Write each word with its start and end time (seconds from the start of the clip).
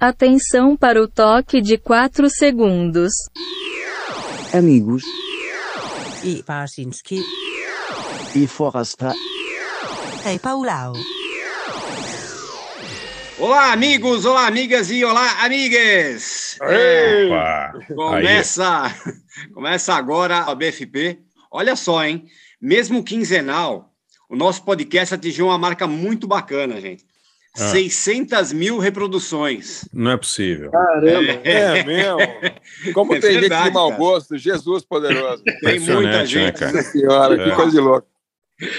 Atenção 0.00 0.76
para 0.76 1.02
o 1.02 1.08
toque 1.08 1.60
de 1.60 1.76
4 1.76 2.30
segundos. 2.30 3.10
Amigos 4.54 5.02
E 6.24 6.40
Parsinski. 6.44 7.20
e 8.34 8.46
Forasta 8.46 9.12
Hey 10.24 10.38
Paulau. 10.38 10.92
Olá, 13.40 13.72
amigos, 13.72 14.24
olá, 14.24 14.46
amigas 14.46 14.90
e 14.90 15.04
olá, 15.04 15.44
amigues! 15.44 16.56
Opa! 16.60 17.72
Começa, 17.94 18.82
começa 19.54 19.94
agora 19.94 20.38
a 20.38 20.54
BFP. 20.54 21.20
Olha 21.50 21.74
só, 21.76 22.04
hein? 22.04 22.24
Mesmo 22.60 23.02
quinzenal, 23.04 23.92
o 24.28 24.34
nosso 24.36 24.64
podcast 24.64 25.14
atingiu 25.14 25.46
uma 25.46 25.58
marca 25.58 25.86
muito 25.86 26.26
bacana, 26.26 26.80
gente. 26.80 27.04
Ah. 27.56 27.68
600 27.70 28.52
mil 28.52 28.78
reproduções. 28.78 29.84
Não 29.92 30.12
é 30.12 30.16
possível. 30.16 30.70
Caramba, 30.70 31.32
é 31.44 31.82
mesmo. 31.84 32.18
Como 32.94 33.14
É 33.14 33.20
tem 33.20 33.32
gente 33.32 33.40
verdade, 33.40 33.68
de 33.68 33.74
mau 33.74 33.88
cara. 33.88 33.98
gosto, 34.00 34.36
Jesus 34.38 34.84
poderoso. 34.84 35.42
Tem 35.62 35.80
muita 35.80 36.02
né, 36.02 36.26
gente. 36.26 36.58
cara? 36.58 36.72
Nossa 36.72 36.90
senhora, 36.90 37.42
É. 37.42 37.44
que 37.50 37.56
coisa 37.56 37.70
de 37.72 37.80
louco. 37.80 38.06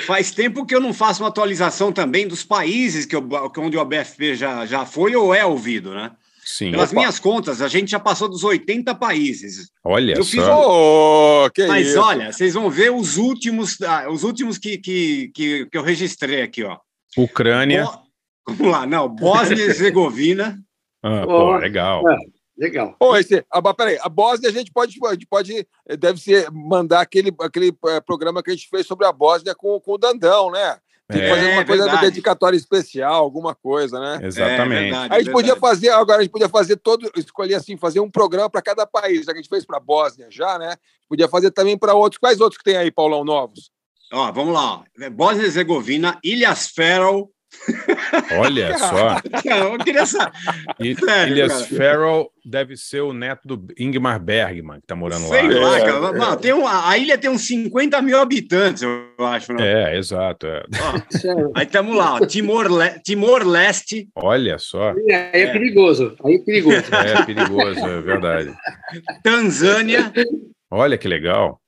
Faz 0.06 0.32
tempo 0.32 0.66
que 0.66 0.76
eu 0.76 0.80
não 0.82 0.94
faço 0.94 1.24
uma 1.24 1.30
atualização 1.30 1.92
também 1.92 2.28
dos 2.28 2.44
países 2.44 3.06
que 3.06 3.16
eu, 3.16 3.28
onde 3.58 3.78
o 3.78 3.86
BFP 3.86 4.36
já, 4.36 4.66
já 4.66 4.86
foi 4.86 5.16
ou 5.16 5.34
é 5.34 5.46
ouvido, 5.46 5.94
né? 5.94 6.12
Sim. 6.44 6.72
Pelas 6.72 6.92
Opa. 6.92 7.00
minhas 7.00 7.20
contas, 7.20 7.62
a 7.62 7.68
gente 7.68 7.92
já 7.92 8.00
passou 8.00 8.28
dos 8.28 8.44
80 8.44 8.94
países. 8.96 9.70
Olha 9.84 10.14
eu 10.18 10.26
fiz 10.26 10.42
só. 10.44 11.46
Oh, 11.46 11.50
que 11.52 11.66
Mas 11.68 11.90
isso. 11.90 12.00
olha, 12.02 12.32
vocês 12.34 12.54
vão 12.56 12.70
ver 12.70 12.92
os 12.92 13.18
últimos, 13.18 13.80
ah, 13.82 14.10
os 14.10 14.24
últimos 14.24 14.58
que, 14.58 14.78
que, 14.78 15.32
que, 15.34 15.66
que 15.68 15.78
eu 15.78 15.84
registrei 15.84 16.42
aqui, 16.42 16.64
ó. 16.64 16.78
Ucrânia. 17.18 17.84
Bo- 17.86 18.09
Vamos 18.48 18.68
lá, 18.72 18.86
não, 18.86 19.08
Bósnia 19.10 19.58
e 19.58 19.62
Herzegovina. 19.68 20.58
Ah, 21.02 21.26
pô, 21.26 21.56
legal. 21.56 22.04
É. 22.12 22.18
Legal. 22.58 22.94
Ô, 23.00 23.16
esse, 23.16 23.46
ah, 23.50 23.74
peraí, 23.74 23.98
a 24.02 24.10
Bósnia 24.10 24.50
a 24.50 24.52
gente 24.52 24.70
pode, 24.70 25.00
a 25.08 25.14
gente 25.14 25.26
pode 25.26 25.66
eh, 25.88 25.96
deve 25.96 26.20
ser 26.20 26.52
mandar 26.52 27.00
aquele, 27.00 27.34
aquele 27.40 27.74
eh, 27.88 28.02
programa 28.02 28.44
que 28.44 28.52
a 28.52 28.54
gente 28.54 28.68
fez 28.68 28.86
sobre 28.86 29.06
a 29.08 29.14
Bósnia 29.14 29.56
com, 29.56 29.80
com 29.80 29.94
o 29.94 29.98
Dandão, 29.98 30.52
né? 30.52 30.78
Tem 31.08 31.22
que 31.22 31.26
É, 31.26 31.30
fazer 31.30 31.54
uma 31.54 31.66
coisa 31.66 31.84
verdade. 31.86 32.06
dedicatória 32.06 32.58
especial, 32.58 33.24
alguma 33.24 33.56
coisa, 33.56 33.98
né? 33.98 34.20
Exatamente. 34.24 34.74
É, 34.78 34.82
verdade, 34.90 35.14
A 35.14 35.20
gente 35.20 35.32
podia 35.32 35.54
verdade. 35.54 35.74
fazer, 35.74 35.90
agora 35.92 36.20
a 36.20 36.22
gente 36.22 36.32
podia 36.34 36.50
fazer 36.50 36.76
todo, 36.76 37.10
escolher 37.16 37.56
assim, 37.56 37.78
fazer 37.78 38.02
um 38.02 38.12
programa 38.12 38.50
para 38.50 38.62
cada 38.62 38.86
país, 38.86 39.26
já 39.26 39.32
que 39.32 39.40
a 39.40 39.42
gente 39.42 39.50
fez 39.50 39.66
para 39.66 39.78
a 39.78 39.80
Bósnia 39.80 40.28
já, 40.30 40.60
né? 40.60 40.76
Podia 41.08 41.30
fazer 41.30 41.52
também 41.52 41.78
para 41.78 41.94
outros. 41.94 42.20
Quais 42.20 42.42
outros 42.42 42.58
que 42.58 42.64
tem 42.66 42.76
aí, 42.76 42.92
Paulão, 42.92 43.24
novos? 43.24 43.72
Ó, 44.12 44.30
vamos 44.34 44.54
lá. 44.54 44.84
Bósnia 45.14 45.44
e 45.44 45.46
Herzegovina, 45.46 46.20
Ilhas 46.22 46.68
Faroe. 46.68 47.24
Olha 48.40 48.78
só. 48.78 49.18
Eu 49.46 49.78
queria 49.80 50.06
saber. 50.06 50.32
E 50.80 50.96
Sério, 50.96 51.34
Ilhas 51.34 51.52
cara. 51.54 51.66
Farrell 51.76 52.30
deve 52.46 52.76
ser 52.78 53.02
o 53.02 53.14
neto 53.14 53.48
do 53.48 53.68
Ingmar 53.78 54.20
Bergman, 54.20 54.80
que 54.82 54.88
tá 54.88 54.96
morando 54.96 55.28
Sei 55.28 55.48
lá. 55.50 55.70
lá, 55.70 55.78
É, 55.78 55.86
cara. 55.86 56.08
é. 56.08 56.12
Mano, 56.18 56.38
tem 56.38 56.54
um, 56.54 56.68
a 56.68 56.98
ilha 56.98 57.18
tem 57.18 57.30
uns 57.30 57.46
50 57.48 58.02
mil 58.02 58.20
habitantes, 58.20 58.82
eu 58.84 59.08
acho. 59.26 59.54
Né? 59.54 59.94
É, 59.94 59.98
exato. 59.98 60.48
é. 60.48 60.64
Ó, 60.82 61.52
aí 61.56 61.66
estamos 61.66 61.96
lá, 61.96 62.20
Timor-Leste, 62.26 64.08
Olha 64.16 64.58
só. 64.58 64.92
Aí 64.92 65.06
é, 65.34 65.52
perigoso. 65.52 66.16
Aí 66.24 66.36
é 66.36 66.40
perigoso. 66.40 66.84
É 66.94 67.26
perigoso, 67.26 67.80
é 67.86 68.02
verdade. 68.02 68.54
Tanzânia, 69.24 70.12
Olha 70.72 70.98
que 70.98 71.08
legal. 71.08 71.60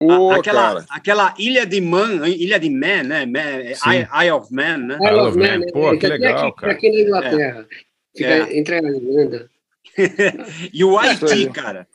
Ô, 0.00 0.30
aquela, 0.30 0.62
cara. 0.74 0.86
aquela 0.90 1.34
ilha 1.38 1.64
de 1.66 1.80
Man, 1.80 2.28
ilha 2.28 2.58
de 2.60 2.68
Man, 2.68 3.02
né? 3.04 3.24
Man, 3.26 3.74
Sim. 3.74 3.90
Isle 3.90 4.08
Isle 4.26 4.30
of 4.32 4.52
Man, 4.54 4.76
né? 4.78 4.98
I 5.00 5.10
love 5.10 5.38
Man. 5.38 5.58
né? 5.58 5.66
Pô, 5.72 5.88
Ele 5.90 5.98
que 5.98 6.06
legal, 6.06 6.48
aqui, 6.48 6.60
cara. 6.60 6.72
Aqui 6.72 6.90
na 6.90 7.00
Inglaterra. 7.00 7.66
Fica 8.16 8.30
É. 8.30 8.58
entre 8.58 8.74
a 8.74 8.78
Irlanda. 8.78 9.50
E 10.72 10.84
o 10.84 10.98
Haiti, 10.98 11.48
cara. 11.50 11.86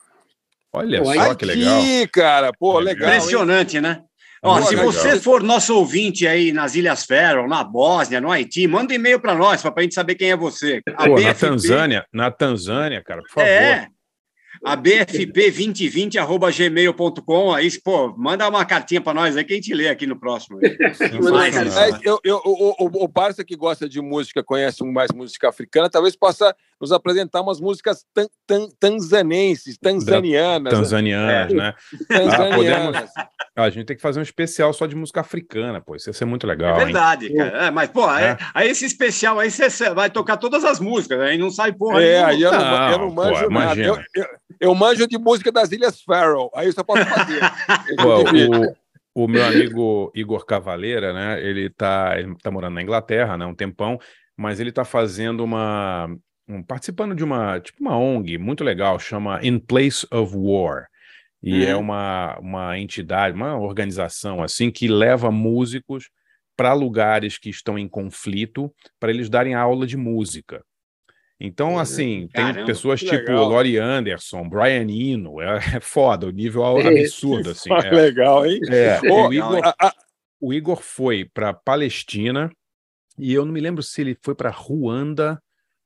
Olha 0.72 1.04
só 1.04 1.10
Haiti, 1.10 1.36
que 1.36 1.44
legal. 1.44 1.82
cara. 2.12 2.52
Pô, 2.58 2.78
legal. 2.80 3.08
hein? 3.08 3.16
Impressionante, 3.16 3.80
né? 3.80 4.02
Ó, 4.44 4.54
Muito 4.54 4.68
se 4.70 4.74
legal. 4.74 4.90
você 4.92 5.20
for 5.20 5.40
nosso 5.40 5.76
ouvinte 5.76 6.26
aí 6.26 6.50
nas 6.50 6.74
Ilhas 6.74 7.04
Faroe, 7.04 7.46
na 7.48 7.62
Bósnia, 7.62 8.20
no 8.20 8.32
Haiti, 8.32 8.66
manda 8.66 8.92
um 8.92 8.96
e-mail 8.96 9.20
para 9.20 9.36
nós, 9.36 9.62
para 9.62 9.72
a 9.76 9.82
gente 9.82 9.94
saber 9.94 10.16
quem 10.16 10.32
é 10.32 10.36
você. 10.36 10.82
Pô, 11.04 11.20
na 11.20 11.32
Tanzânia, 11.34 12.04
na 12.12 12.28
Tanzânia, 12.32 13.00
cara, 13.04 13.20
por 13.22 13.30
favor. 13.30 13.48
É. 13.48 13.86
A 14.64 14.76
BFP2020.gmail.com. 14.76 17.52
Aí, 17.52 17.68
pô, 17.80 18.14
manda 18.16 18.48
uma 18.48 18.64
cartinha 18.64 19.00
para 19.00 19.14
nós 19.14 19.36
aí 19.36 19.44
que 19.44 19.52
a 19.52 19.56
gente 19.56 19.74
lê 19.74 19.88
aqui 19.88 20.06
no 20.06 20.16
próximo. 20.18 20.60
Mas 21.32 21.56
eu, 22.02 22.20
eu, 22.22 22.40
o, 22.44 22.84
o, 22.84 23.04
o 23.04 23.08
Barça 23.08 23.44
que 23.44 23.56
gosta 23.56 23.88
de 23.88 24.00
música, 24.00 24.44
conhece 24.44 24.84
mais 24.84 25.10
música 25.12 25.48
africana, 25.48 25.90
talvez 25.90 26.14
possa 26.14 26.54
nos 26.82 26.90
apresentar 26.90 27.40
umas 27.40 27.60
músicas 27.60 28.04
tan, 28.12 28.26
tan, 28.44 28.68
tanzanenses, 28.80 29.78
tanzanianas. 29.78 30.72
Tanzanianas, 30.74 31.52
né? 31.52 31.74
tanzanianas. 32.08 33.10
Ah, 33.54 33.64
a 33.64 33.70
gente 33.70 33.84
tem 33.84 33.94
que 33.94 34.00
fazer 34.00 34.18
um 34.18 34.22
especial 34.22 34.72
só 34.72 34.86
de 34.86 34.96
música 34.96 35.20
africana, 35.20 35.78
pô. 35.78 35.94
Isso 35.94 36.08
ia 36.08 36.14
ser 36.14 36.24
muito 36.24 36.46
É 36.46 36.48
legal, 36.48 36.78
hein? 36.78 36.84
verdade, 36.86 37.34
cara. 37.34 37.66
É, 37.66 37.70
mas, 37.70 37.90
pô, 37.90 38.06
aí, 38.06 38.24
É. 38.24 38.38
aí 38.54 38.70
esse 38.70 38.86
especial 38.86 39.38
aí 39.38 39.50
você 39.50 39.68
você 39.68 39.90
vai 39.90 40.08
tocar 40.08 40.38
todas 40.38 40.64
as 40.64 40.80
músicas, 40.80 41.20
aí 41.20 41.36
não 41.36 41.50
sai 41.50 41.70
porra. 41.70 42.02
É, 42.02 42.24
aí 42.24 42.40
eu 42.40 42.50
não, 42.50 42.58
Não, 42.58 42.90
eu 42.92 42.98
não 42.98 43.08
pô, 43.08 43.14
manjo 43.14 43.50
nada. 43.50 43.74
imagina. 43.74 43.86
Eu, 43.88 44.22
eu, 44.22 44.26
eu 44.58 44.74
manjo 44.74 45.06
de 45.06 45.18
música 45.18 45.52
das 45.52 45.70
Ilhas 45.70 46.00
Faroe, 46.00 46.48
aí 46.54 46.66
eu 46.68 46.72
só 46.72 46.82
posso 46.82 47.04
fazer. 47.04 47.40
Pô, 48.00 48.22
o, 49.20 49.24
o 49.24 49.28
meu 49.28 49.44
amigo 49.44 50.10
Igor 50.14 50.46
Cavaleira, 50.46 51.12
né? 51.12 51.38
Ele 51.44 51.68
tá, 51.68 52.14
ele 52.18 52.34
tá 52.42 52.50
morando 52.50 52.72
na 52.76 52.82
Inglaterra, 52.82 53.36
né? 53.36 53.44
Um 53.44 53.54
tempão, 53.54 53.98
mas 54.34 54.60
ele 54.60 54.72
tá 54.72 54.82
fazendo 54.82 55.44
uma. 55.44 56.08
Um- 56.52 56.62
participando 56.62 57.14
de 57.14 57.24
uma, 57.24 57.60
tipo 57.60 57.80
uma 57.80 57.96
ONG 57.96 58.38
muito 58.38 58.62
legal, 58.64 58.98
chama 58.98 59.40
In 59.44 59.58
Place 59.58 60.06
of 60.12 60.34
War. 60.36 60.86
E 61.42 61.62
Uhum. 61.64 61.68
é 61.70 61.76
uma, 61.76 62.38
uma 62.38 62.78
entidade, 62.78 63.34
uma 63.34 63.56
organização 63.58 64.42
assim, 64.42 64.70
que 64.70 64.86
leva 64.86 65.30
músicos 65.30 66.08
para 66.56 66.72
lugares 66.72 67.38
que 67.38 67.50
estão 67.50 67.76
em 67.78 67.88
conflito 67.88 68.72
para 69.00 69.10
eles 69.10 69.28
darem 69.28 69.54
aula 69.54 69.86
de 69.86 69.96
música. 69.96 70.62
Então, 71.40 71.76
assim, 71.76 72.28
tem 72.32 72.44
Caramba, 72.44 72.66
pessoas 72.66 73.00
que 73.00 73.06
tipo 73.06 73.30
legal. 73.32 73.48
Laurie 73.48 73.76
Anderson, 73.76 74.48
Brian 74.48 74.86
Eno, 74.88 75.40
é, 75.40 75.56
é 75.76 75.80
foda, 75.80 76.26
o 76.28 76.30
nível 76.30 76.62
É, 76.78 77.00
absurdo, 77.00 77.50
assim. 77.50 77.72
É. 77.72 77.90
Legal, 77.90 78.46
hein? 78.46 78.60
É, 78.68 79.00
o, 79.10 79.32
Igor, 79.32 79.60
a- 79.64 79.74
a- 79.88 79.94
o 80.40 80.52
Igor 80.54 80.80
foi 80.80 81.24
para 81.24 81.52
Palestina 81.52 82.48
e 83.18 83.34
eu 83.34 83.44
não 83.44 83.52
me 83.52 83.60
lembro 83.60 83.82
se 83.82 84.00
ele 84.02 84.16
foi 84.22 84.36
para 84.36 84.50
Ruanda 84.50 85.42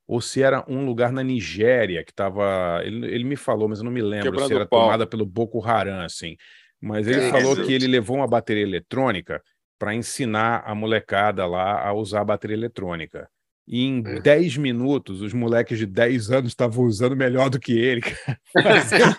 ou 0.06 0.20
se 0.20 0.42
era 0.42 0.64
um 0.68 0.84
lugar 0.86 1.12
na 1.12 1.22
Nigéria 1.22 2.04
que 2.04 2.12
estava. 2.12 2.80
Ele, 2.84 3.06
ele 3.06 3.24
me 3.24 3.36
falou, 3.36 3.68
mas 3.68 3.78
eu 3.78 3.84
não 3.84 3.90
me 3.92 4.02
lembro 4.02 4.30
Quebrando 4.30 4.48
se 4.48 4.54
era 4.54 4.66
pau. 4.66 4.82
tomada 4.82 5.06
pelo 5.06 5.26
Boko 5.26 5.64
Haram, 5.66 6.00
assim. 6.00 6.36
Mas 6.80 7.06
ele 7.08 7.20
É, 7.26 7.30
falou 7.30 7.56
que 7.56 7.72
ele 7.72 7.86
levou 7.86 8.16
uma 8.18 8.26
bateria 8.28 8.62
eletrônica 8.62 9.42
para 9.78 9.94
ensinar 9.94 10.62
a 10.66 10.74
molecada 10.74 11.46
lá 11.46 11.86
a 11.86 11.92
usar 11.92 12.20
a 12.20 12.24
bateria 12.24 12.56
eletrônica. 12.56 13.28
E 13.68 13.82
em 13.84 14.02
É. 14.06 14.20
10 14.20 14.56
minutos, 14.58 15.20
os 15.20 15.32
moleques 15.32 15.76
de 15.78 15.86
10 15.86 16.30
anos 16.30 16.52
estavam 16.52 16.84
usando 16.84 17.16
melhor 17.16 17.50
do 17.50 17.58
que 17.58 17.72
ele. 17.76 18.00
cara. 18.00 18.38
Fazendo- 18.54 19.16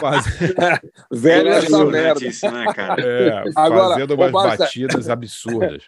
fazendo- 0.00 0.80
velho 1.10 1.48
essa 1.48 1.58
Impressionante 1.66 1.92
merda. 1.92 2.26
isso, 2.26 2.50
né, 2.50 2.64
cara? 2.74 3.02
é, 3.02 3.44
Agora, 3.56 3.94
fazendo 3.94 4.14
umas 4.14 4.32
Barça- 4.32 4.56
batidas 4.64 5.08
absurdas. 5.08 5.84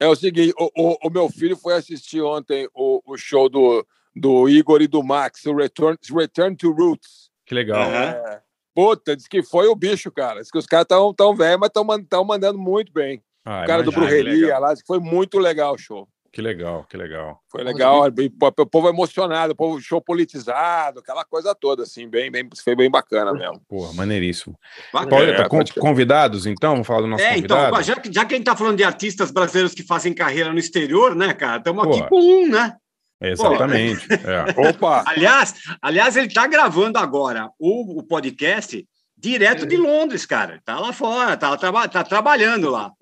É 0.00 0.06
o 0.06 0.14
seguinte, 0.14 0.54
o, 0.58 0.70
o, 0.76 1.08
o 1.08 1.10
meu 1.10 1.28
filho 1.28 1.56
foi 1.56 1.74
assistir 1.74 2.22
ontem 2.22 2.68
o, 2.74 3.02
o 3.04 3.16
show 3.16 3.48
do, 3.48 3.84
do 4.14 4.48
Igor 4.48 4.80
e 4.80 4.86
do 4.86 5.02
Max, 5.02 5.44
o 5.46 5.54
Return, 5.54 5.98
Return 6.14 6.56
to 6.56 6.70
Roots. 6.70 7.30
Que 7.44 7.54
legal. 7.54 7.82
É, 7.82 8.42
puta, 8.74 9.16
diz 9.16 9.26
que 9.26 9.42
foi 9.42 9.66
o 9.66 9.74
bicho, 9.74 10.10
cara. 10.12 10.40
Diz 10.40 10.50
que 10.50 10.58
os 10.58 10.66
caras 10.66 10.84
estão 10.84 11.12
tão 11.12 11.34
velhos, 11.34 11.58
mas 11.58 11.70
estão 12.00 12.24
mandando 12.24 12.58
muito 12.58 12.92
bem. 12.92 13.22
Ah, 13.44 13.62
o 13.62 13.66
cara 13.66 13.82
do 13.82 13.90
imagina, 13.90 14.22
Brujeria 14.22 14.58
lá, 14.58 14.72
diz 14.72 14.82
que 14.82 14.86
foi 14.86 15.00
muito 15.00 15.38
legal 15.38 15.74
o 15.74 15.78
show. 15.78 16.08
Que 16.38 16.42
legal, 16.42 16.86
que 16.88 16.96
legal. 16.96 17.40
Foi 17.48 17.64
legal, 17.64 18.04
pô, 18.38 18.62
o 18.62 18.66
povo 18.66 18.88
emocionado, 18.88 19.54
o 19.54 19.56
povo 19.56 19.80
show 19.80 20.00
politizado, 20.00 21.00
aquela 21.00 21.24
coisa 21.24 21.52
toda, 21.52 21.82
assim, 21.82 22.08
bem, 22.08 22.30
bem, 22.30 22.48
foi 22.62 22.76
bem 22.76 22.88
bacana 22.88 23.32
mesmo. 23.32 23.60
Porra, 23.68 23.92
maneiríssimo. 23.92 24.56
Bacana. 24.92 25.10
Pauleta, 25.10 25.42
É, 25.42 25.80
convidados, 25.80 26.46
então? 26.46 26.74
Vamos 26.74 26.86
falar 26.86 27.00
do 27.00 27.06
nosso 27.08 27.24
É, 27.24 27.36
então, 27.38 27.56
convidado? 27.56 27.82
já 27.82 27.96
que, 27.96 28.12
já 28.12 28.24
que 28.24 28.34
a 28.34 28.36
gente 28.36 28.46
tá 28.46 28.54
falando 28.54 28.76
de 28.76 28.84
artistas 28.84 29.32
brasileiros 29.32 29.74
que 29.74 29.82
fazem 29.82 30.14
carreira 30.14 30.52
no 30.52 30.60
exterior, 30.60 31.16
né, 31.16 31.34
cara? 31.34 31.56
Estamos 31.56 31.84
aqui 31.84 32.08
com 32.08 32.20
um, 32.20 32.48
né? 32.48 32.76
Exatamente. 33.20 34.06
é. 34.12 34.68
Opa! 34.70 35.02
Aliás, 35.10 35.56
aliás, 35.82 36.16
ele 36.16 36.32
tá 36.32 36.46
gravando 36.46 37.00
agora 37.00 37.50
o, 37.58 37.98
o 37.98 38.02
podcast 38.04 38.86
direto 39.18 39.66
de 39.66 39.76
Londres, 39.76 40.24
cara. 40.24 40.60
Tá 40.64 40.78
lá 40.78 40.92
fora, 40.92 41.36
tá, 41.36 41.56
traba- 41.56 41.88
tá 41.88 42.04
trabalhando 42.04 42.70
lá. 42.70 42.92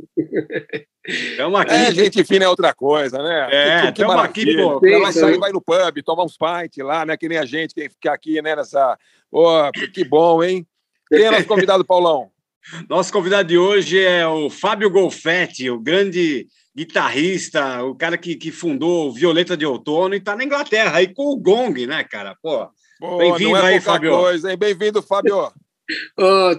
Estamos 1.07 1.61
aqui. 1.61 1.75
É, 1.75 1.93
gente 1.93 2.25
fina 2.25 2.47
é 2.47 2.49
outra 2.49 2.75
coisa, 2.75 3.23
né? 3.23 3.49
É, 3.51 3.93
tamo 3.93 4.13
aqui, 4.13 4.45
maravilha. 4.47 4.63
pô, 4.65 4.87
Ela 4.87 4.97
Sim, 4.97 5.03
vai 5.03 5.13
sair, 5.13 5.39
vai 5.39 5.53
no 5.53 5.61
pub, 5.61 6.03
tomar 6.05 6.25
uns 6.25 6.37
pints 6.37 6.85
lá, 6.85 7.05
né? 7.05 7.17
Que 7.17 7.29
nem 7.29 7.39
a 7.39 7.45
gente, 7.45 7.75
que 7.75 7.89
fica 7.89 8.13
aqui, 8.13 8.41
né? 8.43 8.57
Nessa. 8.57 8.99
Pô, 9.31 9.71
que 9.93 10.05
bom, 10.05 10.43
hein? 10.43 10.67
Quem 11.09 11.25
é 11.25 11.31
nosso 11.31 11.47
convidado, 11.47 11.85
Paulão? 11.85 12.31
Nosso 12.91 13.13
convidado 13.13 13.47
de 13.47 13.57
hoje 13.57 14.03
é 14.03 14.27
o 14.27 14.51
Fábio 14.51 14.91
Golfetti, 14.91 15.71
o 15.71 15.79
grande 15.79 16.49
guitarrista, 16.77 17.85
o 17.85 17.95
cara 17.95 18.19
que, 18.19 18.35
que 18.35 18.51
fundou 18.51 19.07
o 19.07 19.13
Violeta 19.13 19.57
de 19.57 19.65
Outono 19.65 20.17
e 20.17 20.21
tá 20.21 20.35
na 20.35 20.43
Inglaterra 20.43 20.97
aí 20.99 21.15
com 21.15 21.27
o 21.27 21.37
Gong, 21.37 21.87
né, 21.87 22.03
cara? 22.03 22.37
Pô, 22.43 22.69
Bem-vindo 23.19 23.57
é 23.57 23.75
aí, 23.75 23.81
Fábio. 23.81 24.19
Bem-vindo, 24.59 25.01
Fábio. 25.01 25.53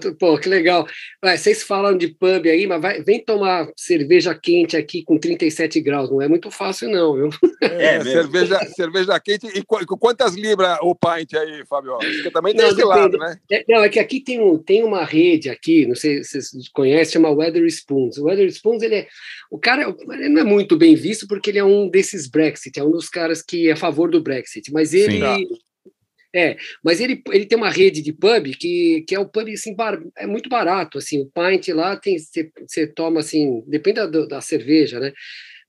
Tu- 0.00 0.14
pô, 0.16 0.38
que 0.38 0.48
legal. 0.48 0.86
Vai, 1.22 1.36
vocês 1.36 1.62
falam 1.62 1.96
de 1.96 2.08
pub 2.08 2.46
aí, 2.46 2.66
mas 2.66 2.80
vai, 2.80 3.02
vem 3.02 3.22
tomar 3.24 3.68
cerveja 3.76 4.34
quente 4.34 4.76
aqui 4.76 5.02
com 5.02 5.18
37 5.18 5.80
graus. 5.80 6.10
Não 6.10 6.22
é 6.22 6.28
muito 6.28 6.50
fácil, 6.50 6.88
não, 6.90 7.14
viu? 7.14 7.28
É 7.62 7.98
mesmo. 7.98 8.10
cerveja, 8.12 8.58
cerveja 8.74 9.20
quente. 9.20 9.46
E 9.46 9.62
qu- 9.62 9.84
quantas 9.98 10.34
libras 10.34 10.78
o 10.82 10.94
pint 10.94 11.34
aí, 11.34 11.64
Fábio? 11.68 11.98
Porque 11.98 12.30
também 12.30 12.54
tem 12.54 12.64
Não, 12.64 12.72
esse 12.72 12.84
lado, 12.84 13.18
né? 13.18 13.36
É, 13.50 13.64
não, 13.68 13.82
é 13.82 13.88
que 13.88 13.98
aqui 13.98 14.20
tem, 14.20 14.40
um, 14.40 14.56
tem 14.58 14.82
uma 14.82 15.04
rede 15.04 15.48
aqui, 15.50 15.86
não 15.86 15.94
sei 15.94 16.22
se 16.24 16.40
vocês 16.42 16.68
conhecem, 16.70 17.12
chama 17.14 17.30
Weatherspoons. 17.30 18.18
O 18.18 18.24
Weatherspoons, 18.24 18.82
ele 18.82 18.94
é. 18.96 19.08
O 19.50 19.58
cara 19.58 19.94
ele 20.12 20.28
não 20.28 20.40
é 20.42 20.44
muito 20.44 20.76
bem 20.76 20.94
visto 20.94 21.26
porque 21.26 21.50
ele 21.50 21.58
é 21.58 21.64
um 21.64 21.88
desses 21.88 22.28
Brexit, 22.28 22.78
é 22.78 22.84
um 22.84 22.90
dos 22.90 23.08
caras 23.08 23.42
que 23.42 23.68
é 23.68 23.72
a 23.72 23.76
favor 23.76 24.10
do 24.10 24.22
Brexit. 24.22 24.72
Mas 24.72 24.94
ele. 24.94 25.12
Sim. 25.12 25.20
Tá. 25.20 25.38
É, 26.34 26.58
mas 26.84 27.00
ele, 27.00 27.22
ele 27.32 27.46
tem 27.46 27.56
uma 27.56 27.70
rede 27.70 28.02
de 28.02 28.12
pub 28.12 28.54
que, 28.58 29.02
que 29.08 29.14
é 29.14 29.18
o 29.18 29.26
pub 29.28 29.48
assim, 29.48 29.74
bar- 29.74 29.98
é 30.16 30.26
muito 30.26 30.46
barato, 30.50 30.98
assim, 30.98 31.20
o 31.22 31.26
pint 31.30 31.68
lá 31.68 31.96
tem 31.96 32.18
você 32.18 32.86
toma 32.86 33.20
assim, 33.20 33.62
depende 33.66 34.06
da, 34.06 34.26
da 34.26 34.40
cerveja, 34.42 35.00
né? 35.00 35.10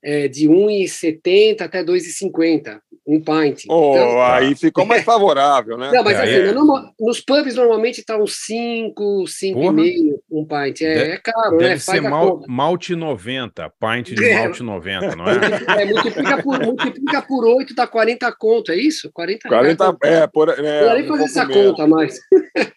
É, 0.02 0.28
de 0.28 0.48
1,70 0.48 1.60
até 1.60 1.84
2,50, 1.84 2.80
um 3.06 3.20
pint. 3.20 3.64
Oh, 3.68 3.92
Então- 3.94 4.22
aí 4.22 4.54
ficou 4.56 4.86
mais 4.86 5.04
favorável, 5.04 5.76
né? 5.76 5.90
não, 5.92 6.02
mas 6.02 6.16
É, 6.18 6.22
assim, 6.22 6.48
é- 6.48 6.52
normal- 6.52 6.94
nos 6.98 7.20
pubs 7.20 7.54
normalmente 7.54 8.02
tá 8.02 8.16
uns 8.16 8.36
5, 8.46 9.26
5,5 9.26 10.18
um 10.30 10.44
pint. 10.46 10.80
É, 10.82 10.94
Deve- 10.94 11.10
é 11.12 11.16
caro, 11.18 11.58
Deve 11.58 11.70
né? 11.70 11.78
ser 11.78 11.84
Faz 11.92 12.04
a 12.06 12.08
mal, 12.10 12.42
malte 12.48 12.94
90, 12.94 13.70
pint 13.78 14.14
de 14.14 14.14
É. 14.24 14.38
malte 14.42 14.62
90, 14.62 15.14
não 15.16 15.26
é? 15.28 15.30
É, 15.82 15.84
multiplica, 15.84 16.42
por, 16.42 16.58
multiplica 16.64 17.22
por 17.22 17.44
8, 17.44 17.74
dá 17.74 17.86
40 17.86 18.32
conto, 18.32 18.72
é 18.72 18.76
isso? 18.76 19.10
40, 19.12 19.48
40, 19.48 19.96
é, 20.02 20.26
por, 20.26 20.48
é, 20.48 20.86
Não 20.86 20.94
nem 20.94 21.04
um 21.04 21.08
fazer 21.08 21.24
essa 21.24 21.44
menos. 21.44 21.66
conta 21.72 21.86
mais. 21.86 22.18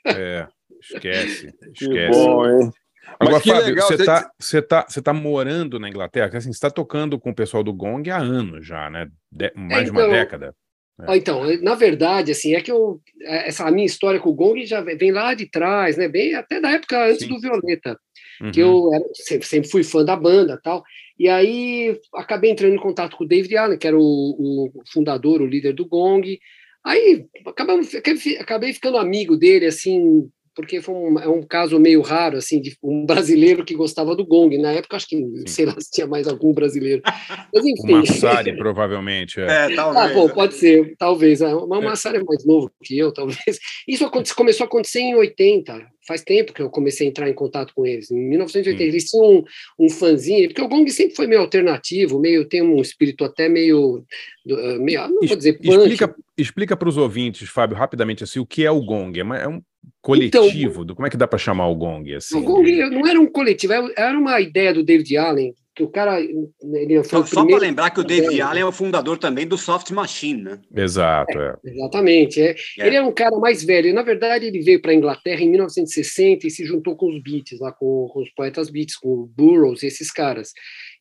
É, 0.07 0.47
esquece, 0.81 1.53
Que 1.73 1.85
esquece. 1.85 2.19
bom, 2.19 2.45
hein? 2.49 2.71
Agora, 3.19 3.39
Fábio, 3.39 3.65
legal, 3.65 3.87
você 3.87 3.93
está 3.95 4.31
você 4.39 4.61
tá, 4.61 4.85
você 4.89 5.01
tá 5.01 5.13
morando 5.13 5.79
na 5.79 5.89
Inglaterra, 5.89 6.29
que 6.29 6.37
assim, 6.37 6.51
você 6.51 6.57
está 6.57 6.69
tocando 6.71 7.19
com 7.19 7.29
o 7.31 7.35
pessoal 7.35 7.63
do 7.63 7.73
Gong 7.73 8.09
há 8.09 8.17
anos 8.17 8.65
já, 8.65 8.89
né? 8.89 9.07
De- 9.31 9.51
mais 9.55 9.85
de 9.85 9.91
uma 9.91 10.01
então, 10.01 10.11
década. 10.11 10.55
Ó, 11.07 11.13
Então, 11.15 11.41
na 11.61 11.75
verdade, 11.75 12.31
assim, 12.31 12.53
é 12.55 12.61
que 12.61 12.71
eu, 12.71 12.99
essa 13.21 13.65
a 13.67 13.71
minha 13.71 13.85
história 13.85 14.19
com 14.19 14.29
o 14.29 14.33
Gong 14.33 14.65
já 14.65 14.81
vem 14.81 15.11
lá 15.11 15.33
de 15.33 15.49
trás, 15.49 15.97
né? 15.97 16.07
Bem 16.07 16.35
até 16.35 16.59
da 16.61 16.71
época 16.71 17.05
antes 17.05 17.23
Sim. 17.25 17.29
do 17.29 17.39
Violeta. 17.39 17.97
Uhum. 18.41 18.51
que 18.51 18.59
eu 18.59 18.89
era- 18.93 19.05
sempre, 19.13 19.47
sempre 19.47 19.69
fui 19.69 19.83
fã 19.83 20.03
da 20.03 20.15
banda 20.15 20.59
tal. 20.61 20.83
E 21.19 21.29
aí 21.29 21.97
acabei 22.15 22.49
entrando 22.49 22.73
em 22.73 22.79
contato 22.79 23.15
com 23.15 23.23
o 23.23 23.27
David 23.27 23.55
Allen, 23.55 23.77
que 23.77 23.87
era 23.87 23.95
o, 23.95 24.01
o 24.01 24.71
fundador, 24.91 25.39
o 25.39 25.45
líder 25.45 25.73
do 25.73 25.85
Gong. 25.87 26.39
Aí 26.83 27.25
acabei- 27.45 28.37
acabei 28.39 28.73
ficando 28.73 28.97
amigo 28.97 29.37
dele, 29.37 29.67
assim, 29.67 30.27
porque 30.55 30.81
foi 30.81 30.93
um, 30.95 31.19
é 31.19 31.27
um 31.27 31.41
caso 31.41 31.79
meio 31.79 32.01
raro, 32.01 32.37
assim, 32.37 32.61
de 32.61 32.77
um 32.83 33.05
brasileiro 33.07 33.63
que 33.65 33.73
gostava 33.75 34.15
do 34.15 34.25
Gong. 34.25 34.57
Na 34.57 34.71
época, 34.71 34.95
acho 34.95 35.07
que, 35.07 35.17
sei 35.47 35.65
lá, 35.65 35.75
se 35.79 35.89
tinha 35.91 36.07
mais 36.07 36.27
algum 36.27 36.53
brasileiro. 36.53 37.01
Mas 37.53 37.63
O 37.63 37.67
enfim. 37.69 37.91
Massari, 37.91 38.55
provavelmente. 38.57 39.39
É. 39.39 39.45
É, 39.45 39.63
Ah, 39.65 39.75
talvez. 39.75 40.13
bom, 40.13 40.29
pode 40.29 40.53
ser, 40.55 40.95
talvez. 40.97 41.41
Ah, 41.41 41.53
Mas 41.67 41.79
o 41.79 41.83
Massaro 41.83 42.17
é 42.17 42.23
mais 42.23 42.45
novo 42.45 42.71
que 42.83 42.97
eu, 42.97 43.11
talvez. 43.13 43.59
Isso 43.87 44.09
começou 44.35 44.63
a 44.65 44.67
acontecer 44.67 44.99
em 44.99 45.15
80. 45.15 45.87
Faz 46.05 46.21
tempo 46.21 46.51
que 46.53 46.61
eu 46.61 46.69
comecei 46.69 47.07
a 47.07 47.09
entrar 47.09 47.29
em 47.29 47.33
contato 47.33 47.71
com 47.73 47.85
eles. 47.85 48.11
Em 48.11 48.17
1980, 48.29 48.77
Sim. 48.83 48.89
eles 48.89 49.05
tinham 49.05 49.25
um, 49.79 49.85
um 49.85 49.89
fanzinho, 49.89 50.49
porque 50.49 50.61
o 50.61 50.67
Gong 50.67 50.89
sempre 50.91 51.15
foi 51.15 51.27
meio 51.27 51.39
alternativo, 51.39 52.19
meio 52.19 52.43
tem 52.45 52.61
um 52.61 52.81
espírito 52.81 53.23
até 53.23 53.47
meio. 53.47 54.03
do- 54.45 54.55
ah, 54.59 54.79
meio 54.79 55.01
ah, 55.01 55.07
não 55.07 55.21
vou 55.25 55.37
dizer 55.37 55.53
punk. 55.53 55.69
Explica, 55.69 56.15
explica 56.37 56.75
para 56.75 56.89
os 56.89 56.97
ouvintes, 56.97 57.47
Fábio, 57.49 57.77
rapidamente, 57.77 58.21
assim, 58.21 58.39
o 58.39 58.45
que 58.45 58.65
é 58.65 58.71
o 58.71 58.81
Gong? 58.83 59.17
É, 59.17 59.43
é 59.43 59.47
um 59.47 59.61
coletivo, 60.01 60.83
do, 60.83 60.95
como 60.95 61.07
é 61.07 61.09
que 61.09 61.17
dá 61.17 61.27
para 61.27 61.39
chamar 61.39 61.67
o 61.67 61.75
Gong? 61.75 62.13
Assim, 62.15 62.37
O 62.37 62.41
Gong 62.41 62.89
não 62.89 63.07
era 63.07 63.19
um 63.19 63.27
coletivo, 63.27 63.73
era 63.95 64.17
uma 64.17 64.39
ideia 64.41 64.73
do 64.73 64.83
David 64.83 65.15
Allen, 65.17 65.53
que 65.75 65.83
o 65.83 65.87
cara. 65.87 66.19
Ele 66.21 67.03
foi 67.03 67.19
Só, 67.19 67.21
o 67.21 67.27
só 67.27 67.45
para 67.45 67.57
lembrar 67.57 67.89
que 67.89 67.99
o 67.99 68.03
David 68.03 68.39
É. 68.39 68.41
Allen 68.43 68.61
é 68.61 68.65
o 68.65 68.71
fundador 68.71 69.17
também 69.17 69.47
do 69.47 69.57
Soft 69.57 69.89
Machine, 69.91 70.43
né? 70.43 70.59
Exato, 70.75 71.37
é. 71.39 71.55
Exatamente. 71.63 72.41
É. 72.41 72.55
É. 72.79 72.87
Ele 72.87 72.95
era 72.97 73.05
um 73.05 73.11
cara 73.11 73.35
mais 73.37 73.63
velho. 73.63 73.93
Na 73.93 74.03
verdade, 74.03 74.45
ele 74.45 74.61
veio 74.61 74.81
para 74.81 74.91
a 74.91 74.95
Inglaterra 74.95 75.41
em 75.41 75.49
1960 75.49 76.45
e 76.45 76.51
se 76.51 76.65
juntou 76.65 76.95
com 76.95 77.07
os 77.07 77.21
Beats, 77.21 77.59
lá 77.59 77.71
com, 77.71 78.07
com 78.11 78.21
os 78.21 78.29
poetas 78.31 78.69
Beats, 78.69 78.97
com 78.97 79.09
o 79.09 79.25
Burroughs 79.35 79.81
e 79.83 79.87
esses 79.87 80.11
caras. 80.11 80.51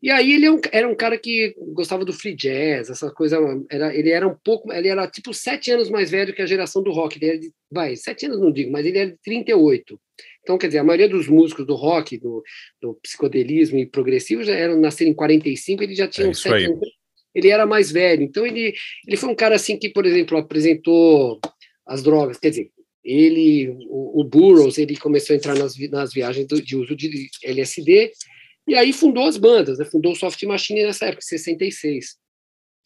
E 0.02 0.10
aí 0.10 0.32
ele 0.32 0.46
é 0.46 0.60
era 0.72 0.88
um 0.88 0.96
cara 0.96 1.16
que 1.16 1.54
gostava 1.72 2.04
do 2.04 2.12
free 2.12 2.34
jazz, 2.34 2.90
essa 2.90 3.08
coisa. 3.12 3.38
Era, 3.70 3.94
ele 3.94 4.10
era 4.10 4.26
um 4.26 4.34
pouco. 4.42 4.72
Ele 4.72 4.88
era 4.88 5.06
tipo 5.06 5.32
sete 5.32 5.70
anos 5.70 5.88
mais 5.88 6.10
velho 6.10 6.34
que 6.34 6.42
a 6.42 6.46
geração 6.46 6.82
do 6.82 6.90
rock. 6.90 7.16
Ele 7.16 7.26
era 7.30 7.38
de, 7.38 7.52
vai, 7.70 7.94
sete 7.94 8.26
anos 8.26 8.40
não 8.40 8.50
digo, 8.50 8.72
mas 8.72 8.84
ele 8.84 8.98
era 8.98 9.10
de 9.12 9.18
38. 9.22 10.00
Então, 10.42 10.58
quer 10.58 10.66
dizer, 10.66 10.80
a 10.80 10.84
maioria 10.84 11.08
dos 11.08 11.28
músicos 11.28 11.64
do 11.64 11.76
rock, 11.76 12.18
do, 12.18 12.42
do 12.80 12.94
psicodelismo 12.94 13.78
e 13.78 13.86
progressivo 13.86 14.42
já 14.42 14.54
eram 14.54 14.80
nasceram 14.80 15.12
em 15.12 15.14
45, 15.14 15.84
ele 15.84 15.94
já 15.94 16.08
tinha 16.08 16.26
É 16.26 16.34
sete 16.34 16.64
anos. 16.64 16.88
Ele 17.32 17.48
era 17.48 17.64
mais 17.64 17.92
velho. 17.92 18.22
Então, 18.24 18.44
ele, 18.44 18.74
ele 19.06 19.16
foi 19.16 19.28
um 19.28 19.36
cara 19.36 19.54
assim 19.54 19.78
que, 19.78 19.88
por 19.88 20.04
exemplo, 20.04 20.36
apresentou 20.36 21.38
as 21.86 22.02
drogas. 22.02 22.38
Quer 22.38 22.50
dizer, 22.50 22.70
ele, 23.04 23.68
o, 23.88 24.20
o 24.20 24.24
Burroughs, 24.24 24.78
ele 24.78 24.96
começou 24.96 25.34
a 25.34 25.36
entrar 25.36 25.54
nas, 25.56 25.78
nas 25.90 26.12
viagens 26.12 26.46
do- 26.46 26.60
de 26.60 26.76
uso 26.76 26.94
de 26.96 27.28
LSD 27.44 28.10
e 28.66 28.74
aí 28.74 28.92
fundou 28.92 29.26
as 29.26 29.36
bandas, 29.36 29.78
né? 29.78 29.84
fundou 29.84 30.12
o 30.12 30.16
Soft 30.16 30.42
Machine 30.44 30.84
nessa 30.84 31.06
época, 31.06 31.22
em 31.24 31.28
66. 31.28 32.21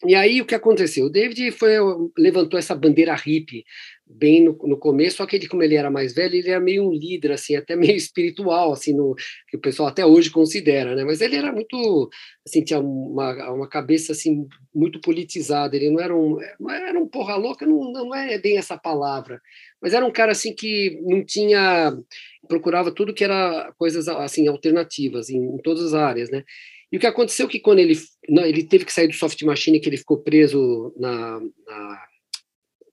E 0.05 0.13
aí 0.13 0.41
o 0.41 0.45
que 0.45 0.53
aconteceu? 0.53 1.05
O 1.07 1.09
David 1.09 1.51
foi, 1.51 1.71
levantou 2.17 2.59
essa 2.59 2.75
bandeira 2.75 3.15
hippie 3.15 3.63
bem 4.05 4.43
no, 4.43 4.57
no 4.63 4.77
começo, 4.77 5.17
só 5.17 5.25
que 5.25 5.35
ele, 5.35 5.47
como 5.47 5.63
ele 5.63 5.75
era 5.75 5.89
mais 5.89 6.13
velho, 6.13 6.35
ele 6.35 6.49
era 6.49 6.59
meio 6.59 6.87
um 6.87 6.91
líder, 6.91 7.31
assim, 7.31 7.55
até 7.55 7.75
meio 7.75 7.95
espiritual, 7.97 8.71
assim, 8.71 8.93
no, 8.93 9.15
que 9.49 9.57
o 9.57 9.59
pessoal 9.59 9.89
até 9.89 10.05
hoje 10.05 10.29
considera, 10.29 10.95
né? 10.95 11.03
Mas 11.03 11.19
ele 11.19 11.35
era 11.35 11.51
muito, 11.51 12.09
assim, 12.47 12.63
tinha 12.63 12.79
uma, 12.79 13.51
uma 13.51 13.67
cabeça, 13.67 14.11
assim, 14.11 14.47
muito 14.73 15.01
politizada, 15.01 15.75
ele 15.75 15.89
não 15.89 15.99
era 15.99 16.15
um, 16.15 16.37
era 16.69 16.99
um 16.99 17.07
porra 17.07 17.35
louca, 17.35 17.65
não, 17.65 17.91
não 17.91 18.15
é 18.15 18.37
bem 18.37 18.57
essa 18.57 18.77
palavra, 18.77 19.41
mas 19.81 19.93
era 19.93 20.05
um 20.05 20.11
cara, 20.11 20.31
assim, 20.31 20.53
que 20.53 20.99
não 21.03 21.25
tinha, 21.25 21.97
procurava 22.47 22.91
tudo 22.91 23.13
que 23.13 23.23
era 23.23 23.73
coisas, 23.77 24.07
assim, 24.07 24.47
alternativas 24.47 25.29
em, 25.29 25.37
em 25.37 25.57
todas 25.57 25.83
as 25.83 25.93
áreas, 25.93 26.29
né? 26.29 26.43
E 26.91 26.97
o 26.97 26.99
que 26.99 27.07
aconteceu 27.07 27.47
é 27.47 27.49
que 27.49 27.59
quando 27.59 27.79
ele, 27.79 27.95
não, 28.29 28.45
ele 28.45 28.63
teve 28.63 28.85
que 28.85 28.93
sair 28.93 29.07
do 29.07 29.13
Soft 29.13 29.41
Machine, 29.43 29.79
que 29.79 29.89
ele 29.89 29.97
ficou 29.97 30.23
preso 30.23 30.93
na, 30.97 31.39
na 31.39 32.07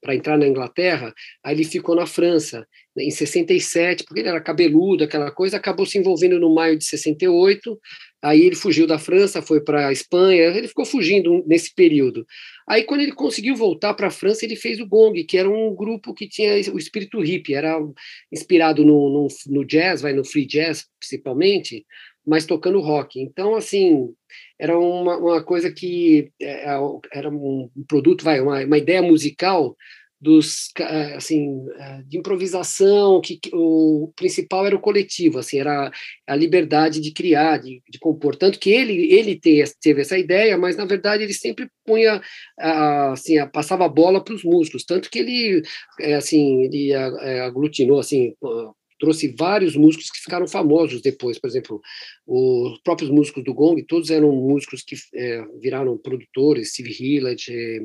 para 0.04 0.14
entrar 0.14 0.36
na 0.36 0.46
Inglaterra, 0.46 1.14
aí 1.42 1.56
ele 1.56 1.64
ficou 1.64 1.96
na 1.96 2.04
França, 2.04 2.66
né, 2.94 3.04
em 3.04 3.10
67, 3.10 4.04
porque 4.04 4.20
ele 4.20 4.28
era 4.28 4.38
cabeludo, 4.38 5.02
aquela 5.02 5.30
coisa, 5.30 5.56
acabou 5.56 5.86
se 5.86 5.96
envolvendo 5.96 6.38
no 6.38 6.54
maio 6.54 6.76
de 6.76 6.84
68, 6.84 7.80
aí 8.22 8.42
ele 8.42 8.54
fugiu 8.54 8.86
da 8.86 8.98
França, 8.98 9.40
foi 9.40 9.62
para 9.62 9.88
a 9.88 9.92
Espanha, 9.92 10.44
ele 10.48 10.68
ficou 10.68 10.84
fugindo 10.84 11.42
nesse 11.46 11.74
período. 11.74 12.26
Aí, 12.68 12.84
quando 12.84 13.00
ele 13.00 13.12
conseguiu 13.12 13.56
voltar 13.56 13.94
para 13.94 14.08
a 14.08 14.10
França, 14.10 14.44
ele 14.44 14.56
fez 14.56 14.78
o 14.78 14.86
Gong, 14.86 15.24
que 15.24 15.38
era 15.38 15.48
um 15.48 15.74
grupo 15.74 16.12
que 16.12 16.28
tinha 16.28 16.52
o 16.70 16.78
espírito 16.78 17.20
hippie, 17.20 17.54
era 17.54 17.78
inspirado 18.30 18.84
no, 18.84 19.08
no, 19.08 19.28
no 19.46 19.64
jazz, 19.64 20.02
vai 20.02 20.12
no 20.12 20.24
free 20.24 20.46
jazz, 20.46 20.84
principalmente, 21.00 21.84
mas 22.26 22.46
tocando 22.46 22.80
rock. 22.80 23.20
Então, 23.20 23.54
assim, 23.54 24.08
era 24.58 24.78
uma, 24.78 25.16
uma 25.18 25.42
coisa 25.42 25.70
que 25.72 26.30
é, 26.40 26.64
era 27.12 27.28
um 27.28 27.70
produto, 27.86 28.24
vai, 28.24 28.40
uma, 28.40 28.64
uma 28.64 28.78
ideia 28.78 29.02
musical 29.02 29.76
dos 30.24 30.70
assim 31.14 31.66
de 32.06 32.16
improvisação 32.16 33.20
que, 33.20 33.38
o 33.52 34.10
principal 34.16 34.66
era 34.66 34.74
o 34.74 34.80
coletivo 34.80 35.38
assim 35.38 35.58
era 35.58 35.92
a 36.26 36.34
liberdade 36.34 36.98
de 36.98 37.12
criar 37.12 37.58
de, 37.58 37.82
de 37.86 37.98
compor 37.98 38.34
tanto 38.34 38.58
que 38.58 38.70
ele 38.70 39.12
ele 39.12 39.38
teve 39.38 40.00
essa 40.00 40.16
ideia 40.16 40.56
mas 40.56 40.76
na 40.76 40.86
verdade 40.86 41.22
ele 41.22 41.34
sempre 41.34 41.68
punha 41.84 42.22
assim 42.56 43.34
passava 43.52 43.84
a 43.84 43.88
bola 43.88 44.24
para 44.24 44.34
os 44.34 44.42
músicos 44.42 44.84
tanto 44.84 45.10
que 45.10 45.18
ele 45.18 45.62
assim 46.16 46.62
ele 46.62 46.94
aglutinou 46.94 47.98
assim 47.98 48.34
trouxe 48.98 49.34
vários 49.36 49.76
músicos 49.76 50.10
que 50.10 50.20
ficaram 50.20 50.46
famosos 50.46 51.00
depois, 51.00 51.38
por 51.38 51.48
exemplo, 51.48 51.80
os 52.26 52.78
próprios 52.82 53.10
músicos 53.10 53.44
do 53.44 53.54
Gong, 53.54 53.82
todos 53.84 54.10
eram 54.10 54.32
músicos 54.32 54.82
que 54.82 54.96
é, 55.14 55.44
viraram 55.60 55.98
produtores, 55.98 56.70
Steve 56.70 56.90
Hillard 56.90 57.44
é, 57.48 57.80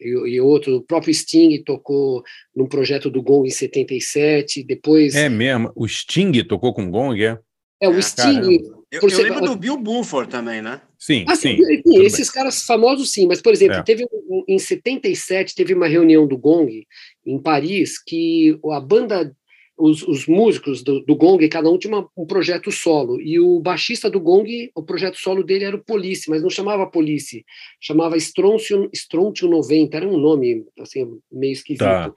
e, 0.00 0.08
e 0.34 0.40
outro, 0.40 0.76
o 0.76 0.82
próprio 0.82 1.14
Sting 1.14 1.62
tocou 1.64 2.22
num 2.54 2.66
projeto 2.66 3.10
do 3.10 3.22
Gong 3.22 3.46
em 3.46 3.50
77, 3.50 4.64
depois... 4.64 5.14
É 5.14 5.28
mesmo, 5.28 5.72
o 5.74 5.86
Sting 5.86 6.32
tocou 6.44 6.74
com 6.74 6.86
o 6.86 6.90
Gong, 6.90 7.22
é? 7.22 7.38
É, 7.80 7.88
o 7.88 7.94
é, 7.94 8.02
Sting... 8.02 8.78
Eu, 8.90 9.02
eu 9.02 9.10
ser... 9.10 9.24
lembro 9.24 9.42
do 9.42 9.56
Bill 9.56 9.76
Buford 9.76 10.30
também, 10.30 10.62
né? 10.62 10.80
Sim, 10.98 11.24
ah, 11.28 11.36
sim. 11.36 11.58
sim 11.58 12.02
esses 12.04 12.28
bem. 12.28 12.34
caras 12.34 12.62
famosos, 12.62 13.12
sim, 13.12 13.26
mas, 13.26 13.40
por 13.40 13.52
exemplo, 13.52 13.76
é. 13.76 13.82
teve 13.82 14.06
em 14.48 14.58
77, 14.58 15.54
teve 15.54 15.74
uma 15.74 15.86
reunião 15.86 16.26
do 16.26 16.38
Gong 16.38 16.86
em 17.24 17.38
Paris, 17.38 18.02
que 18.02 18.58
a 18.72 18.80
banda 18.80 19.36
os, 19.78 20.02
os 20.02 20.26
músicos 20.26 20.82
do, 20.82 21.00
do 21.00 21.14
Gong, 21.14 21.48
cada 21.48 21.70
um 21.70 21.78
tinha 21.78 21.94
uma, 21.94 22.08
um 22.16 22.26
projeto 22.26 22.70
solo, 22.70 23.20
e 23.20 23.38
o 23.38 23.60
baixista 23.60 24.10
do 24.10 24.20
Gong, 24.20 24.70
o 24.74 24.82
projeto 24.82 25.16
solo 25.16 25.44
dele 25.44 25.64
era 25.64 25.76
o 25.76 25.84
Police, 25.84 26.28
mas 26.28 26.42
não 26.42 26.50
chamava 26.50 26.90
Police, 26.90 27.44
chamava 27.80 28.16
Strontium, 28.16 28.88
Strontium 28.92 29.50
90, 29.50 29.96
era 29.96 30.08
um 30.08 30.18
nome 30.18 30.64
assim, 30.80 31.18
meio 31.30 31.52
esquisito. 31.52 31.84
Tá. 31.84 32.12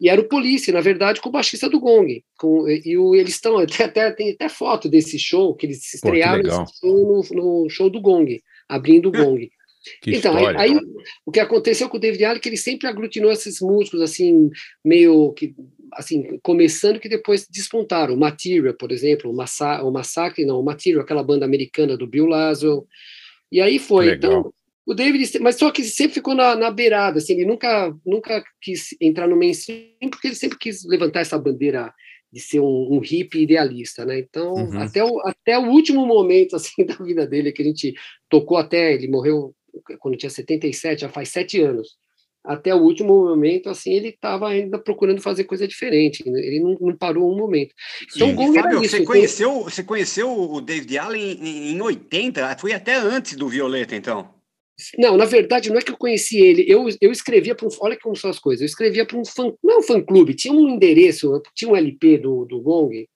E 0.00 0.08
era 0.08 0.20
o 0.20 0.28
Police, 0.28 0.72
na 0.72 0.80
verdade, 0.80 1.20
com 1.20 1.28
o 1.28 1.32
baixista 1.32 1.68
do 1.68 1.78
Gong. 1.78 2.24
Com, 2.36 2.68
e 2.68 2.98
o, 2.98 3.14
eles 3.14 3.34
estão, 3.34 3.56
até, 3.58 3.84
até, 3.84 4.10
tem 4.10 4.30
até 4.32 4.48
foto 4.48 4.88
desse 4.88 5.18
show, 5.18 5.54
que 5.54 5.66
eles 5.66 5.84
se 5.84 6.00
Pô, 6.00 6.08
estrearam 6.08 6.66
show 6.80 7.24
no, 7.30 7.62
no 7.62 7.70
show 7.70 7.88
do 7.88 8.00
Gong, 8.00 8.40
abrindo 8.68 9.10
o 9.10 9.12
Gong. 9.12 9.48
Que 10.00 10.16
então, 10.16 10.36
aí, 10.36 10.44
história. 10.44 10.60
aí 10.60 10.80
o 11.26 11.32
que 11.32 11.40
aconteceu 11.40 11.88
com 11.88 11.96
o 11.96 12.00
David 12.00 12.24
Allen 12.24 12.36
é 12.38 12.40
que 12.40 12.48
ele 12.48 12.56
sempre 12.56 12.86
aglutinou 12.86 13.30
esses 13.32 13.60
músicos 13.60 14.00
assim, 14.00 14.50
meio 14.84 15.32
que 15.32 15.54
assim, 15.94 16.38
começando 16.42 17.00
que 17.00 17.08
depois 17.08 17.46
despontaram. 17.48 18.14
O 18.14 18.18
Material, 18.18 18.74
por 18.74 18.92
exemplo, 18.92 19.30
o, 19.30 19.34
Massa, 19.34 19.82
o 19.82 19.90
Massacre, 19.90 20.44
não, 20.44 20.60
o 20.60 20.64
Material, 20.64 21.02
aquela 21.02 21.22
banda 21.22 21.44
americana 21.44 21.96
do 21.96 22.06
Bill 22.06 22.26
Laswell. 22.26 22.86
E 23.50 23.60
aí 23.60 23.78
foi. 23.78 24.06
Legal. 24.06 24.40
Então, 24.40 24.54
o 24.84 24.94
David, 24.94 25.38
mas 25.38 25.56
só 25.56 25.70
que 25.70 25.84
sempre 25.84 26.14
ficou 26.14 26.34
na, 26.34 26.56
na 26.56 26.70
beirada, 26.70 27.18
assim, 27.18 27.34
ele 27.34 27.46
nunca, 27.46 27.94
nunca 28.04 28.42
quis 28.60 28.96
entrar 29.00 29.28
no 29.28 29.36
mainstream, 29.36 30.10
porque 30.10 30.26
ele 30.26 30.34
sempre 30.34 30.58
quis 30.58 30.84
levantar 30.84 31.20
essa 31.20 31.38
bandeira 31.38 31.94
de 32.32 32.40
ser 32.40 32.60
um, 32.60 32.88
um 32.94 32.98
hippie 32.98 33.42
idealista, 33.42 34.04
né? 34.04 34.18
Então, 34.18 34.54
Uhum. 34.54 34.80
até, 34.80 35.04
o, 35.04 35.20
até 35.20 35.58
o 35.58 35.68
último 35.68 36.04
momento, 36.04 36.56
assim, 36.56 36.84
da 36.84 36.94
vida 36.96 37.26
dele, 37.26 37.52
que 37.52 37.62
a 37.62 37.64
gente 37.64 37.94
tocou 38.28 38.56
até, 38.56 38.94
ele 38.94 39.06
morreu 39.06 39.54
quando 39.98 40.16
tinha 40.16 40.30
77, 40.30 41.02
já 41.02 41.08
faz 41.08 41.28
sete 41.28 41.60
anos. 41.60 41.96
Até 42.44 42.74
o 42.74 42.78
último 42.78 43.24
momento, 43.24 43.68
assim, 43.68 43.92
ele 43.92 44.08
estava 44.08 44.48
ainda 44.48 44.76
procurando 44.76 45.20
fazer 45.20 45.44
coisa 45.44 45.66
diferente, 45.68 46.28
né? 46.28 46.40
ele 46.40 46.58
não, 46.58 46.76
não 46.80 46.96
parou 46.96 47.32
um 47.32 47.36
momento. 47.36 47.72
Então, 48.16 48.30
E, 48.30 48.32
Gong 48.32 48.60
Fábio, 48.60 48.80
você, 48.80 49.04
conheceu, 49.04 49.62
você 49.62 49.84
conheceu 49.84 50.28
o 50.28 50.60
David 50.60 50.98
Allen 50.98 51.38
em, 51.40 51.70
em 51.70 51.80
80? 51.80 52.56
Foi 52.58 52.72
até 52.72 52.96
antes 52.96 53.36
do 53.36 53.48
Violeta, 53.48 53.94
então. 53.94 54.28
Não, 54.98 55.16
na 55.16 55.24
verdade, 55.24 55.70
não 55.70 55.78
é 55.78 55.82
que 55.82 55.92
eu 55.92 55.96
conheci 55.96 56.38
ele. 56.38 56.64
Eu, 56.66 56.88
eu 57.00 57.12
escrevia 57.12 57.54
para 57.54 57.66
um. 57.66 57.70
Olha 57.80 57.96
como 57.96 58.16
são 58.16 58.30
as 58.30 58.40
coisas. 58.40 58.62
Eu 58.62 58.66
escrevia 58.66 59.06
para 59.06 59.18
um 59.18 59.24
fã. 59.24 59.52
Não 59.62 59.74
é 59.74 59.78
um 59.78 59.82
fã-clube, 59.82 60.34
tinha 60.34 60.52
um 60.52 60.68
endereço, 60.68 61.40
tinha 61.54 61.70
um 61.70 61.76
LP 61.76 62.18
do, 62.18 62.44
do 62.44 62.60
Gong, 62.60 63.06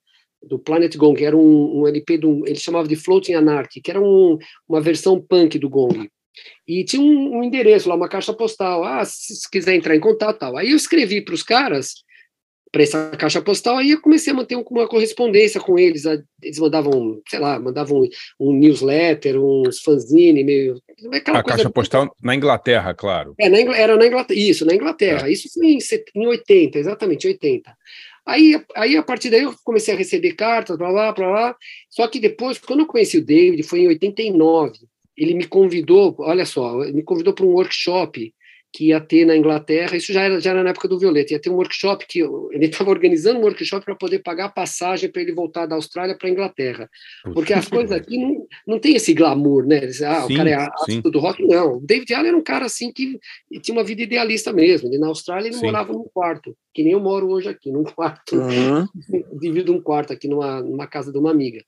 do 0.42 0.58
Planet 0.58 0.94
Gong, 0.96 1.24
era 1.24 1.36
um, 1.36 1.80
um 1.80 1.88
LP, 1.88 2.18
do, 2.18 2.46
ele 2.46 2.58
chamava 2.58 2.86
de 2.86 2.94
Floating 2.94 3.34
Anarchy, 3.34 3.80
que 3.80 3.90
era 3.90 4.00
um, 4.00 4.38
uma 4.68 4.80
versão 4.80 5.20
punk 5.20 5.58
do 5.58 5.68
Gong. 5.68 6.08
E 6.66 6.84
tinha 6.84 7.02
um, 7.02 7.38
um 7.38 7.44
endereço 7.44 7.88
lá, 7.88 7.94
uma 7.94 8.08
caixa 8.08 8.32
postal. 8.32 8.84
Ah, 8.84 9.04
se, 9.04 9.34
se 9.36 9.50
quiser 9.50 9.74
entrar 9.74 9.94
em 9.96 10.00
contato 10.00 10.38
tal. 10.38 10.56
Aí 10.56 10.70
eu 10.70 10.76
escrevi 10.76 11.20
para 11.20 11.34
os 11.34 11.42
caras, 11.42 12.04
para 12.72 12.82
essa 12.82 13.10
caixa 13.16 13.40
postal, 13.40 13.78
aí 13.78 13.92
eu 13.92 14.00
comecei 14.02 14.32
a 14.32 14.36
manter 14.36 14.56
um- 14.56 14.64
uma 14.70 14.86
correspondência 14.88 15.60
com 15.60 15.78
eles. 15.78 16.04
a- 16.04 16.20
Eles 16.42 16.58
mandavam, 16.58 17.22
sei 17.28 17.38
lá, 17.38 17.58
mandavam 17.58 18.02
um 18.38 18.52
newsletter, 18.52 19.40
uns 19.40 19.80
fanzine, 19.80 20.44
meio. 20.44 20.80
A 21.26 21.42
caixa 21.42 21.70
postal 21.70 22.14
na 22.22 22.34
Inglaterra, 22.34 22.92
claro. 22.92 23.34
é, 23.38 23.48
na 23.48 23.58
era 23.76 23.96
na 23.96 24.06
Inglaterra, 24.06 24.38
isso, 24.38 24.66
na 24.66 24.74
Inglaterra. 24.74 25.30
Isso 25.30 25.48
foi 25.54 25.66
em, 25.68 25.78
em 26.14 26.26
80, 26.26 26.78
exatamente, 26.78 27.26
80. 27.26 27.74
Aí, 28.26 28.60
aí, 28.74 28.96
a 28.96 29.02
partir 29.04 29.30
daí, 29.30 29.42
eu 29.42 29.54
comecei 29.64 29.94
a 29.94 29.96
receber 29.96 30.32
cartas, 30.32 30.76
blá, 30.76 30.90
blá, 30.90 31.12
blá, 31.12 31.28
blá. 31.30 31.56
Só 31.88 32.08
que 32.08 32.18
depois, 32.18 32.58
quando 32.58 32.80
eu 32.80 32.86
conheci 32.86 33.18
o 33.18 33.24
David, 33.24 33.62
foi 33.62 33.80
em 33.80 33.88
89. 33.88 34.80
Ele 35.16 35.34
me 35.34 35.46
convidou, 35.46 36.14
olha 36.18 36.44
só, 36.44 36.82
ele 36.82 36.92
me 36.92 37.02
convidou 37.02 37.32
para 37.32 37.44
um 37.46 37.50
workshop 37.52 38.32
que 38.72 38.88
ia 38.88 39.00
ter 39.00 39.24
na 39.24 39.34
Inglaterra, 39.34 39.96
isso 39.96 40.12
já 40.12 40.22
era, 40.24 40.38
já 40.38 40.50
era 40.50 40.62
na 40.62 40.68
época 40.70 40.86
do 40.86 40.98
Violeta, 40.98 41.32
ia 41.32 41.40
ter 41.40 41.48
um 41.48 41.54
workshop 41.54 42.04
que 42.06 42.18
eu- 42.18 42.50
ele 42.52 42.66
estava 42.66 42.90
organizando 42.90 43.38
um 43.40 43.42
workshop 43.42 43.82
para 43.82 43.94
poder 43.94 44.18
pagar 44.18 44.46
a 44.46 44.50
passagem 44.50 45.10
para 45.10 45.22
ele 45.22 45.32
voltar 45.32 45.64
da 45.64 45.76
Austrália 45.76 46.14
para 46.18 46.28
a 46.28 46.30
Inglaterra. 46.30 46.90
Porque 47.32 47.54
as 47.54 47.68
coisas 47.68 47.90
aqui 47.92 48.18
não, 48.18 48.46
não 48.66 48.78
tem 48.78 48.94
esse 48.94 49.14
glamour, 49.14 49.66
né? 49.66 49.80
Ah, 50.04 50.26
Sim, 50.26 50.34
o 50.34 50.36
cara 50.36 50.50
é 50.50 50.54
ácido 50.54 51.10
do 51.10 51.18
rock, 51.18 51.42
não. 51.46 51.76
O 51.78 51.80
David 51.80 52.12
Allen 52.12 52.28
era 52.28 52.36
um 52.36 52.42
cara 52.42 52.66
assim 52.66 52.92
que 52.92 53.18
tinha 53.62 53.74
uma 53.74 53.84
vida 53.84 54.02
idealista 54.02 54.52
mesmo. 54.52 54.88
Ele 54.88 54.98
na 54.98 55.06
Austrália 55.06 55.48
ele 55.48 55.56
Sim. 55.56 55.64
morava 55.64 55.94
num 55.94 56.04
quarto, 56.12 56.54
que 56.74 56.82
nem 56.82 56.92
eu 56.92 57.00
moro 57.00 57.30
hoje 57.30 57.48
aqui, 57.48 57.70
num 57.70 57.84
quarto, 57.84 58.36
Uhum. 58.36 58.86
divido 59.40 59.72
um 59.72 59.80
quarto 59.80 60.12
aqui 60.12 60.28
numa, 60.28 60.60
numa 60.60 60.86
casa 60.86 61.10
de 61.10 61.18
uma 61.18 61.30
amiga. 61.30 61.64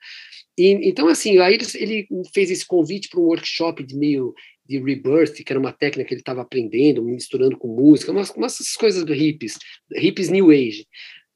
E, 0.59 0.88
então, 0.88 1.07
assim, 1.07 1.38
aí 1.38 1.57
ele, 1.77 2.09
fez 2.35 2.50
esse 2.50 2.67
convite 2.67 3.09
para 3.09 3.21
um 3.21 3.25
workshop 3.25 3.85
de 3.85 3.97
meio 3.97 4.35
de 4.69 4.79
rebirth, 4.79 5.33
que 5.45 5.53
era 5.53 5.59
uma 5.61 5.73
técnica 5.73 6.09
que 6.09 6.15
ele 6.15 6.21
estava 6.21 6.43
aprendendo, 6.43 7.03
misturando 7.03 7.57
com 7.57 7.69
música, 7.69 8.11
umas, 8.11 8.31
umas 8.31 8.59
coisas 8.75 9.05
do 9.05 9.15
hippies, 9.15 9.57
hippies 9.95 10.29
new 10.29 10.50
age. 10.50 10.85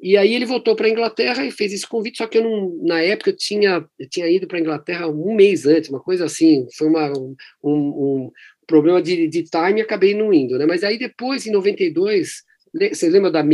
E 0.00 0.16
aí 0.16 0.34
ele 0.34 0.44
voltou 0.44 0.74
para 0.74 0.88
a 0.88 0.90
Inglaterra 0.90 1.46
e 1.46 1.52
fez 1.52 1.72
esse 1.72 1.86
convite, 1.86 2.18
só 2.18 2.26
que 2.26 2.36
eu 2.36 2.42
não, 2.42 2.76
na 2.82 3.00
época 3.00 3.30
eu 3.30 3.36
tinha, 3.36 3.86
eu 3.96 4.08
tinha 4.08 4.28
ido 4.28 4.48
para 4.48 4.58
a 4.58 4.60
Inglaterra 4.60 5.06
um 5.06 5.34
mês 5.34 5.64
antes, 5.64 5.88
uma 5.88 6.00
coisa 6.00 6.24
assim, 6.24 6.66
foi 6.76 6.88
uma, 6.88 7.12
um, 7.12 7.36
um 7.62 8.30
problema 8.66 9.00
de, 9.00 9.28
de 9.28 9.44
time 9.44 9.78
e 9.78 9.82
acabei 9.82 10.12
não 10.12 10.34
indo, 10.34 10.58
né? 10.58 10.66
Mas 10.66 10.82
aí 10.82 10.98
depois, 10.98 11.46
em 11.46 11.52
92, 11.52 12.42
le- 12.74 12.92
você 12.92 13.08
lembra 13.08 13.30
da 13.30 13.44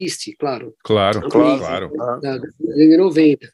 Meist, 0.00 0.34
claro, 0.38 0.74
Claro, 0.82 1.28
Claro. 1.28 1.90
claro. 1.90 2.20
da, 2.20 2.36
da 2.38 2.46
de 2.74 2.96
90. 2.96 3.48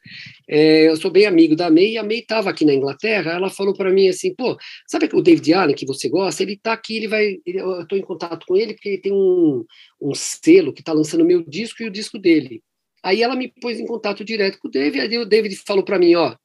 É, 0.49 0.87
eu 0.89 0.95
sou 0.97 1.11
bem 1.11 1.25
amigo 1.27 1.55
da 1.55 1.69
May, 1.69 1.91
e 1.91 1.97
a 1.97 2.03
May 2.03 2.19
estava 2.19 2.49
aqui 2.49 2.65
na 2.65 2.73
Inglaterra, 2.73 3.33
ela 3.33 3.49
falou 3.49 3.73
para 3.75 3.91
mim 3.91 4.07
assim, 4.09 4.33
pô, 4.33 4.57
sabe 4.87 5.07
o 5.13 5.21
David 5.21 5.53
Allen 5.53 5.75
que 5.75 5.85
você 5.85 6.09
gosta? 6.09 6.41
Ele 6.41 6.53
está 6.53 6.73
aqui, 6.73 6.97
ele 6.97 7.07
vai, 7.07 7.37
ele- 7.45 7.59
eu 7.59 7.81
estou 7.83 7.97
em 7.97 8.01
contato 8.01 8.45
com 8.47 8.57
ele 8.57 8.73
porque 8.73 8.89
ele 8.89 8.97
tem 9.01 9.13
um, 9.13 9.63
um 10.01 10.13
selo 10.15 10.73
que 10.73 10.81
está 10.81 10.93
lançando 10.93 11.21
o 11.21 11.25
meu 11.27 11.43
disco 11.47 11.83
e 11.83 11.87
o 11.87 11.91
disco 11.91 12.17
dele. 12.17 12.61
Aí 13.03 13.21
ela 13.21 13.35
me 13.35 13.51
pôs 13.61 13.79
em 13.79 13.85
contato 13.85 14.23
direto 14.25 14.57
com 14.59 14.67
o 14.67 14.71
David, 14.71 14.99
aí 15.01 15.17
o 15.19 15.25
David 15.25 15.55
falou 15.65 15.83
para 15.83 15.99
mim, 15.99 16.15
ó, 16.15 16.35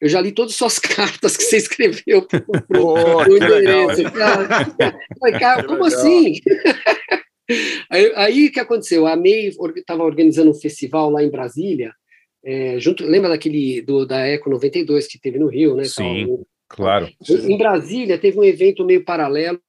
eu 0.00 0.08
já 0.10 0.20
li 0.20 0.32
todas 0.32 0.52
as 0.52 0.56
suas 0.58 0.78
cartas 1.30 1.36
que 1.36 1.42
você 1.44 1.56
escreveu 1.56 2.22
pro, 2.26 2.40
pro, 2.44 2.62
Pô, 2.68 2.94
pro 3.24 3.34
que 3.38 3.46
legal. 3.46 3.90
endereço. 3.90 4.12
Cara, 4.12 4.48
cara, 5.40 5.64
como 5.64 5.82
legal. 5.84 5.98
assim? 5.98 6.34
Aí, 7.90 8.12
aí 8.16 8.46
o 8.46 8.52
que 8.52 8.60
aconteceu? 8.60 9.06
A 9.06 9.16
MEI 9.16 9.52
estava 9.76 10.02
organizando 10.02 10.50
um 10.50 10.54
festival 10.54 11.10
lá 11.10 11.22
em 11.22 11.30
Brasília, 11.30 11.92
é, 12.44 12.78
junto, 12.78 13.04
lembra 13.04 13.28
daquele 13.28 13.82
do, 13.82 14.06
da 14.06 14.20
Eco 14.20 14.48
92 14.48 15.06
que 15.08 15.18
teve 15.18 15.38
no 15.38 15.48
Rio, 15.48 15.74
né? 15.74 15.84
Sim. 15.84 16.26
tal? 16.26 16.46
Claro. 16.68 17.08
Em 17.28 17.58
Brasília 17.58 18.18
teve 18.18 18.38
um 18.38 18.44
evento 18.44 18.84
meio 18.84 19.04
paralelo 19.04 19.60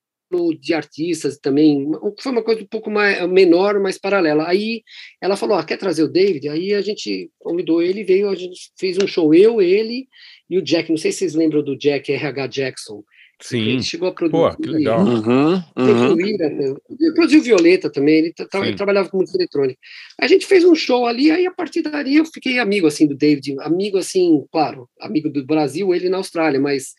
de 0.59 0.73
artistas 0.73 1.37
também, 1.37 1.89
foi 2.19 2.31
uma 2.31 2.43
coisa 2.43 2.61
um 2.61 2.67
pouco 2.67 2.91
mais 2.91 3.27
menor, 3.29 3.79
mas 3.79 3.97
paralela. 3.97 4.47
Aí 4.47 4.83
ela 5.21 5.37
falou: 5.37 5.57
ah, 5.57 5.63
quer 5.63 5.77
trazer 5.77 6.03
o 6.03 6.11
David? 6.11 6.49
Aí 6.49 6.73
a 6.73 6.81
gente 6.81 7.31
convidou 7.39 7.81
ele, 7.81 8.03
veio, 8.03 8.29
a 8.29 8.35
gente 8.35 8.71
fez 8.77 8.97
um 8.97 9.07
show, 9.07 9.33
eu, 9.33 9.61
ele 9.61 10.07
e 10.49 10.57
o 10.57 10.61
Jack. 10.61 10.89
Não 10.89 10.97
sei 10.97 11.11
se 11.11 11.19
vocês 11.19 11.33
lembram 11.33 11.63
do 11.63 11.77
Jack 11.77 12.11
RH 12.11 12.47
Jackson. 12.47 13.03
Sim. 13.39 13.61
Ele 13.69 13.83
chegou 13.83 14.07
a 14.09 14.11
produzir. 14.11 14.55
Pô, 14.57 14.63
que 14.63 14.67
legal. 14.69 15.05
Uhum, 15.05 15.61
uhum. 15.77 16.19
Ira, 16.21 16.49
né? 16.49 16.75
Ele 16.89 17.13
produziu 17.13 17.41
Violeta 17.43 17.87
também, 17.89 18.15
ele, 18.15 18.33
ele 18.63 18.75
trabalhava 18.75 19.09
com 19.09 19.17
música 19.17 19.37
eletrônica. 19.37 19.79
A 20.19 20.27
gente 20.27 20.45
fez 20.47 20.63
um 20.65 20.73
show 20.73 21.05
ali, 21.05 21.29
aí 21.29 21.45
a 21.45 21.51
partir 21.51 21.83
dali 21.83 22.15
eu 22.15 22.25
fiquei 22.25 22.57
amigo 22.57 22.87
assim 22.87 23.05
do 23.05 23.15
David, 23.15 23.55
amigo 23.59 23.97
assim, 23.97 24.43
claro, 24.51 24.89
amigo 24.99 25.29
do 25.29 25.45
Brasil, 25.45 25.93
ele 25.93 26.09
na 26.09 26.17
Austrália, 26.17 26.59
mas 26.59 26.95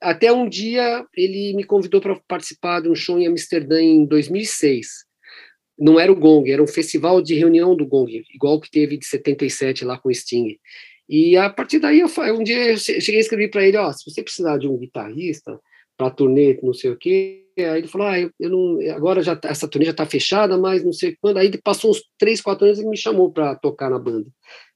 até 0.00 0.32
um 0.32 0.48
dia 0.48 1.04
ele 1.16 1.54
me 1.54 1.64
convidou 1.64 2.00
para 2.00 2.14
participar 2.28 2.80
de 2.80 2.88
um 2.88 2.94
show 2.94 3.18
em 3.18 3.26
Amsterdã 3.26 3.80
em 3.80 4.06
2006. 4.06 4.86
Não 5.76 5.98
era 5.98 6.12
o 6.12 6.16
Gong, 6.16 6.48
era 6.50 6.62
um 6.62 6.66
festival 6.68 7.20
de 7.20 7.34
reunião 7.34 7.74
do 7.74 7.86
Gong, 7.86 8.22
igual 8.34 8.60
que 8.60 8.70
teve 8.70 8.96
de 8.96 9.06
77 9.06 9.84
lá 9.84 9.98
com 9.98 10.08
o 10.08 10.14
Sting. 10.14 10.56
E 11.08 11.36
a 11.36 11.50
partir 11.50 11.80
daí, 11.80 11.98
eu, 11.98 12.08
um 12.38 12.44
dia 12.44 12.70
eu 12.70 12.76
che- 12.76 13.00
cheguei 13.00 13.18
a 13.18 13.22
escrever 13.22 13.48
para 13.50 13.66
ele, 13.66 13.76
ó, 13.76 13.90
se 13.92 14.08
você 14.08 14.22
precisar 14.22 14.58
de 14.58 14.68
um 14.68 14.76
guitarrista 14.78 15.58
para 16.00 16.10
turnê, 16.10 16.58
não 16.62 16.72
sei 16.72 16.90
o 16.92 16.96
quê, 16.96 17.44
aí 17.58 17.80
ele 17.80 17.88
falou, 17.88 18.06
ah, 18.06 18.18
eu, 18.18 18.30
eu 18.40 18.48
não, 18.48 18.78
agora 18.96 19.22
já 19.22 19.36
tá- 19.36 19.50
essa 19.50 19.68
turnê 19.68 19.84
já 19.84 19.90
está 19.90 20.06
fechada, 20.06 20.56
mas 20.56 20.82
não 20.82 20.94
sei 20.94 21.14
quando, 21.20 21.36
aí 21.36 21.46
ele 21.48 21.60
passou 21.62 21.90
uns 21.90 22.02
três, 22.18 22.40
quatro 22.40 22.64
anos 22.64 22.78
e 22.78 22.86
me 22.86 22.96
chamou 22.96 23.30
para 23.30 23.54
tocar 23.54 23.90
na 23.90 23.98
banda. 23.98 24.26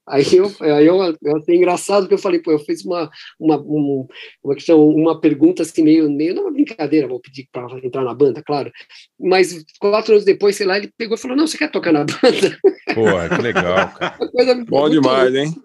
Aí 0.07 0.23
eu, 0.35 0.51
aí 0.61 0.85
eu, 0.85 0.97
eu 1.23 1.37
achei 1.37 1.55
engraçado 1.55 2.03
porque 2.03 2.13
eu 2.13 2.19
falei, 2.19 2.39
pô, 2.39 2.51
eu 2.51 2.59
fiz 2.59 2.85
uma, 2.85 3.09
uma, 3.39 3.59
um, 3.59 4.07
uma, 4.43 4.53
questão, 4.53 4.87
uma 4.87 5.19
pergunta 5.19 5.63
assim, 5.63 5.81
meio, 5.81 6.07
meio, 6.11 6.35
não 6.35 6.43
uma 6.43 6.51
brincadeira, 6.51 7.07
vou 7.07 7.19
pedir 7.19 7.49
para 7.51 7.65
entrar 7.83 8.03
na 8.03 8.13
banda, 8.13 8.43
claro, 8.43 8.71
mas 9.19 9.65
quatro 9.79 10.13
anos 10.13 10.23
depois, 10.23 10.55
sei 10.55 10.67
lá, 10.67 10.77
ele 10.77 10.91
pegou 10.95 11.17
e 11.17 11.19
falou, 11.19 11.35
não, 11.35 11.47
você 11.47 11.57
quer 11.57 11.71
tocar 11.71 11.91
na 11.91 12.05
banda? 12.05 12.59
Porra, 12.93 13.29
que 13.29 13.41
legal, 13.41 13.91
cara. 13.95 14.15
Bom 14.69 14.89
demais, 14.91 15.33
hein? 15.33 15.55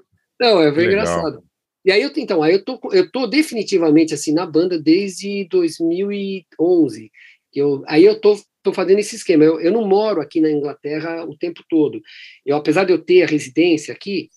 não, 0.40 0.62
é 0.62 0.72
bem 0.72 0.86
engraçado. 0.86 1.44
E 1.84 1.90
aí 1.90 2.02
eu 2.02 2.12
então, 2.16 2.42
aí 2.42 2.54
eu 2.54 2.64
tô 2.64 2.78
eu 2.92 3.10
tô 3.10 3.26
definitivamente 3.26 4.14
assim 4.14 4.32
na 4.32 4.46
banda 4.46 4.78
desde 4.80 5.46
2011. 5.48 7.10
Que 7.52 7.60
eu 7.60 7.82
aí 7.86 8.04
eu 8.04 8.20
tô 8.20 8.36
tô 8.62 8.72
fazendo 8.72 8.98
esse 8.98 9.16
esquema. 9.16 9.44
Eu, 9.44 9.60
eu 9.60 9.72
não 9.72 9.86
moro 9.86 10.20
aqui 10.20 10.40
na 10.40 10.50
Inglaterra 10.50 11.24
o 11.24 11.36
tempo 11.36 11.62
todo. 11.68 12.00
Eu 12.44 12.56
apesar 12.56 12.84
de 12.84 12.92
eu 12.92 13.02
ter 13.02 13.22
a 13.22 13.26
residência 13.26 13.94
aqui, 13.94 14.28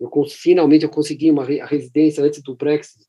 eu 0.00 0.10
finalmente 0.28 0.84
eu 0.84 0.90
consegui 0.90 1.30
uma 1.30 1.44
a 1.44 1.66
residência 1.66 2.22
antes 2.24 2.42
do 2.42 2.56
Brexit. 2.56 3.04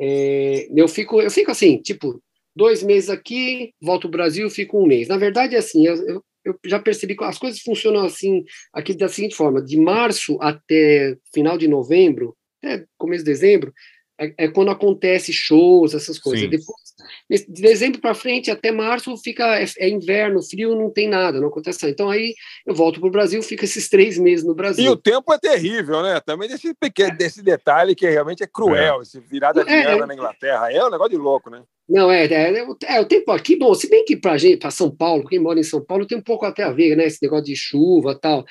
é, 0.00 0.68
eu 0.74 0.88
fico 0.88 1.20
eu 1.22 1.30
fico 1.30 1.50
assim, 1.50 1.78
tipo 1.82 2.22
dois 2.54 2.82
meses 2.82 3.10
aqui, 3.10 3.72
volto 3.80 4.06
ao 4.06 4.10
Brasil, 4.10 4.50
fico 4.50 4.78
um 4.78 4.86
mês. 4.86 5.08
Na 5.08 5.16
verdade, 5.16 5.54
é 5.56 5.58
assim, 5.58 5.86
eu, 5.86 5.94
eu 6.08 6.24
eu 6.44 6.58
já 6.64 6.78
percebi 6.78 7.16
que 7.16 7.24
as 7.24 7.38
coisas 7.38 7.60
funcionam 7.60 8.04
assim, 8.04 8.44
aqui 8.72 8.94
da 8.94 9.08
seguinte 9.08 9.34
forma: 9.34 9.62
de 9.62 9.76
março 9.78 10.38
até 10.40 11.16
final 11.34 11.58
de 11.58 11.68
novembro, 11.68 12.36
até 12.62 12.84
começo 12.98 13.24
de 13.24 13.30
dezembro, 13.30 13.72
é, 14.20 14.34
é 14.36 14.48
quando 14.48 14.70
acontece 14.70 15.32
shows, 15.32 15.94
essas 15.94 16.18
coisas. 16.18 16.42
Sim. 16.42 16.50
Depois, 16.50 17.46
de 17.48 17.62
dezembro 17.62 18.00
para 18.00 18.14
frente, 18.14 18.50
até 18.50 18.70
março, 18.70 19.16
fica 19.16 19.58
é, 19.58 19.64
é, 19.78 19.88
inverno, 19.88 20.42
frio, 20.42 20.76
não 20.76 20.90
tem 20.90 21.08
nada, 21.08 21.40
não 21.40 21.48
acontece 21.48 21.82
nada. 21.82 21.92
Então 21.92 22.10
aí 22.10 22.34
eu 22.66 22.74
volto 22.74 23.00
para 23.00 23.08
o 23.08 23.12
Brasil, 23.12 23.42
fica 23.42 23.64
esses 23.64 23.88
três 23.88 24.18
meses 24.18 24.44
no 24.44 24.54
Brasil. 24.54 24.84
E 24.84 24.88
o 24.88 24.96
tempo 24.96 25.32
é 25.32 25.38
terrível, 25.38 26.02
né? 26.02 26.20
Também 26.20 26.48
desse 26.48 26.74
pequeno, 26.74 27.16
desse 27.16 27.42
detalhe 27.42 27.94
que 27.94 28.08
realmente 28.08 28.42
é 28.42 28.46
cruel, 28.46 28.98
é. 28.98 29.02
esse 29.02 29.18
virada 29.20 29.64
de 29.64 29.72
ano 29.72 30.06
na 30.06 30.14
Inglaterra. 30.14 30.70
É 30.70 30.84
um 30.84 30.90
negócio 30.90 31.12
de 31.12 31.16
louco, 31.16 31.48
né? 31.48 31.62
Não, 31.88 32.10
é, 32.10 32.26
é, 32.26 32.66
é, 32.84 33.00
o 33.00 33.04
tempo 33.04 33.32
aqui, 33.32 33.56
bom, 33.56 33.74
se 33.74 33.88
bem 33.88 34.04
que 34.04 34.16
para 34.16 34.38
gente, 34.38 34.58
para 34.58 34.70
São 34.70 34.94
Paulo, 34.94 35.26
quem 35.26 35.40
mora 35.40 35.58
em 35.58 35.64
São 35.64 35.84
Paulo, 35.84 36.06
tem 36.06 36.16
um 36.16 36.22
pouco 36.22 36.44
até 36.44 36.62
a 36.62 36.70
ver, 36.70 36.94
né? 36.94 37.06
Esse 37.06 37.18
negócio 37.22 37.46
de 37.46 37.56
chuva 37.56 38.16
tal. 38.20 38.44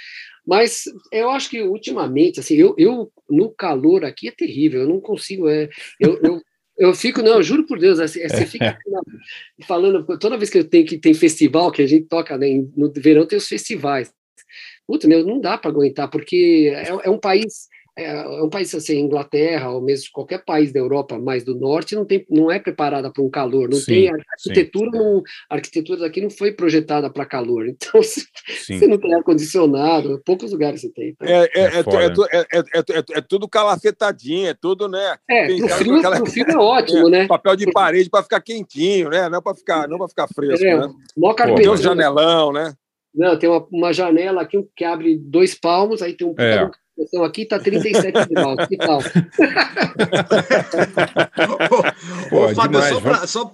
Mas 0.45 0.83
eu 1.11 1.29
acho 1.29 1.49
que 1.49 1.61
ultimamente, 1.61 2.39
assim, 2.39 2.55
eu, 2.55 2.75
eu 2.77 3.11
no 3.29 3.49
calor 3.49 4.03
aqui 4.03 4.27
é 4.27 4.31
terrível, 4.31 4.81
eu 4.81 4.87
não 4.87 4.99
consigo. 4.99 5.47
É, 5.47 5.69
eu, 5.99 6.19
eu, 6.23 6.41
eu 6.77 6.93
fico, 6.93 7.21
não, 7.21 7.35
eu 7.35 7.43
juro 7.43 7.65
por 7.65 7.77
Deus, 7.77 7.99
assim, 7.99 8.21
você 8.21 8.45
fica 8.45 8.77
falando, 9.67 10.05
toda 10.17 10.37
vez 10.37 10.49
que 10.49 10.59
eu 10.59 10.63
tenho 10.63 10.85
que 10.85 10.97
tem 10.97 11.13
festival, 11.13 11.71
que 11.71 11.81
a 11.81 11.87
gente 11.87 12.05
toca, 12.07 12.37
né, 12.37 12.47
no 12.75 12.91
verão 12.91 13.25
tem 13.25 13.37
os 13.37 13.47
festivais. 13.47 14.11
Puta, 14.87 15.07
meu, 15.07 15.25
não 15.25 15.39
dá 15.39 15.57
para 15.57 15.69
aguentar, 15.69 16.09
porque 16.09 16.71
é, 16.73 16.87
é 17.07 17.09
um 17.09 17.19
país 17.19 17.67
é, 17.97 18.05
é 18.05 18.43
um 18.43 18.49
país 18.49 18.73
assim, 18.73 18.99
Inglaterra 18.99 19.71
ou 19.71 19.81
mesmo 19.81 20.07
qualquer 20.11 20.43
país 20.43 20.71
da 20.71 20.79
Europa 20.79 21.17
mais 21.19 21.43
do 21.43 21.55
norte 21.55 21.95
não 21.95 22.05
tem, 22.05 22.25
não 22.29 22.51
é 22.51 22.59
preparada 22.59 23.11
para 23.11 23.23
um 23.23 23.29
calor, 23.29 23.69
não 23.69 23.77
sim, 23.77 23.85
tem 23.85 24.09
a 24.09 24.13
arquitetura, 24.13 24.89
não, 24.91 25.23
a 25.49 25.55
arquitetura 25.55 25.99
daqui 25.99 26.21
não 26.21 26.29
foi 26.29 26.51
projetada 26.51 27.09
para 27.09 27.25
calor. 27.25 27.67
Então 27.89 28.03
se, 28.03 28.23
você 28.45 28.85
não 28.87 28.97
tem 28.97 29.13
ar 29.13 29.23
condicionado, 29.23 30.21
poucos 30.25 30.51
lugares 30.51 30.81
você 30.81 30.89
tem. 30.89 31.09
Então. 31.09 31.27
É, 31.27 31.49
é, 31.55 33.17
é, 33.17 33.21
tudo 33.21 33.47
calafetadinho, 33.47 34.47
é 34.47 34.53
tudo, 34.53 34.87
né? 34.87 35.17
É, 35.29 35.47
pro 35.47 35.67
frio, 35.69 35.97
aquela... 35.97 36.15
pro 36.17 36.25
frio 36.25 36.45
é 36.47 36.57
ótimo, 36.57 37.09
né? 37.09 37.27
Papel 37.27 37.55
de 37.55 37.71
parede 37.71 38.09
para 38.09 38.23
ficar 38.23 38.41
quentinho, 38.41 39.09
né? 39.09 39.29
Não 39.29 39.41
para 39.41 39.55
ficar, 39.55 39.87
não 39.87 39.97
para 39.97 40.07
ficar 40.09 40.27
fresco, 40.27 40.65
é, 40.65 40.77
né? 40.77 40.93
Mó 41.17 41.33
tem 41.33 41.69
um 41.69 41.77
janelão, 41.77 42.51
né? 42.51 42.73
Não, 43.13 43.37
tem 43.37 43.49
uma, 43.49 43.65
uma 43.71 43.93
janela 43.93 44.41
aqui 44.41 44.63
que 44.75 44.85
abre 44.85 45.17
dois 45.17 45.55
palmos, 45.55 46.01
aí 46.01 46.13
tem 46.13 46.27
um 46.27 46.35
é. 46.37 46.69
Então 46.99 47.23
aqui 47.23 47.43
está 47.43 47.57
37 47.57 48.27
graus, 48.29 48.67
que 48.67 48.75
tal? 48.77 48.99
Ô, 52.31 52.35
Ô 52.35 52.49
Fábio, 52.53 52.81
demais, 52.81 53.29
só 53.29 53.45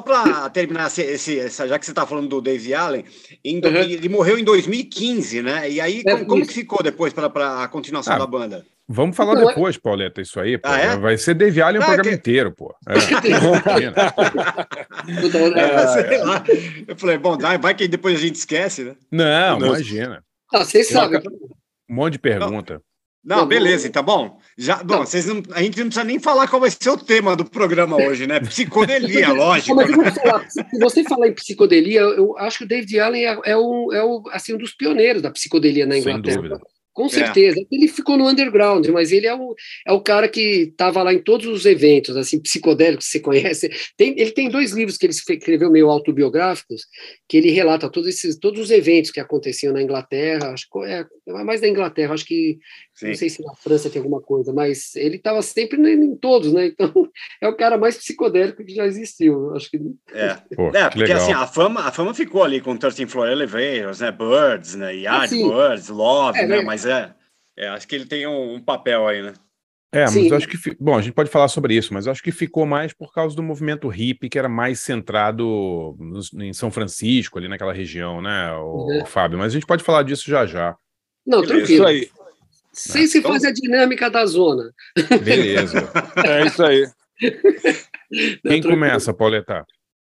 para 0.00 0.50
terminar, 0.50 0.88
esse, 0.88 1.02
esse, 1.02 1.66
já 1.66 1.78
que 1.78 1.86
você 1.86 1.92
está 1.92 2.06
falando 2.06 2.28
do 2.28 2.42
Dave 2.42 2.74
Allen, 2.74 3.04
em, 3.44 3.58
uhum. 3.58 3.76
ele 3.76 4.08
morreu 4.08 4.38
em 4.38 4.44
2015, 4.44 5.42
né? 5.42 5.70
E 5.70 5.80
aí, 5.80 6.02
é, 6.06 6.12
como, 6.12 6.26
como 6.26 6.46
que 6.46 6.52
ficou 6.52 6.82
depois 6.82 7.12
para 7.12 7.64
a 7.64 7.68
continuação 7.68 8.14
ah, 8.14 8.18
da 8.18 8.26
banda? 8.26 8.66
Vamos 8.86 9.16
falar 9.16 9.36
Não, 9.36 9.46
depois, 9.46 9.76
é... 9.76 9.78
Pauleta, 9.78 10.20
isso 10.20 10.38
aí, 10.38 10.58
pô. 10.58 10.68
Ah, 10.68 10.78
é? 10.78 10.96
Vai 10.96 11.16
ser 11.16 11.34
Dave 11.34 11.62
Allen 11.62 11.80
o 11.80 11.84
programa 11.84 12.10
que... 12.10 12.16
inteiro, 12.16 12.52
pô. 12.52 12.74
É. 12.88 12.94
é, 15.58 15.86
sei 15.86 16.18
lá. 16.18 16.44
Eu 16.86 16.96
falei, 16.96 17.16
bom, 17.16 17.38
vai 17.38 17.74
que 17.74 17.88
depois 17.88 18.16
a 18.16 18.20
gente 18.20 18.34
esquece, 18.34 18.84
né? 18.84 18.96
Não, 19.10 19.58
Não. 19.60 19.68
imagina. 19.68 20.24
Ah, 20.52 20.64
vocês 20.64 20.88
sabem. 20.88 21.20
Um 21.88 21.94
monte 21.94 22.14
de 22.14 22.18
pergunta. 22.18 22.74
Não, 22.74 22.82
beleza, 23.46 23.90
tá 23.90 24.02
bom. 24.02 24.38
Já, 24.56 24.82
bom, 24.82 24.98
vocês 24.98 25.26
não, 25.26 25.42
a 25.52 25.62
gente 25.62 25.78
não 25.78 25.86
precisa 25.86 26.04
nem 26.04 26.18
falar 26.18 26.48
qual 26.48 26.60
vai 26.60 26.70
ser 26.70 26.90
o 26.90 26.96
tema 26.96 27.36
do 27.36 27.44
programa 27.44 27.96
hoje, 27.96 28.26
né? 28.26 28.40
Psicodelia, 28.40 29.32
lógico. 29.32 29.76
Mas 29.76 29.90
eu 29.90 30.14
falar, 30.14 30.48
se 30.48 30.78
você 30.78 31.04
falar 31.04 31.28
em 31.28 31.34
psicodelia, 31.34 32.00
eu 32.00 32.36
acho 32.38 32.58
que 32.58 32.64
o 32.64 32.68
David 32.68 32.98
Allen 32.98 33.26
é, 33.26 33.38
é, 33.44 33.56
o, 33.56 33.92
é 33.92 34.02
o, 34.02 34.22
assim, 34.32 34.54
um 34.54 34.58
dos 34.58 34.72
pioneiros 34.74 35.22
da 35.22 35.30
psicodelia 35.30 35.86
na 35.86 35.98
Inglaterra. 35.98 36.32
Sem 36.32 36.42
dúvida. 36.42 36.60
Com 36.92 37.08
certeza. 37.08 37.58
É. 37.58 37.64
Ele 37.70 37.88
ficou 37.88 38.16
no 38.18 38.28
underground, 38.28 38.86
mas 38.88 39.12
ele 39.12 39.26
é 39.26 39.34
o, 39.34 39.54
é 39.86 39.92
o 39.92 40.02
cara 40.02 40.28
que 40.28 40.68
estava 40.70 41.02
lá 41.02 41.14
em 41.14 41.22
todos 41.22 41.46
os 41.46 41.64
eventos, 41.64 42.16
assim, 42.16 42.40
psicodélicos 42.40 43.06
que 43.06 43.12
você 43.12 43.20
conhece. 43.20 43.70
Tem, 43.96 44.18
ele 44.20 44.32
tem 44.32 44.50
dois 44.50 44.72
livros 44.72 44.98
que 44.98 45.06
ele 45.06 45.12
escreveu 45.12 45.70
meio 45.70 45.88
autobiográficos, 45.88 46.82
que 47.28 47.36
ele 47.36 47.50
relata 47.50 47.90
todos 47.90 48.08
esses 48.08 48.38
todos 48.38 48.60
os 48.60 48.70
eventos 48.70 49.10
que 49.10 49.20
aconteciam 49.20 49.72
na 49.72 49.82
Inglaterra, 49.82 50.50
acho 50.52 50.66
que 50.70 50.78
é, 50.84 51.06
é 51.28 51.44
mais 51.44 51.60
da 51.60 51.68
Inglaterra, 51.68 52.12
acho 52.12 52.26
que 52.26 52.58
Sim. 53.00 53.08
não 53.08 53.14
sei 53.14 53.30
se 53.30 53.42
na 53.42 53.54
França 53.54 53.88
tem 53.88 54.00
alguma 54.00 54.20
coisa, 54.20 54.52
mas 54.52 54.94
ele 54.94 55.16
estava 55.16 55.40
sempre 55.40 55.80
em 55.80 56.14
todos, 56.16 56.52
né? 56.52 56.66
Então 56.66 56.92
é 57.40 57.48
o 57.48 57.56
cara 57.56 57.78
mais 57.78 57.96
psicodélico 57.96 58.62
que 58.62 58.74
já 58.74 58.84
existiu, 58.84 59.54
acho 59.54 59.70
que. 59.70 59.80
É, 60.12 60.34
Pô, 60.54 60.68
é 60.68 60.90
porque 60.90 61.10
assim, 61.10 61.32
a 61.32 61.46
fama, 61.46 61.80
a 61.80 61.92
fama 61.92 62.12
ficou 62.12 62.44
ali 62.44 62.60
com 62.60 62.76
13 62.76 63.06
Floor 63.06 63.28
Elevators, 63.28 64.00
né? 64.00 64.12
Birds, 64.12 64.74
né? 64.74 64.94
Yardbirds, 64.96 65.90
ah, 65.90 65.94
Love, 65.94 66.38
é, 66.38 66.46
né? 66.46 66.60
Mas 66.60 66.84
é, 66.84 67.14
é, 67.56 67.68
acho 67.68 67.88
que 67.88 67.94
ele 67.94 68.04
tem 68.04 68.26
um, 68.26 68.56
um 68.56 68.60
papel 68.60 69.08
aí, 69.08 69.22
né? 69.22 69.32
É, 69.92 70.02
mas 70.02 70.12
Sim. 70.12 70.28
eu 70.28 70.36
acho 70.36 70.46
que. 70.46 70.76
Bom, 70.78 70.94
a 70.94 71.00
gente 71.00 71.14
pode 71.14 71.30
falar 71.30 71.48
sobre 71.48 71.74
isso, 71.74 71.94
mas 71.94 72.04
eu 72.04 72.12
acho 72.12 72.22
que 72.22 72.30
ficou 72.30 72.66
mais 72.66 72.92
por 72.92 73.14
causa 73.14 73.34
do 73.34 73.42
movimento 73.42 73.88
hippie, 73.88 74.28
que 74.28 74.38
era 74.38 74.48
mais 74.48 74.78
centrado 74.78 75.96
no, 75.98 76.20
em 76.44 76.52
São 76.52 76.70
Francisco, 76.70 77.38
ali 77.38 77.48
naquela 77.48 77.72
região, 77.72 78.20
né, 78.20 78.52
o, 78.52 78.86
uhum. 78.86 79.06
Fábio? 79.06 79.38
Mas 79.38 79.52
a 79.52 79.54
gente 79.54 79.66
pode 79.66 79.82
falar 79.82 80.02
disso 80.02 80.30
já 80.30 80.44
já. 80.44 80.76
Não, 81.26 81.42
tranquilo. 81.42 81.64
Isso 81.64 81.86
aí. 81.86 82.19
Sem 82.72 83.06
se 83.06 83.18
então... 83.18 83.32
fazer 83.32 83.48
a 83.48 83.52
dinâmica 83.52 84.10
da 84.10 84.24
zona. 84.26 84.72
Beleza. 85.22 85.90
é 86.24 86.46
isso 86.46 86.62
aí. 86.64 86.88
Quem 88.46 88.62
começa, 88.62 89.12
Pauleta? 89.12 89.66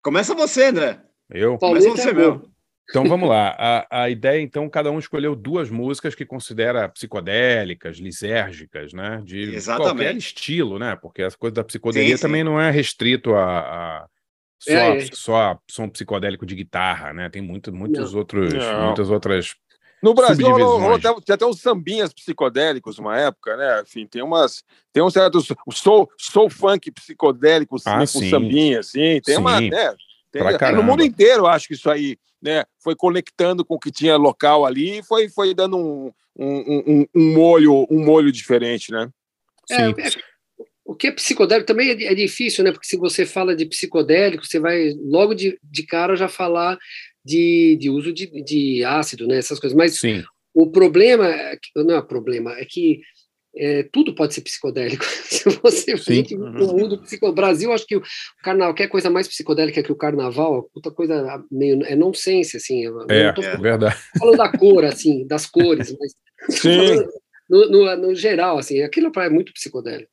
Começa 0.02 0.34
você, 0.34 0.66
André. 0.66 1.00
Eu? 1.30 1.58
Começa 1.58 1.88
você 1.90 2.10
é 2.10 2.12
mesmo. 2.12 2.50
Então 2.90 3.04
vamos 3.04 3.28
lá. 3.28 3.54
A, 3.56 4.02
a 4.02 4.10
ideia, 4.10 4.40
então, 4.40 4.68
cada 4.68 4.90
um 4.90 4.98
escolheu 4.98 5.36
duas 5.36 5.70
músicas 5.70 6.14
que 6.14 6.26
considera 6.26 6.88
psicodélicas, 6.88 7.98
lisérgicas, 7.98 8.92
né? 8.92 9.22
De 9.24 9.54
Exatamente. 9.54 9.90
qualquer 9.90 10.16
estilo, 10.16 10.78
né? 10.78 10.96
Porque 11.00 11.22
essa 11.22 11.38
coisa 11.38 11.54
da 11.54 11.64
psicodelia 11.64 12.16
sim, 12.16 12.22
também 12.22 12.40
sim. 12.40 12.44
não 12.44 12.60
é 12.60 12.70
restrito 12.70 13.32
a, 13.34 13.60
a 13.60 14.06
só, 14.58 14.72
é, 14.72 14.96
é. 14.96 15.06
só 15.12 15.58
som 15.70 15.88
psicodélico 15.88 16.44
de 16.44 16.56
guitarra, 16.56 17.12
né? 17.12 17.30
Tem 17.30 17.40
muito, 17.40 17.72
muitos 17.72 18.14
outros, 18.14 18.52
muitas 18.52 19.08
outras. 19.08 19.54
No 20.02 20.14
Brasil 20.14 20.48
rolou, 20.48 20.94
até, 20.94 21.12
tinha 21.20 21.34
até 21.34 21.44
uns 21.44 21.60
sambinhas 21.60 22.12
psicodélicos 22.12 22.98
uma 22.98 23.18
época, 23.18 23.56
né? 23.56 23.82
Enfim, 23.82 24.06
tem 24.06 24.22
umas. 24.22 24.64
Tem 24.92 25.02
uns 25.02 25.12
certos. 25.12 25.48
Soul, 25.72 26.10
soul 26.18 26.48
funk 26.48 26.90
psicodélicos, 26.90 27.86
ah, 27.86 27.98
com 27.98 28.06
sambinha, 28.06 28.80
assim. 28.80 29.20
Tem 29.20 29.34
sim. 29.34 29.40
uma. 29.40 29.60
Né? 29.60 29.94
Tem, 30.32 30.42
no 30.74 30.82
mundo 30.82 31.02
inteiro, 31.02 31.46
acho 31.46 31.68
que 31.68 31.74
isso 31.74 31.90
aí 31.90 32.16
né, 32.40 32.64
foi 32.82 32.94
conectando 32.94 33.64
com 33.64 33.74
o 33.74 33.78
que 33.78 33.90
tinha 33.90 34.16
local 34.16 34.64
ali 34.64 35.00
e 35.00 35.02
foi, 35.02 35.28
foi 35.28 35.52
dando 35.52 35.76
um, 35.76 36.12
um, 36.38 36.82
um, 36.86 37.06
um 37.14 37.34
molho 37.34 37.86
um 37.90 38.04
molho 38.04 38.32
diferente, 38.32 38.90
né? 38.92 39.10
É, 39.70 39.90
é, 39.90 40.10
o 40.84 40.94
que 40.94 41.08
é 41.08 41.12
psicodélico 41.12 41.66
também 41.66 41.90
é, 41.90 42.12
é, 42.12 42.14
difícil, 42.14 42.64
né? 42.64 42.72
Porque 42.72 42.86
se 42.86 42.96
você 42.96 43.26
fala 43.26 43.54
de 43.54 43.66
psicodélico, 43.66 44.44
você 44.44 44.58
vai 44.58 44.92
logo 45.04 45.34
de, 45.34 45.58
de 45.62 45.84
cara 45.84 46.16
já 46.16 46.28
falar 46.28 46.78
de, 47.30 47.76
de 47.80 47.88
uso 47.88 48.12
de, 48.12 48.26
de 48.42 48.84
ácido, 48.84 49.26
né? 49.26 49.38
Essas 49.38 49.60
coisas. 49.60 49.76
Mas 49.76 49.98
Sim. 49.98 50.22
o 50.52 50.70
problema, 50.70 51.28
é 51.28 51.56
não 51.76 51.96
é 51.96 52.02
problema, 52.02 52.52
é 52.58 52.64
que 52.64 53.00
é, 53.56 53.82
tudo 53.92 54.14
pode 54.14 54.34
ser 54.34 54.40
psicodélico. 54.42 55.04
Se 55.24 55.48
você 55.62 55.94
vê 55.94 56.24
no 56.36 56.76
mundo 56.76 56.98
psicodélico, 56.98 57.34
Brasil, 57.34 57.72
acho 57.72 57.86
que 57.86 57.96
o 57.96 58.02
carnaval, 58.42 58.74
quer 58.74 58.88
coisa 58.88 59.08
mais 59.08 59.28
psicodélica 59.28 59.82
que 59.82 59.92
o 59.92 59.96
carnaval, 59.96 60.68
puta 60.74 60.90
coisa 60.90 61.42
meio 61.50 61.84
é 61.84 61.94
nonsense, 61.94 62.56
assim. 62.56 62.86
É, 63.08 63.28
é 63.28 63.34
falando, 63.34 63.62
verdade. 63.62 63.96
Falando 64.18 64.36
da 64.36 64.48
cor, 64.50 64.84
assim, 64.84 65.26
das 65.26 65.46
cores, 65.46 65.94
mas 65.98 66.14
Sim. 66.58 67.06
No, 67.50 67.68
no, 67.68 67.96
no, 67.96 68.14
geral, 68.14 68.58
assim, 68.58 68.80
aquilo 68.80 69.10
é 69.16 69.28
muito 69.28 69.52
psicodélico. 69.52 70.08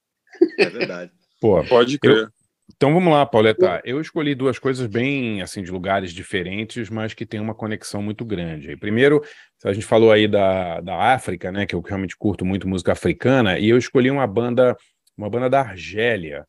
É 0.57 0.71
verdade. 0.71 1.11
Pô, 1.39 1.63
pode 1.65 1.99
crer. 1.99 2.23
Eu, 2.23 2.29
então 2.77 2.93
vamos 2.93 3.11
lá, 3.11 3.25
Pauleta. 3.25 3.81
Eu 3.83 3.99
escolhi 3.99 4.35
duas 4.35 4.59
coisas 4.59 4.85
bem 4.85 5.41
assim 5.41 5.63
de 5.63 5.71
lugares 5.71 6.13
diferentes, 6.13 6.89
mas 6.91 7.13
que 7.13 7.25
tem 7.25 7.39
uma 7.39 7.55
conexão 7.55 8.03
muito 8.03 8.23
grande. 8.23 8.77
primeiro, 8.77 9.21
a 9.65 9.73
gente 9.73 9.85
falou 9.85 10.11
aí 10.11 10.27
da, 10.27 10.79
da 10.79 10.95
África, 11.13 11.51
né? 11.51 11.65
Que 11.65 11.73
eu 11.73 11.81
realmente 11.81 12.15
curto 12.15 12.45
muito 12.45 12.67
música 12.67 12.91
africana, 12.91 13.57
e 13.57 13.69
eu 13.69 13.77
escolhi 13.77 14.11
uma 14.11 14.27
banda, 14.27 14.77
uma 15.17 15.29
banda 15.29 15.49
da 15.49 15.61
Argélia. 15.61 16.45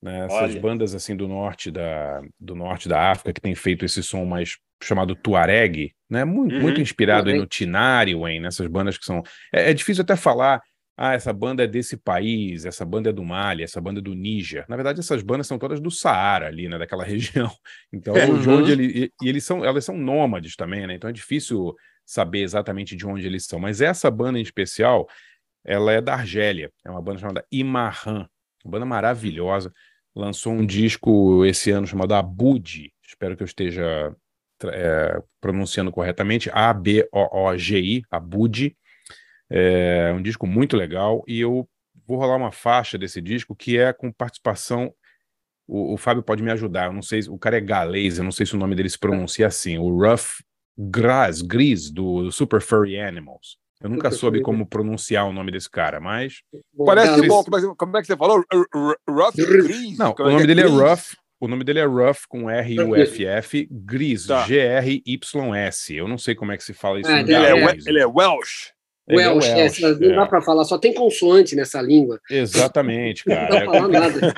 Né, 0.00 0.26
essas 0.26 0.52
Olha. 0.52 0.60
bandas 0.60 0.94
assim 0.94 1.16
do 1.16 1.26
norte 1.26 1.72
da, 1.72 2.22
do 2.38 2.54
norte 2.54 2.88
da 2.88 3.10
África 3.10 3.32
que 3.32 3.40
tem 3.40 3.52
feito 3.56 3.84
esse 3.84 4.00
som 4.00 4.24
mais 4.24 4.56
chamado 4.80 5.16
Tuareg, 5.16 5.92
né? 6.08 6.24
Muito, 6.24 6.54
uhum. 6.54 6.60
muito 6.62 6.80
inspirado 6.80 7.34
no 7.34 7.46
Tinário, 7.46 8.20
nessas 8.40 8.66
bandas 8.66 8.96
que 8.96 9.04
são. 9.04 9.22
É, 9.52 9.70
é 9.70 9.74
difícil 9.74 10.02
até 10.02 10.16
falar 10.16 10.60
ah, 11.00 11.14
essa 11.14 11.32
banda 11.32 11.62
é 11.62 11.66
desse 11.68 11.96
país, 11.96 12.64
essa 12.64 12.84
banda 12.84 13.10
é 13.10 13.12
do 13.12 13.22
Mali, 13.22 13.62
essa 13.62 13.80
banda 13.80 14.00
é 14.00 14.02
do 14.02 14.14
Níger. 14.14 14.64
Na 14.68 14.74
verdade, 14.74 14.98
essas 14.98 15.22
bandas 15.22 15.46
são 15.46 15.56
todas 15.56 15.80
do 15.80 15.92
Saara 15.92 16.48
ali, 16.48 16.68
né, 16.68 16.76
daquela 16.76 17.04
região. 17.06 17.48
Então, 17.92 18.14
uhum. 18.14 18.40
de 18.40 18.50
onde 18.50 18.72
ele, 18.72 19.12
e, 19.22 19.28
eles 19.28 19.44
são, 19.44 19.64
elas 19.64 19.84
são 19.84 19.96
nômades 19.96 20.56
também, 20.56 20.88
né? 20.88 20.94
Então 20.94 21.08
é 21.08 21.12
difícil 21.12 21.72
saber 22.04 22.40
exatamente 22.40 22.96
de 22.96 23.06
onde 23.06 23.24
eles 23.24 23.46
são. 23.46 23.60
Mas 23.60 23.80
essa 23.80 24.10
banda 24.10 24.40
em 24.40 24.42
especial, 24.42 25.08
ela 25.64 25.92
é 25.92 26.00
da 26.00 26.14
Argélia. 26.14 26.68
É 26.84 26.90
uma 26.90 27.00
banda 27.00 27.20
chamada 27.20 27.46
Imarran, 27.52 28.26
uma 28.64 28.72
banda 28.72 28.84
maravilhosa. 28.84 29.72
Lançou 30.16 30.52
um 30.52 30.66
disco 30.66 31.44
esse 31.44 31.70
ano 31.70 31.86
chamado 31.86 32.12
Abud. 32.12 32.92
Espero 33.06 33.36
que 33.36 33.44
eu 33.44 33.46
esteja 33.46 34.12
é, 34.64 35.22
pronunciando 35.40 35.92
corretamente, 35.92 36.50
A-B-O-O-G-I, 36.52 38.02
Abudi. 38.10 38.76
É 39.50 40.12
um 40.14 40.22
disco 40.22 40.46
muito 40.46 40.76
legal 40.76 41.24
e 41.26 41.40
eu 41.40 41.68
vou 42.06 42.18
rolar 42.18 42.36
uma 42.36 42.52
faixa 42.52 42.98
desse 42.98 43.20
disco 43.20 43.54
que 43.54 43.78
é 43.78 43.92
com 43.92 44.12
participação. 44.12 44.92
O, 45.66 45.94
o 45.94 45.96
Fábio 45.96 46.22
pode 46.22 46.42
me 46.42 46.50
ajudar. 46.50 46.86
Eu 46.86 46.92
não 46.92 47.02
sei, 47.02 47.20
o 47.28 47.38
cara 47.38 47.58
é 47.58 47.60
galês, 47.60 48.18
eu 48.18 48.24
não 48.24 48.32
sei 48.32 48.46
se 48.46 48.54
o 48.54 48.58
nome 48.58 48.74
dele 48.74 48.88
se 48.88 48.98
pronuncia 48.98 49.46
assim. 49.46 49.78
O 49.78 49.90
Ruff 49.90 50.42
Gras, 50.78 51.42
Gris, 51.42 51.90
do 51.90 52.30
Super 52.30 52.60
Furry 52.60 53.00
Animals. 53.00 53.58
Eu 53.80 53.88
nunca 53.88 54.10
soube 54.10 54.40
como 54.40 54.66
pronunciar 54.66 55.26
o 55.26 55.32
nome 55.32 55.52
desse 55.52 55.70
cara, 55.70 56.00
mas. 56.00 56.42
Bom, 56.72 56.84
Parece 56.84 57.26
bom. 57.28 57.44
Como 57.44 57.56
é, 57.56 57.74
como 57.76 57.96
é, 57.96 58.00
que 58.00 58.06
você 58.08 58.16
falou? 58.16 58.44
Ruff 59.08 59.36
Gris? 59.36 59.98
Não, 59.98 60.12
como 60.12 60.28
o 60.28 60.32
nome 60.32 60.44
é 60.44 60.46
dele 60.46 60.62
é 60.62 60.66
Ruff. 60.66 61.16
O 61.40 61.46
nome 61.46 61.62
dele 61.62 61.78
é 61.78 61.84
Ruff 61.84 62.26
com 62.26 62.50
R-U-F-F, 62.50 63.68
Gris, 63.70 64.26
tá. 64.26 64.44
G-R-Y-S. 64.44 65.94
Eu 65.94 66.08
não 66.08 66.18
sei 66.18 66.34
como 66.34 66.50
é 66.50 66.56
que 66.56 66.64
se 66.64 66.74
fala 66.74 66.98
isso. 66.98 67.08
É, 67.08 67.20
ele, 67.20 67.32
é, 67.32 67.76
ele 67.86 68.00
é 68.00 68.06
Welsh. 68.06 68.72
Welsh, 69.10 69.48
é 69.48 69.54
Welsh 69.54 69.84
essa, 69.84 69.98
não 69.98 70.16
dá 70.16 70.26
para 70.26 70.40
falar, 70.40 70.64
só 70.64 70.78
tem 70.78 70.92
consoante 70.92 71.56
nessa 71.56 71.80
língua. 71.80 72.20
Exatamente, 72.30 73.24
cara. 73.24 73.42
Não 73.42 73.48
dá 73.48 73.60
pra 73.60 73.72
falar 73.72 73.88
nada. 73.88 74.34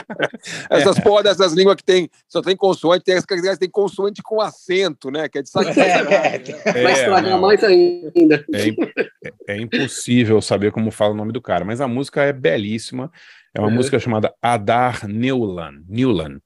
Essas 0.70 0.98
porra 1.00 1.22
dessas 1.22 1.52
línguas 1.52 1.76
que 1.76 1.84
tem, 1.84 2.10
só 2.28 2.42
tem 2.42 2.56
consoante, 2.56 3.04
tem 3.04 3.16
as 3.16 3.24
que 3.24 3.58
tem 3.58 3.70
consoante 3.70 4.22
com 4.22 4.40
acento, 4.40 5.10
né? 5.10 5.28
Que 5.28 5.38
é 5.38 5.42
de 5.42 5.48
sacanagem. 5.48 6.54
É, 6.64 6.82
Vai 6.82 6.92
estragar 6.92 7.40
mais 7.40 7.64
ainda. 7.64 8.44
É, 8.52 9.54
é, 9.54 9.60
impossível 9.60 10.40
saber 10.40 10.72
como 10.72 10.90
fala 10.90 11.12
o 11.12 11.16
nome 11.16 11.32
do 11.32 11.40
cara, 11.40 11.64
mas 11.64 11.80
a 11.80 11.88
música 11.88 12.22
é 12.22 12.32
belíssima. 12.32 13.10
É 13.54 13.60
uma 13.60 13.68
uhum. 13.68 13.74
música 13.74 13.98
chamada 13.98 14.34
Adar 14.42 15.06
Newland, 15.06 15.84
Newland 15.88 16.40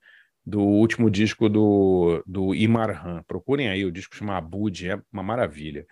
do 0.49 0.61
último 0.61 1.11
disco 1.11 1.49
do, 1.49 2.23
do 2.27 2.55
Imarhan. 2.55 3.23
Procurem 3.29 3.69
aí, 3.69 3.85
o 3.85 3.93
disco 3.93 4.17
chama 4.17 4.37
Abud, 4.37 4.89
é 4.89 4.99
uma 5.13 5.23
maravilha. 5.23 5.87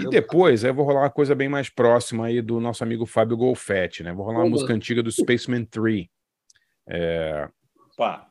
E 0.00 0.08
depois, 0.08 0.64
aí 0.64 0.70
eu 0.70 0.74
vou 0.74 0.84
rolar 0.84 1.02
uma 1.02 1.10
coisa 1.10 1.34
bem 1.34 1.48
mais 1.48 1.68
próxima 1.70 2.26
aí 2.26 2.42
do 2.42 2.60
nosso 2.60 2.82
amigo 2.82 3.06
Fábio 3.06 3.36
Golfetti, 3.36 4.02
né? 4.02 4.12
Vou 4.12 4.26
rolar 4.26 4.40
uma 4.40 4.50
música 4.50 4.72
antiga 4.72 5.00
do 5.00 5.12
Spaceman 5.12 5.64
3. 5.64 6.06
É, 6.88 7.48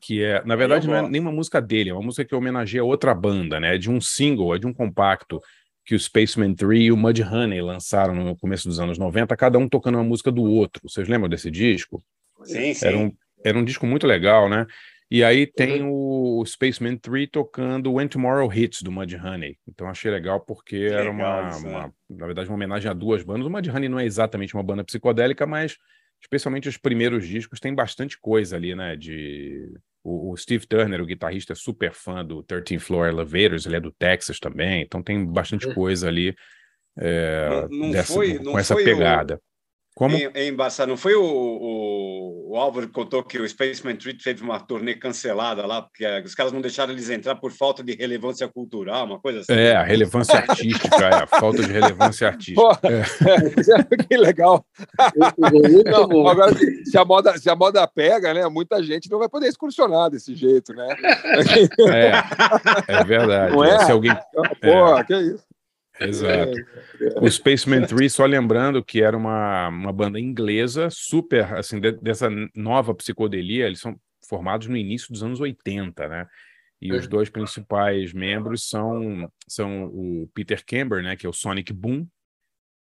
que 0.01 0.21
é, 0.21 0.43
na 0.43 0.57
verdade, 0.57 0.85
não 0.85 0.95
é 0.95 1.09
nenhuma 1.09 1.31
música 1.31 1.61
dele, 1.61 1.89
é 1.89 1.93
uma 1.93 2.03
música 2.03 2.25
que 2.25 2.35
homenageia 2.35 2.83
outra 2.83 3.15
banda, 3.15 3.57
né? 3.57 3.75
É 3.75 3.77
de 3.77 3.89
um 3.89 4.01
single, 4.01 4.53
é 4.53 4.59
de 4.59 4.67
um 4.67 4.73
compacto 4.73 5.39
que 5.85 5.95
o 5.95 5.99
Spaceman 5.99 6.53
3 6.53 6.83
e 6.83 6.91
o 6.91 6.97
Mudhoney 6.97 7.61
lançaram 7.61 8.13
no 8.13 8.35
começo 8.35 8.67
dos 8.67 8.79
anos 8.79 8.97
90, 8.97 9.33
cada 9.37 9.57
um 9.57 9.69
tocando 9.69 9.95
uma 9.95 10.03
música 10.03 10.31
do 10.31 10.43
outro. 10.43 10.81
Vocês 10.83 11.07
lembram 11.07 11.29
desse 11.29 11.49
disco? 11.49 12.03
Sim, 12.43 12.73
sim. 12.73 12.85
Era 12.85 12.97
um, 12.97 13.11
era 13.43 13.57
um 13.57 13.63
disco 13.63 13.85
muito 13.85 14.05
legal, 14.05 14.49
né? 14.49 14.67
E 15.11 15.23
aí 15.23 15.45
tem 15.45 15.83
uhum. 15.83 16.39
o 16.39 16.45
Spaceman 16.45 16.97
3 16.97 17.29
tocando 17.31 17.93
When 17.93 18.07
Tomorrow 18.07 18.51
Hits, 18.51 18.81
do 18.81 18.91
Mudhoney. 18.91 19.57
Então 19.67 19.87
achei 19.87 20.09
legal 20.09 20.39
porque 20.41 20.87
que 20.87 20.93
era 20.93 21.09
uma, 21.09 21.55
uma, 21.57 21.93
na 22.09 22.25
verdade, 22.25 22.49
uma 22.49 22.55
homenagem 22.55 22.89
a 22.89 22.93
duas 22.93 23.23
bandas. 23.23 23.45
O 23.45 23.49
Mudhoney 23.49 23.89
não 23.89 23.99
é 23.99 24.05
exatamente 24.05 24.53
uma 24.53 24.63
banda 24.63 24.83
psicodélica, 24.83 25.45
mas 25.45 25.77
especialmente 26.21 26.69
os 26.69 26.77
primeiros 26.77 27.27
discos 27.27 27.59
tem 27.59 27.75
bastante 27.75 28.19
coisa 28.19 28.55
ali, 28.55 28.73
né? 28.73 28.95
De 28.95 29.71
o, 30.03 30.31
o, 30.31 30.37
Steve 30.37 30.65
Turner, 30.65 31.01
o 31.01 31.05
guitarrista, 31.05 31.53
é 31.53 31.55
super 31.55 31.93
fã 31.93 32.25
do 32.25 32.41
13 32.43 32.79
Floor 32.79 33.07
Elevators, 33.07 33.65
ele 33.65 33.75
é 33.75 33.79
do 33.79 33.91
Texas 33.91 34.39
também, 34.39 34.81
então 34.81 35.03
tem 35.03 35.25
bastante 35.25 35.67
uhum. 35.67 35.73
coisa 35.73 36.07
ali 36.07 36.35
é, 36.97 37.67
não, 37.69 37.79
não 37.79 37.91
dessa, 37.91 38.13
foi, 38.13 38.39
com 38.39 38.57
essa 38.57 38.75
pegada. 38.75 39.35
O 39.35 39.39
como? 39.95 40.15
Em, 40.15 40.27
em 40.35 40.57
não 40.87 40.97
foi 40.97 41.13
o, 41.13 41.23
o, 41.23 42.51
o, 42.51 42.57
Álvaro 42.57 42.87
que 42.87 42.93
contou 42.93 43.23
que 43.23 43.39
o 43.39 43.47
Spaceman 43.47 43.95
Treat 43.95 44.23
teve 44.23 44.41
uma 44.41 44.59
turnê 44.59 44.95
cancelada 44.95 45.67
lá, 45.67 45.83
porque 45.83 46.03
os 46.25 46.33
caras 46.33 46.51
não 46.51 46.61
deixaram 46.61 46.93
eles 46.93 47.11
entrar 47.11 47.35
por 47.35 47.51
falta 47.51 47.83
de 47.83 47.93
relevância 47.93 48.47
cultural, 48.47 49.05
uma 49.05 49.19
coisa 49.19 49.41
assim. 49.41 49.53
É, 49.53 49.75
a 49.75 49.83
relevância 49.83 50.39
artística, 50.39 50.95
é, 50.95 51.13
a 51.13 51.27
falta 51.27 51.61
de 51.61 51.71
relevância 51.71 52.27
artística. 52.27 52.59
Pô, 52.59 52.71
é. 52.87 53.03
que 54.09 54.17
legal. 54.17 54.65
não, 55.85 56.27
agora, 56.27 56.53
se 56.85 56.97
a, 56.97 57.05
moda, 57.05 57.37
se 57.37 57.49
a 57.49 57.55
moda 57.55 57.87
pega, 57.87 58.33
né, 58.33 58.47
muita 58.47 58.81
gente 58.81 59.11
não 59.11 59.19
vai 59.19 59.29
poder 59.29 59.47
excursionar 59.47 60.09
desse 60.09 60.33
jeito, 60.33 60.73
né? 60.73 60.87
É, 61.93 62.93
é 62.99 63.03
verdade. 63.03 63.55
Não 63.55 63.63
é? 63.63 63.85
Se 63.85 63.91
alguém... 63.91 64.15
Pô, 64.59 64.97
é. 64.97 65.03
que 65.03 65.13
isso. 65.13 65.52
Exato. 65.99 66.53
O 67.21 67.29
Spaceman 67.29 67.85
3, 67.85 68.11
só 68.11 68.25
lembrando 68.25 68.83
que 68.83 69.01
era 69.01 69.15
uma, 69.15 69.67
uma 69.69 69.93
banda 69.93 70.19
inglesa, 70.19 70.89
super, 70.89 71.53
assim, 71.53 71.79
de, 71.79 71.91
dessa 71.93 72.29
nova 72.55 72.93
psicodelia, 72.95 73.67
eles 73.67 73.79
são 73.79 73.95
formados 74.27 74.67
no 74.67 74.77
início 74.77 75.11
dos 75.11 75.23
anos 75.23 75.39
80, 75.39 76.07
né? 76.07 76.27
E 76.81 76.91
os 76.91 77.07
dois 77.07 77.29
principais 77.29 78.11
membros 78.11 78.67
são, 78.67 79.31
são 79.47 79.85
o 79.85 80.29
Peter 80.33 80.61
Camber, 80.65 81.01
né, 81.01 81.15
que 81.15 81.25
é 81.25 81.29
o 81.29 81.33
Sonic 81.33 81.71
Boom, 81.71 82.05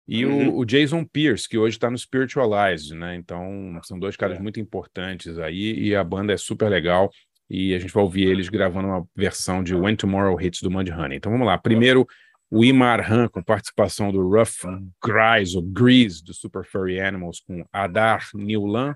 e 0.09 0.27
uhum. 0.27 0.49
o, 0.49 0.59
o, 0.59 0.65
Jason 0.65 1.05
Pierce, 1.05 1.49
que 1.49 1.57
hoje 1.57 1.77
está 1.77 1.89
no 1.89 1.97
Spiritualized, 1.97 2.95
né? 2.97 3.15
Então, 3.15 3.79
são 3.85 3.99
dois 3.99 4.17
caras 4.17 4.41
muito 4.41 4.59
importantes 4.59 5.39
aí, 5.39 5.79
e 5.79 5.95
a 5.95 6.03
banda 6.03 6.33
é 6.33 6.37
super 6.37 6.69
legal. 6.69 7.11
E 7.49 7.75
a 7.75 7.79
gente 7.79 7.93
vai 7.93 8.03
ouvir 8.03 8.27
eles 8.29 8.49
gravando 8.49 8.89
uma 8.89 9.07
versão 9.15 9.63
de 9.63 9.75
When 9.75 9.95
Tomorrow 9.95 10.41
Hits 10.41 10.63
do 10.63 10.71
Mudhoney. 10.71 11.19
Então 11.19 11.31
vamos 11.31 11.47
lá. 11.47 11.59
Primeiro, 11.59 12.07
o 12.55 12.63
Imarhan, 12.63 13.29
com 13.29 13.43
participação 13.43 14.13
do 14.13 14.29
Ruff 14.29 14.67
Grise, 15.03 15.57
ou 15.57 15.63
Grease, 15.63 16.23
do 16.23 16.35
Super 16.35 16.67
Furry 16.67 17.01
Animals, 17.01 17.41
com 17.41 17.65
Adar 17.73 18.29
Newland, 18.35 18.95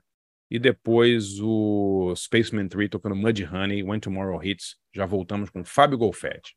e 0.51 0.59
depois 0.59 1.41
o 1.41 2.13
Spaceman 2.15 2.69
3 2.69 2.91
tocando 2.91 3.17
Mudhoney, 3.17 3.83
When 3.83 3.99
Tomorrow 3.99 4.45
Hits. 4.45 4.77
Já 4.95 5.07
voltamos 5.07 5.49
com 5.49 5.65
Fábio 5.65 5.97
Golfetti. 5.97 6.55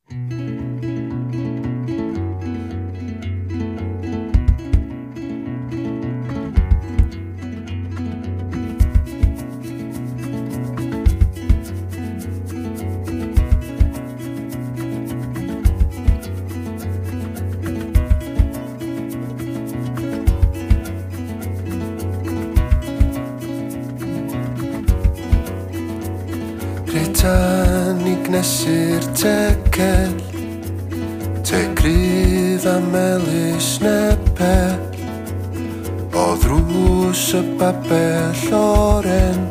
nes 28.40 28.52
i'r 28.72 29.06
tegel 29.20 30.14
Te 31.44 31.60
gryf 31.76 32.64
a 32.70 32.78
melus 32.80 33.68
nepe. 33.84 34.56
O 36.16 36.26
ddrws 36.40 37.24
y 37.36 37.42
babell 37.60 38.44
oren 38.56 39.42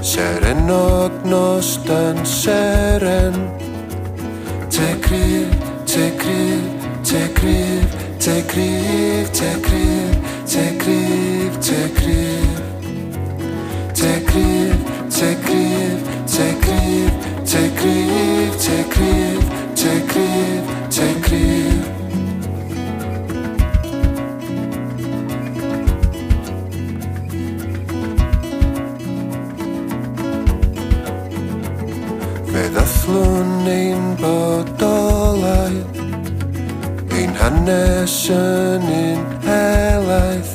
Serenog 0.00 1.12
nos 1.24 1.76
dan 1.84 2.24
seren. 2.24 3.36
Te 4.72 4.88
gryf, 5.04 5.52
te 5.84 6.08
gryf, 6.22 6.88
te 7.04 7.22
gryf 7.36 8.00
Te 8.18 8.40
gryf, 8.48 9.30
te 9.36 9.52
gryf, 9.68 10.16
te 10.48 10.64
gryf, 10.80 11.60
te 11.68 11.80
gryf. 12.00 12.58
Te 13.94 14.12
gryf, 14.32 14.76
te 15.12 15.30
gryf, 15.44 16.12
te 16.26 16.50
gryf. 16.64 17.25
Tekrir, 17.56 18.52
tekrir, 18.60 19.40
tekrir, 19.74 20.60
tekrir 20.92 21.80
Fe 32.50 32.64
ddathlwn 32.74 33.64
ein 33.64 34.04
bodolaeth 34.20 35.96
Ein 37.16 37.32
hanes 37.40 38.20
yn 38.36 38.84
un 39.00 39.26
helaeth 39.48 40.54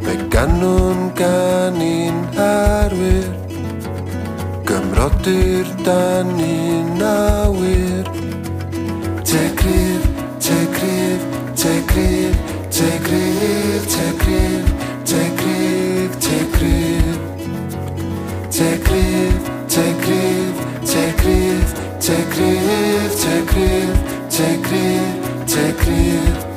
Fe 0.00 0.16
ganwn 0.32 1.10
gan 1.20 1.76
un 1.76 2.24
arwyr 2.48 3.32
Gymrodir 4.64 5.73
dan 5.84 6.26
un 6.40 7.02
awyr 7.02 8.04
Te 9.22 9.42
gryf, 9.54 10.02
te 10.38 10.58
gryf, 10.76 11.20
te 11.54 11.82
gryf, 11.86 12.36
te 12.70 12.90
gryf, 13.04 13.86
te 13.94 14.06
gryf, 14.18 14.66
te 15.04 15.22
gryf, 15.36 16.16
te 16.24 16.38
gryf 16.56 17.18
Te 18.50 18.70
gryf, 18.84 19.34
te 19.66 19.84
gryf, 20.02 20.56
te 20.84 21.04
gryf, 21.20 21.68
te 21.98 22.16
gryf, 22.32 23.14
te 23.20 23.42
gryf, 23.46 23.94
te 24.28 24.58
gryf, 24.62 25.46
te 25.46 25.74
gryf 25.78 26.53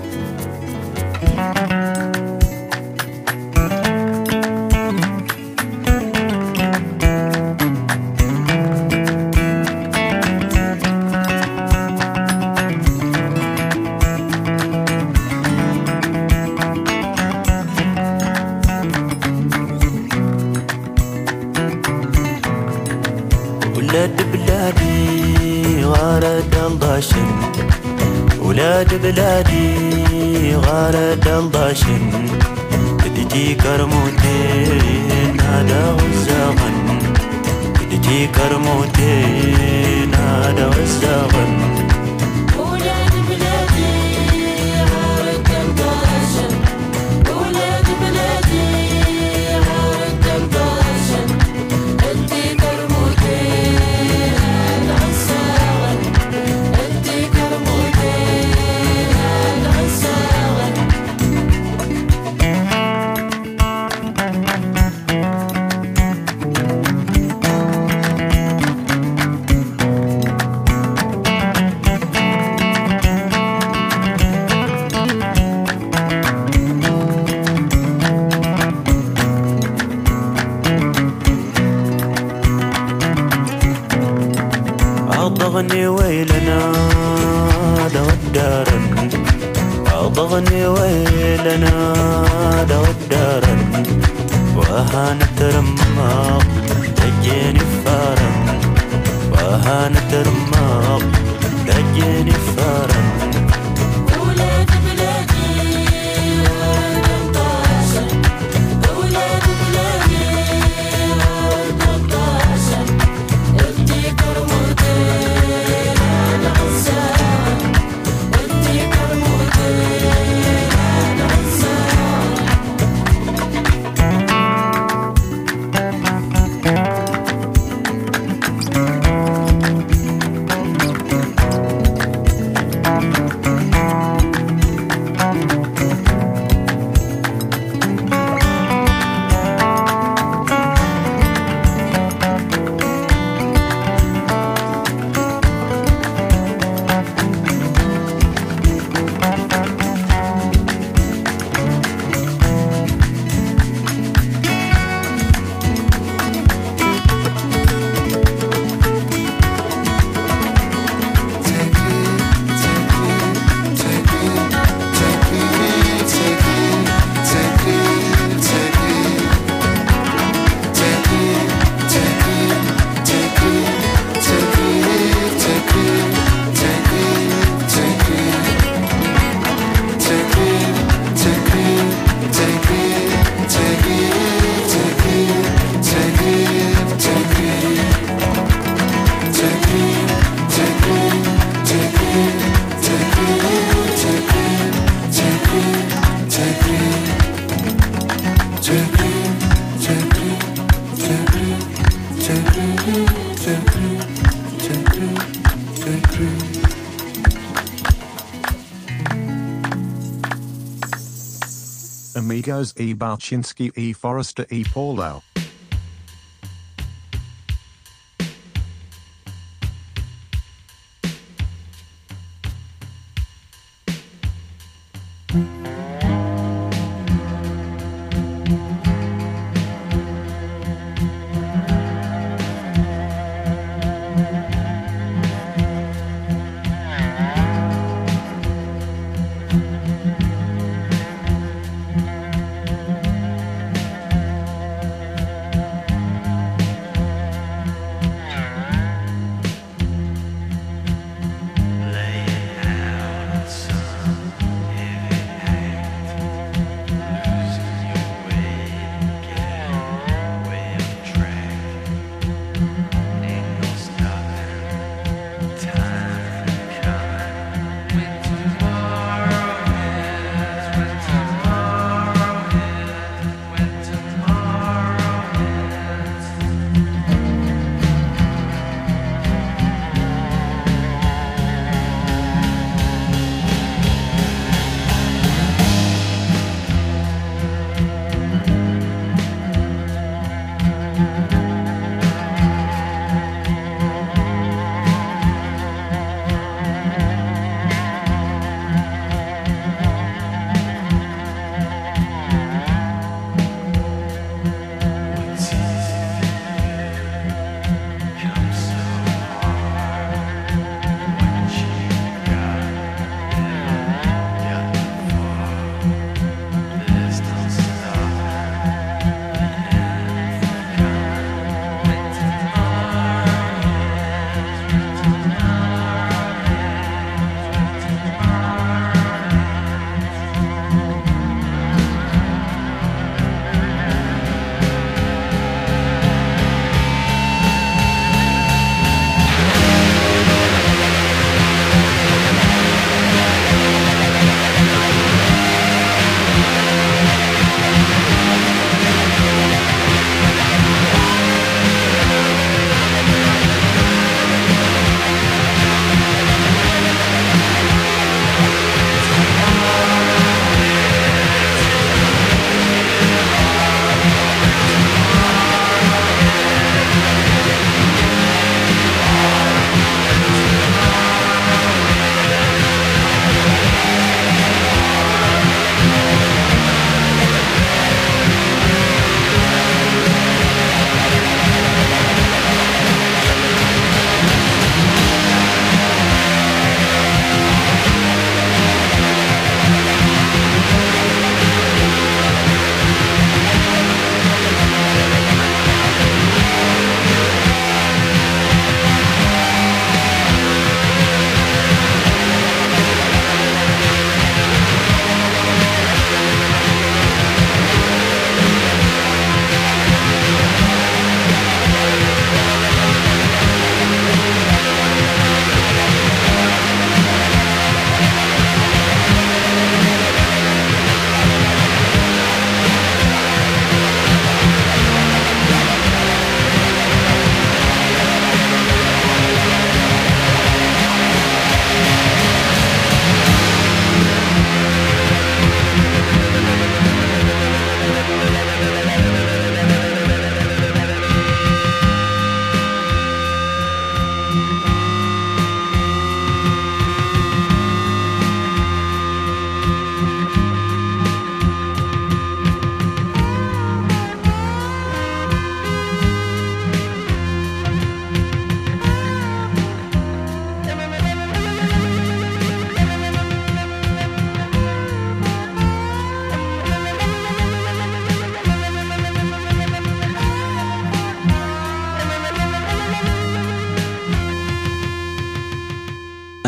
Amigos 212.98 213.32
E. 213.32 213.72
Balchinsky 213.72 213.72
E. 213.76 213.94
Forrester 213.94 214.48
E. 214.50 214.64
Paulo. 214.64 215.27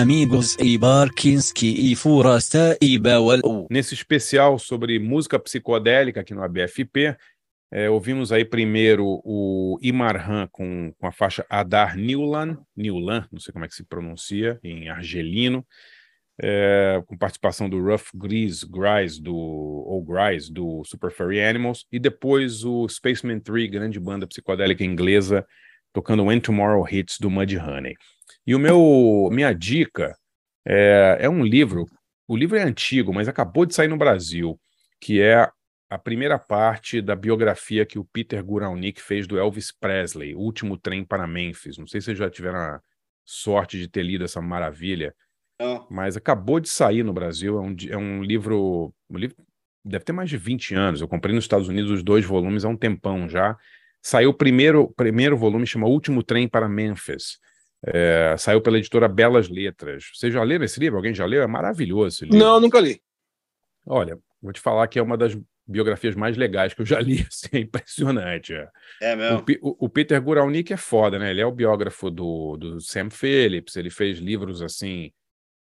Amigos 0.10 0.58
e 0.60 0.76
Barkinski 0.76 1.92
e 1.92 1.96
Furasta 1.96 2.76
e 2.82 2.98
Bawal. 2.98 3.68
Nesse 3.70 3.94
especial 3.94 4.58
sobre 4.58 4.98
música 4.98 5.38
psicodélica 5.38 6.22
aqui 6.22 6.34
no 6.34 6.42
ABFP, 6.42 7.16
é, 7.72 7.92
ouvimos 7.92 8.32
aí 8.32 8.44
primeiro 8.44 9.22
o 9.24 9.78
Imarhan 9.84 10.48
com, 10.52 10.92
com 10.98 11.06
a 11.06 11.12
faixa 11.12 11.46
Adar 11.48 11.96
Newlan, 11.96 12.58
Newlan, 12.76 13.28
não 13.32 13.40
sei 13.40 13.54
como 13.54 13.66
é 13.66 13.68
que 13.68 13.76
se 13.76 13.84
pronuncia, 13.84 14.60
em 14.64 14.90
argelino, 14.90 15.64
é, 16.42 17.04
com 17.06 17.16
participação 17.16 17.70
do 17.70 17.80
Rough 17.80 18.10
Grease, 18.16 18.66
Grise 18.68 19.22
do, 19.22 19.36
ou 19.36 20.04
Grise 20.04 20.52
do 20.52 20.84
Super 20.86 21.12
Furry 21.12 21.40
Animals, 21.40 21.86
e 21.92 22.00
depois 22.00 22.64
o 22.64 22.90
Spaceman 22.90 23.42
3, 23.42 23.70
grande 23.70 24.00
banda 24.00 24.26
psicodélica 24.26 24.84
inglesa, 24.84 25.46
tocando 25.94 26.24
When 26.24 26.40
Tomorrow 26.40 26.84
Hits 26.90 27.18
do 27.20 27.30
Mudhoney. 27.30 27.94
E 28.46 28.56
o 28.56 28.60
meu 28.60 29.30
minha 29.32 29.54
dica 29.54 30.16
é, 30.66 31.18
é 31.22 31.30
um 31.30 31.44
livro. 31.44 31.86
O 32.28 32.38
livro 32.38 32.58
é 32.58 32.64
antigo, 32.64 33.14
mas 33.14 33.28
acabou 33.28 33.66
de 33.66 33.74
sair 33.74 33.88
no 33.88 33.98
Brasil, 33.98 34.60
que 35.02 35.22
é 35.22 35.50
a 35.90 35.98
primeira 35.98 36.38
parte 36.38 37.02
da 37.02 37.16
biografia 37.16 37.86
que 37.86 37.98
o 37.98 38.06
Peter 38.06 38.44
Guralnick 38.44 39.02
fez 39.02 39.26
do 39.26 39.40
Elvis 39.40 39.72
Presley, 39.72 40.36
O 40.36 40.40
Último 40.40 40.78
Trem 40.78 41.04
para 41.04 41.26
Memphis. 41.26 41.78
Não 41.78 41.88
sei 41.88 42.00
se 42.00 42.06
vocês 42.06 42.18
já 42.18 42.30
tiveram 42.30 42.60
a 42.60 42.82
sorte 43.26 43.80
de 43.80 43.88
ter 43.88 44.04
lido 44.04 44.24
essa 44.24 44.40
maravilha, 44.40 45.16
Não. 45.60 45.88
mas 45.90 46.16
acabou 46.16 46.60
de 46.60 46.70
sair 46.70 47.04
no 47.04 47.12
Brasil. 47.12 47.58
É 47.58 47.62
um, 47.62 47.76
é 47.90 47.98
um 47.98 48.24
livro, 48.24 48.94
um 49.10 49.18
livro. 49.18 49.36
Deve 49.84 50.06
ter 50.06 50.14
mais 50.14 50.30
de 50.30 50.38
20 50.38 50.76
anos. 50.76 51.02
Eu 51.02 51.08
comprei 51.08 51.34
nos 51.34 51.46
Estados 51.46 51.68
Unidos 51.68 51.90
os 51.90 52.04
dois 52.04 52.24
volumes 52.24 52.64
há 52.64 52.70
um 52.70 52.78
tempão 52.78 53.28
já. 53.28 53.58
Saiu 54.02 54.30
o 54.30 54.34
primeiro, 54.34 54.94
primeiro 54.96 55.36
volume, 55.36 55.66
chama 55.66 55.88
Último 55.88 56.22
Trem 56.22 56.48
para 56.48 56.70
Memphis. 56.70 57.40
É, 57.86 58.36
saiu 58.38 58.62
pela 58.62 58.78
editora 58.78 59.08
Belas 59.08 59.50
Letras. 59.50 60.06
Vocês 60.14 60.34
já 60.34 60.44
leram 60.44 60.66
esse 60.66 60.80
livro? 60.80 60.98
Alguém 60.98 61.14
já 61.14 61.26
leu? 61.26 61.42
É 61.42 61.48
maravilhoso 61.48 62.08
esse 62.08 62.26
livro. 62.26 62.38
Não, 62.38 62.60
nunca 62.60 62.80
li. 62.80 63.02
Olha, 63.86 64.18
vou 64.42 64.52
te 64.52 64.60
falar 64.60 64.88
que 64.88 65.00
é 65.00 65.02
uma 65.02 65.18
das 65.18 65.38
biografias 65.66 66.16
mais 66.16 66.36
legais 66.36 66.74
que 66.74 66.82
eu 66.82 66.86
já 66.86 67.00
li. 67.00 67.26
Assim, 67.28 67.50
é 67.54 67.60
impressionante. 67.60 68.54
É, 68.54 68.70
é 69.02 69.16
mesmo. 69.16 69.46
O, 69.62 69.86
o, 69.86 69.90
Peter 69.90 70.22
Guralnick 70.22 70.74
é 70.74 70.78
foda, 70.78 71.18
né? 71.18 71.30
Ele 71.32 71.42
é 71.42 71.46
o 71.46 71.52
biógrafo 71.52 72.10
do, 72.10 72.58
do 72.58 72.82
Sam 72.82 73.10
Phillips. 73.10 73.76
Ele 73.76 73.90
fez 73.90 74.18
livros 74.18 74.62
assim 74.62 75.12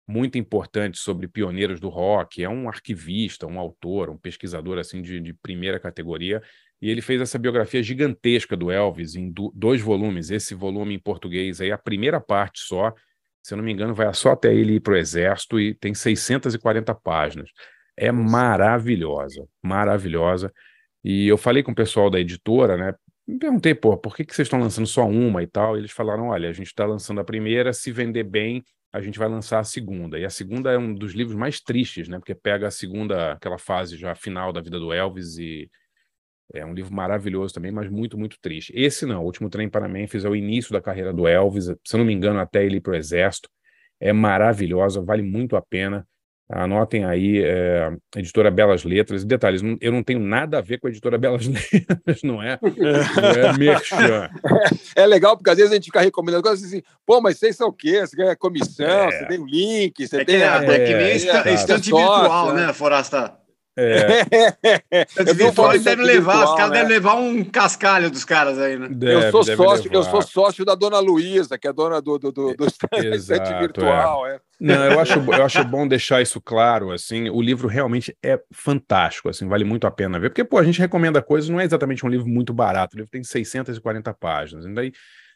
muito 0.06 0.36
importantes 0.36 1.00
sobre 1.00 1.28
pioneiros 1.28 1.80
do 1.80 1.88
rock. 1.88 2.42
É 2.42 2.48
um 2.48 2.68
arquivista, 2.68 3.46
um 3.46 3.58
autor, 3.58 4.10
um 4.10 4.18
pesquisador 4.18 4.78
assim 4.78 5.00
de, 5.00 5.20
de 5.20 5.32
primeira 5.32 5.78
categoria. 5.78 6.42
E 6.82 6.90
ele 6.90 7.00
fez 7.00 7.20
essa 7.20 7.38
biografia 7.38 7.80
gigantesca 7.80 8.56
do 8.56 8.68
Elvis 8.68 9.14
em 9.14 9.30
do, 9.30 9.52
dois 9.54 9.80
volumes. 9.80 10.32
Esse 10.32 10.52
volume 10.52 10.94
em 10.94 10.98
português 10.98 11.60
aí, 11.60 11.70
a 11.70 11.78
primeira 11.78 12.20
parte 12.20 12.60
só, 12.60 12.92
se 13.40 13.54
eu 13.54 13.56
não 13.56 13.64
me 13.64 13.72
engano, 13.72 13.94
vai 13.94 14.12
só 14.12 14.32
até 14.32 14.52
ele 14.52 14.74
ir 14.74 14.80
para 14.80 14.94
o 14.94 14.96
Exército 14.96 15.60
e 15.60 15.74
tem 15.74 15.94
640 15.94 16.92
páginas. 16.96 17.48
É 17.96 18.10
maravilhosa, 18.10 19.46
maravilhosa. 19.62 20.52
E 21.04 21.28
eu 21.28 21.38
falei 21.38 21.62
com 21.62 21.70
o 21.70 21.74
pessoal 21.74 22.10
da 22.10 22.18
editora, 22.18 22.76
né? 22.76 22.94
Me 23.28 23.38
perguntei, 23.38 23.74
pô, 23.74 23.96
por 23.96 24.16
que, 24.16 24.24
que 24.24 24.34
vocês 24.34 24.46
estão 24.46 24.58
lançando 24.58 24.86
só 24.86 25.06
uma 25.06 25.40
e 25.40 25.46
tal? 25.46 25.76
E 25.76 25.80
eles 25.80 25.92
falaram: 25.92 26.28
olha, 26.28 26.48
a 26.48 26.52
gente 26.52 26.66
está 26.66 26.84
lançando 26.84 27.20
a 27.20 27.24
primeira, 27.24 27.72
se 27.72 27.92
vender 27.92 28.24
bem, 28.24 28.64
a 28.92 29.00
gente 29.00 29.20
vai 29.20 29.28
lançar 29.28 29.60
a 29.60 29.64
segunda. 29.64 30.18
E 30.18 30.24
a 30.24 30.30
segunda 30.30 30.72
é 30.72 30.78
um 30.78 30.92
dos 30.92 31.12
livros 31.12 31.36
mais 31.36 31.60
tristes, 31.60 32.08
né? 32.08 32.18
Porque 32.18 32.34
pega 32.34 32.66
a 32.66 32.70
segunda, 32.72 33.32
aquela 33.32 33.58
fase 33.58 33.96
já 33.96 34.14
final 34.16 34.52
da 34.52 34.60
vida 34.60 34.80
do 34.80 34.92
Elvis 34.92 35.38
e 35.38 35.70
é 36.52 36.64
um 36.64 36.74
livro 36.74 36.94
maravilhoso 36.94 37.54
também, 37.54 37.72
mas 37.72 37.90
muito, 37.90 38.18
muito 38.18 38.36
triste. 38.40 38.72
Esse 38.76 39.06
não, 39.06 39.22
O 39.22 39.26
Último 39.26 39.48
Trem 39.48 39.68
para 39.68 39.88
Memphis 39.88 40.24
é 40.24 40.28
o 40.28 40.36
início 40.36 40.72
da 40.72 40.80
carreira 40.80 41.12
do 41.12 41.26
Elvis, 41.26 41.66
se 41.66 41.94
eu 41.94 41.98
não 41.98 42.04
me 42.04 42.12
engano, 42.12 42.38
até 42.38 42.64
ele 42.64 42.76
ir 42.76 42.80
para 42.80 42.92
o 42.92 42.96
Exército. 42.96 43.48
É 44.00 44.12
maravilhosa, 44.12 45.00
vale 45.00 45.22
muito 45.22 45.56
a 45.56 45.62
pena. 45.62 46.06
Anotem 46.54 47.04
aí, 47.04 47.42
é, 47.42 47.90
editora 48.16 48.50
Belas 48.50 48.84
Letras. 48.84 49.24
Detalhes, 49.24 49.62
eu 49.80 49.90
não 49.90 50.02
tenho 50.02 50.20
nada 50.20 50.58
a 50.58 50.60
ver 50.60 50.78
com 50.78 50.86
a 50.86 50.90
editora 50.90 51.16
Belas 51.16 51.46
Letras, 51.48 52.22
não 52.22 52.42
é? 52.42 52.58
Não 52.60 53.48
é 53.48 53.58
merchan. 53.58 54.28
É 54.94 55.06
legal, 55.06 55.38
porque 55.38 55.48
às 55.48 55.56
vezes 55.56 55.72
a 55.72 55.76
gente 55.76 55.86
fica 55.86 56.02
recomendando 56.02 56.42
coisas 56.42 56.66
assim, 56.66 56.82
pô, 57.06 57.18
mas 57.18 57.38
vocês 57.38 57.56
são 57.56 57.68
o 57.68 57.72
quê? 57.72 58.00
Você 58.00 58.14
ganha 58.14 58.36
comissão, 58.36 58.84
é. 58.86 59.10
você 59.10 59.26
tem 59.26 59.38
o 59.38 59.46
link, 59.46 60.06
você 60.06 60.20
é 60.20 60.24
tem. 60.24 60.36
Que, 60.36 60.42
é, 60.42 60.46
é 60.46 60.86
que 60.86 60.94
nem 60.94 61.06
é, 61.06 61.54
estante 61.54 61.90
virtual, 61.90 62.52
né, 62.52 62.70
Forasta? 62.74 63.41
É. 63.76 64.20
é 64.92 65.34
virtual 65.34 65.78
deve 65.78 66.02
levar, 66.02 66.44
os 66.44 66.54
caras 66.54 66.70
né? 66.70 66.78
devem 66.78 66.88
levar 66.92 67.14
um 67.14 67.42
cascalho 67.44 68.10
dos 68.10 68.24
caras 68.24 68.58
aí, 68.58 68.78
né? 68.78 68.88
Deve, 68.90 69.26
eu 69.26 69.30
sou 69.30 69.44
sócio, 69.44 69.90
levar. 69.90 69.94
eu 69.96 70.10
sou 70.10 70.22
sócio 70.22 70.64
da 70.64 70.74
dona 70.74 70.98
Luísa, 70.98 71.56
que 71.58 71.66
é 71.66 71.72
dona 71.72 72.00
do, 72.00 72.18
do, 72.18 72.32
do, 72.32 72.54
do 72.54 72.66
Exato, 72.96 73.58
virtual. 73.58 74.26
É. 74.26 74.34
É. 74.34 74.40
Não, 74.60 74.84
eu 74.84 75.00
acho, 75.00 75.18
eu 75.18 75.44
acho 75.44 75.64
bom 75.64 75.88
deixar 75.88 76.22
isso 76.22 76.40
claro, 76.40 76.92
assim, 76.92 77.28
o 77.30 77.40
livro 77.40 77.66
realmente 77.66 78.16
é 78.22 78.40
fantástico, 78.52 79.28
assim, 79.28 79.48
vale 79.48 79.64
muito 79.64 79.86
a 79.86 79.90
pena 79.90 80.20
ver, 80.20 80.30
porque, 80.30 80.44
pô, 80.44 80.58
a 80.58 80.62
gente 80.62 80.78
recomenda 80.78 81.20
coisas, 81.20 81.50
não 81.50 81.58
é 81.58 81.64
exatamente 81.64 82.06
um 82.06 82.08
livro 82.08 82.28
muito 82.28 82.52
barato, 82.52 82.94
o 82.94 82.98
livro 82.98 83.10
tem 83.10 83.24
640 83.24 84.14
páginas, 84.14 84.64
e 84.64 84.72
daí 84.72 84.92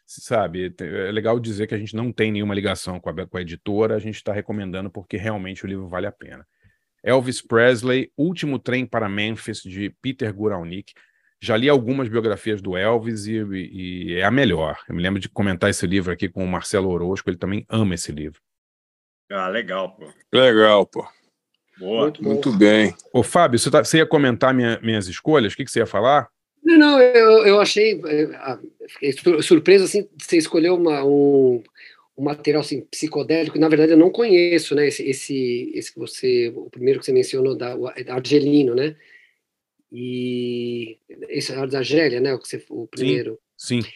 sabe, 0.07 0.73
é 0.79 1.11
legal 1.11 1.41
dizer 1.41 1.67
que 1.67 1.75
a 1.75 1.79
gente 1.79 1.97
não 1.97 2.13
tem 2.13 2.31
nenhuma 2.31 2.55
ligação 2.55 3.01
com 3.01 3.11
a, 3.11 3.27
com 3.27 3.37
a 3.37 3.41
editora, 3.41 3.97
a 3.97 3.99
gente 3.99 4.15
está 4.15 4.33
recomendando 4.33 4.89
porque 4.89 5.17
realmente 5.17 5.65
o 5.65 5.69
livro 5.69 5.89
vale 5.89 6.07
a 6.07 6.13
pena. 6.13 6.47
Elvis 7.07 7.41
Presley, 7.41 8.11
Último 8.17 8.59
Trem 8.59 8.85
para 8.85 9.09
Memphis, 9.09 9.63
de 9.63 9.95
Peter 10.03 10.35
Guralnick. 10.35 10.93
Já 11.41 11.57
li 11.57 11.69
algumas 11.69 12.09
biografias 12.09 12.61
do 12.61 12.77
Elvis 12.77 13.27
e, 13.27 13.37
e, 13.39 14.15
é 14.17 14.25
a 14.25 14.31
melhor. 14.31 14.77
Eu 14.89 14.95
me 14.97 15.03
lembro 15.03 15.21
de 15.21 15.29
comentar 15.29 15.71
esse 15.71 15.87
livro 15.87 16.13
aqui 16.13 16.29
com 16.29 16.45
o 16.45 16.49
Marcelo 16.49 16.89
Orozco, 16.89 17.31
ele 17.31 17.37
também 17.37 17.65
ama 17.69 17.95
esse 17.95 18.11
livro. 18.11 18.41
Ah, 19.31 19.49
legal, 19.49 19.95
pô. 19.95 20.09
Legal, 20.33 20.85
pô. 20.85 21.07
Boa. 21.79 22.03
Muito, 22.03 22.25
Muito 22.25 22.53
bem. 22.53 22.95
Ô, 23.13 23.23
Fábio, 23.23 23.59
você, 23.59 23.71
tá, 23.71 23.85
você 23.85 23.99
ia 23.99 24.07
comentar 24.07 24.53
minha, 24.53 24.81
minhas 24.83 25.07
escolhas? 25.07 25.53
O 25.53 25.57
que, 25.57 25.65
que 25.65 25.71
você 25.71 25.81
ia 25.81 25.87
falar? 25.87 26.29
Não, 26.65 26.77
não, 26.77 27.01
eu, 27.01 27.47
eu 27.47 27.61
achei. 27.61 28.01
Eh, 28.05 28.31
ah, 28.35 28.59
fiquei 28.89 29.13
surpreso 29.43 29.85
assim, 29.85 30.09
você 30.19 30.39
escolheu 30.39 30.75
uma, 30.75 31.05
um, 31.05 31.63
um 32.17 32.25
material 32.25 32.63
assim, 32.63 32.81
psicodélico, 32.83 33.59
na 33.59 33.69
verdade 33.69 33.93
eu 33.93 33.99
não 33.99 34.11
conheço, 34.11 34.75
né, 34.75 34.89
esse, 34.89 35.03
esse, 35.03 35.71
esse 35.75 35.93
que 35.93 35.99
você, 35.99 36.53
o 36.55 36.71
primeiro 36.71 36.99
que 36.99 37.07
você 37.07 37.13
mencionou, 37.13 37.55
da, 37.55 37.75
da 37.77 38.15
Argelino, 38.15 38.75
né, 38.75 38.97
e 39.93 40.99
esse 41.29 41.53
é 41.53 41.67
da 41.67 41.79
Argélia, 41.79 42.21
né, 42.21 42.35
o, 42.35 42.39
que 42.39 42.49
você, 42.49 42.65
o 42.71 42.87
primeiro. 42.87 43.39
Sim, 43.57 43.83
sim. 43.83 43.89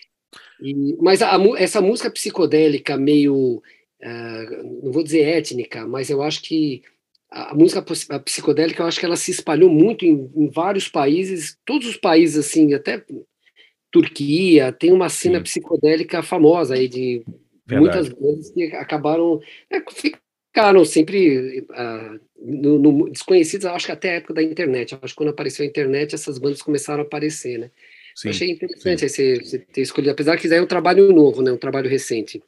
E, 0.63 0.97
mas 1.01 1.23
a, 1.23 1.37
essa 1.57 1.81
música 1.81 2.11
psicodélica 2.11 2.97
meio, 2.97 3.63
uh, 4.03 4.83
não 4.85 4.93
vou 4.93 5.03
dizer 5.03 5.23
étnica, 5.23 5.87
mas 5.87 6.11
eu 6.11 6.23
acho 6.23 6.43
que 6.43 6.83
a, 7.31 7.53
a 7.53 7.55
música 7.55 7.85
a 8.11 8.19
psicodélica, 8.19 8.83
eu 8.83 8.87
acho 8.87 9.01
que 9.01 9.07
ela 9.07 9.17
se 9.17 9.31
espalhou 9.31 9.71
muito 9.71 10.05
em, 10.05 10.31
em 10.37 10.49
vários 10.49 10.89
países, 10.89 11.59
todos 11.65 11.89
os 11.89 11.97
países, 11.97 12.47
assim, 12.47 12.75
até 12.75 13.05
Turquia, 13.91 14.73
tem 14.73 14.93
uma 14.93 15.09
cena 15.09 15.39
sim. 15.39 15.45
psicodélica 15.45 16.23
famosa 16.23 16.75
aí 16.75 16.87
de 16.89 17.25
Verdade. 17.71 18.11
muitas 18.11 18.21
vezes 18.21 18.51
que 18.53 18.65
acabaram 18.77 19.41
é, 19.71 19.81
ficaram 20.51 20.85
sempre 20.85 21.61
uh, 21.61 22.21
no, 22.39 22.79
no, 22.79 23.11
desconhecidos, 23.11 23.67
acho 23.67 23.87
que 23.87 23.93
até 23.93 24.11
a 24.11 24.15
época 24.15 24.35
da 24.35 24.43
internet. 24.43 24.99
Acho 25.01 25.15
que 25.15 25.17
quando 25.17 25.31
apareceu 25.31 25.65
a 25.65 25.69
internet, 25.69 26.15
essas 26.15 26.39
bandas 26.39 26.63
começaram 26.63 27.03
a 27.03 27.07
aparecer, 27.07 27.59
né? 27.59 27.71
Sim, 28.15 28.31
achei 28.31 28.51
interessante 28.51 29.09
você, 29.09 29.37
você, 29.37 29.59
ter 29.59 29.81
escolhido, 29.81 30.13
apesar 30.13 30.37
que 30.37 30.53
é 30.53 30.61
um 30.61 30.67
trabalho 30.67 31.13
novo, 31.13 31.43
né? 31.43 31.53
Um 31.53 31.57
trabalho 31.57 31.89
recente. 31.89 32.43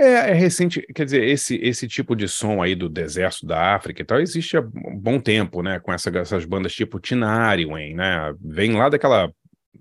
É, 0.00 0.30
é, 0.30 0.32
recente, 0.32 0.80
quer 0.94 1.04
dizer, 1.04 1.24
esse, 1.24 1.56
esse 1.56 1.88
tipo 1.88 2.14
de 2.14 2.28
som 2.28 2.62
aí 2.62 2.76
do 2.76 2.88
deserto 2.88 3.44
da 3.44 3.74
África 3.74 4.00
e 4.00 4.04
tal 4.04 4.20
existe 4.20 4.56
há 4.56 4.60
um 4.60 4.96
bom 4.96 5.18
tempo, 5.18 5.60
né? 5.60 5.80
Com 5.80 5.92
essa, 5.92 6.08
essas 6.16 6.44
bandas 6.44 6.72
tipo 6.72 7.00
Tinariwen, 7.00 7.94
né? 7.96 8.32
Vem 8.40 8.74
lá 8.74 8.88
daquela 8.88 9.28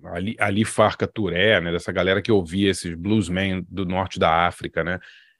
ali, 0.05 0.35
ali 0.39 0.65
Farca 0.65 1.07
Touré, 1.07 1.59
né, 1.61 1.71
dessa 1.71 1.91
galera 1.91 2.21
que 2.21 2.31
ouvia 2.31 2.69
esses 2.69 2.93
bluesmen 2.93 3.65
do 3.69 3.85
norte 3.85 4.19
da 4.19 4.47
África, 4.47 4.83
né? 4.83 4.99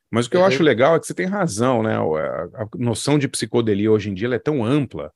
Mas 0.10 0.26
o 0.26 0.30
que 0.30 0.38
eu 0.38 0.46
acho 0.46 0.60
uhum. 0.60 0.66
legal 0.66 0.96
é 0.96 1.00
que 1.00 1.06
você 1.06 1.14
tem 1.14 1.26
razão, 1.26 1.84
né? 1.84 1.96
A, 1.98 2.64
a 2.64 2.68
noção 2.76 3.20
de 3.20 3.28
psicodelia 3.28 3.92
hoje 3.92 4.10
em 4.10 4.14
dia 4.14 4.34
é 4.34 4.40
tão 4.40 4.64
ampla, 4.64 5.12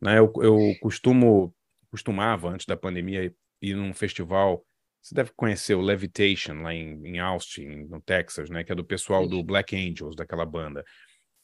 né? 0.00 0.18
Eu, 0.18 0.32
eu 0.40 0.58
costumo 0.80 1.52
costumava 1.90 2.50
antes 2.50 2.66
da 2.66 2.76
pandemia 2.76 3.32
ir 3.60 3.74
num 3.74 3.92
festival. 3.92 4.64
Você 5.02 5.14
deve 5.14 5.30
conhecer 5.34 5.74
o 5.74 5.80
Levitation 5.80 6.62
lá 6.62 6.74
em, 6.74 7.00
em 7.06 7.18
Austin, 7.18 7.86
no 7.88 8.00
Texas, 8.00 8.48
né? 8.48 8.62
Que 8.62 8.70
é 8.70 8.74
do 8.74 8.84
pessoal 8.84 9.24
sim. 9.24 9.30
do 9.30 9.42
Black 9.42 9.74
Angels, 9.74 10.14
daquela 10.14 10.46
banda. 10.46 10.84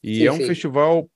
E 0.03 0.19
sim, 0.19 0.27
é 0.27 0.33
um 0.33 0.37
sim. 0.37 0.47
festival 0.47 1.11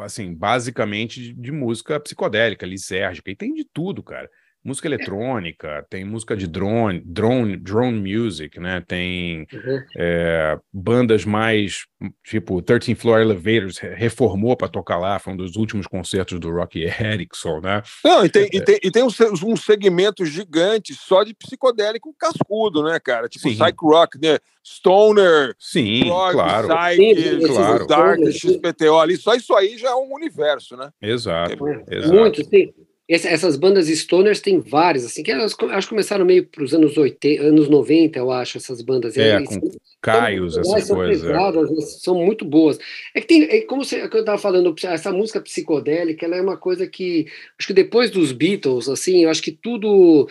assim, 0.00 0.34
basicamente 0.34 1.22
de, 1.22 1.32
de 1.32 1.50
música 1.50 1.98
psicodélica, 1.98 2.66
lisérgica, 2.66 3.30
e 3.30 3.36
tem 3.36 3.54
de 3.54 3.64
tudo, 3.64 4.02
cara 4.02 4.28
música 4.64 4.88
eletrônica, 4.88 5.86
tem 5.90 6.04
música 6.04 6.34
de 6.34 6.46
drone, 6.46 7.02
drone, 7.04 7.56
drone 7.56 8.00
music, 8.00 8.58
né? 8.58 8.82
Tem 8.86 9.46
uhum. 9.52 9.82
é, 9.96 10.58
bandas 10.72 11.24
mais 11.26 11.84
tipo 12.24 12.62
13 12.62 12.94
Floor 12.94 13.20
Elevators 13.20 13.78
reformou 13.78 14.56
para 14.56 14.68
tocar 14.68 14.98
lá, 14.98 15.18
foi 15.18 15.34
um 15.34 15.36
dos 15.36 15.56
últimos 15.56 15.86
concertos 15.86 16.40
do 16.40 16.50
Rocky 16.50 16.82
Erickson, 16.84 17.60
né? 17.60 17.82
Não, 18.02 18.24
e 18.24 18.30
tem, 18.30 18.44
é. 18.44 18.48
e 18.52 18.60
tem, 18.62 18.78
e 18.82 18.90
tem 18.90 19.02
um, 19.02 19.08
um 19.46 19.56
segmento 19.56 20.24
gigante 20.24 20.94
só 20.94 21.22
de 21.22 21.34
psicodélico 21.34 22.14
cascudo, 22.18 22.82
né, 22.82 22.98
cara? 22.98 23.28
Tipo 23.28 23.48
Sim. 23.50 23.56
psych 23.56 23.76
rock, 23.82 24.18
né? 24.20 24.38
Stoner, 24.66 25.54
Sim, 25.58 26.08
rock, 26.08 26.32
claro. 26.32 26.68
Psych, 26.68 27.22
Sim, 27.22 27.46
claro. 27.48 27.86
Dark, 27.86 28.20
XPTO 28.30 28.98
ali, 28.98 29.16
só 29.18 29.34
isso 29.34 29.54
aí 29.54 29.76
já 29.76 29.90
é 29.90 29.94
um 29.94 30.14
universo, 30.14 30.74
né? 30.74 30.90
Exato. 31.02 31.68
É, 31.68 31.96
exato. 31.98 32.14
Muito, 32.14 32.44
sim 32.44 32.72
essas 33.08 33.56
bandas 33.56 33.88
stoners 33.88 34.40
tem 34.40 34.60
várias, 34.60 35.04
assim, 35.04 35.22
que 35.22 35.30
elas 35.30 35.54
acho 35.70 35.86
que 35.86 35.90
começaram 35.90 36.24
meio 36.24 36.46
para 36.46 36.64
os 36.64 36.72
anos 36.72 36.96
80, 36.96 37.42
anos 37.42 37.68
90, 37.68 38.18
eu 38.18 38.30
acho, 38.30 38.56
essas 38.56 38.80
bandas. 38.80 39.16
É, 39.18 39.42
com 39.42 39.52
são, 39.52 39.70
Caios, 40.00 40.56
essas 40.56 40.88
coisas. 40.88 41.28
É. 41.28 41.80
São 42.00 42.14
muito 42.14 42.44
boas. 42.44 42.78
É 43.14 43.20
que 43.20 43.26
tem, 43.26 43.42
é 43.42 43.60
como 43.62 43.84
você, 43.84 43.96
é 43.96 44.04
eu 44.10 44.20
estava 44.20 44.38
falando, 44.38 44.74
essa 44.84 45.12
música 45.12 45.40
psicodélica, 45.40 46.24
ela 46.24 46.36
é 46.36 46.40
uma 46.40 46.56
coisa 46.56 46.86
que, 46.86 47.26
acho 47.58 47.68
que 47.68 47.74
depois 47.74 48.10
dos 48.10 48.32
Beatles, 48.32 48.88
assim, 48.88 49.24
eu 49.24 49.30
acho 49.30 49.42
que 49.42 49.52
tudo 49.52 50.26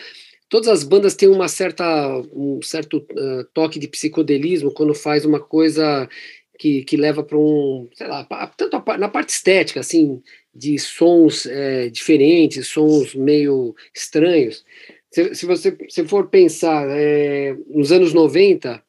todas 0.48 0.68
as 0.68 0.84
bandas 0.84 1.16
têm 1.16 1.28
uma 1.28 1.48
certa, 1.48 1.84
um 2.32 2.60
certo 2.62 2.98
uh, 2.98 3.44
toque 3.52 3.78
de 3.78 3.88
psicodelismo 3.88 4.70
quando 4.70 4.94
faz 4.94 5.24
uma 5.24 5.40
coisa 5.40 6.08
que, 6.58 6.84
que 6.84 6.96
leva 6.96 7.22
para 7.24 7.36
um, 7.36 7.88
sei 7.94 8.06
lá, 8.06 8.24
tanto 8.56 8.76
a, 8.76 8.98
na 8.98 9.08
parte 9.08 9.30
estética, 9.30 9.80
assim, 9.80 10.22
de 10.54 10.78
sons 10.78 11.46
é, 11.46 11.88
diferentes, 11.88 12.68
sons 12.68 13.14
meio 13.14 13.74
estranhos. 13.94 14.64
Se, 15.10 15.34
se 15.34 15.46
você 15.46 15.76
se 15.88 16.04
for 16.06 16.28
pensar 16.28 16.86
é, 16.90 17.56
nos 17.68 17.92
anos 17.92 18.12
90, 18.12 18.82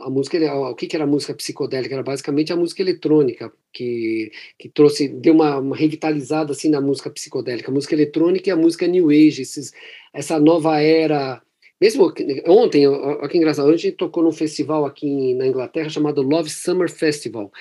a 0.00 0.10
música, 0.10 0.54
o 0.54 0.74
que, 0.74 0.94
era 0.94 1.04
a 1.04 1.06
música 1.06 1.34
psicodélica? 1.34 1.94
Era 1.94 2.02
basicamente 2.02 2.52
a 2.52 2.56
música 2.56 2.82
eletrônica, 2.82 3.52
que, 3.72 4.30
que 4.58 4.68
trouxe, 4.68 5.08
deu 5.08 5.34
uma, 5.34 5.58
uma, 5.58 5.76
revitalizada 5.76 6.52
assim 6.52 6.70
na 6.70 6.80
música 6.80 7.10
psicodélica. 7.10 7.70
A 7.70 7.74
música 7.74 7.94
eletrônica 7.94 8.48
e 8.48 8.52
a 8.52 8.56
música 8.56 8.86
New 8.86 9.10
Age, 9.10 9.42
esses, 9.42 9.72
essa 10.12 10.38
nova 10.38 10.80
era. 10.80 11.42
Mesmo 11.80 12.12
ontem, 12.46 12.88
olha 12.88 13.28
que 13.28 13.38
engraçado, 13.38 13.68
a 13.68 13.76
gente 13.76 13.92
tocou 13.92 14.22
num 14.22 14.32
festival 14.32 14.84
aqui 14.84 15.34
na 15.34 15.46
Inglaterra 15.46 15.88
chamado 15.88 16.22
Love 16.22 16.50
Summer 16.50 16.90
Festival. 16.90 17.52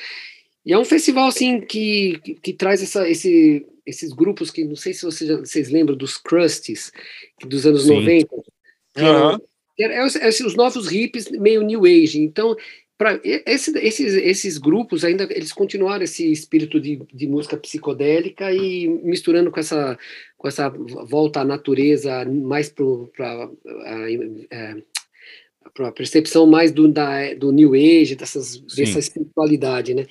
E 0.68 0.74
é 0.74 0.78
um 0.78 0.84
festival 0.84 1.30
assim 1.30 1.62
que, 1.62 2.20
que, 2.22 2.34
que 2.36 2.52
traz 2.52 2.84
essa, 2.84 3.08
esse, 3.08 3.66
esses 3.86 4.12
grupos 4.12 4.52
que 4.52 4.66
não 4.66 4.76
sei 4.76 4.94
se 4.94 5.06
vocês, 5.06 5.30
vocês 5.40 5.70
lembram 5.70 5.96
dos 5.96 6.18
Crusties 6.18 6.92
dos 7.46 7.66
anos 7.66 7.84
Sim. 7.84 8.02
90. 8.02 8.28
Que 9.78 9.88
uhum. 9.88 10.06
os 10.46 10.56
novos 10.56 10.90
hippies 10.90 11.32
meio 11.32 11.62
New 11.62 11.86
Age. 11.86 12.20
Então, 12.20 12.54
para 12.98 13.18
esse, 13.24 13.78
esses, 13.78 14.14
esses 14.16 14.58
grupos 14.58 15.06
ainda 15.06 15.24
eles 15.30 15.54
continuaram 15.54 16.04
esse 16.04 16.30
espírito 16.30 16.82
de, 16.82 17.00
de 17.14 17.28
música 17.28 17.56
psicodélica 17.56 18.52
e 18.52 18.90
misturando 18.90 19.50
com 19.52 19.62
essa 19.62 19.98
com 20.36 20.50
essa 20.50 20.68
volta 20.68 21.42
à 21.42 21.46
natureza 21.46 22.26
mais 22.26 22.70
para 22.70 23.50
a 25.88 25.92
percepção 25.92 26.46
mais 26.46 26.72
do, 26.72 26.88
da, 26.88 27.34
do 27.36 27.52
New 27.52 27.74
Age, 27.74 28.16
dessas, 28.16 28.58
dessa 28.58 29.00
espiritualidade, 29.00 29.94
né? 29.94 30.08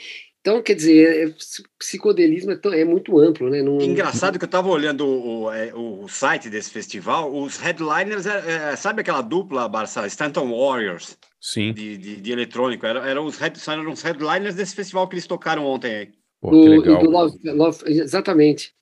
Então, 0.46 0.62
quer 0.62 0.74
dizer, 0.74 1.28
é, 1.28 1.34
psicodelismo 1.76 2.52
é, 2.52 2.56
tão, 2.56 2.72
é, 2.72 2.84
muito 2.84 3.18
amplo, 3.18 3.50
né? 3.50 3.62
Não... 3.62 3.80
Engraçado 3.80 4.38
que 4.38 4.44
eu 4.44 4.46
estava 4.46 4.68
olhando 4.68 5.04
o, 5.04 5.52
é, 5.52 5.74
o, 5.74 6.04
o, 6.04 6.08
site 6.08 6.48
desse 6.48 6.70
festival, 6.70 7.34
os 7.34 7.58
headliners, 7.58 8.26
é, 8.26 8.70
é, 8.70 8.76
sabe 8.76 9.00
aquela 9.00 9.22
dupla, 9.22 9.68
Barça, 9.68 10.06
Stanton 10.06 10.48
Warriors? 10.56 11.18
Sim. 11.40 11.72
De, 11.72 11.98
de, 11.98 12.20
de 12.20 12.32
eletrônico, 12.32 12.86
eram 12.86 13.04
era 13.04 13.20
os, 13.20 13.38
head, 13.38 13.60
eram 13.68 13.90
os 13.90 14.02
headliners 14.02 14.54
desse 14.54 14.76
festival 14.76 15.08
que 15.08 15.16
eles 15.16 15.26
tocaram 15.26 15.66
ontem 15.66 15.92
aí. 15.92 16.08
Pô, 16.40 16.50
que 16.50 16.68
legal. 16.68 17.02
Do 17.02 17.10
Love, 17.10 17.38
Love, 17.42 17.78
exatamente. 17.84 18.72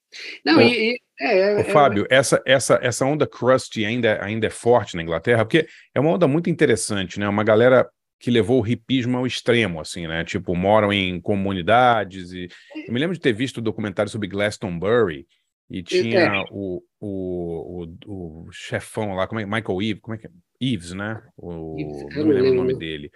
Não, 0.44 0.60
e, 0.60 0.90
e, 0.90 1.00
é, 1.18 1.60
Ô, 1.60 1.64
Fábio, 1.64 2.06
essa, 2.10 2.42
essa, 2.44 2.78
essa 2.82 3.06
onda 3.06 3.26
crusty 3.26 3.86
ainda, 3.86 4.22
ainda 4.22 4.48
é 4.48 4.50
forte 4.50 4.96
na 4.96 5.02
Inglaterra, 5.02 5.46
porque 5.46 5.66
é 5.94 5.98
uma 5.98 6.10
onda 6.10 6.28
muito 6.28 6.50
interessante, 6.50 7.18
né? 7.18 7.26
Uma 7.26 7.42
galera 7.42 7.88
que 8.24 8.30
levou 8.30 8.62
o 8.62 8.66
hipismo 8.66 9.18
ao 9.18 9.26
extremo, 9.26 9.82
assim, 9.82 10.06
né? 10.06 10.24
Tipo, 10.24 10.56
moram 10.56 10.90
em 10.90 11.20
comunidades 11.20 12.32
e... 12.32 12.48
Eu 12.86 12.94
me 12.94 12.98
lembro 12.98 13.14
de 13.14 13.20
ter 13.20 13.34
visto 13.34 13.58
o 13.58 13.60
um 13.60 13.62
documentário 13.62 14.10
sobre 14.10 14.28
Glastonbury 14.28 15.26
e 15.68 15.82
tinha 15.82 16.20
é. 16.20 16.44
o, 16.50 16.82
o, 16.98 17.84
o, 18.06 18.46
o, 18.46 18.48
chefão 18.50 19.12
lá, 19.12 19.26
como 19.26 19.42
é, 19.42 19.44
Michael 19.44 19.82
Eve, 19.82 20.00
como 20.00 20.14
é 20.14 20.18
que 20.18 20.26
é? 20.26 20.30
Eves, 20.58 20.92
né? 20.92 21.20
O, 21.36 21.76
Eves, 21.78 22.16
não 22.16 22.24
me 22.24 22.32
lembro 22.32 22.52
o 22.52 22.54
nome 22.54 22.74
dele. 22.78 23.10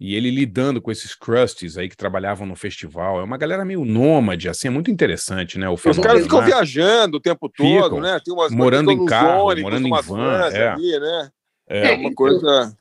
E 0.00 0.14
ele 0.14 0.30
lidando 0.30 0.80
com 0.80 0.90
esses 0.90 1.14
crusties 1.14 1.76
aí 1.76 1.90
que 1.90 1.96
trabalhavam 1.96 2.46
no 2.46 2.56
festival. 2.56 3.20
É 3.20 3.24
uma 3.24 3.36
galera 3.36 3.62
meio 3.62 3.84
nômade, 3.84 4.48
assim, 4.48 4.68
é 4.68 4.70
muito 4.70 4.90
interessante, 4.90 5.58
né? 5.58 5.68
O 5.68 5.74
Os 5.74 5.98
caras 5.98 6.22
ficam 6.22 6.40
né? 6.40 6.46
viajando 6.46 7.18
o 7.18 7.20
tempo 7.20 7.50
todo, 7.50 7.84
ficam, 7.84 8.00
né? 8.00 8.18
Tem 8.24 8.32
umas 8.32 8.50
morando 8.52 8.90
em 8.90 9.04
carro, 9.04 9.54
morando 9.60 9.86
em 9.86 10.02
van, 10.02 10.48
é. 10.50 10.68
Ali, 10.68 10.98
né? 10.98 11.30
É, 11.68 11.78
é 11.78 11.90
uma 11.92 12.04
então, 12.04 12.14
coisa 12.14 12.74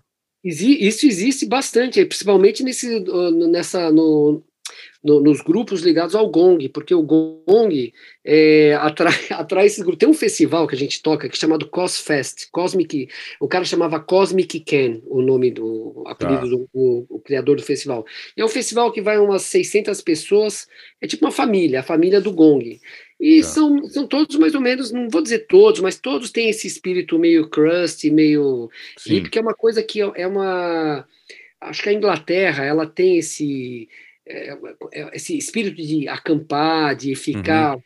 isso 0.46 1.08
existe 1.08 1.48
bastante, 1.48 2.06
principalmente 2.06 2.64
nesse, 2.64 3.04
nessa, 3.50 3.92
no, 3.92 4.44
no, 5.04 5.20
nos 5.22 5.42
grupos 5.42 5.82
ligados 5.82 6.16
ao 6.16 6.30
Gong, 6.30 6.70
porque 6.70 6.94
o 6.94 7.02
Gong 7.02 7.94
é, 8.24 8.74
atrai, 8.80 9.14
atrai 9.32 9.66
esses 9.68 9.84
grupos. 9.84 10.00
Tem 10.00 10.10
um 10.10 10.14
festival 10.14 10.68
que 10.68 10.76
a 10.76 10.78
gente 10.78 11.02
toca 11.02 11.28
que 11.28 11.36
é 11.36 11.40
chamado 11.40 11.68
Cosfest, 11.68 12.48
Cosmic, 12.52 13.08
o 13.40 13.48
cara 13.48 13.64
chamava 13.66 14.00
Cosmic 14.00 14.60
Ken, 14.60 15.02
o 15.06 15.22
nome 15.22 15.52
do 15.52 16.04
apelido 16.08 16.42
tá. 16.42 16.48
do 16.48 16.70
o, 16.74 17.06
o, 17.10 17.20
criador 17.20 17.56
do 17.56 17.64
festival. 17.64 18.06
E 18.36 18.42
é 18.42 18.46
um 18.46 18.50
festival 18.50 18.92
que 18.92 19.02
vai 19.02 19.18
umas 19.18 19.44
600 19.44 20.02
pessoas, 20.02 20.68
é 21.02 21.08
tipo 21.08 21.26
uma 21.26 21.32
família, 21.32 21.80
a 21.80 21.84
família 21.84 22.20
do 22.20 22.32
Gong. 22.32 22.80
E 23.20 23.42
tá. 23.42 23.48
são, 23.48 23.88
são 23.88 24.08
todos 24.08 24.36
mais 24.36 24.54
ou 24.56 24.62
menos, 24.62 24.92
não 24.92 25.10
vou 25.10 25.22
dizer 25.22 25.48
todos, 25.48 25.80
mas 25.80 25.98
todos 25.98 26.32
têm 26.32 26.50
esse 26.50 26.68
espírito 26.68 27.18
meio 27.18 27.50
crust, 27.50 28.10
meio 28.12 28.70
hippie, 29.06 29.30
que 29.30 29.40
é 29.40 29.42
uma 29.42 29.54
coisa 29.54 29.82
que 29.82 30.02
é, 30.02 30.12
é 30.16 30.28
uma. 30.28 31.08
Acho 31.62 31.82
que 31.82 31.90
a 31.90 31.94
Inglaterra 31.94 32.66
ela 32.66 32.86
tem 32.86 33.18
esse, 33.18 33.88
é, 34.26 34.58
é, 34.94 35.16
esse 35.16 35.38
espírito 35.38 35.82
de 35.82 36.08
acampar, 36.08 36.96
de 36.96 37.16
ficar. 37.16 37.76
Uhum 37.76 37.82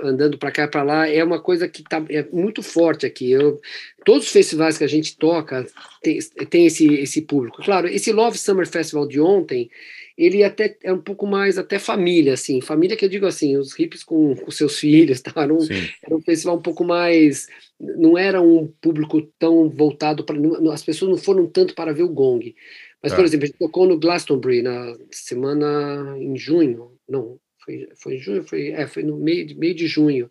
andando 0.00 0.38
para 0.38 0.52
cá 0.52 0.64
e 0.64 0.68
para 0.68 0.82
lá 0.82 1.08
é 1.08 1.22
uma 1.24 1.40
coisa 1.40 1.68
que 1.68 1.82
tá, 1.82 2.00
é 2.08 2.24
muito 2.32 2.62
forte 2.62 3.04
aqui. 3.04 3.30
Eu, 3.32 3.60
todos 4.04 4.26
os 4.26 4.32
festivais 4.32 4.78
que 4.78 4.84
a 4.84 4.88
gente 4.88 5.16
toca 5.16 5.66
tem, 6.02 6.18
tem 6.48 6.66
esse, 6.66 6.86
esse 6.94 7.22
público. 7.22 7.62
Claro, 7.62 7.88
esse 7.88 8.12
Love 8.12 8.38
Summer 8.38 8.66
Festival 8.66 9.08
de 9.08 9.20
ontem 9.20 9.68
ele 10.16 10.42
até 10.42 10.76
é 10.82 10.92
um 10.92 11.00
pouco 11.00 11.26
mais 11.26 11.58
até 11.58 11.78
família, 11.78 12.32
assim, 12.32 12.60
família 12.60 12.96
que 12.96 13.04
eu 13.04 13.08
digo 13.08 13.26
assim, 13.26 13.56
os 13.56 13.74
hippies 13.74 14.02
com, 14.02 14.34
com 14.34 14.50
seus 14.50 14.78
filhos, 14.80 15.20
tá? 15.20 15.32
Era 15.36 15.52
um, 15.52 15.58
era 16.02 16.16
um 16.16 16.22
festival 16.22 16.56
um 16.56 16.62
pouco 16.62 16.84
mais, 16.84 17.46
não 17.78 18.16
era 18.16 18.40
um 18.40 18.66
público 18.80 19.20
tão 19.38 19.68
voltado 19.68 20.24
para, 20.24 20.36
as 20.72 20.82
pessoas 20.82 21.10
não 21.10 21.18
foram 21.18 21.46
tanto 21.46 21.74
para 21.74 21.92
ver 21.92 22.04
o 22.04 22.08
gong, 22.08 22.54
mas 23.02 23.12
por 23.12 23.22
é. 23.22 23.24
exemplo, 23.24 23.44
a 23.44 23.46
gente 23.48 23.58
tocou 23.58 23.86
no 23.86 23.98
Glastonbury 23.98 24.62
na 24.62 24.96
semana 25.10 26.16
em 26.18 26.36
junho, 26.36 26.92
não, 27.08 27.38
foi, 27.62 27.88
foi 27.96 28.14
em 28.14 28.18
junho, 28.18 28.42
foi, 28.42 28.68
é, 28.68 28.86
foi 28.86 29.02
no 29.02 29.18
meio 29.18 29.46
de, 29.46 29.54
meio 29.54 29.74
de 29.74 29.86
junho, 29.86 30.30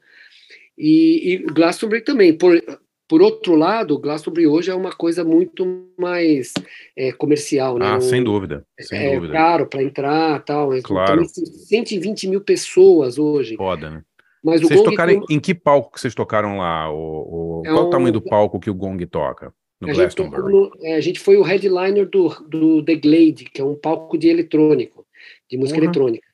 e, 0.78 1.34
e 1.34 1.38
Glastonbury 1.38 2.02
também, 2.02 2.36
por, 2.36 2.60
por 3.08 3.22
outro 3.22 3.56
lado, 3.56 3.94
o 3.94 4.00
Glastonbury 4.00 4.48
hoje 4.48 4.72
é 4.72 4.76
uma 4.76 4.92
coisa 4.92 5.24
muito 5.24 5.88
mais 5.98 6.54
é, 6.98 7.12
comercial, 7.12 7.78
né? 7.78 7.86
Ah, 7.86 8.02
sem 8.02 8.24
dúvida, 8.24 8.66
sem 8.80 9.00
é, 9.00 9.16
dúvida. 9.16 9.34
caro 9.34 9.68
para 9.68 9.84
entrar, 9.84 10.44
tal. 10.44 10.70
Claro. 10.82 11.22
Então, 11.22 11.46
120 11.46 12.28
mil 12.28 12.42
pessoas 12.42 13.20
hoje. 13.20 13.56
Foda, 13.56 13.90
né? 13.90 14.04
Mas 14.44 14.62
vocês 14.62 14.82
tocaram 14.82 15.26
tem... 15.26 15.38
em 15.38 15.40
que 15.40 15.54
palco 15.54 15.92
que 15.94 16.00
vocês 16.00 16.16
tocaram 16.16 16.58
lá? 16.58 16.92
O, 16.92 17.62
o... 17.62 17.64
É 17.66 17.70
Qual 17.70 17.86
um... 17.86 17.88
o 17.88 17.90
tamanho 17.90 18.14
do 18.14 18.22
palco 18.22 18.60
que 18.60 18.70
o 18.70 18.76
Gong 18.76 19.04
toca? 19.06 19.54
No 19.80 19.90
a, 19.90 19.94
Glastonbury? 19.94 20.42
Gente 20.42 20.52
no... 20.52 20.72
é, 20.82 20.96
a 20.96 21.02
gente 21.02 21.20
foi 21.20 21.38
o 21.38 21.44
headliner 21.44 22.08
do, 22.10 22.30
do 22.48 22.84
The 22.84 22.96
Glade, 22.96 23.46
que 23.46 23.62
é 23.62 23.64
um 23.64 23.76
palco 23.76 24.18
de 24.18 24.30
eletrônico, 24.30 25.06
de 25.50 25.58
música 25.58 25.80
uhum. 25.80 25.86
eletrônica. 25.86 26.28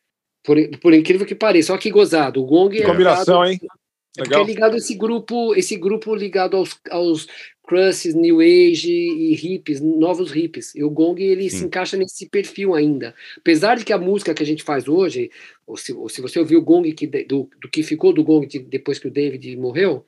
Por, 0.44 0.58
por 0.80 0.94
incrível 0.94 1.26
que 1.26 1.36
pareça, 1.36 1.72
olha 1.72 1.82
que 1.82 1.92
gozado. 1.92 2.42
O 2.42 2.46
Gong 2.46 2.82
é. 2.82 2.86
Combinação, 2.86 3.46
hein? 3.46 3.60
É 4.18 4.24
porque 4.24 4.36
é 4.36 4.43
ligado 4.43 4.76
esse 4.76 4.93
grupo, 4.95 5.55
esse 5.55 5.78
grupo 5.78 6.14
ligado 6.14 6.57
aos, 6.57 6.78
aos 6.89 7.28
crushes, 7.64 8.14
new 8.14 8.41
age 8.41 8.91
e 8.91 9.34
hippies, 9.34 9.80
novos 9.80 10.32
hippies. 10.32 10.76
E 10.76 10.84
o 10.84 10.89
Gong 10.89 11.22
ele 11.24 11.49
Sim. 11.49 11.57
se 11.57 11.66
encaixa 11.66 11.95
nesse 11.95 12.28
perfil 12.28 12.76
ainda. 12.76 13.16
Apesar 13.38 13.76
de 13.76 13.86
que 13.86 13.93
a 13.93 13.97
música 13.97 14.34
que 14.34 14.43
a 14.43 14.45
gente 14.45 14.64
faz 14.64 14.89
hoje, 14.89 15.32
ou 15.66 15.78
se, 15.78 15.93
ou 15.93 16.09
se 16.09 16.20
você 16.20 16.39
ouviu 16.39 16.59
o 16.59 16.64
Gong 16.64 16.91
que, 16.91 17.07
do, 17.07 17.49
do 17.62 17.70
que 17.70 17.84
ficou 17.84 18.12
do 18.12 18.24
Gong 18.24 18.45
de, 18.45 18.59
depois 18.59 18.99
que 18.99 19.07
o 19.07 19.12
David 19.12 19.55
morreu, 19.55 20.05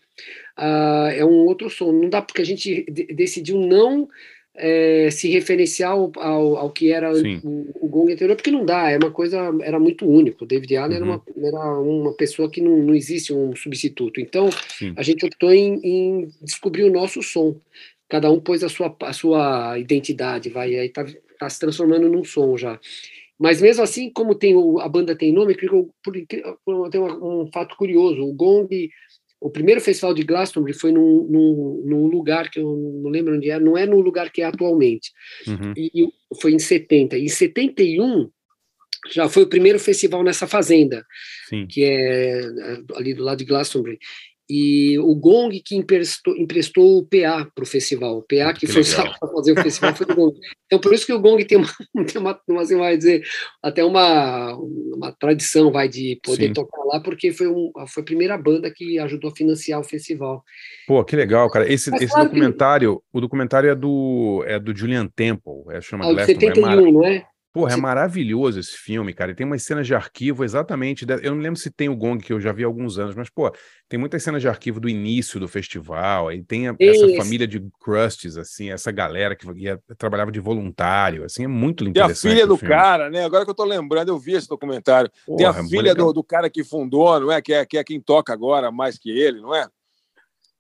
uh, 0.60 1.08
é 1.16 1.24
um 1.24 1.46
outro 1.46 1.70
som. 1.70 1.94
Não 1.94 2.10
dá 2.10 2.22
porque 2.22 2.42
a 2.42 2.46
gente 2.46 2.84
decidiu 3.16 3.58
não 3.58 4.10
é, 4.56 5.10
se 5.10 5.30
referenciar 5.30 5.92
ao, 5.92 6.12
ao, 6.16 6.58
ao 6.58 6.70
que 6.70 6.92
era 6.92 7.12
o, 7.12 7.76
o, 7.82 7.88
Gong 7.88 8.12
anterior, 8.14 8.36
porque 8.36 8.52
não 8.52 8.66
dá, 8.66 8.92
é 8.92 8.98
uma 8.98 9.12
coisa, 9.12 9.38
era 9.62 9.80
muito 9.80 10.08
único. 10.08 10.44
O 10.44 10.48
David 10.48 10.76
Allen 10.76 11.02
uhum. 11.02 11.04
era, 11.04 11.06
uma, 11.06 11.24
era 11.48 11.80
uma 11.80 12.14
pessoa 12.14 12.50
que 12.50 12.62
não, 12.62 12.78
não 12.78 12.94
existe 12.94 13.34
um 13.34 13.56
substituto. 13.56 14.22
Então, 14.22 14.50
Sim. 14.52 14.94
a 14.96 15.02
gente 15.02 15.26
optou 15.26 15.52
em, 15.52 15.80
em, 15.84 16.28
descobrir 16.42 16.84
o 16.84 16.92
nosso 16.92 17.22
som. 17.24 17.56
Cada 18.08 18.30
um 18.32 18.40
pôs 18.40 18.64
a 18.64 18.70
sua, 18.70 18.96
a 19.02 19.14
sua 19.14 19.80
identidade, 19.80 20.50
vai, 20.50 20.76
aí 20.76 20.90
tá, 20.90 21.04
tá 21.40 21.50
se 21.50 21.60
transformando 21.60 22.08
num 22.08 22.24
som 22.24 22.56
já. 22.56 22.80
Mas 23.40 23.60
mesmo 23.60 23.84
assim, 23.84 24.12
como 24.12 24.36
tem 24.36 24.56
o, 24.56 24.80
a 24.80 24.88
banda 24.88 25.16
tem 25.16 25.34
nome, 25.34 25.56
por, 25.56 25.90
por, 26.04 26.14
tem 26.90 27.02
um, 27.02 27.42
um 27.42 27.50
fato 27.52 27.76
curioso. 27.76 28.22
O 28.24 28.34
Gong 28.34 28.90
o 29.44 29.50
primeiro 29.50 29.82
festival 29.82 30.14
de 30.14 30.24
Glastonbury 30.24 30.74
foi 30.74 30.94
num, 30.94 31.28
num, 31.30 31.84
num, 31.86 32.08
lugar 32.08 32.50
que 32.50 32.60
eu 32.60 33.02
não 33.04 33.10
lembro 33.10 33.36
onde 33.36 33.50
é, 33.50 33.60
não 33.60 33.78
é 33.78 33.86
no 33.86 34.00
lugar 34.00 34.32
que 34.32 34.42
é 34.42 34.46
atualmente. 34.46 35.12
Uhum. 35.46 35.74
E, 35.76 36.08
foi 36.40 36.54
em 36.54 36.60
70. 36.60 37.18
Em 37.18 37.28
71 37.28 38.30
já 39.12 39.28
foi 39.28 39.44
o 39.44 39.50
primeiro 39.50 39.78
festival 39.80 40.24
nessa 40.24 40.48
fazenda, 40.48 41.06
Sim. 41.50 41.68
que 41.68 41.84
é 41.84 42.42
ali 42.96 43.14
do 43.14 43.22
lado 43.22 43.40
de 43.40 43.44
Glastonbury 43.44 44.00
e 44.56 45.00
o 45.00 45.16
Gong 45.16 45.60
que 45.66 45.76
emprestou, 45.76 46.38
emprestou 46.38 47.00
o 47.00 47.04
PA 47.04 47.50
para 47.56 47.64
o 47.64 47.66
festival. 47.66 48.20
O 48.20 48.22
PA 48.22 48.54
que, 48.54 48.68
que 48.68 48.68
foi 48.68 48.84
para 48.84 49.28
fazer 49.28 49.54
o 49.54 49.64
festival 49.64 49.96
foi 49.96 50.06
o 50.08 50.16
Gong. 50.16 50.40
Então, 50.68 50.80
por 50.80 50.94
isso 50.94 51.08
que 51.08 51.14
o 51.14 51.20
Gong 51.20 51.44
tem 51.44 51.58
uma, 51.58 51.68
tem 52.06 52.22
uma, 52.22 52.40
uma 52.48 52.62
assim, 52.62 52.78
vai 52.78 52.96
dizer, 52.96 53.24
até 53.64 53.84
uma, 53.84 54.56
uma 54.56 55.12
tradição 55.12 55.72
vai 55.72 55.90
de 55.90 56.20
poder 56.24 56.50
Sim. 56.50 56.54
tocar 56.54 56.84
lá, 56.84 57.00
porque 57.00 57.32
foi, 57.32 57.48
um, 57.48 57.72
foi 57.88 58.04
a 58.04 58.06
primeira 58.06 58.38
banda 58.38 58.70
que 58.70 59.00
ajudou 59.00 59.32
a 59.32 59.36
financiar 59.36 59.80
o 59.80 59.84
festival. 59.84 60.44
Pô, 60.86 61.04
que 61.04 61.16
legal, 61.16 61.50
cara. 61.50 61.68
Esse, 61.68 61.90
esse 61.96 62.10
claro 62.10 62.30
documentário, 62.30 62.98
que... 62.98 63.18
o 63.18 63.22
documentário 63.22 63.72
é 63.72 63.76
do, 63.76 64.44
é 64.46 64.60
do 64.60 64.78
Julian 64.78 65.08
Temple, 65.08 65.64
é, 65.72 65.82
chama 65.82 66.06
ah, 66.06 66.26
71, 66.28 66.70
é 66.70 66.92
não 66.92 67.04
é? 67.04 67.26
Porra, 67.54 67.74
é 67.74 67.78
maravilhoso 67.78 68.60
esse 68.60 68.76
filme, 68.76 69.14
cara. 69.14 69.32
E 69.32 69.36
tem 69.36 69.46
umas 69.46 69.62
cenas 69.62 69.86
de 69.86 69.94
arquivo 69.94 70.44
exatamente. 70.44 71.06
Eu 71.22 71.36
não 71.36 71.42
lembro 71.42 71.60
se 71.60 71.70
tem 71.70 71.88
o 71.88 71.96
Gong, 71.96 72.18
que 72.18 72.34
eu 72.34 72.42
já 72.42 72.52
vi 72.52 72.64
há 72.64 72.66
alguns 72.66 72.98
anos, 72.98 73.14
mas, 73.14 73.30
pô, 73.30 73.54
tem 73.88 74.00
muitas 74.00 74.24
cenas 74.24 74.42
de 74.42 74.48
arquivo 74.48 74.80
do 74.80 74.90
início 74.90 75.40
do 75.40 75.48
festival. 75.48 76.30
Aí 76.30 76.44
tem 76.44 76.68
a, 76.68 76.76
essa 76.80 77.16
família 77.16 77.48
de 77.48 77.64
Crusts, 77.80 78.38
assim, 78.38 78.72
essa 78.72 78.92
galera 78.92 79.36
que 79.36 79.46
ia, 79.56 79.80
trabalhava 80.00 80.32
de 80.32 80.40
voluntário, 80.40 81.24
assim, 81.24 81.44
é 81.44 81.48
muito 81.48 81.84
interessante. 81.88 82.22
Tem 82.24 82.32
a 82.32 82.36
filha 82.36 82.48
do 82.48 82.58
filme. 82.58 82.74
cara, 82.74 83.12
né? 83.12 83.24
Agora 83.24 83.46
que 83.46 83.52
eu 83.52 83.56
tô 83.56 83.66
lembrando, 83.66 84.10
eu 84.10 84.18
vi 84.18 84.34
esse 84.34 84.48
documentário. 84.48 85.12
Porra, 85.24 85.38
tem 85.38 85.46
a 85.46 85.50
é 85.52 85.70
filha 85.70 85.94
do, 85.94 86.12
do, 86.12 86.24
cara 86.24 86.50
que 86.50 86.64
fundou, 86.64 87.20
não 87.20 87.32
é? 87.32 87.40
Que, 87.40 87.54
é? 87.54 87.66
que 87.68 87.78
é 87.78 87.84
quem 87.84 88.02
toca 88.02 88.34
agora 88.34 88.72
mais 88.72 88.98
que 88.98 89.12
ele, 89.12 89.40
não 89.40 89.54
é? 89.54 89.68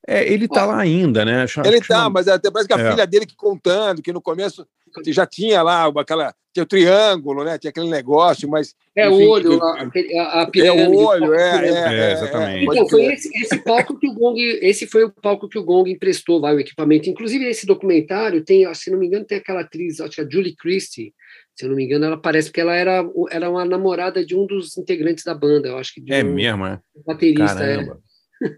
É, 0.08 0.32
ele 0.32 0.48
tá 0.48 0.66
lá 0.66 0.80
ainda, 0.80 1.24
né? 1.24 1.44
Acho, 1.44 1.62
ele 1.66 1.80
tá, 1.80 2.10
mas 2.10 2.28
até 2.28 2.52
parece 2.52 2.68
que 2.68 2.74
a 2.74 2.80
é. 2.80 2.92
filha 2.92 3.08
dele 3.08 3.26
que 3.26 3.36
contando, 3.36 4.02
que 4.02 4.12
no 4.12 4.22
começo 4.22 4.68
já 5.08 5.26
tinha 5.26 5.62
lá 5.62 5.86
aquela 5.98 6.34
tinha 6.54 6.64
o 6.64 6.68
triângulo, 6.68 7.44
né? 7.44 7.58
Tinha 7.58 7.72
aquele 7.72 7.90
negócio, 7.90 8.48
mas. 8.48 8.76
É 8.96 9.08
enfim, 9.08 9.24
o 9.24 9.30
olho, 9.30 9.60
que, 9.92 10.16
a, 10.16 10.42
a 10.42 10.48
pirâmide. 10.48 10.86
É 10.86 10.88
o 10.88 10.96
olho, 10.96 11.34
é, 11.34 11.68
é, 11.68 12.10
é, 12.10 12.12
exatamente. 12.14 12.66
Então, 12.66 12.88
foi 12.88 13.06
esse, 13.06 13.30
esse, 13.36 13.58
palco 13.64 13.98
que 13.98 14.08
o 14.08 14.14
Gong, 14.14 14.40
esse 14.62 14.86
foi 14.86 15.04
o 15.04 15.10
palco 15.10 15.50
que 15.50 15.58
o 15.58 15.64
Gong 15.64 15.90
emprestou, 15.90 16.40
vai, 16.40 16.56
o 16.56 16.60
equipamento. 16.60 17.10
Inclusive, 17.10 17.46
esse 17.46 17.66
documentário 17.66 18.44
tem, 18.44 18.72
se 18.76 18.92
não 18.92 19.00
me 19.00 19.08
engano, 19.08 19.26
tem 19.26 19.40
aquela 19.40 19.62
atriz, 19.62 20.00
acho 20.00 20.12
que 20.12 20.22
é 20.22 20.24
a 20.24 20.30
Julie 20.30 20.56
Christie, 20.56 21.12
se 21.56 21.66
eu 21.66 21.70
não 21.70 21.76
me 21.76 21.86
engano, 21.86 22.06
ela 22.06 22.18
parece 22.18 22.52
que 22.52 22.62
ela 22.62 22.76
era, 22.76 23.04
era 23.32 23.50
uma 23.50 23.66
namorada 23.66 24.24
de 24.24 24.36
um 24.36 24.46
dos 24.46 24.78
integrantes 24.78 25.24
da 25.24 25.34
banda, 25.34 25.70
eu 25.70 25.78
acho 25.78 25.94
que. 25.96 26.04
é 26.14 26.24
um, 26.24 26.34
mesmo, 26.34 26.68
é? 26.68 26.80
Baterista, 27.06 27.56
Caramba. 27.56 28.00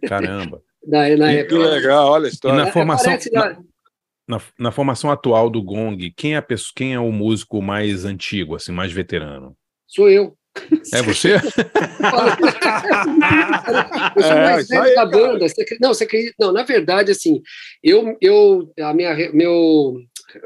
É. 0.04 0.08
Caramba. 0.08 0.62
Da, 0.86 1.18
na 1.18 1.32
época. 1.32 1.56
Que 1.56 1.64
legal, 1.64 2.10
olha 2.10 2.26
a 2.26 2.30
história. 2.30 2.62
E 2.62 2.66
na 2.66 2.72
formação. 2.72 3.18
Na, 3.32 3.58
na, 4.28 4.42
na, 4.58 4.72
formação 4.72 5.12
atual 5.12 5.50
do 5.50 5.62
Gong, 5.62 6.12
quem 6.16 6.34
é, 6.34 6.38
a 6.38 6.42
pessoa, 6.42 6.72
quem 6.76 6.94
é 6.94 7.00
o 7.00 7.12
músico 7.12 7.62
mais 7.62 8.06
antigo, 8.06 8.56
assim, 8.56 8.72
mais 8.72 8.92
veterano? 8.92 9.56
Sou 9.88 10.10
eu. 10.10 10.36
É 10.94 11.02
você? 11.02 11.36
eu 14.16 14.24
sou 14.24 14.32
é, 14.32 14.44
mais 14.44 14.68
velho 14.68 14.86
é, 14.86 14.96
da 14.96 15.06
banda. 15.06 15.46
Não, 15.82 15.94
você 15.94 16.06
acredita? 16.06 16.36
Não, 16.40 16.52
na 16.52 16.64
verdade, 16.64 17.12
assim, 17.12 17.42
eu, 17.84 18.18
eu 18.22 18.72
a 18.80 18.94
minha, 18.94 19.14
meu 19.34 19.96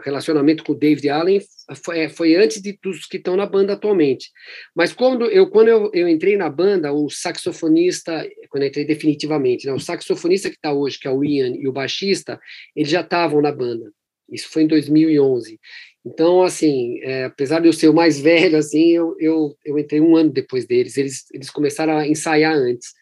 relacionamento 0.03 0.63
com 0.63 0.73
o 0.73 0.75
David 0.75 1.09
Allen 1.09 1.41
foi, 1.83 1.99
é, 1.99 2.09
foi 2.09 2.35
antes 2.35 2.61
de, 2.61 2.77
dos 2.81 3.05
que 3.05 3.17
estão 3.17 3.35
na 3.35 3.45
banda 3.45 3.73
atualmente. 3.73 4.29
Mas 4.75 4.93
quando 4.93 5.25
eu, 5.25 5.49
quando 5.49 5.67
eu, 5.67 5.89
eu 5.93 6.07
entrei 6.07 6.37
na 6.37 6.49
banda, 6.49 6.91
o 6.93 7.09
saxofonista, 7.09 8.27
quando 8.49 8.65
entrei 8.65 8.85
definitivamente, 8.85 9.65
né, 9.67 9.73
o 9.73 9.79
saxofonista 9.79 10.49
que 10.49 10.55
está 10.55 10.71
hoje, 10.73 10.99
que 10.99 11.07
é 11.07 11.11
o 11.11 11.23
Ian, 11.23 11.55
e 11.55 11.67
o 11.67 11.73
baixista, 11.73 12.39
eles 12.75 12.89
já 12.89 13.01
estavam 13.01 13.41
na 13.41 13.51
banda. 13.51 13.91
Isso 14.31 14.49
foi 14.49 14.63
em 14.63 14.67
2011. 14.67 15.59
Então, 16.05 16.43
assim, 16.43 16.99
é, 17.01 17.25
apesar 17.25 17.59
de 17.59 17.67
eu 17.67 17.73
ser 17.73 17.89
o 17.89 17.93
mais 17.93 18.19
velho, 18.21 18.57
assim, 18.57 18.91
eu, 18.91 19.15
eu, 19.19 19.57
eu 19.65 19.77
entrei 19.77 19.99
um 19.99 20.15
ano 20.15 20.31
depois 20.31 20.65
deles. 20.65 20.97
Eles, 20.97 21.25
eles 21.33 21.49
começaram 21.49 21.97
a 21.97 22.07
ensaiar 22.07 22.53
antes. 22.53 22.93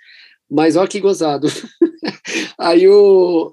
Mas 0.49 0.75
olha 0.75 0.88
que 0.88 0.99
gozado. 0.99 1.47
Aí 2.60 2.88
o. 2.88 3.51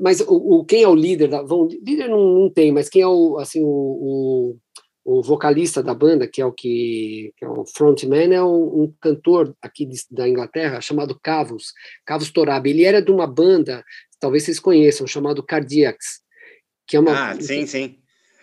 Mas 0.00 0.20
o, 0.20 0.34
o, 0.34 0.64
quem 0.64 0.82
é 0.82 0.88
o 0.88 0.94
líder 0.94 1.28
da. 1.28 1.42
Vão, 1.42 1.66
líder 1.66 2.08
não, 2.08 2.40
não 2.40 2.50
tem, 2.50 2.72
mas 2.72 2.88
quem 2.88 3.02
é 3.02 3.06
o, 3.06 3.38
assim, 3.38 3.62
o, 3.62 3.68
o, 3.68 4.56
o 5.04 5.22
vocalista 5.22 5.82
da 5.82 5.94
banda, 5.94 6.26
que 6.26 6.40
é 6.40 6.46
o 6.46 6.52
que, 6.52 7.32
que 7.36 7.44
é 7.44 7.48
o 7.48 7.66
frontman, 7.66 8.34
é 8.34 8.42
um, 8.42 8.82
um 8.82 8.94
cantor 9.00 9.54
aqui 9.60 9.84
de, 9.84 9.98
da 10.10 10.28
Inglaterra 10.28 10.80
chamado 10.80 11.18
Cavos, 11.22 11.72
Cavos 12.04 12.30
Torab. 12.30 12.68
Ele 12.68 12.84
era 12.84 13.02
de 13.02 13.10
uma 13.10 13.26
banda, 13.26 13.84
talvez 14.18 14.44
vocês 14.44 14.58
conheçam, 14.58 15.06
chamado 15.06 15.42
Cardiacs. 15.42 16.20
Que 16.86 16.96
é 16.96 17.00
uma, 17.00 17.30
ah, 17.30 17.40
sim, 17.40 17.66
sim. 17.66 17.98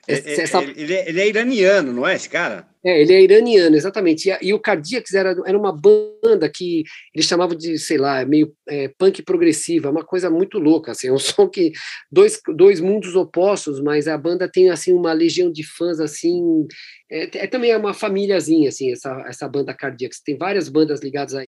Essa... 0.06 0.62
Ele, 0.62 0.94
ele, 0.94 1.22
é 1.22 1.28
iraniano, 1.30 1.94
não 1.94 2.06
é 2.06 2.16
esse 2.16 2.30
cara? 2.30 2.68
É, 2.84 3.02
ele 3.02 3.14
é 3.14 3.22
iraniano, 3.22 3.74
exatamente. 3.74 4.30
E, 4.30 4.48
e 4.48 4.54
o 4.54 4.60
Cardiacs 4.60 5.14
era, 5.14 5.34
era 5.46 5.58
uma 5.58 5.72
banda 5.72 6.50
que 6.50 6.84
eles 7.16 7.26
chamavam 7.26 7.56
de, 7.56 7.78
sei 7.78 7.98
lá, 7.98 8.26
meio 8.26 8.54
é, 8.68 8.90
punk 8.98 9.24
progressiva, 9.24 9.90
uma 9.90 10.04
coisa 10.04 10.30
muito 10.30 10.60
louca, 10.60 10.92
assim, 10.92 11.08
é 11.08 11.14
um 11.14 11.18
som 11.20 11.48
que 11.48 11.72
dois, 12.12 12.42
dois 12.54 12.82
mundos 12.82 13.16
opostos, 13.16 13.80
mas 13.80 14.08
a 14.10 14.18
banda 14.18 14.50
tem 14.52 14.70
assim 14.70 14.92
uma 14.92 15.14
legião 15.14 15.50
de 15.50 15.64
fãs 15.64 16.02
assim, 16.02 16.68
é, 17.10 17.38
é 17.38 17.48
também 17.48 17.72
é 17.72 17.78
uma 17.78 17.94
famíliazinha 17.94 18.68
assim, 18.68 18.92
essa 18.92 19.24
essa 19.28 19.48
banda 19.48 19.74
Cardiacs. 19.74 20.22
Tem 20.22 20.38
várias 20.38 20.68
bandas 20.68 21.00
ligadas 21.00 21.34
aí. 21.34 21.48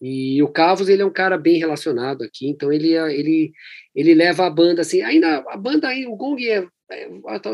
E 0.00 0.40
o 0.42 0.48
Cavos, 0.48 0.88
ele 0.88 1.02
é 1.02 1.06
um 1.06 1.12
cara 1.12 1.36
bem 1.38 1.58
relacionado 1.58 2.22
aqui, 2.22 2.46
então 2.48 2.70
ele 2.70 2.92
ele 2.92 3.52
ele 3.94 4.14
leva 4.14 4.46
a 4.46 4.50
banda 4.50 4.82
assim, 4.82 5.00
ainda 5.00 5.38
a 5.48 5.56
banda 5.56 5.88
aí, 5.88 6.06
o 6.06 6.14
Gong 6.14 6.46
é 6.46 6.58
é, 6.58 6.68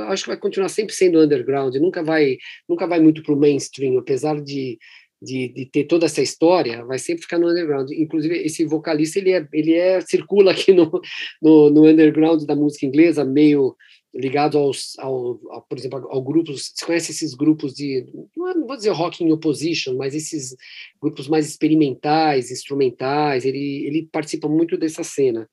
acho 0.09 0.25
que 0.25 0.31
vai 0.31 0.37
continuar 0.37 0.69
sempre 0.69 0.95
sendo 0.95 1.21
underground, 1.21 1.75
nunca 1.77 2.03
vai, 2.03 2.39
nunca 2.69 2.87
vai 2.87 3.01
muito 3.01 3.23
para 3.23 3.35
o 3.35 3.37
mainstream, 3.39 3.99
apesar 3.99 4.41
de, 4.41 4.79
de, 5.21 5.49
de, 5.49 5.67
ter 5.67 5.85
toda 5.85 6.07
essa 6.07 6.23
história, 6.23 6.85
vai 6.85 6.99
sempre 6.99 7.23
ficar 7.23 7.39
no 7.39 7.49
underground. 7.49 7.91
Inclusive, 7.91 8.37
esse 8.37 8.65
vocalista, 8.65 9.19
ele 9.19 9.33
é, 9.33 9.49
ele 9.53 9.75
é 9.75 10.01
circula 10.01 10.53
aqui 10.53 10.73
no, 10.73 11.01
no, 11.43 11.71
no 11.71 11.87
underground 11.87 12.45
da 12.45 12.55
música 12.55 12.87
inglesa, 12.87 13.25
meio 13.25 13.77
ligado 14.15 14.57
aos, 14.57 14.97
ao, 15.01 15.41
ao, 15.51 15.63
por 15.63 15.77
exemplo, 15.77 16.07
ao 16.09 16.23
grupos, 16.23 16.73
você 16.73 16.87
conhece 16.87 17.11
esses 17.11 17.35
grupos 17.35 17.75
de, 17.75 18.07
não, 18.37 18.49
é, 18.49 18.55
vou 18.55 18.77
dizer 18.77 18.91
rock 18.91 19.25
in 19.25 19.33
opposition, 19.33 19.97
mas 19.97 20.15
esses 20.15 20.55
grupos 21.03 21.27
mais 21.27 21.49
experimentais, 21.49 22.53
instrumentais, 22.53 23.45
ele, 23.45 23.85
ele 23.85 24.09
participa 24.13 24.49
muito 24.49 24.77
dessa 24.77 25.03
cena. 25.03 25.51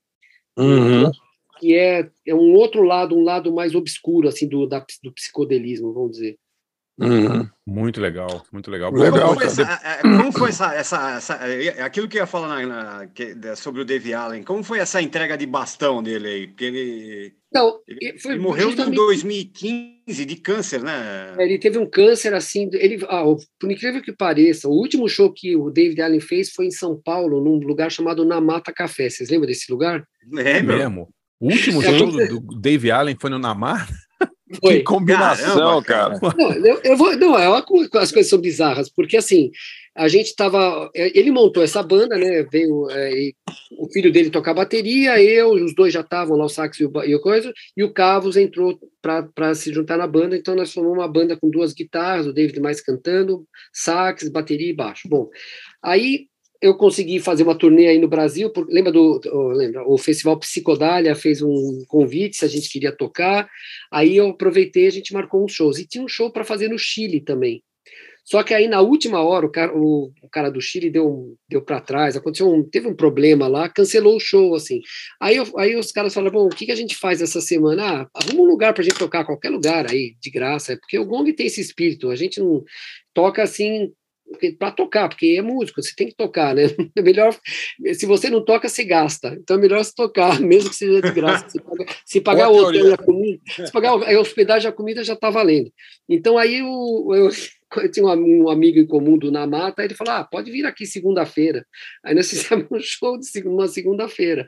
Uhum 0.55 1.11
que 1.62 1.76
é, 1.76 2.09
é 2.28 2.34
um 2.34 2.53
outro 2.55 2.82
lado, 2.82 3.16
um 3.16 3.24
lado 3.24 3.53
mais 3.53 3.76
obscuro 3.76 4.28
assim 4.28 4.47
do, 4.47 4.66
da, 4.66 4.84
do 5.03 5.14
psicodelismo, 5.14 5.93
vamos 5.93 6.14
dizer. 6.14 6.38
Uhum. 6.99 7.49
Muito 7.66 7.99
legal, 7.99 8.45
muito 8.51 8.70
legal. 8.70 8.91
legal 8.91 9.30
como, 9.30 9.39
foi 9.39 9.45
essa, 9.47 9.62
é, 9.62 9.91
é, 9.91 10.01
como 10.01 10.32
foi 10.32 10.49
essa, 10.49 10.76
essa, 10.76 11.12
essa, 11.18 11.34
é, 11.47 11.82
aquilo 11.82 12.07
que 12.07 12.18
eu 12.18 12.22
ia 12.22 12.28
falar 12.28 12.47
na, 12.47 12.68
na, 12.68 13.07
que, 13.07 13.36
sobre 13.55 13.82
o 13.82 13.86
Dave 13.86 14.14
Allen, 14.14 14.43
como 14.43 14.64
foi 14.64 14.80
essa 14.80 15.01
entrega 15.01 15.38
de 15.38 15.45
bastão 15.45 16.03
dele 16.03 16.28
aí? 16.28 16.47
Porque 16.47 16.66
ele, 16.66 17.34
Não, 17.51 17.80
ele 17.88 18.39
morreu 18.39 18.68
justamente... 18.68 18.93
em 18.93 18.95
2015 18.95 20.26
de 20.26 20.36
câncer, 20.36 20.84
né? 20.84 21.34
Ele 21.39 21.57
teve 21.57 21.80
um 21.80 21.89
câncer 21.89 22.36
assim, 22.36 22.70
ele, 22.74 23.03
ah, 23.07 23.24
por 23.59 23.72
incrível 23.72 24.01
que 24.01 24.12
pareça, 24.12 24.68
o 24.68 24.74
último 24.74 25.07
show 25.07 25.34
que 25.34 25.55
o 25.55 25.72
David 25.72 26.01
Allen 26.01 26.20
fez 26.20 26.51
foi 26.51 26.68
em 26.68 26.72
São 26.72 27.01
Paulo, 27.01 27.41
num 27.43 27.57
lugar 27.66 27.89
chamado 27.89 28.26
Namata 28.26 28.72
Café. 28.72 29.09
Vocês 29.09 29.30
lembram 29.30 29.47
desse 29.47 29.72
lugar? 29.72 30.05
É 30.38 30.62
mesmo. 30.62 31.09
O 31.42 31.48
último 31.48 31.82
é, 31.82 31.98
do, 31.98 32.39
do 32.39 32.60
Dave 32.60 32.92
Allen 32.92 33.18
foi 33.20 33.32
no 33.32 33.39
Namar? 33.39 33.89
Foi. 34.60 34.80
Que 34.80 34.84
combinação, 34.84 35.82
Caramba, 35.82 36.20
cara. 36.20 36.36
Não, 36.38 36.52
eu, 36.52 36.82
eu, 36.84 36.98
vou, 36.98 37.16
não, 37.16 37.39
é 37.39 37.48
uma, 37.48 37.66
as 37.94 38.12
coisas 38.12 38.30
são 38.30 38.38
bizarras, 38.38 38.89
porque 38.89 39.16
assim, 39.16 39.50
a 39.96 40.10
gente 40.10 40.28
estava. 40.28 40.89
É, 40.94 41.18
ele 41.18 41.32
montou 41.32 41.64
essa 41.64 41.82
banda, 41.82 42.18
né? 42.18 42.44
Veio 42.52 42.89
é, 42.89 43.32
o 43.78 43.89
filho 43.92 44.12
dele 44.12 44.30
tocar 44.30 44.54
bateria, 44.54 45.22
eu, 45.22 45.52
os 45.52 45.74
dois 45.74 45.94
já 45.94 46.02
estavam 46.02 46.36
lá, 46.36 46.46
o 46.46 46.50
sax 46.50 46.80
e 46.80 46.86
o, 46.86 46.92
e 47.06 47.16
o 47.16 47.22
coisa, 47.22 47.54
e 47.78 47.84
o 47.84 47.94
Cavos 47.94 48.36
entrou 48.36 48.78
para 49.02 49.56
se 49.56 49.74
juntar 49.74 49.98
na 49.98 50.06
banda, 50.06 50.36
então 50.36 50.56
nós 50.56 50.74
formamos 50.74 51.00
uma 51.00 51.08
banda 51.08 51.38
com 51.38 51.50
duas 51.50 51.74
guitarras, 51.74 52.28
o 52.28 52.34
David 52.34 52.60
mais 52.60 52.82
cantando, 52.82 53.46
sax, 53.74 54.28
bateria 54.30 54.70
e 54.70 54.76
baixo. 54.76 55.08
Bom, 55.08 55.30
aí 55.82 56.28
eu 56.62 56.76
consegui 56.76 57.20
fazer 57.20 57.43
uma 57.43 57.57
turnê 57.57 57.88
aí 57.88 57.97
no 57.97 58.07
Brasil, 58.07 58.51
por, 58.51 58.68
lembra 58.70 58.91
do, 58.91 59.20
lembra, 59.53 59.84
o 59.88 59.97
Festival 59.97 60.38
Psicodália 60.39 61.16
fez 61.16 61.41
um 61.41 61.84
convite 61.88 62.38
se 62.38 62.45
a 62.45 62.47
gente 62.47 62.70
queria 62.70 62.91
tocar, 62.91 63.49
aí 63.91 64.18
eu 64.18 64.30
aproveitei, 64.30 64.86
a 64.88 64.91
gente 64.91 65.14
marcou 65.14 65.43
uns 65.43 65.53
shows, 65.53 65.80
e 65.80 65.88
tinha 65.88 66.03
um 66.03 66.07
show 66.07 66.32
para 66.32 66.43
fazer 66.43 66.68
no 66.68 66.78
Chile 66.78 67.20
também. 67.20 67.64
Só 68.24 68.43
que 68.43 68.53
aí 68.53 68.68
na 68.68 68.82
última 68.82 69.22
hora 69.22 69.45
o 69.45 69.51
cara, 69.51 69.76
o, 69.76 70.12
o 70.22 70.30
cara 70.30 70.51
do 70.51 70.62
Chile 70.62 70.91
deu, 70.91 71.36
deu 71.49 71.62
para 71.62 71.82
trás, 71.82 72.16
aconteceu 72.16 72.47
um, 72.47 72.64
teve 72.64 72.88
um 72.88 72.95
problema 72.95 73.47
lá, 73.47 73.68
cancelou 73.68 74.18
o 74.18 74.20
show 74.20 74.53
assim. 74.53 74.80
Aí, 75.20 75.38
eu, 75.38 75.47
aí 75.57 75.76
os 75.76 75.91
caras 75.91 76.14
falaram: 76.14 76.34
bom, 76.34 76.45
o 76.45 76.49
que, 76.49 76.68
que 76.68 76.72
a 76.72 76.76
gente 76.76 76.95
faz 76.95 77.22
essa 77.22 77.41
semana? 77.41 77.84
Ah, 77.84 78.09
arruma 78.14 78.43
um 78.43 78.45
lugar 78.45 78.74
para 78.74 78.82
a 78.82 78.86
gente 78.86 78.99
tocar, 78.99 79.26
qualquer 79.26 79.49
lugar 79.49 79.89
aí, 79.89 80.16
de 80.22 80.30
graça, 80.30 80.78
porque 80.78 80.99
o 80.99 81.05
Gong 81.05 81.34
tem 81.34 81.47
esse 81.47 81.62
espírito, 81.62 82.12
a 82.12 82.16
gente 82.16 82.39
não 82.39 82.64
toca 83.14 83.41
assim 83.41 83.91
para 84.57 84.71
tocar, 84.71 85.09
porque 85.09 85.36
é 85.38 85.41
músico, 85.41 85.82
você 85.82 85.93
tem 85.95 86.07
que 86.07 86.15
tocar, 86.15 86.55
né? 86.55 86.63
É 86.95 87.01
melhor, 87.01 87.36
se 87.93 88.05
você 88.05 88.29
não 88.29 88.43
toca, 88.43 88.67
você 88.67 88.84
gasta. 88.84 89.36
Então 89.39 89.57
é 89.57 89.59
melhor 89.59 89.84
se 89.84 89.95
tocar, 89.95 90.39
mesmo 90.41 90.69
que 90.69 90.75
seja 90.75 91.01
de 91.01 91.11
graça. 91.11 91.49
Se 91.49 91.59
pagar, 91.59 92.01
se 92.05 92.21
pagar 92.21 92.49
o 92.49 92.57
hotel 92.57 92.93
a 92.93 92.97
comida, 92.97 93.41
se 93.47 93.71
pagar 93.71 93.89
a 93.91 94.19
hospedagem 94.19 94.69
a 94.69 94.73
comida 94.73 95.03
já 95.03 95.13
está 95.13 95.29
valendo. 95.29 95.71
Então 96.09 96.38
aí 96.38 96.59
eu, 96.59 97.07
eu, 97.13 97.29
eu 97.84 97.91
tinha 97.91 98.05
um, 98.05 98.49
amigo 98.49 98.79
em 98.79 98.86
comum 98.86 99.17
do 99.17 99.32
Namata, 99.32 99.84
ele 99.84 99.95
falou: 99.95 100.13
ah, 100.13 100.23
pode 100.23 100.51
vir 100.51 100.65
aqui 100.65 100.86
segunda-feira. 100.86 101.65
Aí 102.03 102.13
nós 102.13 102.29
fizemos 102.29 102.67
um 102.71 102.79
show 102.79 103.17
de 103.17 103.47
uma 103.47 103.67
segunda-feira. 103.67 104.45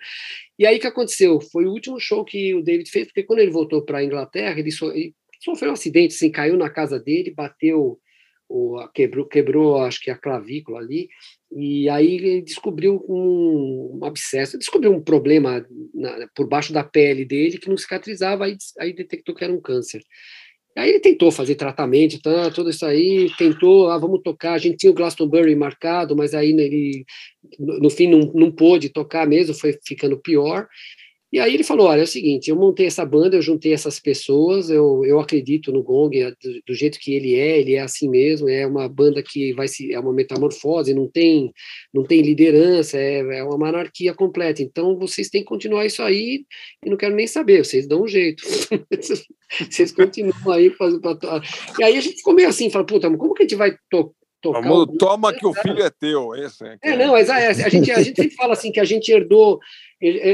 E 0.57 0.65
aí 0.65 0.77
o 0.77 0.79
que 0.79 0.87
aconteceu? 0.87 1.39
Foi 1.41 1.65
o 1.65 1.71
último 1.71 1.99
show 1.99 2.23
que 2.23 2.53
o 2.53 2.61
David 2.61 2.89
fez, 2.89 3.07
porque 3.07 3.23
quando 3.23 3.39
ele 3.39 3.51
voltou 3.51 3.81
para 3.83 3.99
a 3.99 4.03
Inglaterra, 4.03 4.59
ele, 4.59 4.71
so, 4.71 4.91
ele 4.91 5.15
sofreu 5.41 5.71
um 5.71 5.73
acidente, 5.73 6.15
assim, 6.15 6.31
caiu 6.31 6.57
na 6.57 6.69
casa 6.69 6.99
dele, 6.99 7.33
bateu 7.35 7.99
o, 8.53 8.87
quebrou, 8.93 9.25
quebrou, 9.25 9.77
acho 9.77 9.99
que 9.99 10.11
a 10.11 10.17
clavícula 10.17 10.77
ali, 10.77 11.09
e 11.51 11.89
aí 11.89 12.15
ele 12.15 12.41
descobriu 12.41 13.03
um, 13.09 13.99
um 13.99 14.05
abscesso, 14.05 14.59
descobriu 14.59 14.91
um 14.91 15.01
problema 15.01 15.65
na, 15.93 16.27
por 16.35 16.47
baixo 16.47 16.71
da 16.71 16.83
pele 16.83 17.25
dele 17.25 17.57
que 17.57 17.67
não 17.67 17.77
cicatrizava, 17.77 18.45
aí, 18.45 18.55
aí 18.79 18.93
detectou 18.93 19.33
que 19.33 19.43
era 19.43 19.51
um 19.51 19.59
câncer. 19.59 20.03
Aí 20.77 20.89
ele 20.89 20.99
tentou 20.99 21.31
fazer 21.31 21.55
tratamento, 21.55 22.21
tá, 22.21 22.49
tudo 22.51 22.69
isso 22.69 22.85
aí, 22.85 23.29
tentou, 23.37 23.89
ah, 23.89 23.97
vamos 23.97 24.21
tocar, 24.23 24.53
a 24.53 24.57
gente 24.57 24.77
tinha 24.77 24.91
o 24.91 24.95
Glastonbury 24.95 25.55
marcado, 25.55 26.15
mas 26.15 26.33
aí 26.33 26.49
ele, 26.49 27.05
no, 27.59 27.79
no 27.79 27.89
fim, 27.89 28.07
não, 28.07 28.31
não 28.33 28.51
pôde 28.51 28.89
tocar 28.89 29.27
mesmo, 29.27 29.53
foi 29.53 29.77
ficando 29.85 30.19
pior, 30.19 30.67
e 31.33 31.39
aí 31.39 31.51
ele 31.51 31.63
falou: 31.63 31.87
olha, 31.87 32.01
é 32.01 32.03
o 32.03 32.07
seguinte, 32.07 32.51
eu 32.51 32.55
montei 32.55 32.85
essa 32.85 33.03
banda, 33.03 33.35
eu 33.35 33.41
juntei 33.41 33.73
essas 33.73 33.99
pessoas, 33.99 34.69
eu, 34.69 35.03
eu 35.03 35.19
acredito 35.19 35.71
no 35.71 35.81
Gong 35.81 36.15
é 36.21 36.29
do, 36.29 36.61
do, 36.67 36.75
jeito 36.75 36.99
que 36.99 37.11
ele 37.11 37.33
é, 37.33 37.59
ele 37.59 37.73
é 37.73 37.79
assim 37.79 38.07
mesmo, 38.07 38.47
é 38.47 38.67
uma 38.67 38.87
banda 38.87 39.23
que 39.23 39.51
vai 39.53 39.67
se 39.67 39.91
é 39.91 39.99
uma 39.99 40.13
metamorfose, 40.13 40.93
não 40.93 41.09
tem 41.09 41.51
não 41.91 42.03
tem 42.03 42.21
liderança, 42.21 42.99
é, 42.99 43.39
é 43.39 43.43
uma 43.43 43.57
monarquia 43.57 44.13
completa. 44.13 44.61
Então 44.61 44.95
vocês 44.95 45.27
têm 45.27 45.41
que 45.41 45.47
continuar 45.47 45.87
isso 45.87 46.03
aí 46.03 46.45
e 46.85 46.89
não 46.91 46.97
quero 46.97 47.15
nem 47.15 47.25
saber, 47.25 47.65
vocês 47.65 47.87
dão 47.87 48.03
um 48.03 48.07
jeito. 48.07 48.43
vocês 49.71 49.91
continuam 49.91 50.51
aí 50.51 50.69
fazendo 50.69 51.01
E 51.79 51.83
aí 51.83 51.97
a 51.97 52.01
gente 52.01 52.17
ficou 52.17 52.35
meio 52.35 52.49
assim, 52.49 52.69
fala, 52.69 52.85
puta, 52.85 53.09
como 53.17 53.33
que 53.33 53.41
a 53.41 53.45
gente 53.45 53.55
vai 53.55 53.75
tocar 53.89 54.22
Vamos, 54.51 54.97
toma 54.97 55.33
que 55.33 55.45
o 55.45 55.53
filho 55.53 55.81
é 55.81 55.89
teu, 55.89 56.35
esse 56.35 56.65
é, 56.65 56.77
é 56.81 56.97
não, 56.97 57.13
mas 57.13 57.29
a, 57.29 57.35
a, 57.35 57.53
gente, 57.69 57.91
a 57.91 58.01
gente 58.01 58.21
sempre 58.21 58.35
fala 58.35 58.53
assim 58.53 58.71
que 58.71 58.79
a 58.79 58.85
gente 58.85 59.11
herdou 59.11 59.59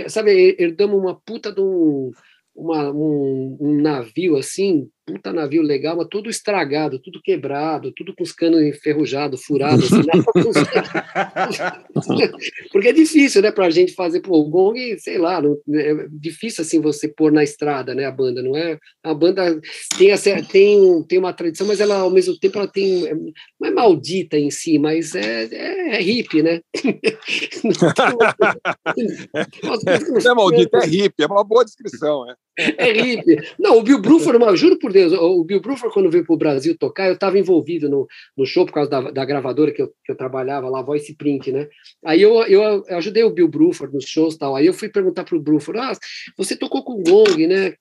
sabe, 0.08 0.56
herdamos 0.58 1.00
uma 1.00 1.16
puta 1.16 1.52
de 1.52 1.62
um, 1.62 2.12
uma, 2.56 2.92
um, 2.92 3.58
um, 3.60 3.82
navio 3.82 4.36
assim, 4.36 4.90
puta 5.10 5.34
navio 5.34 5.62
legal, 5.62 5.98
mas 5.98 6.08
todo 6.08 6.30
estragado, 6.30 7.00
tudo 7.00 7.22
quebrado, 7.22 7.92
tudo 7.92 8.16
com 8.16 8.24
os 8.24 8.32
canos 8.32 8.62
enferrujados, 8.62 9.44
furados. 9.44 9.92
Assim, 9.92 10.04
Porque 12.72 12.90
é 12.90 12.94
difícil, 12.94 13.42
né, 13.42 13.52
pra 13.52 13.70
gente 13.70 13.94
fazer, 13.94 14.22
pô, 14.22 14.38
o 14.38 14.50
Gong, 14.50 14.98
sei 15.00 15.18
lá, 15.18 15.42
não, 15.42 15.58
é 15.74 16.08
difícil 16.12 16.62
assim 16.62 16.80
você 16.80 17.08
pôr 17.08 17.32
na 17.32 17.44
estrada, 17.44 17.96
né, 17.96 18.06
a 18.06 18.12
banda, 18.12 18.44
não 18.44 18.56
é? 18.56 18.78
A 19.04 19.14
banda 19.14 19.60
tem, 19.98 20.16
tem, 20.44 21.04
tem 21.04 21.20
uma 21.20 21.34
tradição, 21.34 21.66
mas 21.66 21.80
ela, 21.80 21.96
ao 21.96 22.12
mesmo 22.12 22.38
tempo, 22.38 22.60
ela 22.60 22.68
tem, 22.68 23.08
é, 23.08 23.16
não 23.16 23.68
é 23.68 23.72
maldita 23.72 24.38
em 24.38 24.52
si, 24.52 24.78
mas 24.78 25.16
é, 25.16 25.46
é, 25.46 25.96
é 25.96 26.02
hippie, 26.02 26.44
né? 26.44 26.62
não 30.10 30.32
é 30.32 30.36
maldita, 30.36 30.78
é 30.78 30.86
hippie, 30.86 31.24
é 31.24 31.26
uma 31.26 31.44
boa 31.44 31.66
descrição, 31.66 32.26
né? 32.26 32.36
É 32.78 32.92
hippie. 32.92 33.38
Não, 33.58 33.78
o 33.78 33.84
Bill 33.84 34.02
Bruford, 34.02 34.58
juro 34.58 34.78
por 34.78 34.92
Deus, 34.92 34.99
o 35.08 35.44
Bill 35.44 35.62
Bruford, 35.62 35.94
quando 35.94 36.10
veio 36.10 36.26
para 36.26 36.34
o 36.34 36.38
Brasil 36.38 36.78
tocar, 36.78 37.08
eu 37.08 37.14
estava 37.14 37.38
envolvido 37.38 37.90
no, 37.90 38.08
no 38.38 38.46
show 38.46 38.66
por 38.66 38.74
causa 38.74 38.90
da, 38.90 39.12
da 39.12 39.26
gravadora 39.26 39.72
que 39.72 39.82
eu, 39.82 39.88
que 40.04 40.12
eu 40.12 40.16
trabalhava 40.16 40.70
lá, 40.70 40.82
Voice 40.82 41.16
Print, 41.16 41.52
né? 41.52 41.68
Aí 42.06 42.22
eu, 42.22 42.42
eu, 42.44 42.84
eu 42.88 42.98
ajudei 42.98 43.24
o 43.24 43.30
Bill 43.30 43.48
Bruford 43.48 43.94
nos 43.94 44.06
shows 44.06 44.36
e 44.36 44.40
tal. 44.40 44.56
Aí 44.56 44.66
eu 44.66 44.74
fui 44.74 44.90
perguntar 44.90 45.24
para 45.24 45.36
o 45.36 45.42
Bruford: 45.42 45.80
ah, 45.80 45.94
você 46.38 46.56
tocou 46.56 46.84
com 46.84 46.94
o 46.94 47.04
Gong, 47.04 47.48
né? 47.48 47.74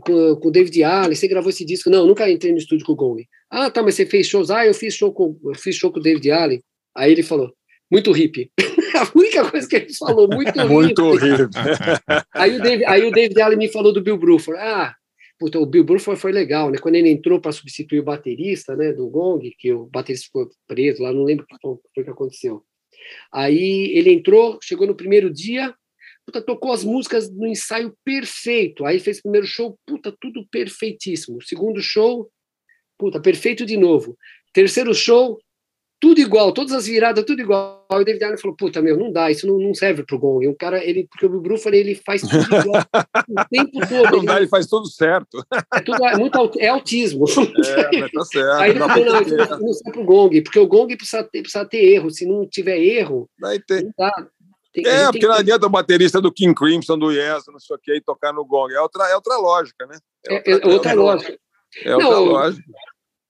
Com, 0.00 0.36
com 0.36 0.48
o 0.48 0.50
David 0.50 0.82
Allen, 0.82 1.14
você 1.14 1.28
gravou 1.28 1.50
esse 1.50 1.64
disco? 1.64 1.90
Não, 1.90 2.06
nunca 2.06 2.30
entrei 2.30 2.52
no 2.52 2.58
estúdio 2.58 2.86
com 2.86 2.92
o 2.92 2.96
Gong. 2.96 3.26
Ah, 3.50 3.70
tá, 3.70 3.82
mas 3.82 3.94
você 3.94 4.06
fez 4.06 4.26
shows? 4.26 4.50
Ah, 4.50 4.66
eu 4.66 4.74
fiz 4.74 4.94
show 4.94 5.12
com, 5.12 5.38
eu 5.44 5.54
fiz 5.54 5.76
show 5.76 5.90
com 5.92 5.98
o 5.98 6.02
David 6.02 6.30
Allen. 6.30 6.62
Aí 6.96 7.12
ele 7.12 7.22
falou: 7.22 7.52
muito 7.90 8.12
hippie. 8.12 8.50
a 8.96 9.08
única 9.14 9.48
coisa 9.50 9.68
que 9.68 9.76
ele 9.76 9.94
falou, 9.94 10.28
muito 10.28 10.52
hippie. 10.58 10.72
muito 10.72 11.12
hippie. 11.12 11.48
aí, 12.34 12.56
o 12.56 12.62
David, 12.62 12.84
aí 12.86 13.04
o 13.04 13.10
David 13.10 13.40
Allen 13.40 13.58
me 13.58 13.68
falou 13.68 13.92
do 13.92 14.02
Bill 14.02 14.18
Bruford. 14.18 14.60
Ah, 14.60 14.94
puta, 15.38 15.58
o 15.58 15.66
Bill 15.66 15.84
Bruford 15.84 16.20
foi 16.20 16.32
legal, 16.32 16.70
né? 16.70 16.78
Quando 16.78 16.94
ele 16.96 17.10
entrou 17.10 17.40
para 17.40 17.52
substituir 17.52 18.00
o 18.00 18.04
baterista, 18.04 18.74
né, 18.76 18.92
do 18.92 19.08
Gong, 19.08 19.50
que 19.58 19.72
o 19.72 19.86
baterista 19.86 20.26
ficou 20.26 20.50
preso 20.66 21.02
lá, 21.02 21.12
não 21.12 21.24
lembro 21.24 21.44
o 21.44 21.76
que 21.76 21.88
foi 21.94 22.04
que 22.04 22.10
aconteceu. 22.10 22.64
Aí 23.32 23.92
ele 23.94 24.12
entrou, 24.12 24.58
chegou 24.62 24.86
no 24.86 24.94
primeiro 24.94 25.32
dia, 25.32 25.74
puta, 26.24 26.42
tocou 26.42 26.72
as 26.72 26.82
músicas 26.82 27.30
no 27.30 27.46
ensaio 27.46 27.96
perfeito. 28.04 28.84
Aí 28.84 28.98
fez 28.98 29.18
o 29.18 29.22
primeiro 29.22 29.46
show, 29.46 29.78
puta, 29.86 30.14
tudo 30.20 30.46
perfeitíssimo. 30.50 31.42
Segundo 31.42 31.80
show, 31.80 32.30
puta, 32.98 33.20
perfeito 33.20 33.64
de 33.64 33.76
novo. 33.76 34.16
Terceiro 34.52 34.94
show, 34.94 35.38
tudo 35.98 36.20
igual, 36.20 36.52
todas 36.52 36.72
as 36.72 36.86
viradas, 36.86 37.24
tudo 37.24 37.40
igual. 37.40 37.86
Aí 37.90 38.00
o 38.00 38.04
David 38.04 38.24
Allen 38.24 38.38
falou, 38.38 38.56
puta, 38.56 38.82
meu, 38.82 38.96
não 38.96 39.10
dá, 39.10 39.30
isso 39.30 39.46
não, 39.46 39.58
não 39.58 39.74
serve 39.74 40.04
pro 40.04 40.18
Gong. 40.18 40.46
O 40.46 40.54
cara, 40.54 40.84
ele, 40.84 41.06
porque 41.08 41.26
o 41.26 41.40
Bruford, 41.40 41.76
ele 41.76 41.94
faz 41.94 42.20
tudo 42.22 42.42
igual 42.42 42.82
o 43.28 43.48
tempo 43.50 43.80
todo. 43.80 44.10
Não 44.10 44.18
ele, 44.18 44.26
dá, 44.26 44.36
ele 44.36 44.48
faz 44.48 44.66
tudo 44.66 44.86
certo. 44.88 45.42
É, 45.74 45.80
tudo, 45.80 46.04
é, 46.04 46.16
muito, 46.16 46.52
é 46.58 46.68
autismo. 46.68 47.24
É, 47.26 48.08
tá 48.08 48.24
certo. 48.24 48.60
Aí 48.60 48.70
ele 48.70 48.78
falou, 48.80 49.04
não, 49.04 49.22
isso 49.22 49.36
não, 49.36 49.58
não 49.58 49.72
serve 49.72 49.92
pro 49.92 50.04
Gong, 50.04 50.42
porque 50.42 50.58
o 50.58 50.66
Gong 50.66 50.96
precisa 50.96 51.24
ter, 51.24 51.40
precisa 51.40 51.64
ter 51.64 51.78
erro, 51.78 52.10
se 52.10 52.26
não 52.26 52.46
tiver 52.46 52.78
erro, 52.78 53.28
não 53.40 53.50
dá. 53.98 54.28
Tem, 54.72 54.86
é, 54.86 55.06
porque 55.06 55.26
não 55.26 55.34
que... 55.34 55.40
adianta 55.40 55.66
o 55.66 55.70
baterista 55.70 56.20
do 56.20 56.30
King 56.30 56.54
Crimson, 56.54 56.98
do 56.98 57.10
Yes, 57.10 57.44
não 57.48 57.58
sei 57.58 57.76
o 57.76 57.78
que, 57.78 57.98
tocar 58.02 58.34
no 58.34 58.44
Gong. 58.44 58.74
É 58.74 58.80
outra, 58.80 59.08
é 59.08 59.14
outra 59.14 59.38
lógica, 59.38 59.86
né? 59.86 59.96
É, 60.28 60.50
é 60.50 60.54
outra, 60.54 60.70
é 60.70 60.74
outra 60.74 60.92
lógica. 60.92 61.38
É 61.82 61.94
outra 61.94 62.10
não, 62.10 62.24
lógica. 62.24 62.64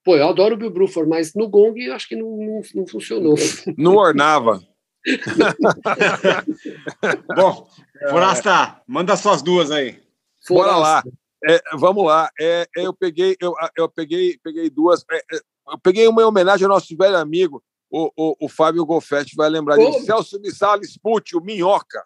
Pô, 0.07 0.15
eu 0.15 0.29
adoro 0.29 0.55
o 0.55 0.57
Bill 0.57 0.69
Bruford, 0.69 1.09
mas 1.09 1.33
no 1.33 1.49
Gong 1.49 1.77
eu 1.83 1.93
acho 1.93 2.07
que 2.07 2.15
não, 2.15 2.37
não, 2.37 2.61
não 2.73 2.87
funcionou. 2.87 3.35
Não 3.77 3.97
ornava. 3.97 4.63
Bom, 7.35 7.67
Forasta, 8.09 8.81
manda 8.87 9.17
suas 9.17 9.41
duas 9.41 9.69
aí. 9.69 10.01
Bora 10.47 10.77
lá. 10.77 11.03
É, 11.45 11.61
vamos 11.73 12.05
lá. 12.05 12.31
É, 12.39 12.65
eu 12.77 12.93
peguei, 12.93 13.35
eu, 13.41 13.53
eu 13.77 13.89
peguei, 13.89 14.39
peguei 14.41 14.69
duas. 14.69 15.03
É, 15.11 15.17
é 15.17 15.39
eu 15.71 15.79
peguei 15.83 16.07
uma 16.07 16.21
em 16.21 16.25
homenagem 16.25 16.63
ao 16.63 16.71
nosso 16.71 16.95
velho 16.95 17.17
amigo, 17.17 17.61
o, 17.91 18.09
o, 18.15 18.45
o 18.45 18.47
Fábio 18.47 18.85
Golfetti, 18.85 19.35
vai 19.35 19.49
lembrar 19.49 19.75
dele. 19.75 19.99
Celso 19.99 20.39
de 20.39 20.55
Salles 20.55 20.97
Pucci, 20.97 21.35
o 21.35 21.41
Minhoca. 21.41 22.01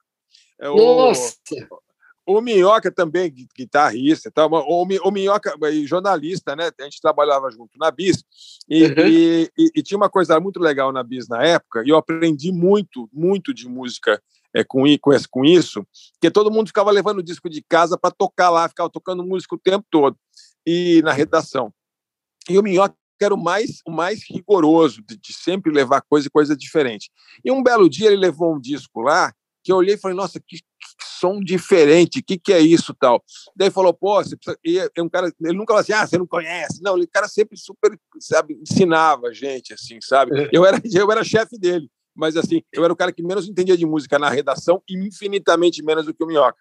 É 0.59 0.67
Nossa! 0.67 1.35
O 2.25 2.39
Minhoca 2.39 2.91
também, 2.91 3.33
guitarrista, 3.57 4.29
tá? 4.29 4.45
o, 4.45 4.83
o 4.83 5.11
Minhoca, 5.11 5.55
jornalista, 5.85 6.55
né? 6.55 6.69
A 6.79 6.83
gente 6.83 7.01
trabalhava 7.01 7.49
junto 7.49 7.77
na 7.79 7.89
Bis, 7.89 8.23
e, 8.69 8.85
uhum. 8.85 8.93
e, 9.07 9.51
e, 9.57 9.71
e, 9.75 9.83
tinha 9.83 9.97
uma 9.97 10.09
coisa 10.09 10.39
muito 10.39 10.59
legal 10.59 10.91
na 10.91 11.03
Bis 11.03 11.27
na 11.27 11.43
época, 11.43 11.83
e 11.85 11.89
eu 11.89 11.97
aprendi 11.97 12.51
muito, 12.51 13.09
muito 13.11 13.53
de 13.53 13.67
música 13.67 14.21
é, 14.53 14.63
com, 14.63 14.83
com, 14.99 15.11
com 15.31 15.45
isso, 15.45 15.85
que 16.21 16.29
todo 16.29 16.51
mundo 16.51 16.67
ficava 16.67 16.91
levando 16.91 17.23
disco 17.23 17.49
de 17.49 17.63
casa 17.63 17.97
para 17.97 18.11
tocar 18.11 18.49
lá, 18.49 18.69
ficava 18.69 18.89
tocando 18.89 19.25
música 19.25 19.55
o 19.55 19.59
tempo 19.59 19.85
todo, 19.89 20.15
e 20.65 21.01
na 21.03 21.11
redação. 21.11 21.73
E 22.47 22.57
o 22.57 22.63
Minhoca 22.63 22.95
era 23.19 23.33
o 23.33 23.41
mais, 23.41 23.81
o 23.85 23.91
mais 23.91 24.23
rigoroso, 24.29 25.01
de, 25.07 25.17
de 25.17 25.33
sempre 25.33 25.71
levar 25.71 26.01
coisa 26.01 26.27
e 26.27 26.31
coisa 26.31 26.55
diferente. 26.55 27.09
E 27.43 27.51
um 27.51 27.63
belo 27.63 27.89
dia 27.89 28.07
ele 28.07 28.17
levou 28.17 28.55
um 28.55 28.59
disco 28.59 29.01
lá, 29.01 29.33
que 29.63 29.71
eu 29.71 29.77
olhei 29.77 29.95
e 29.95 29.97
falei, 29.97 30.17
nossa, 30.17 30.39
que 30.39 30.57
som 30.99 31.39
diferente, 31.39 32.19
o 32.19 32.23
que, 32.23 32.37
que 32.37 32.53
é 32.53 32.59
isso 32.59 32.93
tal? 32.93 33.23
Daí 33.55 33.69
falou, 33.69 33.93
pô, 33.93 34.23
você 34.23 34.35
precisa... 34.35 34.57
E 34.63 34.79
é 34.79 35.01
um 35.01 35.09
cara, 35.09 35.31
ele 35.41 35.57
nunca 35.57 35.73
falou 35.73 35.81
assim, 35.81 35.93
ah, 35.93 36.05
você 36.05 36.17
não 36.17 36.27
conhece. 36.27 36.81
Não, 36.81 36.95
o 36.95 37.07
cara 37.07 37.27
sempre 37.27 37.57
super, 37.57 37.97
sabe, 38.19 38.57
ensinava 38.61 39.27
a 39.27 39.33
gente, 39.33 39.73
assim, 39.73 39.99
sabe? 40.01 40.39
É. 40.39 40.49
Eu 40.51 40.65
era, 40.65 40.81
eu 40.93 41.11
era 41.11 41.23
chefe 41.23 41.57
dele, 41.57 41.89
mas 42.15 42.35
assim, 42.35 42.61
eu 42.73 42.83
era 42.83 42.91
o 42.91 42.95
cara 42.95 43.11
que 43.11 43.23
menos 43.23 43.47
entendia 43.47 43.77
de 43.77 43.85
música 43.85 44.17
na 44.17 44.29
redação 44.29 44.81
e 44.89 44.95
infinitamente 44.95 45.83
menos 45.83 46.05
do 46.05 46.13
que 46.13 46.23
o 46.23 46.27
Minhoca. 46.27 46.57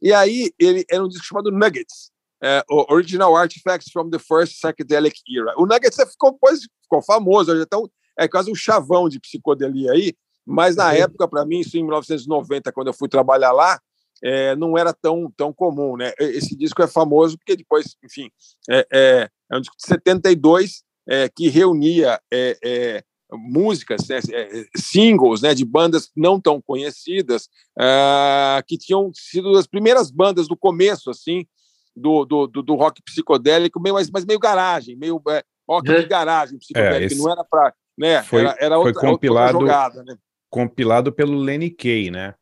E 0.00 0.12
aí, 0.12 0.50
ele 0.58 0.84
era 0.90 1.04
um 1.04 1.08
disco 1.08 1.24
chamado 1.24 1.50
Nuggets, 1.50 2.10
é, 2.42 2.62
Original 2.68 3.36
Artifacts 3.36 3.90
from 3.92 4.10
the 4.10 4.18
First 4.18 4.54
Psychedelic 4.60 5.20
Era. 5.28 5.54
O 5.58 5.66
Nuggets 5.66 5.96
ficou, 6.10 6.38
pois, 6.40 6.60
ficou 6.82 7.02
famoso, 7.02 7.54
então 7.60 7.90
é 8.18 8.26
quase 8.26 8.50
um 8.50 8.54
chavão 8.54 9.08
de 9.08 9.20
psicodelia 9.20 9.92
aí, 9.92 10.14
Mas 10.48 10.76
na 10.76 10.86
uhum. 10.86 10.94
época, 10.94 11.28
para 11.28 11.44
mim, 11.44 11.60
isso 11.60 11.76
em 11.76 11.82
1990, 11.82 12.72
quando 12.72 12.86
eu 12.86 12.94
fui 12.94 13.08
trabalhar 13.08 13.52
lá, 13.52 13.78
é, 14.24 14.56
não 14.56 14.76
era 14.76 14.92
tão, 14.92 15.30
tão 15.36 15.52
comum, 15.52 15.96
né? 15.96 16.12
Esse 16.18 16.56
disco 16.56 16.82
é 16.82 16.88
famoso 16.88 17.36
porque 17.36 17.54
depois, 17.54 17.96
enfim, 18.02 18.30
é, 18.68 18.86
é, 18.92 19.30
é 19.52 19.56
um 19.56 19.60
disco 19.60 19.76
de 19.76 19.86
72 19.86 20.82
é, 21.06 21.28
que 21.28 21.48
reunia 21.48 22.18
é, 22.32 22.58
é, 22.64 23.04
músicas, 23.30 24.08
né, 24.08 24.18
é, 24.32 24.64
singles 24.74 25.42
né, 25.42 25.54
de 25.54 25.64
bandas 25.64 26.10
não 26.16 26.40
tão 26.40 26.62
conhecidas, 26.62 27.48
uh, 27.78 28.64
que 28.66 28.78
tinham 28.78 29.10
sido 29.14 29.56
as 29.58 29.66
primeiras 29.66 30.10
bandas 30.10 30.48
do 30.48 30.56
começo, 30.56 31.10
assim, 31.10 31.46
do, 31.94 32.24
do, 32.24 32.46
do, 32.46 32.74
rock 32.74 33.02
psicodélico, 33.02 33.80
meio, 33.80 33.94
mas, 33.94 34.10
mas 34.10 34.24
meio 34.24 34.38
garagem, 34.38 34.96
meio 34.96 35.22
rock 35.68 35.88
de 35.88 36.06
garagem 36.06 36.58
psicodélico, 36.58 37.12
esse... 37.12 37.22
não 37.22 37.30
era 37.30 37.44
para... 37.44 37.74
Né, 37.98 38.22
foi, 38.22 38.40
era, 38.40 38.56
era 38.60 38.78
outra, 38.78 38.94
foi 38.94 39.10
compilado, 39.10 39.58
outra 39.58 39.72
jogada, 39.72 40.04
né? 40.04 40.16
Compilado 40.50 41.12
pelo 41.12 41.38
Lenny 41.38 41.70
Kay, 41.70 42.10
né? 42.10 42.34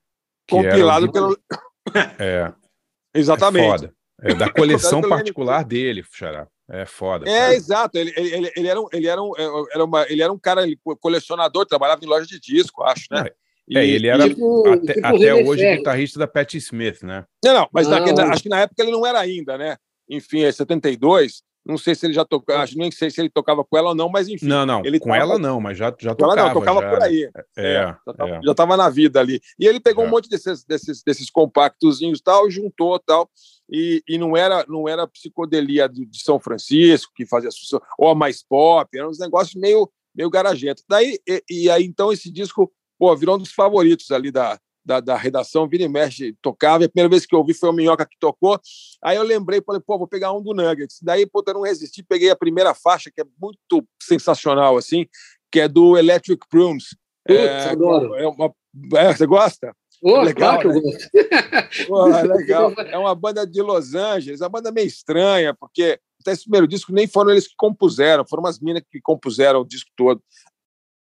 compilado 0.49 1.11
pelo... 1.11 1.37
É. 2.19 2.53
Exatamente. 3.15 3.65
É 3.65 3.71
foda. 3.71 3.95
É 4.23 4.35
da 4.35 4.51
coleção 4.53 5.01
particular 5.03 5.65
dele, 5.65 6.05
Xará. 6.13 6.49
É 6.69 6.85
foda. 6.85 7.29
É, 7.31 7.55
exato. 7.55 7.97
Ele, 7.97 8.13
ele, 8.17 8.53
ele, 8.57 8.69
era 8.69 8.81
um, 8.81 8.89
ele, 8.93 9.07
era 9.07 9.23
um, 9.23 9.33
era 9.73 9.85
uma, 9.85 10.05
ele 10.11 10.23
era 10.23 10.33
um 10.33 10.39
cara 10.39 10.65
colecionador, 11.01 11.65
trabalhava 11.65 12.05
em 12.05 12.09
loja 12.09 12.27
de 12.27 12.41
disco, 12.41 12.83
acho, 12.83 13.07
né? 13.11 13.27
É, 13.73 13.85
e, 13.85 13.91
ele 13.91 14.09
era 14.09 14.29
tipo, 14.29 14.69
até, 14.69 14.95
tipo 14.95 15.07
até 15.07 15.35
hoje 15.35 15.63
Ferro. 15.63 15.77
guitarrista 15.77 16.19
da 16.19 16.27
Patti 16.27 16.57
Smith, 16.57 17.03
né? 17.03 17.25
Não, 17.45 17.55
não, 17.55 17.69
mas 17.73 17.91
ah, 17.91 18.01
na, 18.01 18.33
acho 18.33 18.43
que 18.43 18.49
na 18.49 18.61
época 18.61 18.83
ele 18.83 18.93
não 18.93 19.07
era 19.07 19.21
ainda, 19.21 19.57
né? 19.57 19.77
Enfim, 20.09 20.43
é 20.43 20.51
72. 20.51 21.43
Não 21.67 21.77
sei 21.77 21.97
se 21.97 22.07
ele 22.07 22.13
já 22.13 22.25
tocava, 22.25 22.63
acho 22.63 22.79
nem 22.79 22.91
sei 22.93 23.11
se 23.11 23.21
ele 23.21 23.29
tocava 23.29 23.65
com 23.65 23.77
ela 23.77 23.89
ou 23.89 23.95
não, 23.95 24.09
mas 24.09 24.29
enfim. 24.29 24.47
Não, 24.47 24.65
não, 24.65 24.85
ele 24.85 25.01
com 25.01 25.09
tava... 25.09 25.21
ela 25.21 25.39
não, 25.39 25.61
mas 25.61 25.77
já, 25.77 25.93
já 25.99 26.15
tocava. 26.15 26.39
Ela 26.39 26.49
não, 26.49 26.55
tocava 26.55 26.81
já, 26.81 26.91
por 26.91 27.03
aí. 27.03 27.31
É, 27.57 27.75
é, 27.75 28.41
já 28.45 28.51
estava 28.53 28.75
é. 28.75 28.77
na 28.77 28.89
vida 28.89 29.19
ali. 29.19 29.41
E 29.59 29.67
ele 29.67 29.81
pegou 29.81 30.05
é. 30.05 30.07
um 30.07 30.11
monte 30.11 30.29
desses, 30.29 30.65
desses, 30.65 31.03
desses 31.03 31.29
compactozinhos 31.29 32.21
tal, 32.21 32.49
juntou 32.49 32.99
tal, 33.01 33.29
e, 33.69 34.01
e 34.09 34.17
não 34.17 34.37
era 34.37 34.65
não 34.69 34.89
era 34.89 35.09
psicodelia 35.09 35.89
de, 35.89 36.07
de 36.07 36.23
São 36.23 36.39
Francisco 36.39 37.13
que 37.17 37.27
fazia 37.27 37.51
ou 37.99 38.15
mais 38.15 38.45
pop, 38.45 38.97
eram 38.97 39.11
uns 39.11 39.19
negócios 39.19 39.61
meio 39.61 39.91
meio 40.15 40.31
garagento. 40.31 40.83
Daí 40.89 41.19
e, 41.29 41.43
e 41.51 41.71
aí 41.71 41.85
então 41.85 42.13
esse 42.13 42.31
disco 42.31 42.73
pô, 42.97 43.15
virou 43.17 43.35
um 43.35 43.39
dos 43.39 43.53
favoritos 43.53 44.11
ali 44.13 44.31
da, 44.31 44.59
da, 44.87 45.01
da, 45.01 45.17
redação, 45.17 45.69
vira 45.69 45.83
e 45.83 45.89
mexe, 45.89 46.37
tocava. 46.41 46.85
E 46.85 46.87
a 46.87 46.89
primeira 46.89 47.11
vez 47.11 47.27
que 47.27 47.35
eu 47.35 47.41
ouvi 47.41 47.53
foi 47.53 47.69
o 47.69 47.73
Minhoca 47.73 48.07
que 48.07 48.17
tocou. 48.21 48.59
Aí 49.03 49.17
eu 49.17 49.25
lembrei, 49.25 49.61
falei, 49.61 49.83
pô, 49.85 49.99
vou 49.99 50.07
pegar 50.07 50.33
um 50.33 50.41
do 50.41 50.55
Nuggets. 50.55 51.01
Daí, 51.03 51.27
pô, 51.27 51.43
eu 51.45 51.55
não 51.55 51.63
resisti, 51.63 52.05
peguei 52.05 52.31
a 52.31 52.37
primeira 52.37 52.73
faixa, 52.73 53.11
que 53.11 53.21
é 53.21 53.25
muito 53.41 53.85
sensacional, 54.01 54.77
assim, 54.77 55.07
que 55.51 55.61
é 55.61 55.69
do 55.69 55.99
Electric 55.99 56.47
Prunes. 56.49 56.97
Putz, 57.27 57.41
é, 57.41 57.71
adoro. 57.71 58.15
É 58.15 58.29
uma, 58.29 58.55
é, 58.95 59.13
você 59.13 59.27
gosta? 59.27 59.75
Oh, 60.03 60.21
legal, 60.21 60.61
claro 60.61 60.81
né? 60.81 60.93
É 62.21 62.27
legal. 62.27 62.73
É 62.87 62.97
uma 62.97 63.15
banda 63.15 63.45
de 63.45 63.61
Los 63.61 63.95
Angeles, 63.95 64.41
uma 64.41 64.49
banda 64.49 64.71
meio 64.71 64.87
estranha, 64.87 65.53
porque 65.53 65.99
até 66.21 66.31
esse 66.33 66.45
primeiro 66.45 66.69
disco 66.69 66.93
nem 66.93 67.09
foram 67.09 67.31
eles 67.31 67.49
que 67.49 67.55
compuseram, 67.57 68.25
foram 68.29 68.45
umas 68.45 68.61
minas 68.61 68.83
que 68.89 69.01
compuseram 69.01 69.61
o 69.61 69.67
disco 69.67 69.91
todo 69.97 70.23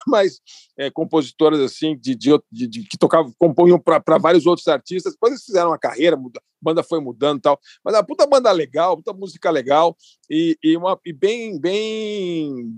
mas 0.08 0.40
é, 0.76 0.90
compositoras 0.90 1.60
assim 1.60 1.96
de, 1.96 2.14
de, 2.14 2.38
de, 2.50 2.66
de, 2.66 2.82
que 2.84 2.98
tocavam, 2.98 3.32
compunham 3.38 3.78
para 3.78 4.18
vários 4.18 4.46
outros 4.46 4.68
artistas. 4.68 5.12
Depois 5.12 5.32
eles 5.32 5.44
fizeram 5.44 5.70
uma 5.70 5.78
carreira, 5.78 6.16
muda, 6.16 6.40
a 6.40 6.42
banda 6.60 6.82
foi 6.82 7.00
mudando 7.00 7.38
e 7.38 7.42
tal. 7.42 7.58
Mas 7.84 7.94
a 7.94 8.02
puta 8.02 8.26
banda 8.26 8.50
legal, 8.52 8.96
puta 8.96 9.12
música 9.12 9.50
legal 9.50 9.96
e, 10.30 10.56
e, 10.62 10.76
uma, 10.76 10.98
e 11.04 11.12
bem, 11.12 11.58
bem 11.58 12.72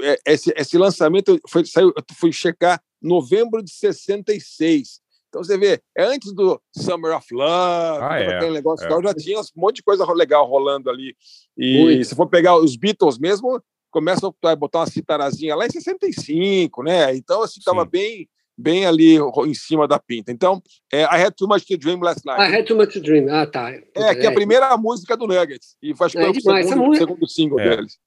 é, 0.00 0.18
esse, 0.26 0.52
esse 0.56 0.78
lançamento 0.78 1.38
foi 1.48 1.64
saiu, 1.64 1.92
eu 1.96 2.04
fui 2.14 2.32
checar 2.32 2.82
novembro 3.00 3.62
de 3.62 3.70
66. 3.70 5.00
Então 5.28 5.42
você 5.42 5.56
vê, 5.56 5.80
é 5.96 6.04
antes 6.04 6.32
do 6.34 6.60
Summer 6.76 7.16
of 7.16 7.26
Love, 7.32 8.04
ah, 8.04 8.18
é, 8.18 8.36
aquele 8.36 8.52
negócio 8.52 8.84
é. 8.84 8.88
tal, 8.88 9.02
já 9.02 9.14
tinha 9.14 9.40
um 9.40 9.44
monte 9.56 9.76
de 9.76 9.82
coisa 9.82 10.04
legal 10.12 10.46
rolando 10.46 10.90
ali. 10.90 11.16
E 11.56 11.80
Muito. 11.80 12.04
se 12.04 12.14
for 12.14 12.28
pegar 12.28 12.56
os 12.58 12.76
Beatles 12.76 13.18
mesmo, 13.18 13.58
começa 13.92 14.32
a 14.42 14.56
botar 14.56 14.80
uma 14.80 14.86
citarazinha 14.86 15.54
lá 15.54 15.66
em 15.66 15.70
65, 15.70 16.82
né? 16.82 17.14
Então, 17.14 17.42
assim, 17.42 17.60
estava 17.60 17.84
bem 17.84 18.28
bem 18.56 18.86
ali 18.86 19.16
em 19.16 19.54
cima 19.54 19.88
da 19.88 19.98
pinta. 19.98 20.30
Então, 20.30 20.62
é, 20.92 21.02
I 21.02 21.24
Had 21.24 21.34
Too 21.34 21.48
Much 21.48 21.64
to 21.64 21.76
Dream 21.76 22.00
Last 22.00 22.24
Night. 22.24 22.40
I 22.40 22.54
Had 22.54 22.66
Too 22.66 22.76
Much 22.76 22.92
to 22.92 23.00
Dream, 23.00 23.26
ah, 23.28 23.46
tá. 23.46 23.70
É, 23.70 24.14
que 24.14 24.26
é 24.26 24.28
a 24.28 24.32
primeira 24.32 24.76
música 24.76 25.16
do 25.16 25.26
Nuggets. 25.26 25.76
E 25.82 25.92
que 25.92 25.92
é, 25.92 25.96
foi 25.96 26.30
o 26.30 26.68
segundo, 26.68 26.96
segundo 26.96 27.28
single 27.28 27.60
é, 27.60 27.76
deles. 27.76 27.98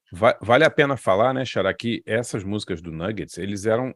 Vale 0.42 0.64
a 0.64 0.70
pena 0.70 0.96
falar, 0.96 1.34
né, 1.34 1.44
Xará, 1.44 1.74
que 1.74 2.02
essas 2.06 2.44
músicas 2.44 2.82
do 2.82 2.92
Nuggets, 2.92 3.38
eles 3.38 3.66
eram, 3.66 3.94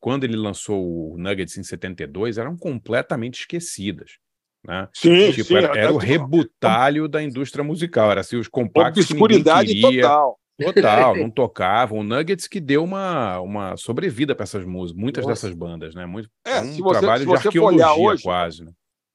quando 0.00 0.24
ele 0.24 0.36
lançou 0.36 1.12
o 1.12 1.18
Nuggets 1.18 1.56
em 1.56 1.62
72, 1.62 2.38
eram 2.38 2.56
completamente 2.56 3.40
esquecidas. 3.40 4.18
Né? 4.64 4.88
Sim, 4.92 5.32
tipo, 5.32 5.48
sim, 5.48 5.56
era, 5.56 5.78
era 5.78 5.92
o 5.92 5.96
rebutalho 5.96 7.08
da 7.08 7.22
indústria 7.22 7.64
musical, 7.64 8.10
era 8.10 8.20
assim, 8.20 8.36
os 8.36 8.48
compactos 8.48 9.08
Obscuridade 9.08 9.72
que 9.72 9.80
queria, 9.80 10.02
total. 10.02 10.38
Total, 10.58 11.14
não 11.16 11.30
tocavam. 11.30 11.98
O 11.98 12.04
Nuggets 12.04 12.48
que 12.48 12.60
deu 12.60 12.82
uma, 12.82 13.40
uma 13.40 13.76
sobrevida 13.76 14.34
para 14.34 14.42
essas 14.42 14.64
músicas, 14.64 15.00
muitas 15.00 15.24
Nossa. 15.24 15.46
dessas 15.46 15.56
bandas, 15.56 15.94
né? 15.94 16.04
Muito, 16.04 16.28
é, 16.44 16.60
um 16.60 16.76
você, 16.78 16.98
trabalho 16.98 17.26
de 17.26 17.34
arqueologia 17.34 17.92
hoje, 17.94 18.22
quase. 18.22 18.64
Né? 18.64 18.72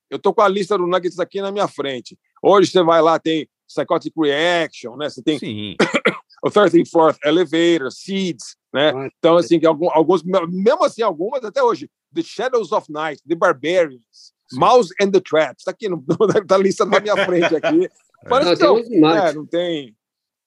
Eu 0.10 0.20
tô 0.20 0.34
com 0.34 0.42
a 0.42 0.48
lista 0.48 0.78
do 0.78 0.88
Nuggets 0.88 1.20
aqui 1.20 1.42
na 1.42 1.52
minha 1.52 1.68
frente. 1.68 2.18
Hoje 2.42 2.72
você 2.72 2.82
vai 2.82 3.02
lá, 3.02 3.20
tem 3.20 3.48
Psychotic 3.68 4.14
Reaction, 4.18 4.96
né? 4.96 5.10
Você 5.10 5.22
tem 5.22 5.38
Sim. 5.38 5.76
o 6.44 6.50
13th 6.50 6.90
Floor 6.90 7.16
Elevator, 7.26 7.92
Seeds, 7.92 8.56
né? 8.74 8.92
Então, 9.18 9.38
assim, 9.38 9.60
alguns, 9.94 10.24
mesmo 10.24 10.84
assim, 10.84 11.02
algumas 11.02 11.44
até 11.44 11.62
hoje. 11.62 11.90
The 12.14 12.22
Shadows 12.22 12.72
of 12.72 12.92
Night, 12.92 13.22
The 13.28 13.36
Barbarians, 13.36 14.34
Sim. 14.50 14.60
Mouse 14.60 14.94
and 15.02 15.12
the 15.12 15.20
Traps, 15.20 15.62
está 15.62 15.72
aqui 15.72 15.90
no, 15.90 16.04
na 16.48 16.58
lista 16.58 16.86
na 16.86 17.00
minha 17.00 17.18
frente 17.26 17.56
aqui. 17.56 17.90
Parece 18.30 18.62
não, 18.62 18.82
que 18.82 19.00
não, 19.00 19.10
é, 19.10 19.34
não 19.34 19.46
tem 19.46 19.96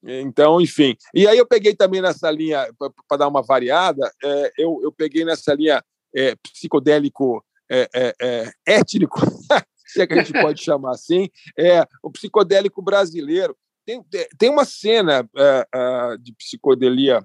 então, 0.07 0.61
enfim. 0.61 0.97
E 1.13 1.27
aí 1.27 1.37
eu 1.37 1.47
peguei 1.47 1.75
também 1.75 2.01
nessa 2.01 2.31
linha, 2.31 2.69
para 3.09 3.19
dar 3.19 3.29
uma 3.29 3.43
variada, 3.43 4.11
é, 4.23 4.53
eu, 4.57 4.81
eu 4.83 4.93
peguei 4.93 5.25
nessa 5.25 5.53
linha 5.55 5.83
é, 6.15 6.37
psicodélico 6.37 7.45
é, 7.71 7.89
é, 7.95 8.15
é 8.23 8.53
étnico, 8.67 9.21
se 9.87 10.01
é 10.01 10.07
que 10.07 10.15
a 10.15 10.23
gente 10.23 10.33
pode 10.41 10.63
chamar 10.63 10.93
assim, 10.93 11.29
é, 11.59 11.87
o 12.03 12.11
psicodélico 12.11 12.81
brasileiro. 12.81 13.57
Tem, 13.85 14.05
tem 14.37 14.51
uma 14.51 14.65
cena 14.65 15.29
é, 15.37 16.17
de 16.21 16.33
psicodelia 16.35 17.25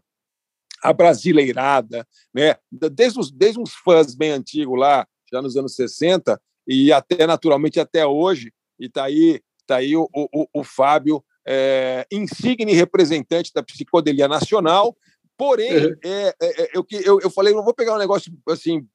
abrasileirada, 0.84 2.08
né? 2.34 2.56
desde, 2.72 3.20
os, 3.20 3.32
desde 3.32 3.60
uns 3.60 3.74
fãs 3.74 4.16
bem 4.16 4.32
antigos 4.32 4.80
lá, 4.80 5.08
já 5.32 5.42
nos 5.42 5.56
anos 5.56 5.76
60, 5.76 6.40
e 6.68 6.92
até 6.92 7.26
naturalmente 7.26 7.80
até 7.80 8.06
hoje, 8.06 8.52
e 8.80 8.86
está 8.88 9.06
aí, 9.06 9.42
tá 9.66 9.78
aí 9.78 9.96
o, 9.96 10.08
o, 10.14 10.48
o 10.54 10.64
Fábio 10.64 11.24
é, 11.48 12.06
insigne 12.12 12.74
representante 12.74 13.52
da 13.54 13.64
psicodelia 13.64 14.28
nacional, 14.28 14.96
porém, 15.38 15.88
uhum. 15.88 15.96
é, 16.04 16.36
é, 16.42 16.62
é 16.64 16.70
eu, 16.74 16.86
eu, 16.92 17.20
eu 17.22 17.30
falei, 17.32 17.54
não 17.54 17.64
vou 17.64 17.74
pegar 17.74 17.96
um 17.96 18.00
negócio 18.00 18.32
assim, 18.50 18.86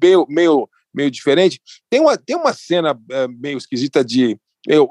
meio, 0.00 0.26
meio, 0.28 0.68
meio 0.94 1.10
diferente. 1.10 1.60
Tem 1.88 2.00
uma, 2.00 2.16
tem 2.16 2.36
uma 2.36 2.52
cena 2.52 2.98
é, 3.10 3.28
meio 3.28 3.58
esquisita 3.58 4.04
de. 4.04 4.38
Eu, 4.66 4.86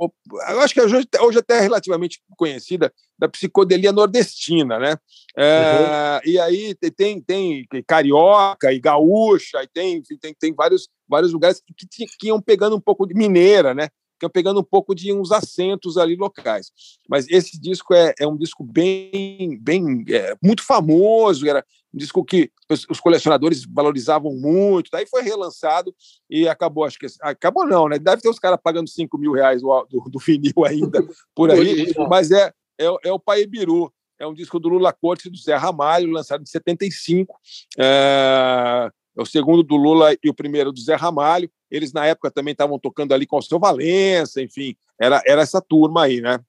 eu 0.49 0.61
acho 0.61 0.73
que 0.73 0.81
hoje, 0.81 1.07
hoje 1.21 1.37
até 1.37 1.57
é 1.57 1.61
relativamente 1.61 2.19
conhecida 2.35 2.91
da 3.19 3.29
psicodelia 3.29 3.91
nordestina, 3.91 4.79
né? 4.79 4.95
É, 5.37 6.19
uhum. 6.23 6.31
E 6.31 6.39
aí 6.39 6.75
tem, 6.95 7.21
tem 7.21 7.67
carioca 7.85 8.73
e 8.73 8.79
gaúcha, 8.79 9.61
e 9.61 9.67
tem, 9.67 10.01
tem, 10.19 10.33
tem 10.33 10.53
vários, 10.55 10.89
vários 11.07 11.31
lugares 11.31 11.61
que, 11.61 11.87
que, 11.87 12.05
que 12.17 12.27
iam 12.27 12.41
pegando 12.41 12.75
um 12.75 12.81
pouco 12.81 13.05
de 13.05 13.13
mineira, 13.13 13.75
né? 13.75 13.89
Pegando 14.27 14.59
um 14.59 14.63
pouco 14.63 14.95
de 14.95 15.13
uns 15.13 15.31
acentos 15.31 15.97
ali 15.97 16.15
locais. 16.15 16.71
Mas 17.07 17.27
esse 17.29 17.59
disco 17.59 17.93
é, 17.93 18.13
é 18.19 18.27
um 18.27 18.35
disco 18.35 18.63
bem, 18.63 19.57
bem 19.61 20.03
é, 20.09 20.35
muito 20.43 20.63
famoso, 20.63 21.47
era 21.47 21.63
um 21.93 21.97
disco 21.97 22.25
que 22.25 22.51
os, 22.69 22.99
colecionadores 22.99 23.63
valorizavam 23.65 24.33
muito, 24.33 24.89
daí 24.91 25.05
foi 25.05 25.21
relançado 25.21 25.95
e 26.29 26.47
acabou, 26.47 26.83
acho 26.83 26.99
que 26.99 27.07
acabou 27.21 27.65
não, 27.65 27.87
né? 27.87 27.99
Deve 27.99 28.21
ter 28.21 28.29
os 28.29 28.39
caras 28.39 28.59
pagando 28.61 28.89
5 28.89 29.17
mil 29.17 29.31
reais 29.31 29.61
do, 29.61 29.85
do, 29.85 30.09
do 30.09 30.19
vinil 30.19 30.65
ainda 30.65 30.99
por 31.35 31.51
aí, 31.51 31.93
mas 32.09 32.31
é, 32.31 32.51
é, 32.79 32.85
é 33.03 33.11
o 33.11 33.21
Biru 33.47 33.91
é 34.19 34.27
um 34.27 34.33
disco 34.33 34.59
do 34.59 34.67
Lula 34.67 34.91
Cortes 34.91 35.27
e 35.27 35.29
do 35.29 35.37
Zé 35.37 35.55
Ramalho, 35.55 36.11
lançado 36.11 36.41
em 36.41 36.45
75. 36.45 37.39
É, 37.77 38.91
é 39.17 39.21
o 39.21 39.25
segundo 39.25 39.63
do 39.63 39.77
Lula 39.77 40.13
e 40.21 40.29
o 40.29 40.33
primeiro 40.33 40.71
do 40.71 40.81
Zé 40.81 40.95
Ramalho. 40.95 41.49
Eles, 41.69 41.93
na 41.93 42.05
época, 42.05 42.31
também 42.31 42.51
estavam 42.51 42.79
tocando 42.79 43.13
ali 43.13 43.25
com 43.25 43.37
o 43.37 43.41
seu 43.41 43.59
Valença, 43.59 44.41
enfim, 44.41 44.75
era, 44.99 45.21
era 45.25 45.41
essa 45.41 45.61
turma 45.61 46.03
aí, 46.03 46.21
né? 46.21 46.39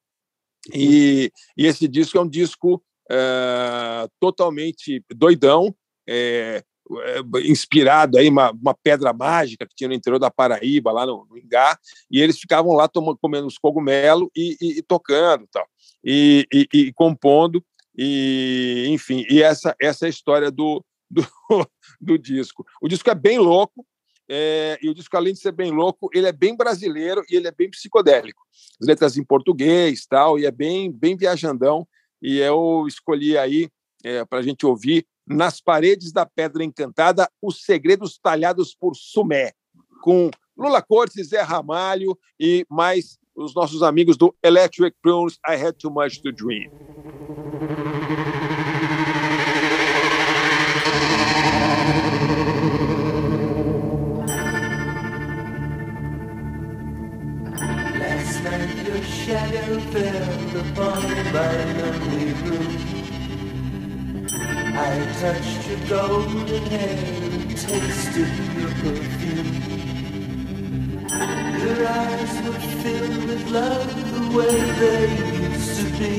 E, 0.73 1.31
e 1.57 1.65
esse 1.65 1.87
disco 1.87 2.17
é 2.17 2.21
um 2.21 2.27
disco 2.27 2.83
é, 3.09 4.07
totalmente 4.19 5.03
doidão, 5.09 5.73
é, 6.07 6.63
inspirado 7.45 8.17
aí 8.17 8.29
uma, 8.29 8.51
uma 8.51 8.73
pedra 8.73 9.13
mágica 9.13 9.65
que 9.65 9.75
tinha 9.75 9.87
no 9.87 9.93
interior 9.93 10.19
da 10.19 10.29
Paraíba, 10.29 10.91
lá 10.91 11.05
no, 11.05 11.25
no 11.29 11.37
Ingá, 11.37 11.77
e 12.09 12.21
eles 12.21 12.39
ficavam 12.39 12.73
lá 12.73 12.87
tomando, 12.87 13.17
comendo 13.17 13.47
os 13.47 13.57
cogumelos 13.57 14.29
e, 14.35 14.57
e, 14.61 14.79
e 14.79 14.81
tocando 14.81 15.47
tal, 15.51 15.65
e, 16.03 16.45
e, 16.53 16.67
e 16.73 16.93
compondo, 16.93 17.63
e 17.97 18.85
enfim, 18.89 19.25
e 19.29 19.41
essa, 19.41 19.75
essa 19.81 20.05
é 20.05 20.07
a 20.07 20.09
história 20.09 20.51
do, 20.51 20.83
do, 21.09 21.25
do 21.99 22.17
disco. 22.17 22.65
O 22.81 22.87
disco 22.87 23.09
é 23.09 23.15
bem 23.15 23.37
louco, 23.37 23.85
é, 24.33 24.79
e 24.81 24.89
o 24.89 24.93
disco, 24.93 25.17
além 25.17 25.33
de 25.33 25.41
ser 25.41 25.51
bem 25.51 25.71
louco, 25.71 26.09
ele 26.13 26.25
é 26.25 26.31
bem 26.31 26.55
brasileiro 26.55 27.21
e 27.29 27.35
ele 27.35 27.49
é 27.49 27.51
bem 27.51 27.69
psicodélico. 27.69 28.41
As 28.79 28.87
letras 28.87 29.17
em 29.17 29.25
português 29.25 30.05
tal, 30.05 30.39
e 30.39 30.45
é 30.45 30.51
bem, 30.51 30.89
bem 30.89 31.17
viajandão. 31.17 31.85
E 32.21 32.37
eu 32.37 32.85
escolhi 32.87 33.37
aí 33.37 33.67
é, 34.05 34.23
para 34.23 34.39
a 34.39 34.41
gente 34.41 34.65
ouvir 34.65 35.05
Nas 35.27 35.59
Paredes 35.59 36.13
da 36.13 36.25
Pedra 36.25 36.63
Encantada, 36.63 37.29
Os 37.41 37.65
Segredos 37.65 38.17
Talhados 38.23 38.73
por 38.73 38.95
Sumé, 38.95 39.51
com 40.01 40.31
Lula 40.57 40.81
Cortes, 40.81 41.27
Zé 41.27 41.41
Ramalho 41.41 42.17
e 42.39 42.65
mais 42.69 43.17
os 43.35 43.53
nossos 43.53 43.83
amigos 43.83 44.15
do 44.15 44.33
Electric 44.41 44.95
Prunes, 45.01 45.39
I 45.45 45.55
Had 45.61 45.73
Too 45.73 45.91
Much 45.91 46.21
to 46.21 46.31
Dream. 46.31 46.71
Shadow 58.99 59.79
fell 59.91 60.59
upon 60.59 61.01
my 61.31 61.55
lonely 61.79 62.33
room. 62.43 62.91
I 64.75 65.07
touched 65.21 65.67
your 65.69 65.79
golden 65.87 66.63
hair 66.65 66.97
and 67.31 67.57
tasted 67.57 68.33
your 68.57 68.71
perfume. 68.81 69.53
Your 71.63 71.87
eyes 71.87 72.33
were 72.45 72.63
filled 72.81 73.23
with 73.29 73.51
love 73.51 73.89
the 74.13 74.37
way 74.37 74.57
they 74.81 75.03
used 75.47 75.77
to 75.79 75.85
be. 75.99 76.15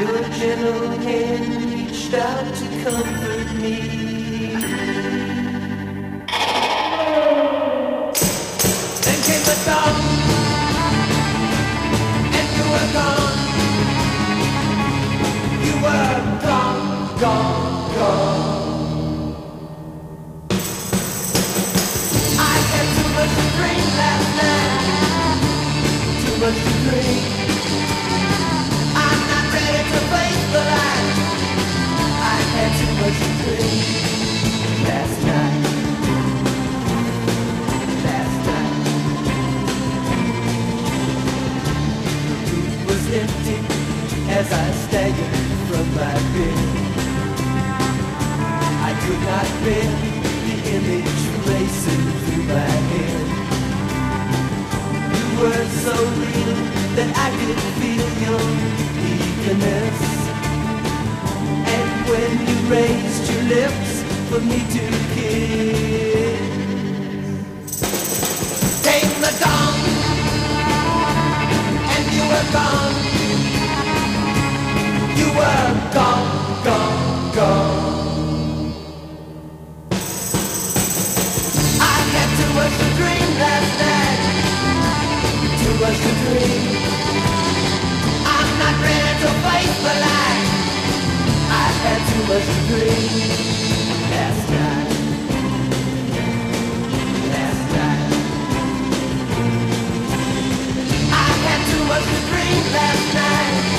Your 0.00 0.22
gentle 0.38 0.88
hand 1.06 1.72
reached 1.72 2.14
out 2.14 2.54
to 2.54 2.66
comfort 2.84 3.54
me. 3.60 4.15
gone, 17.20 17.94
gone. 17.94 19.36
I 22.38 22.56
had 22.72 22.86
too 22.96 23.08
much 23.16 23.32
to 23.40 23.46
drink 23.56 23.84
last 23.96 24.28
night. 24.36 25.40
Too 26.22 26.36
much 26.42 26.58
to 26.66 26.72
drink. 26.84 27.20
I'm 29.04 29.20
not 29.32 29.46
ready 29.54 29.82
to 29.92 30.00
face 30.12 30.44
the 30.52 30.62
light. 30.72 31.08
I 32.20 32.38
had 32.54 32.70
too 32.80 32.92
much 33.00 33.18
to 33.24 33.30
drink 33.42 33.80
last 34.88 35.16
night. 35.24 35.62
Last 38.04 38.38
night. 38.50 38.74
The 42.46 42.58
was 42.86 43.04
empty 43.22 43.58
as 44.32 44.46
I 44.52 44.54
staggered 44.84 45.34
from 45.68 45.86
my 45.94 46.14
bed. 46.34 46.75
Could 49.06 49.20
not 49.20 49.48
bear 49.64 49.92
the 50.46 50.56
image 50.76 51.22
racing 51.48 52.04
through 52.24 52.44
my 52.44 52.72
head. 52.90 53.26
You 55.16 55.26
were 55.40 55.66
so 55.84 55.94
real 56.22 56.56
that 56.96 57.10
I 57.26 57.28
could 57.38 57.60
feel 57.78 58.08
your 58.26 58.44
eagerness. 59.14 60.00
And 61.74 61.88
when 62.10 62.32
you 62.48 62.56
raised 62.70 63.24
your 63.32 63.44
lips 63.56 63.92
for 64.30 64.40
me 64.40 64.60
to 64.74 64.84
kiss, 65.14 66.70
came 68.84 69.14
the 69.22 69.32
dawn, 69.42 69.78
and 71.76 72.04
you 72.16 72.24
were 72.32 72.48
gone 72.52 72.96
You 75.16 75.28
were 75.28 75.92
gone, 75.94 76.64
gone, 76.64 77.34
gone. 77.36 77.95
Light. 90.04 90.48
I 91.50 91.66
had 91.82 92.00
too 92.10 92.22
much 92.30 92.46
to 92.52 92.60
dream 92.68 93.30
last 94.12 94.42
night. 94.56 94.90
Last 97.34 97.62
night. 97.76 98.10
I 101.12 101.28
had 101.46 101.60
too 101.70 101.82
much 101.90 102.06
to 102.12 102.18
dream 102.30 102.62
last 102.72 103.06
night 103.14 103.76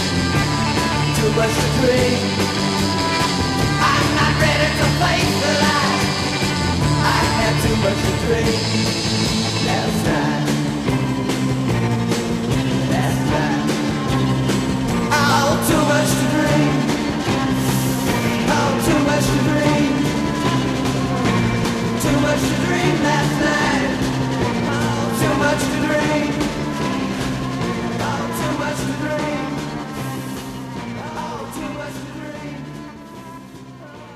too 1.18 1.32
much 1.32 1.50
to 1.50 1.68
drink. 1.82 2.20
I'm 3.90 4.08
not 4.20 4.34
ready 4.42 4.70
to 4.80 4.88
face 5.02 5.34
the 5.44 5.52
light. 5.66 6.02
I 7.04 7.20
had 7.40 7.56
too 7.64 7.76
much 7.84 8.00
to 8.06 8.12
drink 8.26 9.07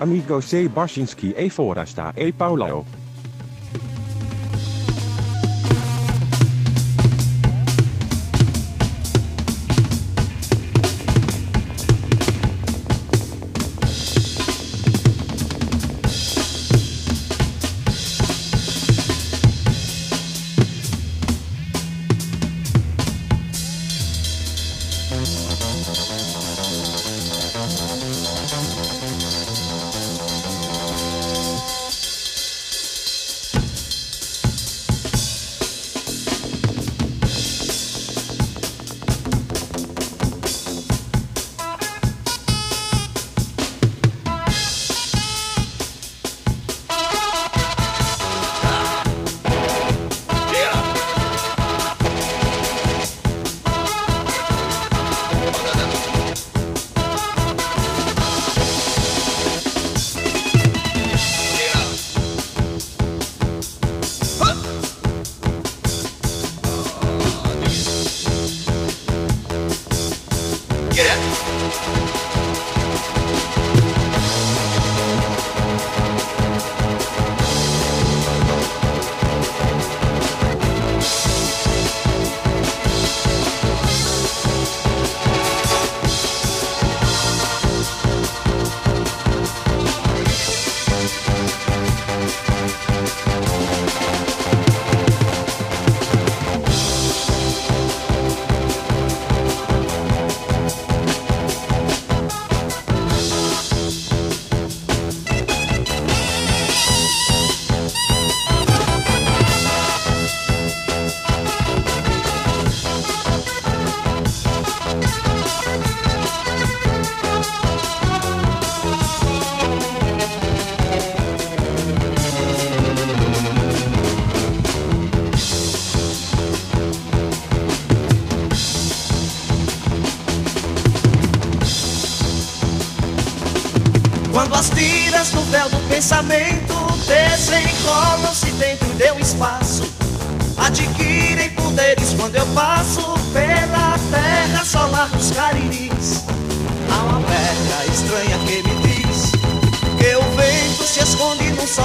Amigo 0.01 0.41
C. 0.41 0.67
Barsinski 0.67 1.31
e 1.37 1.47
Forasta 1.49 2.11
e 2.15 2.33
Paulo. 2.33 3.00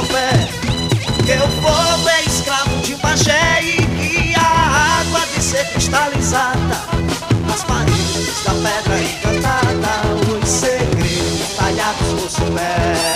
Pé. 0.05 0.49
Que 1.25 1.33
o 1.33 1.49
povo 1.61 2.09
é 2.09 2.25
escravo 2.25 2.77
de 2.83 2.95
pajé 2.97 3.61
e 3.63 3.77
que 3.77 4.35
a 4.37 5.01
água 5.01 5.21
de 5.35 5.43
ser 5.43 5.65
cristalizada 5.73 6.81
nas 7.47 7.65
paredes 7.65 8.45
da 8.45 8.53
pedra 8.53 9.03
encantada, 9.03 9.93
os 10.43 10.49
segredos 10.49 11.57
talhados 11.57 12.21
por 12.21 12.31
seu 12.31 13.16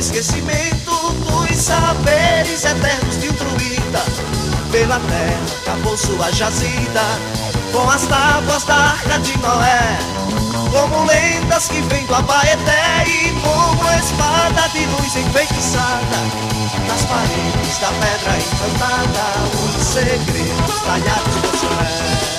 esquecimento 0.00 1.12
dos 1.12 1.56
saberes 1.56 2.64
eternos 2.64 3.20
de 3.20 3.28
um 3.28 3.32
druida. 3.34 4.02
Pela 4.72 4.98
terra 4.98 5.40
acabou 5.62 5.96
sua 5.96 6.32
jazida 6.32 7.02
com 7.70 7.88
as 7.90 8.02
tábuas 8.06 8.64
da 8.64 8.74
arca 8.74 9.18
de 9.18 9.36
Noé. 9.38 9.98
Como 10.72 11.04
lendas 11.04 11.68
que 11.68 11.82
vêm 11.82 12.06
do 12.06 12.14
Abaeté 12.14 13.04
e 13.06 13.30
como 13.42 13.90
espada 13.90 14.68
de 14.72 14.86
luz 14.86 15.16
enfeitiçada 15.16 16.16
Nas 16.86 17.02
paredes 17.06 17.78
da 17.80 17.88
pedra 17.88 18.38
encantada 18.38 19.24
Os 19.76 19.84
segredos 19.84 20.80
talhados 20.82 21.34
por 21.42 21.58
Soé 21.58 22.29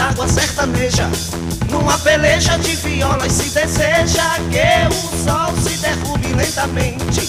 d'água 0.00 0.26
sertaneja. 0.26 1.10
Numa 1.68 1.98
peleja 1.98 2.56
de 2.58 2.74
violas 2.76 3.32
se 3.32 3.50
deseja 3.50 4.40
que 4.50 4.88
o 4.88 5.24
sol 5.24 5.54
se 5.62 5.76
derrube 5.76 6.28
lentamente. 6.28 7.20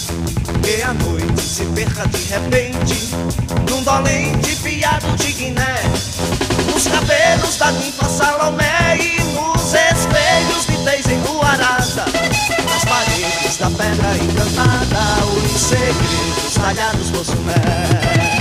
Que 0.62 0.82
a 0.82 0.94
noite 0.94 1.42
se 1.42 1.64
perca 1.66 2.06
de 2.08 2.24
repente 2.32 3.10
num 3.68 3.82
dolente 3.82 4.56
piado 4.62 5.14
de 5.16 5.32
Guiné. 5.32 5.82
Nos 6.72 6.88
cabelos 6.88 7.58
da 7.58 7.72
ninfa 7.72 8.08
Salomé 8.08 8.96
e 8.98 9.22
nos 9.34 9.74
espelhos 9.74 10.66
de 10.66 10.76
Teis 10.84 11.06
enluarada. 11.06 12.06
Nas 12.64 12.84
paredes 12.86 13.58
da 13.58 13.68
pedra 13.68 14.16
encantada, 14.16 15.24
os 15.26 15.60
segredos 15.60 16.54
talhados 16.54 17.10
por 17.10 17.24
Sumé. 17.24 18.31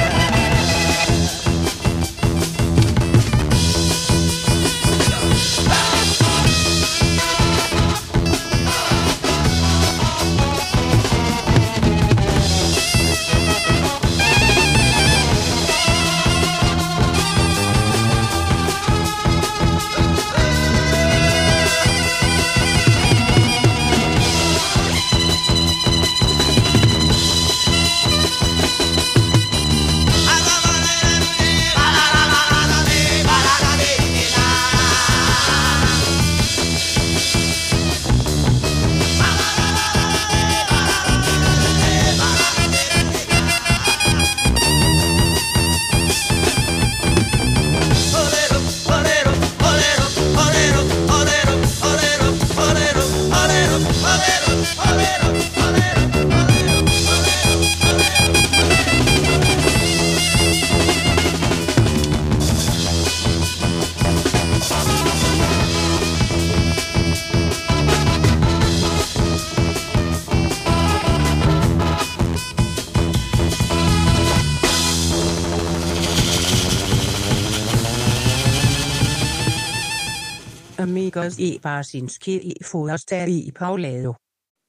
Amigos 81.21 81.39
e 81.39 81.59
Pasinski 81.59 82.55
e 82.59 82.63
Foraster 82.63 83.29
e 83.29 83.51
Pauleiro. 83.51 84.15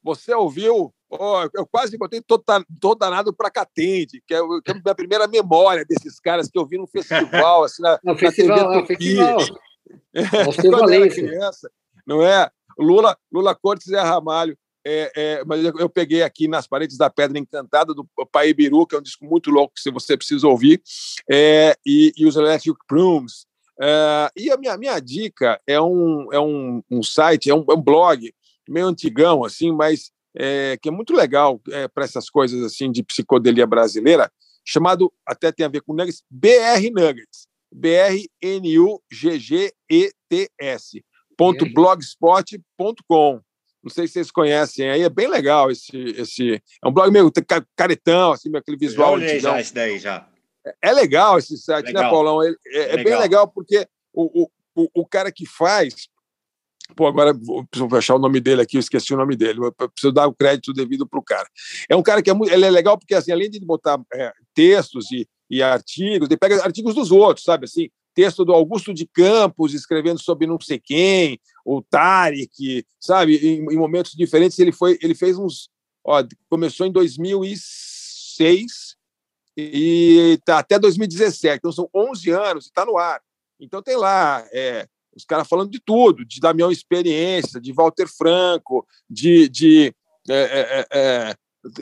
Você 0.03 0.34
ouviu? 0.34 0.92
Oh, 1.09 1.46
eu 1.55 1.66
quase 1.66 1.96
botei 1.98 2.22
todo, 2.22 2.42
todo 2.80 2.98
danado 2.98 3.32
para 3.34 3.50
Catende, 3.50 4.22
que 4.26 4.34
é, 4.34 4.38
que 4.64 4.70
é 4.70 4.72
a 4.72 4.74
minha 4.74 4.94
primeira 4.94 5.28
memória 5.28 5.84
desses 5.84 6.18
caras 6.18 6.48
que 6.48 6.59
eu 6.59 6.66
vi 6.66 6.78
no 6.78 6.86
festival. 6.86 7.64
Assim, 7.64 7.82
na, 7.82 8.00
no 8.03 8.16
festival, 8.18 8.70
na 8.70 8.86
festival. 8.86 9.38
É, 10.14 10.22
quando 10.24 10.90
eu 10.92 11.03
era 11.03 11.09
criança, 11.09 11.70
não 12.07 12.22
é? 12.22 12.50
Lula, 12.78 13.18
Lula 13.30 13.55
Cortes 13.55 13.88
e 13.88 13.96
Ramalho. 13.96 14.57
É, 14.84 15.12
é, 15.14 15.44
mas 15.44 15.64
eu, 15.64 15.72
eu, 15.78 15.88
peguei 15.88 16.22
aqui 16.22 16.48
nas 16.48 16.66
paredes 16.66 16.96
da 16.96 17.09
Pedra 17.09 17.38
Encantada 17.38 17.94
do 17.94 18.05
Pai 18.32 18.53
Biru, 18.53 18.86
que 18.86 18.96
é 18.96 18.98
um 18.98 19.03
disco 19.03 19.24
muito 19.24 19.50
louco 19.50 19.74
que 19.74 19.90
você 19.90 20.16
precisa 20.16 20.48
ouvir, 20.48 20.82
é, 21.30 21.76
e, 21.86 22.12
e, 22.16 22.26
os 22.26 22.34
Electric 22.34 22.78
Plumes. 22.88 23.46
É, 23.82 24.30
e 24.36 24.50
a 24.50 24.56
minha, 24.56 24.76
minha 24.76 25.00
dica 25.00 25.60
é 25.66 25.80
um, 25.80 26.32
é 26.32 26.38
um, 26.38 26.82
um 26.90 27.02
site, 27.02 27.50
é 27.50 27.54
um, 27.54 27.64
é 27.68 27.74
um 27.74 27.82
blog 27.82 28.32
meio 28.68 28.86
antigão, 28.86 29.44
assim, 29.44 29.72
mas 29.72 30.12
é, 30.36 30.78
que 30.80 30.88
é 30.88 30.92
muito 30.92 31.12
legal 31.12 31.60
é, 31.70 31.88
para 31.88 32.04
essas 32.04 32.30
coisas 32.30 32.62
assim 32.64 32.92
de 32.92 33.02
psicodelia 33.02 33.66
brasileira, 33.66 34.30
chamado, 34.64 35.12
até 35.26 35.50
tem 35.50 35.66
a 35.66 35.68
ver 35.68 35.82
com 35.82 35.94
Nuggets, 35.94 36.22
BR 36.30 36.90
Nuggets. 36.94 37.50
B-R-N-U-G-G-E-T-S. 37.72 38.22
blogspot.com. 41.74 43.40
Não 43.82 43.90
sei 43.90 44.06
se 44.06 44.12
vocês 44.12 44.30
conhecem 44.30 44.88
aí, 44.88 45.02
é 45.02 45.10
bem 45.10 45.26
legal 45.26 45.68
esse. 45.70 45.96
esse 45.96 46.62
é 46.84 46.88
um 46.88 46.92
blog 46.92 47.10
meio 47.10 47.32
caretão, 47.74 48.30
assim, 48.32 48.54
aquele 48.54 48.76
visual. 48.76 49.18
Eu 49.18 49.26
já 49.26 49.38
já 49.40 49.60
esse 49.60 49.74
daí 49.74 49.98
já. 49.98 50.28
É, 50.80 50.93
legal 50.93 51.39
esse 51.39 51.56
site, 51.56 51.86
né, 51.86 51.93
legal. 51.93 52.05
né, 52.05 52.10
Paulão? 52.10 52.43
É, 52.43 52.55
é, 52.66 52.94
é 52.94 53.05
bem 53.05 53.18
legal 53.18 53.48
porque 53.48 53.86
o, 54.12 54.48
o, 54.74 54.89
o 54.94 55.06
cara 55.06 55.32
que 55.32 55.47
faz, 55.47 56.09
Pô, 56.94 57.06
agora 57.06 57.32
vou, 57.32 57.64
preciso 57.66 57.97
achar 57.97 58.16
o 58.16 58.18
nome 58.18 58.40
dele 58.40 58.62
aqui, 58.62 58.76
eu 58.76 58.80
esqueci 58.80 59.14
o 59.14 59.16
nome 59.16 59.36
dele. 59.36 59.60
Eu 59.60 59.72
preciso 59.72 60.12
dar 60.12 60.26
o 60.26 60.34
crédito 60.34 60.72
devido 60.72 61.06
para 61.06 61.18
o 61.18 61.22
cara. 61.22 61.48
É 61.89 61.97
um 61.97 62.02
cara 62.02 62.22
que 62.22 62.28
é, 62.28 62.34
muito, 62.34 62.52
ele 62.52 62.66
é 62.66 62.70
legal 62.70 62.98
porque, 62.98 63.14
assim, 63.14 63.32
além 63.32 63.48
de 63.48 63.60
botar 63.60 64.01
é, 64.12 64.32
textos 64.55 65.10
e, 65.10 65.26
e 65.48 65.62
artigos, 65.62 66.28
ele 66.28 66.36
pega 66.36 66.62
artigos 66.62 66.94
dos 66.94 67.10
outros, 67.10 67.44
sabe? 67.44 67.64
Assim, 67.64 67.89
texto 68.14 68.44
do 68.44 68.52
Augusto 68.52 68.93
de 68.93 69.06
Campos 69.06 69.74
escrevendo 69.74 70.20
sobre 70.20 70.47
não 70.47 70.60
sei 70.60 70.78
quem, 70.78 71.40
o 71.64 71.82
Tarek, 71.82 72.84
sabe? 73.01 73.36
Em, 73.36 73.72
em 73.72 73.76
momentos 73.76 74.12
diferentes, 74.12 74.59
ele 74.59 74.72
foi, 74.72 74.98
ele 75.02 75.14
fez 75.14 75.39
uns. 75.39 75.70
Ó, 76.05 76.22
começou 76.51 76.86
em 76.86 76.93
2006 76.93 78.91
e 79.56 80.38
tá 80.44 80.58
até 80.58 80.78
2017, 80.78 81.58
então 81.58 81.72
são 81.72 81.88
11 81.94 82.30
anos 82.30 82.64
e 82.64 82.68
está 82.68 82.84
no 82.84 82.96
ar. 82.96 83.20
Então 83.60 83.82
tem 83.82 83.96
lá 83.96 84.46
é, 84.52 84.86
os 85.14 85.24
caras 85.24 85.46
falando 85.46 85.70
de 85.70 85.80
tudo, 85.80 86.24
de 86.24 86.40
Damião 86.40 86.70
Experiência, 86.70 87.60
de 87.60 87.72
Walter 87.72 88.08
Franco, 88.08 88.86
de, 89.08 89.48
de 89.48 89.94
é, 90.28 90.34
é, 90.34 90.86
é, 90.90 91.34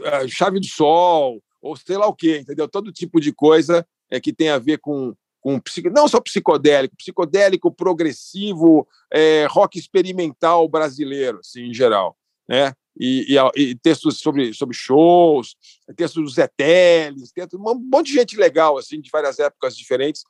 é 0.05 0.29
Chave 0.29 0.59
do 0.59 0.67
Sol, 0.67 1.43
ou 1.63 1.77
sei 1.77 1.97
lá 1.97 2.07
o 2.07 2.15
quê, 2.15 2.39
entendeu? 2.39 2.69
Todo 2.69 2.93
tipo 2.93 3.21
de 3.21 3.33
coisa 3.33 3.87
é, 4.11 4.21
que 4.21 4.33
tem 4.33 4.51
a 4.51 4.59
ver 4.59 4.79
com, 4.79 5.15
com 5.41 5.61
não 5.93 6.09
só 6.09 6.21
psicodélico, 6.21 6.97
psicodélico, 6.97 7.73
progressivo, 7.73 8.87
é, 9.13 9.47
rock 9.47 9.79
experimental 9.79 10.69
brasileiro, 10.69 11.39
assim, 11.39 11.71
em 11.71 11.75
geral, 11.75 12.17
né? 12.49 12.75
E, 13.03 13.35
e, 13.35 13.63
e, 13.63 13.75
textos 13.77 14.19
sobre, 14.19 14.53
sobre 14.53 14.77
shows, 14.77 15.57
textos 15.97 16.23
dos 16.23 16.35
Zé 16.35 16.47
Teles, 16.47 17.33
um 17.55 17.75
monte 17.91 18.09
de 18.09 18.13
gente 18.13 18.37
legal, 18.37 18.77
assim, 18.77 19.01
de 19.01 19.09
várias 19.11 19.39
épocas 19.39 19.75
diferentes, 19.75 20.23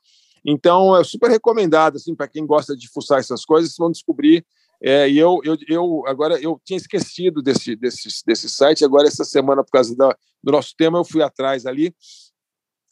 então, 0.45 0.97
é 0.97 1.03
super 1.03 1.29
recomendado, 1.29 1.97
assim, 1.97 2.15
para 2.15 2.27
quem 2.27 2.45
gosta 2.45 2.75
de 2.75 2.89
fuçar 2.89 3.19
essas 3.19 3.45
coisas, 3.45 3.75
vão 3.77 3.91
descobrir. 3.91 4.45
É, 4.81 5.07
e 5.07 5.17
eu, 5.17 5.39
eu, 5.43 5.55
eu, 5.67 6.03
agora, 6.07 6.39
eu 6.41 6.59
tinha 6.65 6.77
esquecido 6.77 7.41
desse, 7.41 7.75
desse, 7.75 8.09
desse 8.25 8.49
site, 8.49 8.83
agora, 8.83 9.07
essa 9.07 9.23
semana, 9.23 9.63
por 9.63 9.71
causa 9.71 9.95
da, 9.95 10.15
do 10.43 10.51
nosso 10.51 10.73
tema, 10.75 10.97
eu 10.97 11.05
fui 11.05 11.21
atrás 11.21 11.65
ali. 11.65 11.93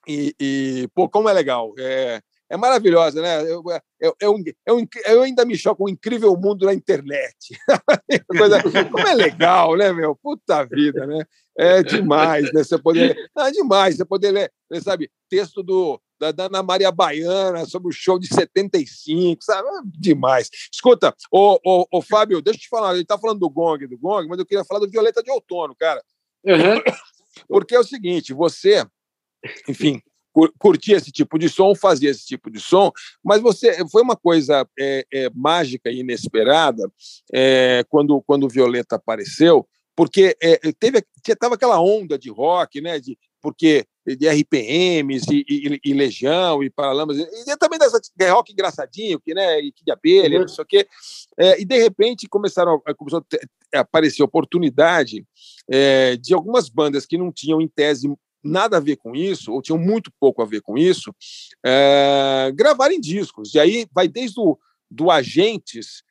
E, 0.08 0.36
e 0.40 0.90
pô, 0.94 1.10
como 1.10 1.28
é 1.28 1.34
legal. 1.34 1.74
É, 1.80 2.22
é 2.50 2.58
maravilhosa, 2.58 3.22
né? 3.22 3.42
Eu, 3.44 3.64
eu, 4.00 4.16
eu, 4.20 4.36
eu, 4.66 4.88
eu 5.06 5.22
ainda 5.22 5.46
me 5.46 5.56
choco 5.56 5.84
com 5.84 5.86
o 5.86 5.90
incrível 5.90 6.36
mundo 6.36 6.66
da 6.66 6.74
internet. 6.74 7.56
Coisa, 8.38 8.62
como 8.90 9.08
é 9.08 9.14
legal, 9.14 9.76
né, 9.78 9.94
meu? 9.94 10.16
Puta 10.16 10.66
vida, 10.66 11.06
né? 11.06 11.24
É 11.58 11.84
demais, 11.84 12.52
né? 12.52 12.64
Você 12.64 12.78
poder. 12.78 13.16
É 13.38 13.52
demais, 13.52 13.98
você 13.98 14.06
poder 14.06 14.32
ler, 14.32 14.52
sabe, 14.82 15.12
texto 15.30 15.62
do, 15.62 16.02
da, 16.20 16.32
da 16.32 16.46
Ana 16.46 16.64
Maria 16.64 16.92
Baiana 16.92 17.66
sobre 17.66 17.90
o 17.90 17.92
show 17.92 18.18
de 18.18 18.28
75, 18.28 19.44
sabe? 19.44 19.68
É 19.68 19.82
demais. 19.86 20.50
Escuta, 20.72 21.16
ô, 21.32 21.60
ô, 21.64 21.86
ô, 21.92 22.02
Fábio, 22.02 22.42
deixa 22.42 22.58
eu 22.58 22.62
te 22.62 22.70
falar, 22.70 22.96
ele 22.96 23.06
tá 23.06 23.18
falando 23.18 23.40
do 23.40 23.50
Gong, 23.50 23.86
do 23.88 23.98
Gong, 23.98 24.28
mas 24.28 24.40
eu 24.40 24.46
queria 24.46 24.66
falar 24.66 24.80
do 24.80 24.90
Violeta 24.90 25.22
de 25.22 25.30
Outono, 25.32 25.76
cara. 25.76 26.04
Uhum. 26.44 26.82
Porque 27.48 27.76
é 27.76 27.80
o 27.80 27.84
seguinte, 27.84 28.34
você, 28.34 28.86
enfim, 29.68 30.02
curtia 30.58 30.98
esse 30.98 31.12
tipo 31.12 31.38
de 31.38 31.50
som, 31.50 31.76
fazia 31.76 32.10
esse 32.10 32.26
tipo 32.26 32.50
de 32.50 32.60
som, 32.60 32.92
mas 33.24 33.42
você 33.42 33.86
foi 33.90 34.02
uma 34.02 34.16
coisa 34.16 34.68
é, 34.80 35.06
é, 35.12 35.30
mágica 35.34 35.90
e 35.90 36.00
inesperada 36.00 36.90
é, 37.34 37.84
quando, 37.90 38.22
quando 38.22 38.44
o 38.46 38.50
Violeta 38.50 38.96
apareceu, 38.96 39.68
porque 39.96 40.36
é, 40.42 40.58
teve 40.80 41.04
tava 41.38 41.56
aquela 41.56 41.82
onda 41.82 42.18
de 42.18 42.30
rock, 42.30 42.80
né? 42.80 43.00
De, 43.00 43.18
porque 43.42 43.86
de 44.06 44.28
RPMs 44.28 45.26
e, 45.32 45.46
e, 45.48 45.80
e 45.84 45.94
Legião 45.94 46.64
e 46.64 46.70
Paralamas, 46.70 47.18
e 47.18 47.58
também 47.58 47.78
dessa 47.78 48.00
de 48.16 48.30
rock 48.30 48.52
engraçadinho, 48.52 49.20
que, 49.20 49.34
né, 49.34 49.60
e 49.60 49.72
que 49.72 49.84
de 49.84 49.92
abelha, 49.92 50.36
uhum. 50.36 50.42
não 50.42 50.48
sei 50.48 50.64
o 50.64 50.68
quê. 50.68 50.88
É, 51.38 51.62
e 51.62 51.66
de 51.66 51.78
repente 51.78 52.28
começaram 52.28 52.82
começou 52.98 53.24
a 53.74 53.80
aparecer 53.80 54.24
oportunidade 54.24 55.26
é, 55.70 56.16
de 56.16 56.34
algumas 56.34 56.70
bandas 56.70 57.06
que 57.06 57.18
não 57.18 57.32
tinham 57.32 57.62
em 57.62 57.68
tese 57.68 58.12
nada 58.44 58.78
a 58.78 58.80
ver 58.80 58.98
com 58.98 59.16
isso, 59.16 59.52
ou 59.52 59.62
tinham 59.62 59.78
muito 59.78 60.12
pouco 60.20 60.42
a 60.42 60.46
ver 60.46 60.62
com 60.62 60.78
isso, 60.78 61.14
é, 61.66 62.52
gravarem 62.56 63.00
discos. 63.00 63.54
E 63.54 63.60
aí 63.60 63.88
vai 63.94 64.08
desde 64.08 64.40
o 64.40 64.58
do 64.90 65.12
Agentes, 65.12 66.04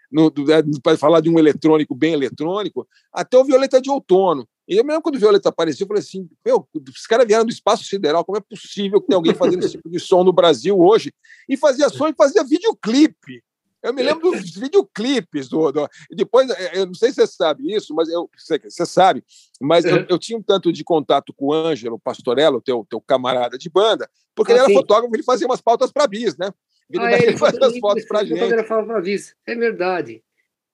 para 0.82 0.96
falar 0.96 1.20
de 1.20 1.28
um 1.28 1.38
eletrônico 1.38 1.94
bem 1.94 2.12
eletrônico, 2.12 2.86
até 3.12 3.36
o 3.36 3.44
Violeta 3.44 3.80
de 3.80 3.90
Outono. 3.90 4.48
E 4.66 4.76
eu 4.76 4.84
mesmo 4.84 5.02
quando 5.02 5.16
o 5.16 5.18
Violeta 5.18 5.48
apareceu, 5.48 5.84
eu 5.84 5.88
falei 5.88 6.02
assim, 6.02 6.28
meu, 6.44 6.68
os 6.74 7.06
caras 7.06 7.26
vieram 7.26 7.44
do 7.44 7.50
espaço 7.50 7.84
sideral, 7.84 8.24
como 8.24 8.38
é 8.38 8.40
possível 8.40 9.00
que 9.00 9.06
tenha 9.06 9.16
alguém 9.16 9.34
fazendo 9.34 9.64
esse 9.64 9.76
tipo 9.76 9.88
de 9.88 9.98
som 9.98 10.22
no 10.22 10.32
Brasil 10.32 10.78
hoje? 10.78 11.12
E 11.48 11.56
fazia 11.56 11.88
som 11.88 12.08
e 12.08 12.14
fazia 12.14 12.44
videoclipe. 12.44 13.42
Eu 13.82 13.94
me 13.94 14.02
lembro 14.02 14.30
dos 14.30 14.50
videoclipes 14.56 15.48
do, 15.48 15.70
do, 15.70 15.88
depois 16.10 16.48
eu 16.72 16.86
não 16.86 16.94
sei 16.94 17.10
se 17.10 17.16
você 17.16 17.26
sabe 17.28 17.72
isso, 17.72 17.94
mas 17.94 18.08
eu 18.08 18.28
você, 18.36 18.58
você 18.58 18.84
sabe, 18.84 19.22
mas 19.60 19.84
eu, 19.84 20.04
eu, 20.08 20.18
tinha 20.18 20.36
um 20.36 20.42
tanto 20.42 20.72
de 20.72 20.82
contato 20.82 21.32
com 21.32 21.46
o 21.46 21.52
Ângelo 21.52 21.98
Pastorello, 21.98 22.60
teu 22.60 22.84
teu 22.90 23.00
camarada 23.00 23.56
de 23.56 23.70
banda, 23.70 24.10
porque 24.34 24.50
ah, 24.50 24.54
ele 24.56 24.60
era 24.64 24.68
sim. 24.68 24.74
fotógrafo, 24.74 25.14
ele 25.14 25.22
fazia 25.22 25.46
umas 25.46 25.60
pautas 25.60 25.92
para 25.92 26.08
bis, 26.08 26.36
né? 26.36 26.52
Ele, 26.90 27.04
ah, 27.04 27.22
ele 27.22 27.36
fazia 27.36 27.60
as 27.66 27.78
fotos 27.78 28.04
para 28.04 28.24
gente. 28.24 28.64
Para 28.64 29.00
bis, 29.00 29.36
é 29.46 29.54
verdade. 29.54 30.24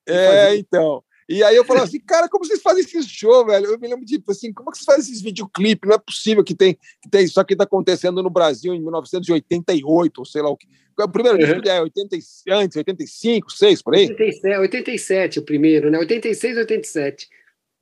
É, 0.06 0.56
então. 0.56 1.02
E 1.28 1.42
aí 1.42 1.56
eu 1.56 1.64
falava 1.64 1.86
assim, 1.86 2.00
cara, 2.00 2.28
como 2.28 2.44
vocês 2.44 2.60
fazem 2.60 2.82
esse 2.82 3.02
show, 3.08 3.46
velho? 3.46 3.66
Eu 3.66 3.78
me 3.78 3.88
lembro 3.88 4.04
de, 4.04 4.18
tipo 4.18 4.30
assim, 4.30 4.52
como 4.52 4.68
é 4.68 4.72
que 4.72 4.78
vocês 4.78 4.84
fazem 4.84 5.02
esses 5.02 5.22
videoclipes? 5.22 5.88
Não 5.88 5.96
é 5.96 5.98
possível 5.98 6.44
que 6.44 6.54
tem, 6.54 6.74
que 7.02 7.08
tem 7.10 7.24
isso 7.24 7.40
aqui 7.40 7.54
está 7.54 7.64
acontecendo 7.64 8.22
no 8.22 8.30
Brasil 8.30 8.74
em 8.74 8.80
1988, 8.80 10.18
ou 10.18 10.24
sei 10.24 10.42
lá 10.42 10.50
o 10.50 10.56
que. 10.56 10.66
O 10.98 11.08
primeiro 11.08 11.38
uhum. 11.38 11.44
disco 11.44 11.68
é 11.68 11.80
80, 11.80 12.16
antes, 12.50 12.76
85, 12.76 13.50
6, 13.50 13.82
por 13.82 13.94
aí? 13.94 14.08
87, 14.08 14.58
87 14.58 15.38
o 15.40 15.42
primeiro, 15.42 15.90
né? 15.90 15.98
86, 15.98 16.58
87. 16.58 17.28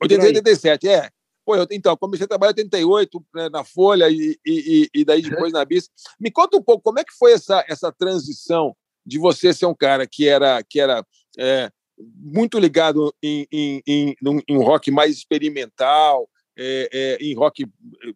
86, 0.01 0.37
87, 0.37 0.87
é. 0.87 1.09
Pô, 1.45 1.55
eu, 1.55 1.67
então, 1.71 1.95
comecei 1.97 2.23
a 2.23 2.27
trabalhar 2.27 2.51
em 2.51 2.63
88 2.63 3.25
né, 3.35 3.49
na 3.49 3.63
Folha 3.63 4.09
e, 4.09 4.37
e, 4.45 4.89
e 4.93 5.05
daí 5.05 5.21
depois 5.21 5.51
uhum. 5.51 5.59
na 5.59 5.65
Bis. 5.65 5.89
Me 6.19 6.31
conta 6.31 6.57
um 6.57 6.63
pouco 6.63 6.83
como 6.83 6.99
é 6.99 7.03
que 7.03 7.13
foi 7.13 7.33
essa, 7.33 7.63
essa 7.67 7.91
transição 7.91 8.75
de 9.05 9.19
você 9.19 9.53
ser 9.53 9.65
um 9.65 9.75
cara 9.75 10.07
que 10.07 10.27
era, 10.27 10.63
que 10.63 10.79
era 10.79 11.05
é, 11.37 11.69
muito 11.97 12.59
ligado 12.59 13.13
em, 13.21 13.47
em, 13.51 13.83
em, 13.87 14.15
em, 14.47 14.57
um 14.57 14.63
rock 14.63 14.91
mais 14.91 15.15
experimental, 15.15 16.29
é, 16.57 16.89
é, 16.91 17.17
em 17.23 17.33
rock. 17.35 17.65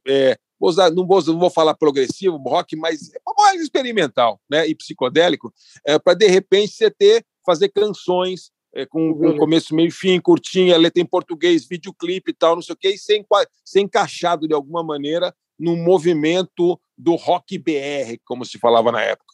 É, 0.07 0.37
vou 0.59 0.69
usar, 0.69 0.89
não, 0.91 1.05
vou, 1.05 1.23
não 1.23 1.39
vou 1.39 1.49
falar 1.49 1.75
progressivo, 1.75 2.37
rock 2.37 2.75
mais, 2.75 3.11
mais 3.37 3.61
experimental 3.61 4.39
né, 4.49 4.67
e 4.67 4.75
psicodélico, 4.75 5.53
é, 5.85 5.97
para 5.99 6.13
de 6.13 6.27
repente 6.27 6.73
você 6.73 6.89
ter, 6.89 7.25
fazer 7.45 7.69
canções 7.69 8.51
é, 8.73 8.85
com, 8.85 9.13
com 9.13 9.27
uhum. 9.27 9.37
começo, 9.37 9.73
meio 9.73 9.87
e 9.87 9.91
fim, 9.91 10.19
curtinha, 10.19 10.77
letra 10.77 11.01
em 11.01 11.05
português, 11.05 11.67
videoclipe 11.67 12.31
e 12.31 12.33
tal, 12.33 12.55
não 12.55 12.61
sei 12.61 12.73
o 12.73 12.77
quê, 12.77 12.89
e 12.89 12.97
ser, 12.97 13.25
ser 13.63 13.81
encaixado 13.81 14.47
de 14.47 14.53
alguma 14.53 14.83
maneira 14.83 15.33
no 15.57 15.75
movimento 15.75 16.79
do 16.97 17.15
rock 17.15 17.57
BR, 17.57 18.19
como 18.25 18.45
se 18.45 18.59
falava 18.59 18.91
na 18.91 19.01
época. 19.01 19.26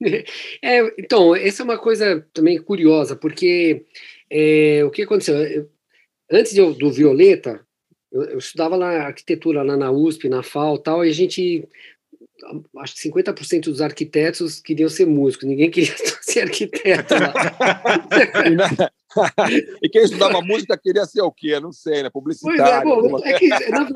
É, 0.62 0.80
então, 0.98 1.34
essa 1.34 1.62
é 1.62 1.64
uma 1.64 1.78
coisa 1.78 2.26
também 2.32 2.60
curiosa, 2.60 3.14
porque 3.16 3.84
é, 4.30 4.82
o 4.84 4.90
que 4.90 5.02
aconteceu? 5.02 5.36
Eu, 5.36 5.70
antes 6.30 6.56
eu, 6.56 6.72
do 6.74 6.90
Violeta, 6.90 7.64
eu, 8.10 8.22
eu, 8.22 8.38
estudava 8.38 8.76
na 8.76 9.06
arquitetura 9.06 9.62
lá 9.62 9.76
na 9.76 9.90
USP, 9.90 10.28
na 10.28 10.42
FAO 10.42 10.78
tal, 10.78 11.04
e 11.04 11.10
a 11.10 11.12
gente, 11.12 11.68
acho 12.78 12.94
que 12.94 13.08
50% 13.10 13.64
dos 13.64 13.80
arquitetos 13.80 14.60
queriam 14.60 14.88
ser 14.88 15.06
músicos, 15.06 15.46
ninguém 15.46 15.70
queria 15.70 15.94
ser 16.30 16.40
arquiteto. 16.42 17.14
e, 18.46 18.50
na... 18.50 18.90
e, 19.82 19.88
quem 19.88 20.02
estudava 20.02 20.40
música 20.40 20.78
queria 20.78 21.04
ser 21.04 21.22
o 21.22 21.32
quê? 21.32 21.58
Não 21.58 21.72
sei, 21.72 22.02
né? 22.02 22.10
Publicitário. 22.10 22.90
Pois 22.90 23.04
é, 23.04 23.08
bom, 23.08 23.18
é 23.24 23.38
que, 23.38 23.48
na, 23.48 23.88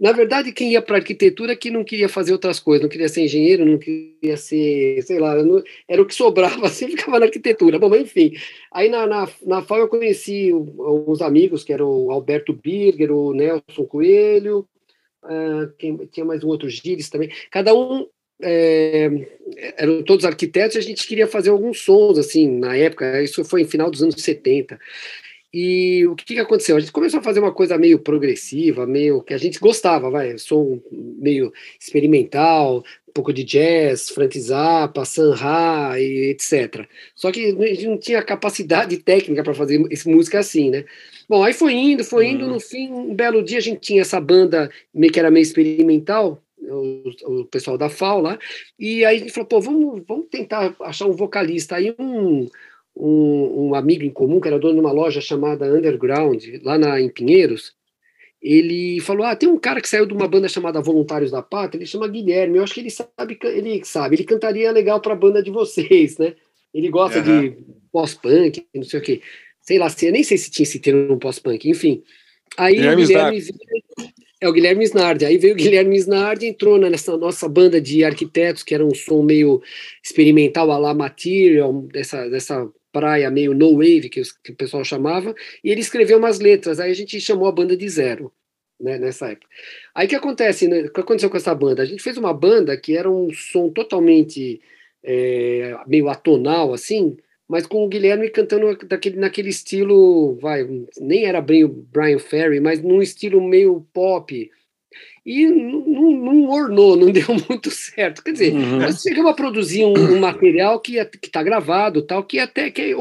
na, 0.00 0.12
verdade, 0.12 0.52
quem 0.52 0.72
ia 0.72 0.82
para 0.82 0.96
arquitetura 0.96 1.54
que 1.54 1.70
não 1.70 1.84
queria 1.84 2.08
fazer 2.08 2.32
outras 2.32 2.58
coisas, 2.58 2.82
não 2.82 2.88
queria 2.88 3.08
ser 3.08 3.24
engenheiro, 3.24 3.64
não 3.64 3.78
queria 3.78 4.36
ser, 4.36 5.02
sei 5.02 5.18
lá, 5.18 5.34
não, 5.42 5.62
era 5.88 6.00
o 6.00 6.06
que 6.06 6.14
sobrava, 6.14 6.64
assim 6.66 6.88
ficava 6.88 7.18
na 7.18 7.26
arquitetura. 7.26 7.78
Bom, 7.78 7.94
enfim. 7.94 8.32
Aí 8.72 8.88
na, 8.88 9.06
na, 9.06 9.28
na 9.44 9.62
FAO 9.62 9.78
eu 9.78 9.88
conheci 9.88 10.52
uns 10.52 11.20
amigos, 11.20 11.64
que 11.64 11.72
eram 11.72 11.88
o 11.88 12.10
Alberto 12.10 12.52
Birger, 12.52 13.12
o 13.12 13.32
Nelson 13.32 13.84
Coelho, 13.86 14.66
uh, 15.24 15.72
quem, 15.78 15.96
tinha 16.06 16.24
mais 16.24 16.42
um 16.42 16.48
outro 16.48 16.68
Gires 16.68 17.10
também. 17.10 17.30
Cada 17.50 17.74
um 17.74 18.06
é, 18.42 19.10
eram 19.76 20.02
todos 20.02 20.24
arquitetos 20.24 20.76
e 20.76 20.78
a 20.78 20.82
gente 20.82 21.06
queria 21.06 21.26
fazer 21.26 21.50
alguns 21.50 21.80
sons, 21.80 22.18
assim, 22.18 22.48
na 22.58 22.76
época, 22.76 23.22
isso 23.22 23.44
foi 23.44 23.62
em 23.62 23.66
final 23.66 23.90
dos 23.90 24.02
anos 24.02 24.16
70. 24.16 24.78
E 25.54 26.06
o 26.06 26.16
que, 26.16 26.24
que 26.24 26.38
aconteceu? 26.38 26.76
A 26.76 26.80
gente 26.80 26.92
começou 26.92 27.20
a 27.20 27.22
fazer 27.22 27.38
uma 27.38 27.52
coisa 27.52 27.76
meio 27.76 27.98
progressiva, 27.98 28.86
meio 28.86 29.22
que 29.22 29.34
a 29.34 29.38
gente 29.38 29.58
gostava, 29.58 30.10
vai, 30.10 30.38
som 30.38 30.80
meio 30.90 31.52
experimental, 31.78 32.82
um 33.06 33.12
pouco 33.12 33.34
de 33.34 33.44
jazz, 33.44 34.08
Frank 34.08 34.40
Zappa, 34.40 35.02
Ra 35.34 36.00
e 36.00 36.30
etc. 36.30 36.86
Só 37.14 37.30
que 37.30 37.44
a 37.46 37.66
gente 37.66 37.86
não 37.86 37.98
tinha 37.98 38.22
capacidade 38.22 38.96
técnica 38.96 39.44
para 39.44 39.52
fazer 39.52 39.78
música 40.06 40.38
assim, 40.38 40.70
né? 40.70 40.86
Bom, 41.28 41.44
aí 41.44 41.52
foi 41.52 41.74
indo, 41.74 42.02
foi 42.02 42.28
indo, 42.28 42.46
uhum. 42.46 42.52
no 42.52 42.60
fim, 42.60 42.90
um 42.90 43.14
belo 43.14 43.42
dia 43.42 43.58
a 43.58 43.62
gente 43.62 43.80
tinha 43.80 44.00
essa 44.00 44.18
banda 44.18 44.70
meio 44.94 45.12
que 45.12 45.18
era 45.18 45.30
meio 45.30 45.42
experimental, 45.42 46.42
o, 46.74 47.04
o 47.24 47.44
pessoal 47.46 47.78
da 47.78 47.88
FAO 47.88 48.20
lá, 48.20 48.38
e 48.78 49.04
aí 49.04 49.16
a 49.16 49.18
gente 49.18 49.32
falou, 49.32 49.48
pô, 49.48 49.60
vamos, 49.60 50.02
vamos 50.06 50.26
tentar 50.30 50.74
achar 50.80 51.06
um 51.06 51.12
vocalista. 51.12 51.76
Aí 51.76 51.94
um, 51.98 52.48
um, 52.96 53.68
um, 53.68 53.74
amigo 53.74 54.04
em 54.04 54.10
comum, 54.10 54.40
que 54.40 54.48
era 54.48 54.58
dono 54.58 54.74
de 54.74 54.80
uma 54.80 54.92
loja 54.92 55.20
chamada 55.20 55.72
Underground, 55.72 56.44
lá 56.62 56.78
na, 56.78 57.00
em 57.00 57.08
Pinheiros, 57.08 57.74
ele 58.40 59.00
falou, 59.00 59.24
ah, 59.24 59.36
tem 59.36 59.48
um 59.48 59.58
cara 59.58 59.80
que 59.80 59.88
saiu 59.88 60.04
de 60.04 60.12
uma 60.12 60.26
banda 60.26 60.48
chamada 60.48 60.80
Voluntários 60.80 61.30
da 61.30 61.40
Pátria, 61.40 61.78
ele 61.78 61.86
chama 61.86 62.08
Guilherme, 62.08 62.58
eu 62.58 62.64
acho 62.64 62.74
que 62.74 62.80
ele 62.80 62.90
sabe, 62.90 63.38
ele 63.44 63.84
sabe, 63.84 64.16
ele 64.16 64.24
cantaria 64.24 64.72
legal 64.72 65.00
para 65.00 65.12
a 65.12 65.16
banda 65.16 65.42
de 65.42 65.50
vocês, 65.50 66.18
né? 66.18 66.34
Ele 66.74 66.88
gosta 66.88 67.18
uhum. 67.18 67.40
de 67.40 67.56
pós-punk, 67.92 68.66
não 68.74 68.82
sei 68.82 68.98
o 68.98 69.02
quê. 69.02 69.22
Sei 69.60 69.78
lá, 69.78 69.86
nem 70.10 70.24
sei 70.24 70.38
se 70.38 70.50
tinha 70.50 70.64
esse 70.64 70.80
termo 70.80 71.06
no 71.06 71.18
pós-punk, 71.18 71.68
enfim. 71.68 72.02
Aí 72.56 72.74
Guilherme 72.74 73.04
o 73.04 73.06
Guilherme 73.06 73.42
é 74.42 74.48
o 74.48 74.52
Guilherme 74.52 74.82
Snardi. 74.84 75.24
Aí 75.24 75.38
veio 75.38 75.54
o 75.54 75.56
Guilherme 75.56 75.96
Snardi, 75.96 76.46
entrou 76.46 76.76
nessa 76.76 77.16
nossa 77.16 77.48
banda 77.48 77.80
de 77.80 78.02
arquitetos, 78.02 78.64
que 78.64 78.74
era 78.74 78.84
um 78.84 78.92
som 78.92 79.22
meio 79.22 79.62
experimental, 80.02 80.72
a 80.72 80.78
la 80.78 80.92
material, 80.92 81.72
dessa, 81.82 82.28
dessa 82.28 82.68
praia 82.90 83.30
meio 83.30 83.54
no 83.54 83.76
wave, 83.76 84.08
que, 84.08 84.20
que, 84.42 84.50
o 84.50 84.56
pessoal 84.56 84.84
chamava, 84.84 85.32
e 85.62 85.70
ele 85.70 85.80
escreveu 85.80 86.18
umas 86.18 86.40
letras. 86.40 86.80
Aí 86.80 86.90
a 86.90 86.94
gente 86.94 87.20
chamou 87.20 87.46
a 87.46 87.52
banda 87.52 87.76
de 87.76 87.88
zero. 87.88 88.32
Né, 88.80 88.98
nessa 88.98 89.30
época. 89.30 89.46
Aí 89.94 90.06
o 90.06 90.10
que 90.10 90.16
acontece, 90.16 90.66
né, 90.66 90.80
o 90.80 90.92
que 90.92 91.00
aconteceu 91.00 91.30
com 91.30 91.36
essa 91.36 91.54
banda? 91.54 91.82
A 91.82 91.84
gente 91.84 92.02
fez 92.02 92.16
uma 92.16 92.34
banda 92.34 92.76
que 92.76 92.96
era 92.96 93.08
um 93.08 93.32
som 93.32 93.70
totalmente 93.70 94.60
é, 95.04 95.76
meio 95.86 96.08
atonal, 96.08 96.74
assim, 96.74 97.16
mas 97.48 97.66
com 97.66 97.84
o 97.84 97.88
Guilherme 97.88 98.30
cantando 98.30 98.76
daquele, 98.86 99.16
naquele 99.18 99.50
estilo, 99.50 100.36
vai, 100.40 100.66
nem 101.00 101.24
era 101.24 101.40
bem 101.40 101.64
o 101.64 101.68
Brian 101.68 102.18
Ferry, 102.18 102.60
mas 102.60 102.82
num 102.82 103.02
estilo 103.02 103.40
meio 103.40 103.86
pop. 103.92 104.50
E 105.24 105.46
não, 105.46 106.10
não 106.10 106.50
ornou, 106.50 106.96
não 106.96 107.10
deu 107.12 107.28
muito 107.48 107.70
certo. 107.70 108.24
Quer 108.24 108.32
dizer, 108.32 108.54
uhum. 108.54 108.78
nós 108.78 109.00
chegamos 109.00 109.30
a 109.30 109.34
produzir 109.34 109.84
um, 109.84 109.94
um 109.94 110.18
material 110.18 110.80
que 110.80 110.98
está 111.22 111.42
gravado, 111.42 112.02
tal, 112.02 112.24
que 112.24 112.40
até 112.40 112.70
que 112.70 112.94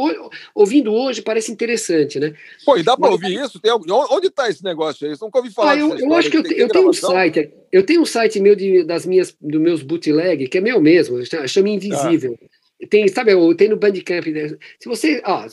ouvindo 0.54 0.94
hoje 0.94 1.22
parece 1.22 1.52
interessante, 1.52 2.20
né? 2.20 2.34
Pô, 2.64 2.78
e 2.78 2.84
dá 2.84 2.96
para 2.96 3.10
ouvir 3.10 3.34
isso? 3.34 3.60
Tem, 3.60 3.72
onde 3.72 4.28
está 4.28 4.50
esse 4.50 4.64
negócio 4.64 5.10
aí? 5.10 5.16
Nunca 5.20 5.40
ouvi 5.40 5.52
falar. 5.52 5.72
Ah, 5.72 5.78
eu, 5.78 5.98
eu 5.98 6.14
acho 6.14 6.30
que 6.30 6.38
eu, 6.38 6.44
eu 6.44 6.68
tenho 6.68 6.90
um 6.90 6.94
site, 6.94 7.52
eu 7.72 7.84
tenho 7.84 8.02
um 8.02 8.06
site 8.06 8.40
meu 8.40 8.56
de, 8.56 8.84
das 8.84 9.06
minhas, 9.06 9.36
dos 9.42 9.62
meus 9.62 9.82
bootleg, 9.82 10.48
que 10.48 10.60
é 10.60 10.62
meu 10.62 10.80
mesmo, 10.80 11.18
chama 11.48 11.70
Invisível. 11.70 12.38
Ah. 12.40 12.51
Tem, 12.90 13.08
sabe, 13.08 13.32
tem 13.56 13.70
no 13.70 13.78
Bandcamp. 13.78 14.26
Né? 14.28 14.58
Se 14.80 14.88
você, 14.88 15.22
ó, 15.26 15.46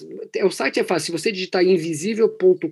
o 0.44 0.50
site 0.50 0.80
é 0.80 0.84
fácil. 0.84 1.06
Se 1.06 1.22
você 1.22 1.32
digitar 1.32 1.64
invisível.com.br, 1.64 2.68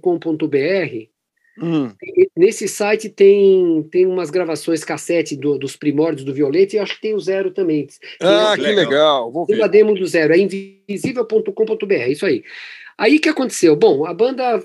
hum. 1.63 1.91
nesse 2.37 2.67
site 2.67 3.09
tem, 3.09 3.87
tem 3.91 4.07
umas 4.07 4.31
gravações 4.31 4.85
cassete 4.85 5.37
do, 5.37 5.59
dos 5.59 5.77
primórdios 5.77 6.25
do 6.25 6.35
Violeta 6.35 6.77
e 6.77 6.79
acho 6.79 6.95
que 6.97 7.03
tem 7.03 7.15
o 7.15 7.21
zero 7.21 7.51
também. 7.51 7.87
Ah, 8.21 8.55
tem, 8.57 8.65
que 8.65 8.73
legal. 8.73 9.31
Vou 9.31 9.47
tem 9.47 9.57
uma 9.57 9.69
demo 9.69 9.95
do 9.95 10.07
zero. 10.07 10.33
É 10.33 10.39
invisível.com.br, 10.39 11.93
é 11.93 12.11
isso 12.11 12.25
aí. 12.25 12.43
Aí 12.97 13.19
que 13.19 13.29
aconteceu? 13.29 13.77
Bom, 13.77 14.07
a 14.07 14.15
banda 14.15 14.65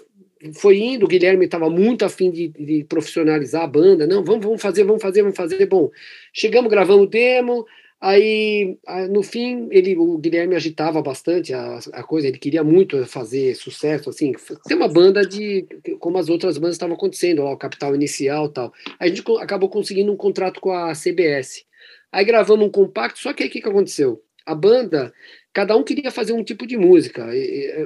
foi 0.53 0.79
indo, 0.79 1.05
o 1.05 1.07
Guilherme 1.07 1.45
estava 1.45 1.69
muito 1.69 2.03
afim 2.03 2.31
de, 2.31 2.47
de, 2.47 2.83
profissionalizar 2.85 3.63
a 3.63 3.67
banda. 3.67 4.07
Não, 4.07 4.23
vamos, 4.23 4.43
vamos 4.43 4.61
fazer, 4.61 4.83
vamos 4.83 5.01
fazer, 5.01 5.21
vamos 5.21 5.37
fazer. 5.37 5.65
Bom, 5.67 5.91
chegamos, 6.33 6.71
gravamos 6.71 7.05
o 7.05 7.09
demo. 7.09 7.65
Aí, 8.01 8.79
no 9.11 9.21
fim, 9.21 9.67
ele, 9.69 9.95
o 9.95 10.17
Guilherme 10.17 10.55
agitava 10.55 10.99
bastante 11.03 11.53
a, 11.53 11.77
a, 11.93 12.01
coisa, 12.01 12.27
ele 12.27 12.39
queria 12.39 12.63
muito 12.63 13.05
fazer 13.05 13.53
sucesso, 13.53 14.09
assim, 14.09 14.31
ter 14.67 14.73
uma 14.73 14.87
banda 14.87 15.21
de, 15.23 15.67
como 15.99 16.17
as 16.17 16.27
outras 16.27 16.57
bandas 16.57 16.77
estavam 16.77 16.95
acontecendo, 16.95 17.43
lá, 17.43 17.51
o 17.51 17.57
Capital 17.57 17.93
Inicial 17.93 18.49
tal. 18.49 18.73
Aí 18.99 19.11
a 19.11 19.13
gente 19.13 19.23
acabou 19.39 19.69
conseguindo 19.69 20.11
um 20.11 20.17
contrato 20.17 20.59
com 20.59 20.71
a 20.71 20.93
CBS. 20.95 21.63
Aí 22.11 22.25
gravamos 22.25 22.65
um 22.65 22.71
compacto, 22.71 23.19
só 23.19 23.33
que 23.33 23.43
aí 23.43 23.49
o 23.49 23.51
que, 23.51 23.61
que 23.61 23.69
aconteceu? 23.69 24.19
A 24.47 24.55
banda, 24.55 25.13
cada 25.53 25.77
um 25.77 25.83
queria 25.83 26.09
fazer 26.09 26.33
um 26.33 26.43
tipo 26.43 26.65
de 26.65 26.77
música. 26.77 27.29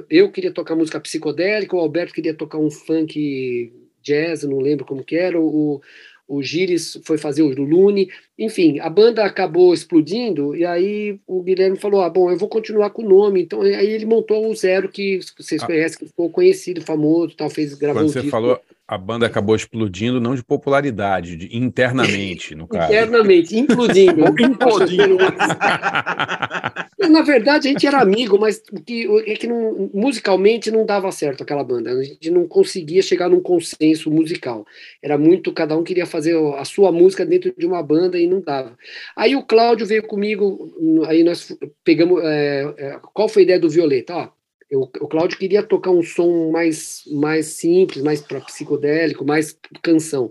Eu 0.08 0.32
queria 0.32 0.50
tocar 0.50 0.74
música 0.74 0.98
psicodélica, 0.98 1.76
o 1.76 1.80
Alberto 1.80 2.14
queria 2.14 2.32
tocar 2.32 2.56
um 2.56 2.70
funk 2.70 3.70
jazz, 4.02 4.44
não 4.44 4.60
lembro 4.60 4.86
como 4.86 5.04
que 5.04 5.16
era, 5.16 5.38
o 5.38 5.82
o 6.28 6.42
Gires 6.42 6.98
foi 7.04 7.18
fazer 7.18 7.42
o 7.42 7.48
Lune, 7.48 8.08
enfim, 8.38 8.80
a 8.80 8.90
banda 8.90 9.24
acabou 9.24 9.72
explodindo 9.72 10.54
e 10.56 10.64
aí 10.64 11.18
o 11.26 11.42
Guilherme 11.42 11.76
falou: 11.76 12.02
ah, 12.02 12.10
bom, 12.10 12.30
eu 12.30 12.36
vou 12.36 12.48
continuar 12.48 12.90
com 12.90 13.02
o 13.02 13.08
nome. 13.08 13.42
Então 13.42 13.62
aí 13.62 13.90
ele 13.90 14.06
montou 14.06 14.48
o 14.48 14.54
Zero 14.54 14.88
que 14.88 15.20
vocês 15.38 15.62
ah. 15.62 15.66
conhecem, 15.66 15.98
que 15.98 16.06
ficou 16.06 16.28
conhecido, 16.30 16.80
famoso, 16.82 17.36
tal, 17.36 17.48
fez 17.48 17.74
gravou 17.74 18.02
Quando 18.02 18.12
você 18.12 18.20
disco. 18.20 18.30
falou 18.30 18.60
a 18.88 18.96
banda 18.96 19.26
acabou 19.26 19.56
explodindo 19.56 20.20
não 20.20 20.36
de 20.36 20.44
popularidade, 20.44 21.36
de, 21.36 21.56
internamente, 21.56 22.54
no 22.54 22.68
caso. 22.68 22.92
Internamente, 22.92 23.58
implodindo. 23.58 24.24
implodindo. 24.40 25.18
Na 26.98 27.20
verdade, 27.20 27.68
a 27.68 27.70
gente 27.70 27.86
era 27.86 28.00
amigo, 28.00 28.38
mas 28.38 28.62
que, 28.86 29.06
é 29.26 29.34
que 29.34 29.46
não, 29.46 29.90
musicalmente 29.92 30.70
não 30.70 30.86
dava 30.86 31.12
certo 31.12 31.42
aquela 31.42 31.62
banda. 31.62 31.90
A 31.90 32.02
gente 32.02 32.30
não 32.30 32.48
conseguia 32.48 33.02
chegar 33.02 33.28
num 33.28 33.40
consenso 33.40 34.10
musical. 34.10 34.66
Era 35.02 35.18
muito, 35.18 35.52
cada 35.52 35.76
um 35.76 35.84
queria 35.84 36.06
fazer 36.06 36.34
a 36.54 36.64
sua 36.64 36.90
música 36.90 37.26
dentro 37.26 37.52
de 37.56 37.66
uma 37.66 37.82
banda 37.82 38.18
e 38.18 38.26
não 38.26 38.40
dava. 38.40 38.78
Aí 39.14 39.36
o 39.36 39.42
Cláudio 39.42 39.86
veio 39.86 40.06
comigo, 40.06 40.74
aí 41.06 41.22
nós 41.22 41.54
pegamos. 41.84 42.22
É, 42.24 42.98
qual 43.12 43.28
foi 43.28 43.42
a 43.42 43.44
ideia 43.44 43.60
do 43.60 43.68
Violeta? 43.68 44.14
Ó, 44.14 44.28
eu, 44.70 44.80
o 44.80 45.06
Cláudio 45.06 45.38
queria 45.38 45.62
tocar 45.62 45.90
um 45.90 46.02
som 46.02 46.50
mais, 46.50 47.02
mais 47.12 47.46
simples, 47.46 48.02
mais 48.02 48.22
psicodélico, 48.22 49.22
mais 49.22 49.58
canção. 49.82 50.30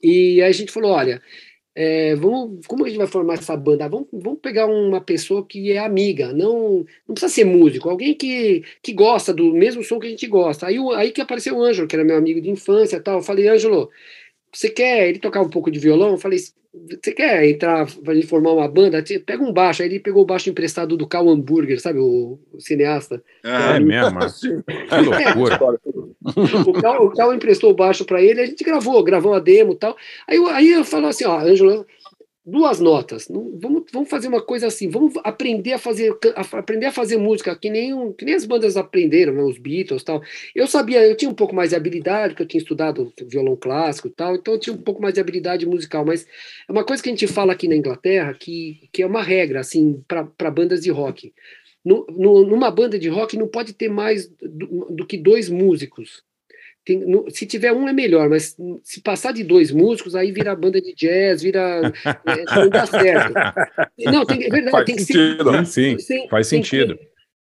E 0.00 0.40
aí 0.40 0.48
a 0.48 0.52
gente 0.52 0.70
falou: 0.70 0.92
olha, 0.92 1.20
é, 1.78 2.14
vamos, 2.14 2.66
como 2.66 2.86
a 2.86 2.88
gente 2.88 2.96
vai 2.96 3.06
formar 3.06 3.34
essa 3.34 3.54
banda? 3.54 3.86
Vamos, 3.86 4.08
vamos 4.10 4.40
pegar 4.40 4.66
uma 4.66 4.98
pessoa 4.98 5.44
que 5.46 5.70
é 5.72 5.78
amiga, 5.78 6.32
não, 6.32 6.86
não 7.06 7.14
precisa 7.14 7.30
ser 7.30 7.44
músico, 7.44 7.90
alguém 7.90 8.14
que, 8.14 8.64
que 8.82 8.94
gosta 8.94 9.34
do 9.34 9.52
mesmo 9.52 9.84
som 9.84 9.98
que 9.98 10.06
a 10.06 10.10
gente 10.10 10.26
gosta. 10.26 10.66
Aí, 10.68 10.78
aí 10.94 11.12
que 11.12 11.20
apareceu 11.20 11.54
o 11.54 11.62
Ângelo, 11.62 11.86
que 11.86 11.94
era 11.94 12.02
meu 12.04 12.16
amigo 12.16 12.40
de 12.40 12.48
infância 12.48 12.98
tal. 12.98 13.16
Eu 13.16 13.22
falei, 13.22 13.46
Ângelo, 13.46 13.90
você 14.50 14.70
quer? 14.70 15.08
Ele 15.08 15.18
tocava 15.18 15.46
um 15.46 15.50
pouco 15.50 15.70
de 15.70 15.78
violão. 15.78 16.12
Eu 16.12 16.18
falei, 16.18 16.38
você 17.02 17.12
quer 17.12 17.48
entrar 17.48 17.86
para 18.04 18.22
formar 18.22 18.52
uma 18.52 18.68
banda? 18.68 19.02
Pega 19.24 19.42
um 19.42 19.52
baixo. 19.52 19.82
Aí 19.82 19.88
ele 19.88 20.00
pegou 20.00 20.22
o 20.22 20.26
baixo 20.26 20.50
emprestado 20.50 20.96
do 20.96 21.06
Cal 21.06 21.28
Hamburger, 21.28 21.80
sabe, 21.80 21.98
o, 21.98 22.38
o 22.52 22.60
cineasta. 22.60 23.22
Ah, 23.44 23.76
é 23.76 23.80
mesmo? 23.80 24.18
que 24.18 24.48
loucura. 25.34 25.80
o, 26.66 26.72
Cal, 26.72 27.06
o 27.06 27.10
Cal 27.10 27.34
emprestou 27.34 27.70
o 27.70 27.74
baixo 27.74 28.04
para 28.04 28.22
ele, 28.22 28.40
a 28.40 28.46
gente 28.46 28.62
gravou, 28.62 29.02
gravou 29.02 29.34
a 29.34 29.40
demo 29.40 29.72
e 29.72 29.76
tal. 29.76 29.96
Aí, 30.28 30.38
aí 30.50 30.72
eu 30.72 30.84
falo 30.84 31.06
assim, 31.06 31.24
ó, 31.24 31.38
Ângelo, 31.38 31.86
duas 32.46 32.78
notas. 32.78 33.26
Vamos, 33.28 33.84
vamos 33.92 34.08
fazer 34.08 34.28
uma 34.28 34.40
coisa 34.40 34.68
assim. 34.68 34.88
Vamos 34.88 35.14
aprender 35.24 35.72
a 35.72 35.78
fazer, 35.78 36.16
a, 36.36 36.58
aprender 36.58 36.86
a 36.86 36.92
fazer 36.92 37.16
música 37.16 37.56
que 37.56 37.68
nem, 37.68 37.92
um, 37.92 38.12
que 38.12 38.24
nem 38.24 38.34
as 38.34 38.46
bandas 38.46 38.76
aprenderam, 38.76 39.34
né, 39.34 39.42
os 39.42 39.58
Beatles 39.58 40.04
tal. 40.04 40.22
Eu 40.54 40.68
sabia, 40.68 41.04
eu 41.04 41.16
tinha 41.16 41.30
um 41.30 41.34
pouco 41.34 41.54
mais 41.54 41.70
de 41.70 41.76
habilidade, 41.76 42.34
porque 42.34 42.44
eu 42.44 42.48
tinha 42.48 42.60
estudado 42.60 43.12
violão 43.26 43.56
clássico 43.56 44.06
e 44.06 44.12
tal, 44.12 44.36
então 44.36 44.54
eu 44.54 44.60
tinha 44.60 44.74
um 44.74 44.80
pouco 44.80 45.02
mais 45.02 45.14
de 45.14 45.20
habilidade 45.20 45.66
musical. 45.66 46.04
Mas 46.04 46.26
é 46.68 46.72
uma 46.72 46.84
coisa 46.84 47.02
que 47.02 47.08
a 47.08 47.12
gente 47.12 47.26
fala 47.26 47.52
aqui 47.52 47.66
na 47.66 47.76
Inglaterra 47.76 48.32
que, 48.32 48.88
que 48.92 49.02
é 49.02 49.06
uma 49.06 49.22
regra 49.22 49.60
assim 49.60 50.02
para 50.06 50.50
bandas 50.50 50.82
de 50.82 50.90
rock. 50.90 51.34
No, 51.84 52.06
no, 52.10 52.44
numa 52.44 52.70
banda 52.70 52.98
de 52.98 53.08
rock 53.08 53.36
não 53.36 53.48
pode 53.48 53.72
ter 53.72 53.88
mais 53.88 54.28
do, 54.40 54.86
do 54.90 55.06
que 55.06 55.16
dois 55.16 55.48
músicos. 55.48 56.24
Tem, 56.86 57.00
no, 57.00 57.28
se 57.28 57.44
tiver 57.44 57.72
um 57.72 57.88
é 57.88 57.92
melhor, 57.92 58.28
mas 58.28 58.56
se 58.84 59.00
passar 59.00 59.32
de 59.32 59.42
dois 59.42 59.72
músicos, 59.72 60.14
aí 60.14 60.30
vira 60.30 60.54
banda 60.54 60.80
de 60.80 60.94
jazz, 60.94 61.42
vira. 61.42 61.92
É, 62.24 62.54
não 62.60 62.70
dá 62.70 62.86
certo. 62.86 63.34
Não, 63.98 64.24
tem, 64.24 64.44
é 64.44 64.48
verdade, 64.48 64.70
faz 64.70 64.84
tem 64.84 64.98
sentido. 64.98 65.50
que 65.50 65.64
ser. 65.64 65.66
Sim, 65.66 65.98
sim 65.98 66.28
faz 66.28 66.46
sentido. 66.46 66.96
Que, 66.96 67.08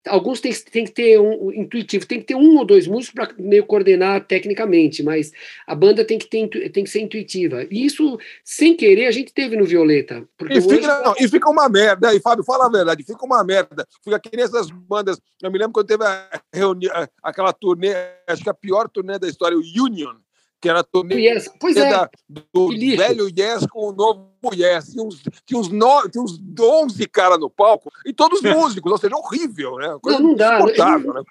alguns 0.06 0.40
tem, 0.40 0.52
tem 0.52 0.84
que 0.84 0.92
ter 0.92 1.20
um, 1.20 1.46
um, 1.46 1.52
intuitivo, 1.52 2.06
tem 2.06 2.20
que 2.20 2.26
ter 2.26 2.34
um 2.34 2.56
ou 2.56 2.64
dois 2.64 2.86
músicos 2.86 3.14
para 3.14 3.34
meio 3.38 3.64
coordenar 3.66 4.24
tecnicamente, 4.26 5.02
mas 5.02 5.32
a 5.66 5.74
banda 5.74 6.04
tem 6.04 6.18
que, 6.18 6.26
ter, 6.26 6.48
tem 6.70 6.84
que 6.84 6.90
ser 6.90 7.00
intuitiva. 7.00 7.64
E 7.70 7.84
isso, 7.84 8.18
sem 8.44 8.76
querer, 8.76 9.06
a 9.06 9.10
gente 9.10 9.32
teve 9.32 9.56
no 9.56 9.64
Violeta. 9.64 10.26
Porque 10.38 10.58
e, 10.58 10.60
fica, 10.60 10.74
hoje... 10.74 11.04
não, 11.04 11.14
e 11.18 11.28
fica 11.28 11.50
uma 11.50 11.68
merda, 11.68 12.14
e 12.14 12.20
Fábio, 12.20 12.44
fala 12.44 12.66
a 12.66 12.70
verdade, 12.70 13.04
fica 13.04 13.24
uma 13.24 13.44
merda. 13.44 13.86
Fica 14.02 14.18
que 14.18 14.36
nessas 14.36 14.70
bandas. 14.70 15.20
Eu 15.42 15.50
me 15.50 15.58
lembro 15.58 15.72
quando 15.72 15.86
teve 15.86 16.04
a 16.04 16.40
reuni... 16.52 16.88
aquela 17.22 17.52
turnê, 17.52 17.92
acho 18.26 18.42
que 18.42 18.50
a 18.50 18.54
pior 18.54 18.88
turnê 18.88 19.18
da 19.18 19.28
história, 19.28 19.56
o 19.56 19.60
Union 19.60 20.14
que 20.60 20.68
era 20.68 20.84
turnê 20.84 21.16
yes. 21.16 21.50
pois 21.58 21.76
é. 21.76 21.90
da, 21.90 22.10
do 22.28 22.68
velho 22.68 23.28
Yes 23.28 23.66
com 23.66 23.88
o 23.88 23.92
novo 23.92 24.30
Yes. 24.54 24.92
Tinha 24.92 25.04
uns, 25.04 25.22
tinha 25.46 25.60
uns, 25.60 25.68
no, 25.68 26.08
tinha 26.08 26.22
uns 26.22 26.40
11 26.58 27.06
caras 27.08 27.38
no 27.38 27.50
palco, 27.50 27.90
e 28.06 28.12
todos 28.12 28.40
músicos, 28.42 28.90
ou 28.90 28.98
seja, 28.98 29.16
horrível, 29.16 29.76
né? 29.76 29.96
Coisa 30.00 30.18
não, 30.18 30.30
não 30.30 30.34
dá. 30.34 30.58
Não, 30.98 31.14
né? 31.14 31.22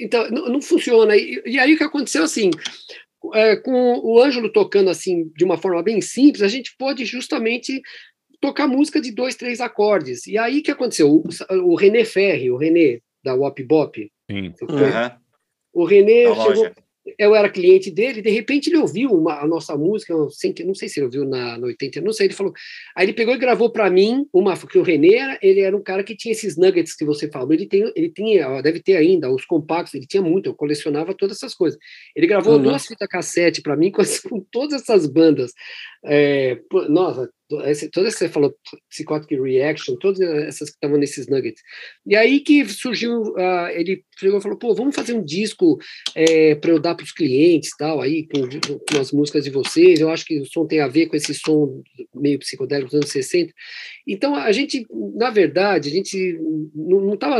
Então, 0.00 0.28
não, 0.30 0.48
não 0.48 0.62
funciona. 0.62 1.16
E, 1.16 1.42
e, 1.44 1.58
aí 1.58 1.74
o 1.74 1.78
que 1.78 1.84
aconteceu 1.84 2.24
assim. 2.24 2.50
É, 3.32 3.56
com 3.56 3.72
o 3.72 4.22
Ângelo 4.22 4.52
tocando 4.52 4.90
assim 4.90 5.32
de 5.34 5.44
uma 5.44 5.56
forma 5.56 5.82
bem 5.82 5.98
simples, 6.02 6.42
a 6.42 6.48
gente 6.48 6.76
pôde 6.76 7.06
justamente 7.06 7.80
tocar 8.38 8.66
música 8.66 9.00
de 9.00 9.10
dois, 9.10 9.34
três 9.34 9.62
acordes. 9.62 10.26
E 10.26 10.36
aí 10.36 10.58
o 10.58 10.62
que 10.62 10.70
aconteceu? 10.70 11.10
O, 11.10 11.24
o 11.72 11.74
René 11.74 12.04
Ferri, 12.04 12.50
o 12.50 12.58
René 12.58 13.00
da 13.24 13.34
Wop 13.34 13.62
Bop, 13.62 14.12
Sim. 14.30 14.48
Uhum. 14.60 15.10
o 15.72 15.84
René 15.86 16.34
chegou, 16.34 16.70
eu 17.18 17.34
era 17.34 17.50
cliente 17.50 17.90
dele, 17.90 18.22
de 18.22 18.30
repente 18.30 18.68
ele 18.68 18.78
ouviu 18.78 19.10
uma, 19.10 19.40
a 19.40 19.46
nossa 19.46 19.76
música, 19.76 20.14
sem, 20.30 20.54
não 20.64 20.74
sei 20.74 20.88
se 20.88 20.98
ele 20.98 21.06
ouviu 21.06 21.24
na, 21.24 21.58
na 21.58 21.66
80, 21.66 22.00
não 22.00 22.12
sei, 22.12 22.28
ele 22.28 22.34
falou. 22.34 22.52
Aí 22.96 23.04
ele 23.04 23.12
pegou 23.12 23.34
e 23.34 23.38
gravou 23.38 23.70
para 23.70 23.90
mim 23.90 24.26
uma, 24.32 24.56
porque 24.56 24.78
o 24.78 24.82
René 24.82 25.14
era, 25.14 25.38
ele 25.42 25.60
era 25.60 25.76
um 25.76 25.82
cara 25.82 26.02
que 26.02 26.16
tinha 26.16 26.32
esses 26.32 26.56
nuggets 26.56 26.96
que 26.96 27.04
você 27.04 27.30
falou, 27.30 27.52
ele 27.52 27.66
tem, 27.66 27.92
ele 27.94 28.10
tinha, 28.10 28.60
deve 28.62 28.80
ter 28.80 28.96
ainda 28.96 29.30
os 29.30 29.44
compactos, 29.44 29.94
ele 29.94 30.06
tinha 30.06 30.22
muito, 30.22 30.48
eu 30.48 30.54
colecionava 30.54 31.14
todas 31.14 31.36
essas 31.36 31.54
coisas. 31.54 31.78
Ele 32.16 32.26
gravou 32.26 32.54
uhum. 32.54 32.62
duas 32.62 32.86
fitas 32.86 33.08
cassete 33.08 33.60
para 33.60 33.76
mim 33.76 33.90
com, 33.90 34.02
com, 34.28 34.40
todas 34.50 34.82
essas 34.82 35.06
bandas. 35.06 35.52
É, 36.06 36.58
nossa, 36.88 37.30
esse, 37.64 37.90
todas 37.90 38.14
você 38.14 38.28
falou, 38.28 38.54
Psychotic 38.88 39.38
Reaction, 39.38 39.96
todas 39.96 40.20
essas 40.20 40.70
que 40.70 40.76
estavam 40.76 40.98
nesses 40.98 41.28
nuggets. 41.28 41.62
E 42.06 42.16
aí 42.16 42.40
que 42.40 42.64
surgiu, 42.66 43.20
uh, 43.20 43.68
ele 43.72 44.02
chegou 44.18 44.38
e 44.38 44.42
falou, 44.42 44.58
pô, 44.58 44.74
vamos 44.74 44.94
fazer 44.94 45.12
um 45.14 45.24
disco 45.24 45.78
é, 46.14 46.54
para 46.54 46.70
eu 46.70 46.78
dar 46.78 46.94
para 46.94 47.04
os 47.04 47.12
clientes 47.12 47.70
tal, 47.78 48.00
aí, 48.00 48.26
com, 48.28 48.40
com, 48.90 49.00
as 49.00 49.12
músicas 49.12 49.44
de 49.44 49.50
vocês, 49.50 50.00
eu 50.00 50.08
acho 50.08 50.24
que 50.24 50.40
o 50.40 50.46
som 50.46 50.66
tem 50.66 50.80
a 50.80 50.88
ver 50.88 51.06
com 51.06 51.16
esse 51.16 51.34
som 51.34 51.82
meio 52.14 52.38
psicodélico 52.38 52.90
dos 52.90 52.94
anos 52.94 53.10
60. 53.10 53.52
Então, 54.06 54.34
a 54.34 54.50
gente, 54.52 54.86
na 55.14 55.30
verdade, 55.30 55.88
a 55.88 55.92
gente 55.92 56.38
não 56.74 57.14
estava 57.14 57.38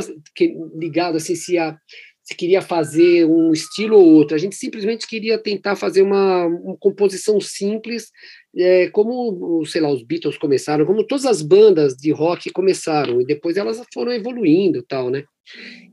ligado 0.76 1.16
assim 1.16 1.34
se 1.34 1.56
a 1.56 1.76
se 2.24 2.34
queria 2.34 2.62
fazer 2.62 3.26
um 3.26 3.52
estilo 3.52 3.98
ou 3.98 4.14
outro, 4.14 4.34
a 4.34 4.38
gente 4.38 4.56
simplesmente 4.56 5.06
queria 5.06 5.36
tentar 5.36 5.76
fazer 5.76 6.00
uma, 6.00 6.46
uma 6.46 6.76
composição 6.78 7.38
simples 7.38 8.10
é, 8.56 8.88
como, 8.90 9.64
sei 9.66 9.80
lá, 9.80 9.90
os 9.90 10.02
Beatles 10.02 10.38
começaram, 10.38 10.86
como 10.86 11.06
todas 11.06 11.26
as 11.26 11.42
bandas 11.42 11.94
de 11.94 12.12
rock 12.12 12.50
começaram, 12.50 13.20
e 13.20 13.26
depois 13.26 13.56
elas 13.56 13.82
foram 13.92 14.12
evoluindo 14.12 14.82
tal, 14.82 15.10
né? 15.10 15.24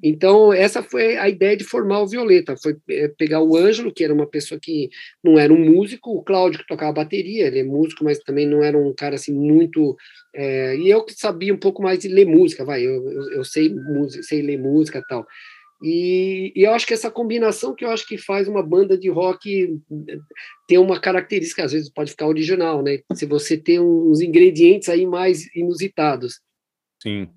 Então, 0.01 0.53
essa 0.53 0.81
foi 0.81 1.17
a 1.17 1.27
ideia 1.27 1.57
de 1.57 1.65
formar 1.65 2.01
o 2.01 2.07
Violeta, 2.07 2.55
foi 2.55 2.77
é, 2.89 3.09
pegar 3.09 3.41
o 3.41 3.57
Ângelo, 3.57 3.93
que 3.93 4.03
era 4.03 4.13
uma 4.13 4.27
pessoa 4.27 4.59
que 4.61 4.89
não 5.21 5.37
era 5.37 5.51
um 5.51 5.59
músico, 5.59 6.11
o 6.11 6.23
Cláudio, 6.23 6.59
que 6.59 6.67
tocava 6.67 6.93
bateria, 6.93 7.47
ele 7.47 7.59
é 7.59 7.63
músico, 7.63 8.05
mas 8.05 8.19
também 8.19 8.47
não 8.47 8.63
era 8.63 8.77
um 8.77 8.93
cara, 8.93 9.15
assim, 9.15 9.33
muito... 9.33 9.97
É, 10.33 10.77
e 10.77 10.89
eu 10.89 11.03
que 11.03 11.13
sabia 11.13 11.53
um 11.53 11.59
pouco 11.59 11.83
mais 11.83 11.99
de 11.99 12.07
ler 12.07 12.25
música, 12.25 12.63
vai, 12.63 12.81
eu, 12.81 13.09
eu, 13.09 13.31
eu 13.31 13.43
sei, 13.43 13.73
música, 13.73 14.23
sei 14.23 14.41
ler 14.41 14.57
música 14.57 15.03
tal. 15.09 15.27
E, 15.83 16.53
e, 16.55 16.63
eu 16.63 16.73
acho 16.73 16.85
que 16.85 16.93
essa 16.93 17.09
combinação 17.09 17.73
que 17.73 17.83
eu 17.83 17.89
acho 17.89 18.07
que 18.07 18.17
faz 18.17 18.47
uma 18.47 18.61
banda 18.61 18.97
de 18.97 19.09
rock 19.09 19.79
ter 20.67 20.77
uma 20.77 20.99
característica, 20.99 21.63
às 21.63 21.71
vezes 21.71 21.91
pode 21.91 22.11
ficar 22.11 22.27
original, 22.27 22.83
né? 22.83 22.99
Se 23.13 23.25
você 23.25 23.57
tem 23.57 23.79
uns 23.79 24.21
ingredientes 24.21 24.89
aí 24.89 25.05
mais 25.05 25.53
inusitados. 25.55 26.39
Sim. 27.01 27.27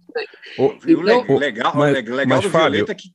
O, 0.59 0.75
então, 0.87 1.39
legal, 1.39 1.75
mas, 1.75 1.95
legal 1.95 2.27
mas 2.27 2.43
do 2.43 2.51
fale, 2.51 2.77
Violeta 2.77 2.95
que 2.95 3.09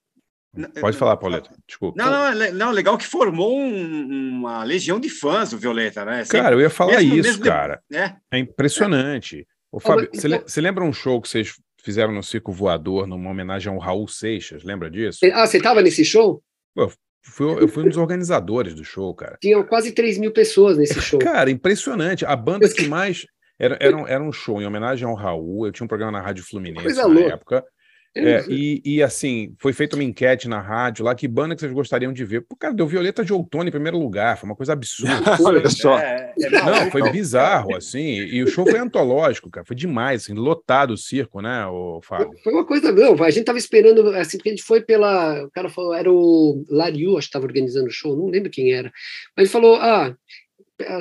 Pode 0.81 0.97
falar, 0.97 1.15
Pauleta. 1.17 1.51
Desculpa. 1.67 2.01
Não, 2.01 2.09
não, 2.09 2.43
é 2.43 2.51
não, 2.51 2.71
legal 2.71 2.97
que 2.97 3.05
formou 3.05 3.59
um, 3.59 4.39
uma 4.39 4.63
legião 4.63 4.99
de 4.99 5.07
fãs 5.07 5.51
do 5.51 5.59
Violeta, 5.59 6.03
né? 6.03 6.23
Sempre, 6.25 6.41
cara, 6.41 6.55
eu 6.55 6.61
ia 6.61 6.69
falar 6.69 6.93
mesmo, 6.93 7.15
isso, 7.15 7.29
mesmo 7.29 7.43
cara. 7.43 7.81
De... 7.89 7.97
É. 7.97 8.15
é 8.31 8.39
impressionante. 8.39 9.47
Ô, 9.71 9.79
Fábio, 9.79 10.09
você 10.11 10.27
então... 10.27 10.43
lembra 10.57 10.83
um 10.83 10.91
show 10.91 11.21
que 11.21 11.29
vocês 11.29 11.53
fizeram 11.89 12.13
no 12.13 12.21
Circo 12.21 12.51
Voador, 12.51 13.07
numa 13.07 13.31
homenagem 13.31 13.71
ao 13.73 13.79
Raul 13.79 14.07
Seixas, 14.07 14.63
lembra 14.63 14.91
disso? 14.91 15.19
Ah, 15.33 15.47
você 15.47 15.57
estava 15.57 15.81
nesse 15.81 16.05
show? 16.05 16.43
Pô, 16.75 16.91
fui, 17.23 17.63
eu 17.63 17.67
fui 17.67 17.83
um 17.83 17.87
dos 17.87 17.97
organizadores 17.97 18.75
do 18.75 18.83
show, 18.83 19.11
cara. 19.15 19.37
Tinham 19.41 19.63
quase 19.63 19.91
3 19.91 20.19
mil 20.19 20.31
pessoas 20.31 20.77
nesse 20.77 21.01
show. 21.01 21.17
Cara, 21.19 21.49
impressionante. 21.49 22.25
A 22.25 22.35
banda 22.35 22.69
que 22.71 22.87
mais. 22.87 23.25
Era, 23.57 23.77
era, 23.81 23.97
um, 23.97 24.07
era 24.07 24.23
um 24.23 24.31
show 24.31 24.61
em 24.61 24.65
homenagem 24.65 25.07
ao 25.07 25.15
Raul. 25.15 25.65
Eu 25.65 25.71
tinha 25.71 25.83
um 25.83 25.87
programa 25.87 26.11
na 26.11 26.21
Rádio 26.21 26.43
Fluminense 26.45 26.83
Coisa 26.83 27.01
na 27.01 27.07
louca. 27.07 27.33
época. 27.33 27.65
É, 28.15 28.43
e, 28.49 28.81
e, 28.83 29.03
assim, 29.03 29.53
foi 29.59 29.71
feita 29.71 29.95
uma 29.95 30.03
enquete 30.03 30.47
na 30.47 30.59
rádio 30.59 31.05
lá, 31.05 31.13
que 31.13 31.27
banda 31.27 31.53
que 31.53 31.61
vocês 31.61 31.71
gostariam 31.71 32.11
de 32.11 32.25
ver? 32.25 32.41
Pô, 32.41 32.55
cara, 32.55 32.73
deu 32.73 32.87
Violeta 32.87 33.23
de 33.23 33.31
Outono 33.31 33.69
em 33.69 33.71
primeiro 33.71 33.99
lugar, 33.99 34.37
foi 34.37 34.49
uma 34.49 34.55
coisa 34.55 34.73
absurda. 34.73 35.13
Olha 35.45 35.69
só. 35.69 35.97
É, 35.99 36.33
é 36.41 36.49
não, 36.49 36.91
foi 36.91 37.09
bizarro, 37.11 37.75
assim, 37.75 38.01
e 38.01 38.43
o 38.43 38.47
show 38.47 38.65
foi 38.65 38.79
antológico, 38.79 39.49
cara, 39.49 39.65
foi 39.65 39.75
demais, 39.75 40.23
assim, 40.23 40.33
lotado 40.33 40.91
o 40.91 40.97
circo, 40.97 41.39
né, 41.39 41.65
o 41.67 42.01
Fábio? 42.01 42.31
Foi 42.43 42.51
uma 42.51 42.65
coisa, 42.65 42.91
não, 42.91 43.23
a 43.23 43.29
gente 43.29 43.45
tava 43.45 43.59
esperando, 43.59 44.07
assim, 44.15 44.37
porque 44.37 44.49
a 44.49 44.53
gente 44.53 44.63
foi 44.63 44.81
pela, 44.81 45.43
o 45.43 45.51
cara 45.51 45.69
falou, 45.69 45.93
era 45.93 46.11
o 46.11 46.65
Lariu, 46.67 47.17
acho 47.17 47.27
que 47.27 47.33
tava 47.33 47.45
organizando 47.45 47.87
o 47.87 47.91
show, 47.91 48.17
não 48.17 48.27
lembro 48.27 48.49
quem 48.49 48.73
era, 48.73 48.91
mas 49.37 49.45
ele 49.45 49.49
falou, 49.49 49.75
ah, 49.75 50.15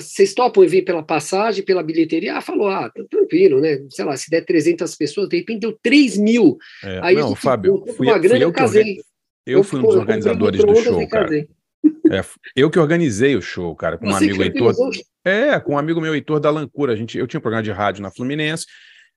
vocês 0.00 0.34
topam 0.34 0.66
vir 0.66 0.82
pela 0.82 1.02
passagem, 1.02 1.64
pela 1.64 1.82
bilheteria? 1.82 2.36
Ah, 2.36 2.40
falou, 2.40 2.68
ah, 2.68 2.90
tá 2.90 3.02
tranquilo, 3.08 3.60
né? 3.60 3.78
Sei 3.90 4.04
lá, 4.04 4.16
se 4.16 4.28
der 4.28 4.44
300 4.44 4.94
pessoas, 4.96 5.28
de 5.28 5.36
repente 5.36 5.60
deu 5.60 5.78
3 5.80 6.18
mil. 6.18 6.58
É, 6.82 7.00
Aí 7.02 7.14
não, 7.14 7.34
Fábio, 7.34 7.84
fui, 7.96 8.08
uma 8.08 8.18
grana, 8.18 8.38
eu, 8.38 8.48
eu 8.48 8.52
casei. 8.52 9.00
Eu, 9.46 9.62
fui 9.62 9.78
um 9.78 9.82
dos 9.82 9.94
organizadores 9.94 10.62
do 10.62 10.74
show, 10.76 11.08
cara. 11.08 11.46
É, 12.10 12.24
eu 12.56 12.70
que 12.70 12.78
organizei 12.78 13.36
o 13.36 13.42
show, 13.42 13.74
cara, 13.76 13.96
com 13.96 14.08
um 14.08 14.14
amigo 14.14 14.42
Heitor. 14.42 14.74
É, 15.24 15.60
com 15.60 15.74
um 15.74 15.78
amigo 15.78 16.00
meu, 16.00 16.14
Heitor 16.14 16.40
da 16.40 16.50
Lancura. 16.50 16.92
A 16.92 16.96
gente, 16.96 17.16
eu 17.16 17.26
tinha 17.26 17.38
um 17.38 17.42
programa 17.42 17.62
de 17.62 17.70
rádio 17.70 18.02
na 18.02 18.10
Fluminense 18.10 18.66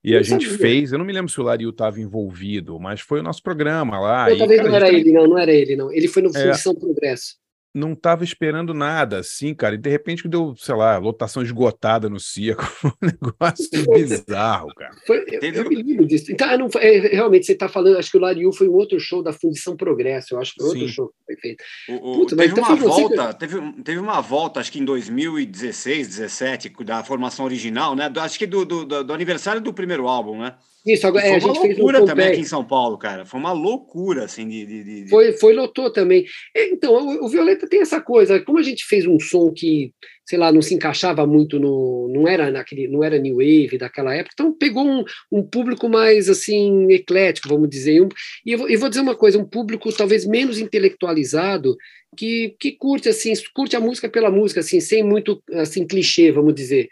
e 0.03 0.13
eu 0.13 0.19
a 0.19 0.23
gente 0.23 0.45
sabia. 0.45 0.59
fez. 0.59 0.91
Eu 0.91 0.99
não 0.99 1.05
me 1.05 1.13
lembro 1.13 1.31
se 1.31 1.39
o 1.39 1.43
Lariu 1.43 1.71
estava 1.71 1.99
envolvido, 1.99 2.79
mas 2.79 3.01
foi 3.01 3.19
o 3.19 3.23
nosso 3.23 3.41
programa 3.41 3.99
lá. 3.99 4.29
Eu, 4.29 4.35
e, 4.35 4.37
talvez 4.37 4.59
cara, 4.59 4.69
não 4.69 4.75
era 4.77 4.93
ele, 4.93 5.11
não, 5.11 5.27
não 5.27 5.37
era 5.37 5.51
ele, 5.51 5.75
não. 5.75 5.91
Ele 5.91 6.07
foi 6.07 6.21
no 6.21 6.29
é, 6.35 6.53
Função 6.53 6.75
Progresso 6.75 7.40
não 7.73 7.93
estava 7.93 8.23
esperando 8.23 8.73
nada 8.73 9.19
assim, 9.19 9.53
cara, 9.53 9.75
e 9.75 9.77
de 9.77 9.89
repente 9.89 10.27
deu, 10.27 10.53
sei 10.57 10.75
lá, 10.75 10.97
lotação 10.97 11.41
esgotada 11.41 12.09
no 12.09 12.19
circo, 12.19 12.63
um 12.85 13.05
negócio 13.05 13.69
bizarro, 13.93 14.73
cara. 14.75 14.93
Foi, 15.07 15.23
eu, 15.31 15.41
eu, 15.41 15.69
me 15.69 15.81
lembro 15.81 16.05
disso. 16.05 16.31
Então, 16.31 16.57
não, 16.57 16.69
é, 16.75 16.99
realmente, 16.99 17.45
você 17.45 17.53
está 17.53 17.69
falando, 17.69 17.97
acho 17.97 18.11
que 18.11 18.17
o 18.17 18.21
Lariu 18.21 18.51
foi 18.51 18.67
um 18.67 18.73
outro 18.73 18.99
show 18.99 19.23
da 19.23 19.31
Fundição 19.31 19.77
Progresso, 19.77 20.35
eu 20.35 20.39
acho 20.39 20.53
que 20.53 20.59
foi 20.59 20.69
outro 20.69 20.87
Sim. 20.87 20.93
show 20.93 21.07
que 21.07 21.25
foi 21.25 21.35
feito. 21.37 21.63
O, 21.89 21.93
o, 21.93 22.19
Puta, 22.19 22.35
teve 22.35 22.51
então 22.51 22.63
uma 22.63 22.75
volta, 22.75 23.33
teve, 23.33 23.83
teve 23.83 23.99
uma 23.99 24.21
volta, 24.21 24.59
acho 24.59 24.71
que 24.71 24.79
em 24.79 24.85
2016, 24.85 26.07
17, 26.07 26.73
da 26.83 27.03
formação 27.03 27.45
original, 27.45 27.95
né? 27.95 28.09
Do, 28.09 28.19
acho 28.19 28.37
que 28.37 28.45
do, 28.45 28.65
do, 28.65 29.03
do, 29.03 29.13
aniversário 29.13 29.61
do 29.61 29.73
primeiro 29.73 30.07
álbum, 30.07 30.37
né? 30.39 30.55
Isso, 30.85 31.05
agora, 31.05 31.25
é, 31.25 31.35
a 31.35 31.39
gente 31.39 31.61
fez 31.61 31.79
um 31.79 32.05
também 32.05 32.27
aqui 32.27 32.39
em 32.39 32.45
São 32.45 32.65
Paulo, 32.65 32.97
cara. 32.97 33.23
Foi 33.23 33.39
uma 33.39 33.51
loucura, 33.51 34.25
assim, 34.25 34.47
de. 34.47 34.65
de, 34.65 35.03
de... 35.03 35.09
Foi, 35.09 35.31
foi, 35.33 35.53
lotou 35.53 35.91
também. 35.91 36.25
É, 36.55 36.69
então, 36.69 36.93
o, 36.93 37.25
o, 37.25 37.29
Violeta 37.29 37.67
tem 37.67 37.81
essa 37.81 38.01
coisa, 38.01 38.39
como 38.39 38.57
a 38.57 38.63
gente 38.63 38.83
fez 38.85 39.05
um 39.05 39.19
som 39.19 39.51
que, 39.51 39.93
sei 40.25 40.39
lá, 40.39 40.51
não 40.51 40.61
se 40.61 40.73
encaixava 40.73 41.25
muito 41.27 41.59
no. 41.59 42.09
não 42.11 42.27
era 42.27 42.49
naquele, 42.49 42.87
não 42.87 43.03
era 43.03 43.19
New 43.19 43.35
Wave 43.35 43.77
daquela 43.77 44.15
época, 44.15 44.33
então 44.33 44.57
pegou 44.57 44.83
um, 44.83 45.03
um 45.31 45.43
público 45.43 45.87
mais 45.87 46.27
assim, 46.27 46.91
eclético, 46.91 47.49
vamos 47.49 47.69
dizer. 47.69 48.01
Um, 48.01 48.09
e 48.43 48.53
eu 48.53 48.57
vou, 48.57 48.69
eu 48.69 48.79
vou 48.79 48.89
dizer 48.89 49.01
uma 49.01 49.15
coisa, 49.15 49.37
um 49.37 49.45
público 49.45 49.95
talvez 49.95 50.25
menos 50.25 50.57
intelectualizado, 50.57 51.77
que, 52.17 52.55
que 52.59 52.71
curte 52.71 53.07
assim, 53.07 53.33
curte 53.53 53.75
a 53.75 53.79
música 53.79 54.09
pela 54.09 54.31
música, 54.31 54.61
assim, 54.61 54.79
sem 54.79 55.03
muito 55.03 55.41
assim, 55.53 55.85
clichê, 55.85 56.31
vamos 56.31 56.55
dizer 56.55 56.89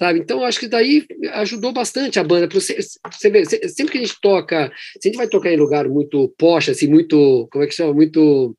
sabe? 0.00 0.18
Então, 0.18 0.42
acho 0.42 0.58
que 0.58 0.66
daí 0.66 1.04
ajudou 1.34 1.74
bastante 1.74 2.18
a 2.18 2.24
banda. 2.24 2.48
Você, 2.50 2.78
você 2.80 3.30
vê, 3.30 3.44
sempre 3.44 3.92
que 3.92 3.98
a 3.98 4.00
gente 4.00 4.18
toca, 4.22 4.72
se 4.98 5.06
a 5.06 5.12
gente 5.12 5.18
vai 5.18 5.28
tocar 5.28 5.52
em 5.52 5.58
lugar 5.58 5.86
muito 5.86 6.34
poxa, 6.38 6.72
assim, 6.72 6.88
muito, 6.88 7.46
como 7.52 7.62
é 7.62 7.66
que 7.66 7.74
chama? 7.74 7.92
Muito 7.92 8.56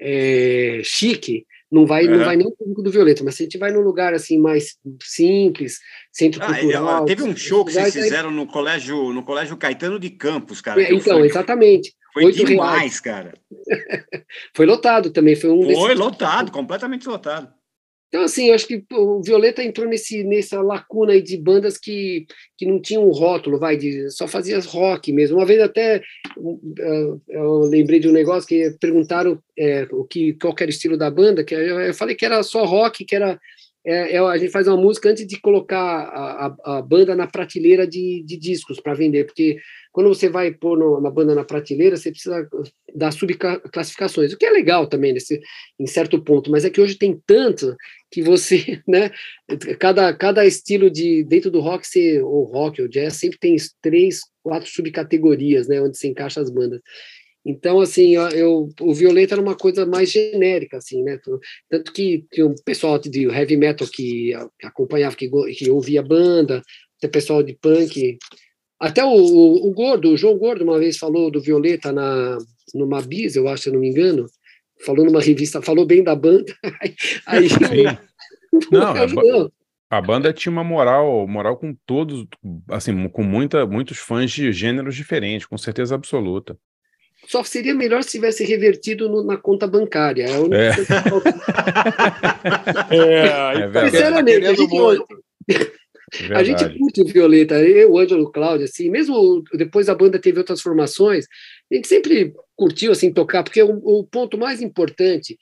é, 0.00 0.80
chique, 0.84 1.44
não 1.70 1.84
vai, 1.84 2.04
é. 2.04 2.08
não 2.08 2.24
vai 2.24 2.36
nem 2.36 2.46
o 2.46 2.52
público 2.52 2.80
do 2.80 2.92
Violeta, 2.92 3.24
mas 3.24 3.34
se 3.34 3.42
a 3.42 3.46
gente 3.46 3.58
vai 3.58 3.72
num 3.72 3.80
lugar 3.80 4.14
assim 4.14 4.38
mais 4.38 4.76
simples, 5.02 5.80
centro 6.12 6.40
ah, 6.40 6.46
cultural. 6.46 7.04
Teve 7.06 7.24
um 7.24 7.36
show 7.36 7.64
que 7.64 7.72
vocês 7.72 7.92
fizeram 7.92 8.30
no 8.30 8.46
colégio, 8.46 9.12
no 9.12 9.24
colégio 9.24 9.56
Caetano 9.56 9.98
de 9.98 10.10
Campos, 10.10 10.60
cara. 10.60 10.80
É, 10.80 10.92
então, 10.92 11.18
fui, 11.18 11.26
exatamente. 11.26 11.92
Foi 12.12 12.30
demais, 12.30 12.78
reais. 12.78 13.00
cara. 13.00 13.34
foi 14.54 14.64
lotado 14.64 15.10
também, 15.10 15.34
foi 15.34 15.50
um. 15.50 15.64
Foi 15.64 15.88
desses... 15.88 15.98
lotado, 15.98 16.52
completamente 16.52 17.08
lotado. 17.08 17.52
Então, 18.14 18.22
assim, 18.22 18.46
eu 18.46 18.54
acho 18.54 18.68
que 18.68 18.80
o 18.92 19.20
Violeta 19.24 19.60
entrou 19.60 19.88
nesse, 19.88 20.22
nessa 20.22 20.62
lacuna 20.62 21.14
aí 21.14 21.20
de 21.20 21.36
bandas 21.36 21.76
que, 21.76 22.28
que 22.56 22.64
não 22.64 22.80
tinham 22.80 23.04
um 23.04 23.10
rótulo, 23.10 23.58
vai, 23.58 23.76
de, 23.76 24.08
só 24.08 24.28
fazia 24.28 24.60
rock 24.60 25.12
mesmo. 25.12 25.36
Uma 25.36 25.44
vez 25.44 25.60
até 25.60 26.00
eu 27.28 27.58
lembrei 27.62 27.98
de 27.98 28.08
um 28.08 28.12
negócio 28.12 28.48
que 28.48 28.70
perguntaram 28.78 29.42
é, 29.58 29.88
o 29.90 30.04
que, 30.04 30.32
qual 30.34 30.54
era 30.56 30.68
o 30.68 30.70
estilo 30.70 30.96
da 30.96 31.10
banda, 31.10 31.42
que 31.42 31.56
eu 31.56 31.92
falei 31.92 32.14
que 32.14 32.24
era 32.24 32.40
só 32.44 32.64
rock, 32.64 33.04
que 33.04 33.16
era 33.16 33.36
é, 33.86 34.16
é, 34.16 34.18
a 34.18 34.38
gente 34.38 34.50
faz 34.50 34.66
uma 34.66 34.78
música 34.78 35.10
antes 35.10 35.26
de 35.26 35.38
colocar 35.38 35.78
a, 35.78 36.46
a, 36.46 36.78
a 36.78 36.82
banda 36.82 37.14
na 37.14 37.26
prateleira 37.26 37.86
de, 37.86 38.22
de 38.24 38.36
discos 38.38 38.80
para 38.80 38.94
vender, 38.94 39.24
porque 39.24 39.58
quando 39.92 40.08
você 40.08 40.28
vai 40.28 40.52
pôr 40.52 40.82
uma 40.82 41.10
banda 41.10 41.34
na 41.34 41.44
prateleira, 41.44 41.96
você 41.96 42.10
precisa 42.10 42.48
dar 42.94 43.12
subclassificações, 43.12 44.32
o 44.32 44.38
que 44.38 44.46
é 44.46 44.50
legal 44.50 44.86
também 44.86 45.12
nesse, 45.12 45.38
em 45.78 45.86
certo 45.86 46.22
ponto, 46.22 46.50
mas 46.50 46.64
é 46.64 46.70
que 46.70 46.80
hoje 46.80 46.96
tem 46.96 47.20
tanto 47.26 47.76
que 48.10 48.22
você, 48.22 48.82
né, 48.88 49.10
cada, 49.78 50.12
cada 50.14 50.46
estilo 50.46 50.90
de 50.90 51.22
dentro 51.24 51.50
do 51.50 51.60
rock, 51.60 51.86
você, 51.86 52.22
ou 52.22 52.44
rock 52.44 52.80
ou 52.80 52.88
jazz, 52.88 53.14
sempre 53.14 53.38
tem 53.38 53.54
três, 53.82 54.20
quatro 54.42 54.68
subcategorias, 54.68 55.68
né, 55.68 55.80
onde 55.82 55.98
se 55.98 56.08
encaixa 56.08 56.40
as 56.40 56.48
bandas. 56.48 56.80
Então, 57.46 57.78
assim, 57.80 58.16
eu, 58.16 58.70
o 58.80 58.94
Violeta 58.94 59.34
era 59.34 59.42
uma 59.42 59.54
coisa 59.54 59.84
mais 59.84 60.10
genérica, 60.10 60.78
assim, 60.78 61.02
né? 61.02 61.18
Tanto 61.68 61.92
que 61.92 62.24
tinha 62.32 62.46
um 62.46 62.54
pessoal 62.64 62.98
de 62.98 63.26
heavy 63.26 63.56
metal 63.56 63.86
que 63.86 64.32
acompanhava, 64.62 65.14
que, 65.14 65.28
que 65.28 65.70
ouvia 65.70 66.02
banda, 66.02 66.62
até 66.96 67.06
pessoal 67.06 67.42
de 67.42 67.52
punk. 67.52 68.16
Até 68.80 69.04
o, 69.04 69.10
o, 69.10 69.68
o, 69.68 69.72
Gordo, 69.72 70.10
o 70.10 70.16
João 70.16 70.38
Gordo, 70.38 70.64
uma 70.64 70.78
vez 70.78 70.96
falou 70.96 71.30
do 71.30 71.40
Violeta 71.40 71.92
na, 71.92 72.38
numa 72.74 73.02
bis, 73.02 73.36
eu 73.36 73.46
acho, 73.46 73.64
se 73.64 73.68
eu 73.68 73.74
não 73.74 73.80
me 73.80 73.88
engano. 73.88 74.26
Falou 74.84 75.04
numa 75.04 75.20
revista, 75.20 75.60
falou 75.60 75.84
bem 75.86 76.02
da 76.02 76.16
banda. 76.16 76.52
aí, 77.26 77.48
não, 78.72 79.50
a, 79.90 79.98
a, 79.98 80.00
banda 80.00 80.32
tinha 80.32 80.50
uma 80.50 80.64
moral, 80.64 81.26
moral 81.28 81.58
com 81.58 81.76
todos, 81.86 82.26
assim, 82.68 83.06
com 83.08 83.22
muita, 83.22 83.66
muitos 83.66 83.98
fãs 83.98 84.30
de 84.30 84.50
gêneros 84.50 84.96
diferentes, 84.96 85.46
com 85.46 85.58
certeza 85.58 85.94
absoluta. 85.94 86.58
Só 87.26 87.42
seria 87.42 87.74
melhor 87.74 88.02
se 88.02 88.10
tivesse 88.10 88.44
revertido 88.44 89.08
no, 89.08 89.24
na 89.24 89.36
conta 89.36 89.66
bancária. 89.66 90.24
É 90.24 90.34
a 90.34 90.40
única 90.40 90.56
é. 90.56 90.74
coisa 90.74 91.02
que 92.88 92.94
é, 92.94 93.26
é 93.60 93.90
Sinceramente, 93.90 94.46
a 94.46 94.54
gente, 94.54 95.04
a 96.32 96.44
gente 96.44 96.78
curte 96.78 97.00
o 97.02 97.06
Violeta, 97.06 97.54
eu, 97.60 97.92
o 97.92 97.98
Ângelo, 97.98 98.24
o 98.24 98.30
Cláudio, 98.30 98.64
assim, 98.64 98.90
mesmo 98.90 99.42
depois 99.54 99.88
a 99.88 99.94
banda 99.94 100.18
teve 100.18 100.38
outras 100.38 100.60
formações, 100.60 101.26
a 101.72 101.74
gente 101.74 101.88
sempre 101.88 102.32
curtiu, 102.54 102.92
assim, 102.92 103.12
tocar, 103.12 103.42
porque 103.42 103.62
o, 103.62 103.80
o 103.82 104.04
ponto 104.04 104.38
mais 104.38 104.62
importante, 104.62 105.36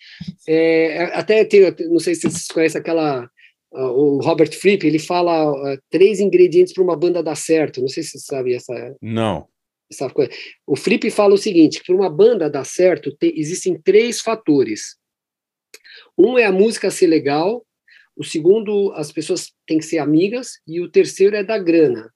é, 0.49 1.05
até 1.15 1.45
tem, 1.45 1.75
não 1.91 1.99
sei 1.99 2.15
se 2.15 2.23
vocês 2.23 2.47
conhecem 2.47 2.81
aquela, 2.81 3.29
o 3.73 4.21
Robert 4.23 4.53
Fripp, 4.53 4.87
ele 4.87 4.99
fala 4.99 5.51
uh, 5.51 5.79
três 5.91 6.21
ingredientes 6.21 6.73
para 6.73 6.83
uma 6.83 6.97
banda 6.97 7.23
dar 7.23 7.37
certo, 7.37 7.81
não 7.81 7.89
sei 7.89 8.03
se 8.03 8.11
você 8.11 8.19
sabe 8.21 8.55
essa... 8.55 8.97
Não. 9.01 9.47
Essa 9.93 10.09
coisa. 10.11 10.31
O 10.67 10.77
Flip 10.77 11.11
fala 11.11 11.35
o 11.35 11.39
seguinte: 11.39 11.81
que 11.81 11.87
para 11.87 11.95
uma 11.95 12.11
banda 12.11 12.51
dar 12.51 12.65
certo, 12.65 13.15
te, 13.17 13.33
existem 13.37 13.81
três 13.81 14.21
fatores. 14.21 14.97
Um 16.17 16.39
é 16.39 16.45
a 16.45 16.53
música 16.53 16.91
ser 16.91 17.07
legal, 17.07 17.65
o 18.17 18.25
segundo, 18.25 18.93
as 18.93 19.11
pessoas 19.11 19.53
têm 19.67 19.79
que 19.79 19.85
ser 19.85 19.99
amigas, 19.99 20.61
e 20.67 20.81
o 20.81 20.91
terceiro 20.91 21.37
é 21.37 21.43
da 21.43 21.59
grana. 21.59 22.11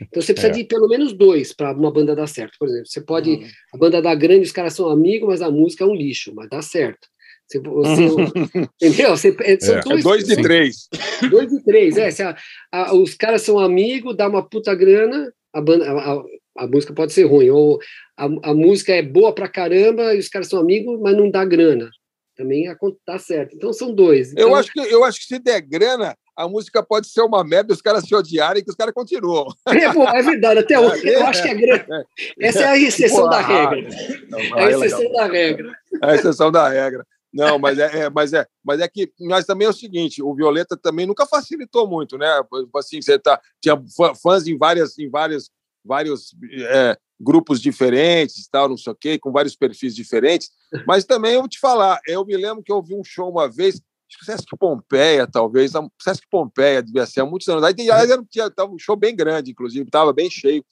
Então 0.00 0.20
você 0.20 0.32
precisa 0.32 0.52
é. 0.52 0.56
de 0.56 0.64
pelo 0.64 0.88
menos 0.88 1.12
dois 1.12 1.52
para 1.52 1.72
uma 1.72 1.92
banda 1.92 2.16
dar 2.16 2.26
certo. 2.26 2.56
Por 2.58 2.68
exemplo, 2.68 2.86
você 2.86 3.00
pode. 3.00 3.30
Uhum. 3.30 3.48
A 3.74 3.78
banda 3.78 4.02
dá 4.02 4.14
grande, 4.14 4.46
os 4.46 4.52
caras 4.52 4.74
são 4.74 4.88
amigos, 4.88 5.28
mas 5.28 5.42
a 5.42 5.50
música 5.50 5.84
é 5.84 5.86
um 5.86 5.94
lixo, 5.94 6.32
mas 6.34 6.48
dá 6.48 6.60
certo. 6.60 7.06
Você, 7.46 7.60
você, 7.60 8.06
entendeu? 8.82 9.10
Você, 9.10 9.36
é, 9.40 9.60
são 9.60 9.76
é. 9.76 9.80
dois, 9.80 10.00
é 10.00 10.02
dois 10.02 10.24
de 10.24 10.36
três. 10.36 10.88
Dois 11.30 11.48
de 11.48 11.62
três, 11.62 11.96
é. 11.96 12.08
A, 12.22 12.36
a, 12.72 12.94
os 12.94 13.14
caras 13.14 13.42
são 13.42 13.58
amigos, 13.58 14.16
dá 14.16 14.28
uma 14.28 14.48
puta 14.48 14.74
grana, 14.74 15.32
a, 15.52 15.60
banda, 15.60 15.90
a, 15.90 16.22
a 16.56 16.66
música 16.66 16.92
pode 16.92 17.12
ser 17.12 17.24
ruim, 17.24 17.50
ou 17.50 17.78
a, 18.16 18.24
a 18.50 18.54
música 18.54 18.92
é 18.92 19.02
boa 19.02 19.34
pra 19.34 19.48
caramba 19.48 20.14
e 20.14 20.18
os 20.18 20.28
caras 20.28 20.48
são 20.48 20.60
amigos, 20.60 21.00
mas 21.00 21.16
não 21.16 21.30
dá 21.30 21.44
grana. 21.44 21.90
Também 22.36 22.64
dá 23.06 23.18
certo. 23.18 23.54
Então 23.54 23.72
são 23.72 23.94
dois. 23.94 24.32
Então... 24.32 24.48
Eu, 24.48 24.54
acho 24.54 24.72
que, 24.72 24.80
eu 24.80 25.04
acho 25.04 25.20
que 25.20 25.26
se 25.26 25.38
der 25.38 25.60
grana, 25.60 26.16
a 26.36 26.48
música 26.48 26.82
pode 26.82 27.06
ser 27.08 27.20
uma 27.20 27.44
merda, 27.44 27.74
os 27.74 27.82
caras 27.82 28.04
se 28.04 28.14
odiarem 28.14 28.64
que 28.64 28.70
os 28.70 28.76
caras 28.76 28.94
continuam. 28.94 29.46
É, 29.68 29.92
pô, 29.92 30.04
é 30.08 30.22
verdade, 30.22 30.60
até 30.60 30.78
hoje. 30.78 31.08
Eu 31.08 31.26
acho 31.26 31.42
que 31.42 31.48
é 31.48 31.54
grana. 31.54 32.06
Essa 32.40 32.60
é 32.60 32.66
a 32.66 32.78
exceção 32.78 33.24
pô, 33.24 33.28
da 33.28 33.40
regra. 33.40 33.88
Não, 34.28 34.38
é 34.38 34.64
a 34.64 34.70
exceção 34.70 35.02
é 35.02 35.12
da 35.12 35.26
regra. 35.26 35.72
É 36.02 36.10
a 36.10 36.14
exceção 36.14 36.52
da 36.52 36.68
regra. 36.68 37.06
Não, 37.32 37.58
mas 37.58 37.78
é, 37.78 38.00
é, 38.00 38.10
mas 38.10 38.32
é, 38.34 38.46
mas 38.62 38.80
é 38.80 38.86
que 38.86 39.10
mas 39.20 39.46
também 39.46 39.66
é 39.66 39.70
o 39.70 39.72
seguinte, 39.72 40.22
o 40.22 40.34
Violeta 40.34 40.76
também 40.76 41.06
nunca 41.06 41.24
facilitou 41.24 41.88
muito, 41.88 42.18
né? 42.18 42.28
Assim, 42.76 43.00
você 43.00 43.18
tá 43.18 43.40
tinha 43.60 43.80
fãs 44.22 44.46
em 44.46 44.58
várias 44.58 44.98
em 44.98 45.08
várias 45.08 45.50
vários 45.84 46.34
é, 46.52 46.96
grupos 47.20 47.60
diferentes, 47.60 48.48
tal, 48.48 48.68
não 48.68 48.76
sei 48.76 48.92
o 48.92 48.96
quê, 48.96 49.18
com 49.18 49.32
vários 49.32 49.56
perfis 49.56 49.94
diferentes. 49.94 50.50
Mas 50.86 51.04
também 51.04 51.34
eu 51.34 51.40
vou 51.40 51.48
te 51.48 51.58
falar, 51.58 52.00
eu 52.06 52.24
me 52.24 52.36
lembro 52.36 52.62
que 52.62 52.72
eu 52.72 52.82
vi 52.82 52.94
um 52.94 53.04
show 53.04 53.30
uma 53.30 53.48
vez, 53.48 53.76
acho 54.08 54.18
que 54.18 54.24
Sesc 54.24 54.56
Pompeia, 54.58 55.26
talvez, 55.26 55.72
Sesc 56.00 56.26
Pompeia 56.30 56.82
devia 56.82 57.06
ser 57.06 57.20
há 57.20 57.26
muitos 57.26 57.48
anos. 57.48 57.64
Aí 57.64 57.74
era, 57.88 58.66
um 58.66 58.78
show 58.78 58.96
bem 58.96 59.14
grande, 59.14 59.50
inclusive, 59.52 59.84
estava 59.84 60.12
bem 60.12 60.30
cheio. 60.30 60.64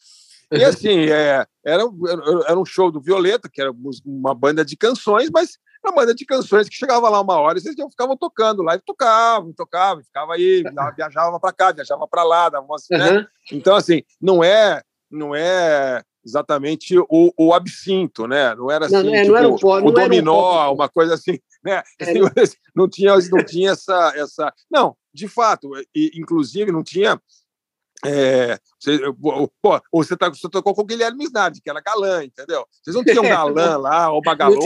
E 0.51 0.65
assim, 0.65 1.07
é, 1.11 1.47
era, 1.65 1.85
era 2.47 2.59
um 2.59 2.65
show 2.65 2.91
do 2.91 3.01
Violeta, 3.01 3.49
que 3.49 3.61
era 3.61 3.73
uma 4.05 4.35
banda 4.35 4.65
de 4.65 4.77
canções, 4.77 5.31
mas 5.31 5.59
uma 5.83 5.95
banda 5.95 6.15
de 6.15 6.27
canções 6.27 6.69
que 6.69 6.75
chegava 6.75 7.09
lá 7.09 7.21
uma 7.21 7.39
hora 7.39 7.59
e 7.59 7.63
vocês 7.63 7.75
ficavam 7.75 8.17
tocando 8.17 8.63
lá 8.63 8.75
e 8.75 8.81
tocavam, 8.81 9.53
tocavam, 9.53 10.05
ficava 10.05 10.35
aí, 10.35 10.63
viajava 10.97 11.41
para 11.41 11.53
cá, 11.53 11.73
viajava 11.73 12.07
para 12.07 12.23
lá, 12.23 12.49
dava 12.51 12.67
uma, 12.67 12.77
né? 12.91 13.19
uhum. 13.19 13.27
Então, 13.53 13.75
assim, 13.75 14.03
não 14.21 14.45
é 14.45 14.83
não 15.11 15.35
é 15.35 16.03
exatamente 16.25 16.99
o, 16.99 17.33
o 17.37 17.55
absinto, 17.55 18.27
né? 18.27 18.55
Não 18.55 18.71
era 18.71 18.87
assim, 18.87 19.03
não, 19.03 19.15
é, 19.15 19.23
tipo, 19.23 19.33
não 19.33 19.39
era 19.39 19.49
o, 19.49 19.55
o 19.55 19.91
dominó, 19.91 20.71
um 20.71 20.75
uma 20.75 20.89
coisa 20.89 21.15
assim, 21.15 21.39
né? 21.65 21.83
É, 21.99 22.15
não... 22.15 22.31
não 22.75 22.89
tinha, 22.89 23.15
não 23.31 23.45
tinha 23.45 23.71
essa, 23.73 24.13
essa, 24.15 24.53
não, 24.71 24.97
de 25.13 25.29
fato, 25.29 25.71
e, 25.95 26.13
inclusive 26.15 26.71
não 26.71 26.83
tinha 26.83 27.21
é, 28.05 28.59
você, 28.79 28.99
pô, 29.61 29.81
você, 29.93 30.17
tá, 30.17 30.31
você 30.31 30.49
tocou 30.49 30.75
com 30.75 30.81
o 30.81 30.87
Guilherme 30.87 31.25
Snardi, 31.25 31.61
que 31.61 31.69
era 31.69 31.83
galã, 31.83 32.25
entendeu? 32.25 32.65
Vocês 32.83 32.97
não 32.97 33.05
tinham 33.05 33.23
galã 33.29 33.77
lá, 33.77 34.11
ou 34.11 34.23
bagalô, 34.23 34.59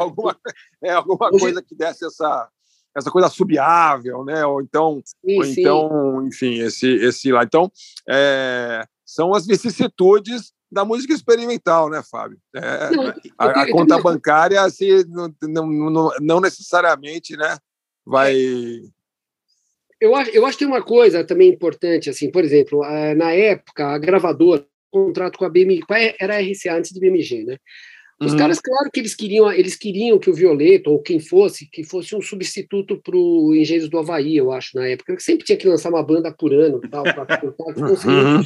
alguma, 0.00 0.36
é, 0.82 0.90
alguma 0.90 1.30
coisa 1.30 1.62
que 1.62 1.74
desse 1.74 2.04
essa, 2.04 2.48
essa 2.96 3.10
coisa 3.12 3.28
subiável, 3.28 4.24
né? 4.24 4.44
Ou 4.44 4.60
então, 4.60 5.00
sim, 5.04 5.38
ou 5.38 5.44
então 5.44 6.26
enfim, 6.26 6.58
esse, 6.58 6.88
esse 6.96 7.30
lá. 7.30 7.44
Então, 7.44 7.70
é, 8.08 8.84
são 9.04 9.34
as 9.34 9.46
vicissitudes 9.46 10.52
da 10.70 10.84
música 10.84 11.14
experimental, 11.14 11.88
né, 11.88 12.02
Fábio? 12.10 12.38
É, 12.54 12.90
não, 12.90 13.14
a, 13.38 13.62
a, 13.62 13.70
conta 13.70 14.00
bancária 14.00 14.60
assim, 14.60 15.04
não, 15.08 15.34
não, 15.42 16.10
não, 16.20 16.40
necessariamente 16.40 17.36
né, 17.36 17.56
vai. 18.04 18.34
Eu 20.00 20.14
acho, 20.14 20.30
eu 20.30 20.44
acho 20.44 20.58
que 20.58 20.64
tem 20.64 20.72
uma 20.72 20.82
coisa 20.82 21.24
também 21.24 21.48
importante, 21.48 22.10
assim, 22.10 22.30
por 22.30 22.44
exemplo, 22.44 22.80
na 23.16 23.32
época, 23.32 23.86
a 23.86 23.98
gravadora, 23.98 24.66
contrato 24.90 25.38
com 25.38 25.44
a 25.44 25.50
BMG, 25.50 25.82
era 26.20 26.36
a 26.36 26.40
RCA 26.40 26.76
antes 26.76 26.92
de 26.92 27.00
BMG, 27.00 27.44
né? 27.44 27.56
Os 28.20 28.32
uhum. 28.32 28.38
caras, 28.38 28.60
claro 28.60 28.90
que 28.92 29.00
eles 29.00 29.14
queriam, 29.14 29.52
eles 29.52 29.74
queriam 29.74 30.18
que 30.18 30.30
o 30.30 30.34
Violeta, 30.34 30.88
ou 30.88 31.02
quem 31.02 31.18
fosse, 31.18 31.68
que 31.68 31.82
fosse 31.82 32.14
um 32.14 32.22
substituto 32.22 33.00
para 33.02 33.16
o 33.16 33.54
Engenheiros 33.54 33.90
do 33.90 33.98
Havaí, 33.98 34.36
eu 34.36 34.52
acho, 34.52 34.76
na 34.76 34.86
época. 34.86 35.18
Sempre 35.18 35.44
tinha 35.44 35.58
que 35.58 35.66
lançar 35.66 35.90
uma 35.90 36.02
banda 36.02 36.32
por 36.32 36.52
ano, 36.52 36.80
tal, 36.88 37.02
para 37.02 37.38
conseguir 37.74 38.12
uhum. 38.14 38.42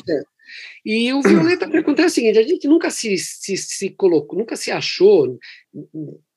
E 0.85 1.13
o 1.13 1.23
Violeta, 1.23 1.67
acontece 1.79 2.09
o 2.09 2.15
seguinte, 2.15 2.39
a 2.39 2.43
gente 2.43 2.67
nunca 2.69 2.91
se, 2.91 3.17
se, 3.19 3.57
se 3.57 3.91
colocou, 3.91 4.39
nunca 4.39 4.57
se 4.57 4.71
achou 4.71 5.39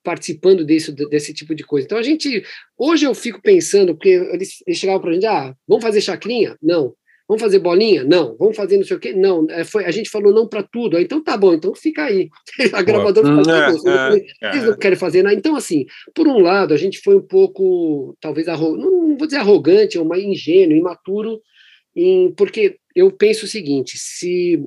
participando 0.03 0.65
desse, 0.65 0.91
desse 0.91 1.33
tipo 1.33 1.53
de 1.53 1.63
coisa. 1.63 1.85
Então 1.85 1.97
a 1.97 2.03
gente, 2.03 2.43
hoje 2.77 3.05
eu 3.05 3.13
fico 3.13 3.41
pensando, 3.41 3.93
porque 3.93 4.09
eles, 4.09 4.63
eles 4.65 4.79
chegavam 4.79 5.01
para 5.01 5.11
a 5.11 5.13
gente, 5.13 5.25
ah, 5.25 5.55
vamos 5.67 5.83
fazer 5.83 6.01
chacrinha? 6.01 6.55
Não. 6.61 6.93
Vamos 7.31 7.43
fazer 7.43 7.59
bolinha? 7.59 8.03
Não. 8.03 8.35
Vamos 8.37 8.57
fazer 8.57 8.75
não 8.75 8.83
sei 8.83 8.97
o 8.97 8.99
quê? 8.99 9.13
Não. 9.13 9.47
É, 9.49 9.63
foi, 9.63 9.85
a 9.85 9.91
gente 9.91 10.09
falou 10.09 10.33
não 10.33 10.49
para 10.49 10.63
tudo. 10.63 10.99
Então 10.99 11.23
tá 11.23 11.37
bom, 11.37 11.53
então 11.53 11.73
fica 11.73 12.03
aí. 12.03 12.29
a 12.73 12.81
gravadora 12.81 13.25
falou, 13.25 13.45
tá 13.45 13.71
bom, 13.71 13.89
é, 13.89 14.49
eles 14.49 14.65
não 14.65 14.73
é. 14.73 14.77
querem 14.77 14.97
fazer 14.97 15.23
nada. 15.23 15.35
Então, 15.35 15.55
assim, 15.55 15.85
por 16.13 16.27
um 16.27 16.39
lado, 16.39 16.73
a 16.73 16.77
gente 16.77 16.99
foi 16.99 17.15
um 17.15 17.21
pouco, 17.21 18.17
talvez, 18.19 18.49
arro... 18.49 18.75
não 18.75 19.15
vou 19.17 19.27
dizer 19.27 19.37
arrogante, 19.37 19.97
mas 19.99 20.21
ingênuo, 20.21 20.75
imaturo, 20.75 21.39
em, 21.95 22.33
porque 22.33 22.77
eu 22.95 23.11
penso 23.11 23.45
o 23.45 23.47
seguinte: 23.47 23.97
se 23.97 24.59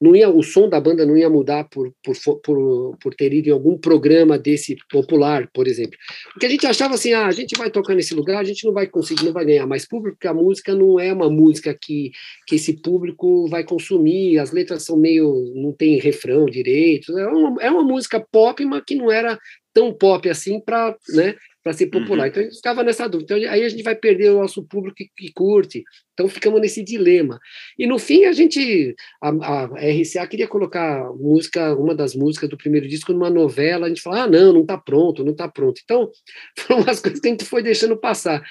não 0.00 0.16
ia, 0.16 0.28
o 0.28 0.42
som 0.42 0.68
da 0.68 0.80
banda 0.80 1.04
não 1.04 1.16
ia 1.16 1.28
mudar 1.28 1.64
por, 1.64 1.92
por, 2.02 2.40
por, 2.40 2.96
por 2.98 3.14
ter 3.14 3.32
ido 3.32 3.48
em 3.48 3.52
algum 3.52 3.78
programa 3.78 4.38
desse 4.38 4.76
popular, 4.90 5.48
por 5.52 5.66
exemplo. 5.68 5.96
Porque 6.32 6.46
a 6.46 6.48
gente 6.48 6.66
achava 6.66 6.94
assim, 6.94 7.12
ah, 7.12 7.26
a 7.26 7.32
gente 7.32 7.56
vai 7.56 7.70
tocar 7.70 7.94
nesse 7.94 8.14
lugar, 8.14 8.40
a 8.40 8.44
gente 8.44 8.64
não 8.64 8.72
vai 8.72 8.86
conseguir, 8.86 9.24
não 9.24 9.32
vai 9.32 9.44
ganhar 9.44 9.66
mais 9.66 9.86
público, 9.86 10.16
porque 10.16 10.28
a 10.28 10.34
música 10.34 10.74
não 10.74 10.98
é 10.98 11.12
uma 11.12 11.30
música 11.30 11.76
que, 11.78 12.10
que 12.46 12.56
esse 12.56 12.80
público 12.80 13.46
vai 13.48 13.64
consumir, 13.64 14.38
as 14.38 14.52
letras 14.52 14.84
são 14.84 14.96
meio, 14.96 15.52
não 15.54 15.72
tem 15.72 15.98
refrão 15.98 16.46
direito, 16.46 17.16
é 17.18 17.26
uma, 17.26 17.62
é 17.62 17.70
uma 17.70 17.84
música 17.84 18.24
pop, 18.32 18.64
mas 18.64 18.82
que 18.86 18.94
não 18.94 19.10
era 19.10 19.38
tão 19.72 19.92
pop 19.92 20.28
assim 20.28 20.60
para 20.60 20.96
né, 21.10 21.34
para 21.62 21.72
ser 21.72 21.86
popular. 21.86 22.24
Uhum. 22.24 22.28
Então 22.28 22.42
a 22.42 22.44
gente 22.44 22.56
ficava 22.56 22.82
nessa 22.82 23.08
dúvida. 23.08 23.36
Então 23.36 23.52
aí 23.52 23.64
a 23.64 23.68
gente 23.68 23.82
vai 23.82 23.94
perder 23.94 24.30
o 24.30 24.40
nosso 24.40 24.62
público 24.62 24.96
que, 24.96 25.08
que, 25.16 25.32
curte. 25.32 25.82
Então 26.14 26.28
ficamos 26.28 26.60
nesse 26.60 26.82
dilema. 26.82 27.38
E 27.78 27.86
no 27.86 27.98
fim 27.98 28.24
a 28.24 28.32
gente, 28.32 28.94
a, 29.22 29.28
a, 29.28 29.64
RCA 29.66 30.26
queria 30.26 30.48
colocar 30.48 31.10
música, 31.14 31.74
uma 31.74 31.94
das 31.94 32.14
músicas 32.14 32.48
do 32.48 32.56
primeiro 32.56 32.88
disco 32.88 33.12
numa 33.12 33.30
novela. 33.30 33.86
A 33.86 33.88
gente 33.88 34.02
falou, 34.02 34.20
ah, 34.20 34.26
não, 34.26 34.52
não 34.52 34.62
está 34.62 34.78
pronto, 34.78 35.24
não 35.24 35.32
está 35.32 35.48
pronto. 35.48 35.80
Então 35.84 36.10
foram 36.58 36.82
umas 36.82 37.00
coisas 37.00 37.20
que 37.20 37.28
a 37.28 37.30
gente 37.30 37.44
foi 37.44 37.62
deixando 37.62 37.96
passar. 37.96 38.42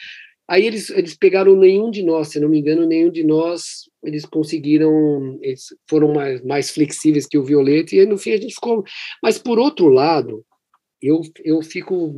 Aí 0.50 0.66
eles, 0.66 0.90
eles 0.90 1.16
pegaram 1.16 1.56
nenhum 1.56 1.92
de 1.92 2.02
nós, 2.02 2.30
se 2.30 2.40
não 2.40 2.50
me 2.50 2.58
engano, 2.58 2.84
nenhum 2.84 3.12
de 3.12 3.24
nós, 3.24 3.88
eles 4.04 4.26
conseguiram, 4.26 5.38
eles 5.44 5.66
foram 5.88 6.12
mais, 6.12 6.44
mais 6.44 6.72
flexíveis 6.72 7.28
que 7.28 7.38
o 7.38 7.44
Violeta, 7.44 7.96
e 7.96 8.04
no 8.04 8.18
fim 8.18 8.32
a 8.32 8.38
gente 8.38 8.56
ficou. 8.56 8.84
Mas 9.22 9.38
por 9.38 9.60
outro 9.60 9.90
lado, 9.90 10.44
eu, 11.02 11.22
eu 11.44 11.62
fico 11.62 12.14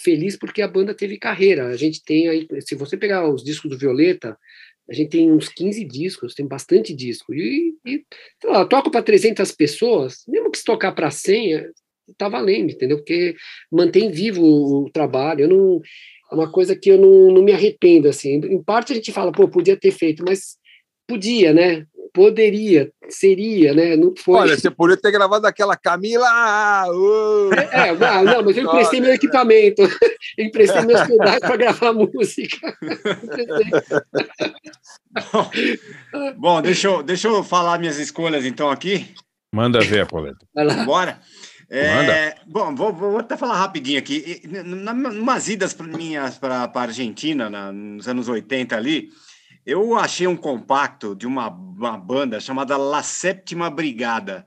feliz 0.00 0.36
porque 0.36 0.62
a 0.62 0.68
banda 0.68 0.94
teve 0.94 1.18
carreira. 1.18 1.68
A 1.68 1.76
gente 1.76 2.02
tem 2.04 2.28
aí, 2.28 2.46
se 2.60 2.74
você 2.74 2.96
pegar 2.96 3.28
os 3.28 3.44
discos 3.44 3.70
do 3.70 3.78
Violeta, 3.78 4.36
a 4.88 4.94
gente 4.94 5.10
tem 5.10 5.32
uns 5.32 5.48
15 5.48 5.84
discos, 5.84 6.34
tem 6.34 6.46
bastante 6.46 6.94
disco. 6.94 7.34
E, 7.34 7.74
e 7.86 8.04
sei 8.40 8.50
lá, 8.50 8.64
toco 8.64 8.90
para 8.90 9.02
300 9.02 9.50
pessoas, 9.52 10.24
mesmo 10.28 10.50
que 10.50 10.58
se 10.58 10.64
tocar 10.64 10.92
para 10.92 11.10
100, 11.10 11.66
tá 12.18 12.28
valendo, 12.28 12.70
entendeu? 12.70 12.98
Porque 12.98 13.34
mantém 13.70 14.10
vivo 14.10 14.42
o, 14.42 14.90
trabalho. 14.90 15.42
Eu 15.42 15.48
não, 15.48 15.80
é 16.30 16.34
uma 16.34 16.50
coisa 16.50 16.76
que 16.76 16.90
eu 16.90 16.98
não, 16.98 17.32
não 17.32 17.42
me 17.42 17.52
arrependo, 17.52 18.08
assim. 18.08 18.34
Em 18.34 18.62
parte 18.62 18.92
a 18.92 18.96
gente 18.96 19.12
fala, 19.12 19.32
pô, 19.32 19.48
podia 19.48 19.76
ter 19.76 19.90
feito, 19.90 20.24
mas 20.26 20.56
podia, 21.06 21.52
né? 21.52 21.86
Poderia, 22.12 22.92
seria, 23.08 23.74
né? 23.74 23.96
Não 23.96 24.14
foi. 24.16 24.34
Olha, 24.36 24.56
você 24.56 24.70
poderia 24.70 25.02
ter 25.02 25.10
gravado 25.10 25.46
aquela 25.48 25.76
Camila. 25.76 26.84
Uh! 26.88 27.50
É, 27.52 27.88
é, 27.88 28.22
não, 28.22 28.44
mas 28.44 28.56
eu 28.56 28.62
emprestei 28.68 29.00
meu 29.00 29.12
equipamento, 29.12 29.82
eu 29.82 29.88
emprestei 30.46 30.82
meus 30.82 31.00
pedais 31.08 31.40
para 31.40 31.56
gravar 31.56 31.92
música. 31.92 32.78
bom, 35.32 36.32
bom, 36.36 36.62
deixa, 36.62 36.86
eu, 36.86 37.02
deixa 37.02 37.26
eu 37.26 37.42
falar 37.42 37.78
minhas 37.78 37.98
escolhas 37.98 38.44
então 38.44 38.70
aqui. 38.70 39.08
Manda 39.52 39.80
ver, 39.80 40.06
Pauleta. 40.06 40.46
Bora. 40.84 41.20
É, 41.70 42.36
bom, 42.46 42.74
vou, 42.74 42.92
vou, 42.92 43.18
até 43.18 43.36
falar 43.36 43.56
rapidinho 43.56 43.98
aqui. 43.98 44.42
Numas 44.64 45.48
idas 45.48 45.76
minhas 45.76 46.38
para 46.38 46.70
a 46.72 46.80
Argentina, 46.80 47.50
na, 47.50 47.72
nos 47.72 48.06
anos 48.06 48.28
80 48.28 48.76
ali, 48.76 49.08
eu 49.66 49.96
achei 49.96 50.26
um 50.26 50.36
compacto 50.36 51.14
de 51.14 51.26
uma, 51.26 51.48
uma 51.48 51.96
banda 51.96 52.38
chamada 52.40 52.76
La 52.76 53.02
Sétima 53.02 53.70
Brigada. 53.70 54.46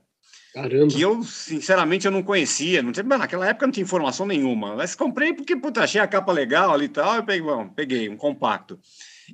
Caramba. 0.53 0.87
Que 0.87 1.01
eu, 1.01 1.23
sinceramente, 1.23 2.05
eu 2.05 2.11
não 2.11 2.23
conhecia. 2.23 2.81
Não 2.81 2.91
tinha, 2.91 3.03
naquela 3.03 3.47
época 3.47 3.67
não 3.67 3.71
tinha 3.71 3.83
informação 3.83 4.25
nenhuma. 4.25 4.75
Mas 4.75 4.95
comprei 4.95 5.33
porque, 5.33 5.55
puta, 5.55 5.83
achei 5.83 6.01
a 6.01 6.07
capa 6.07 6.31
legal 6.31 6.73
ali 6.73 6.85
e 6.85 6.89
tal. 6.89 7.15
Eu 7.15 7.23
peguei, 7.23 7.41
bom, 7.41 7.67
peguei 7.69 8.09
um 8.09 8.17
compacto. 8.17 8.79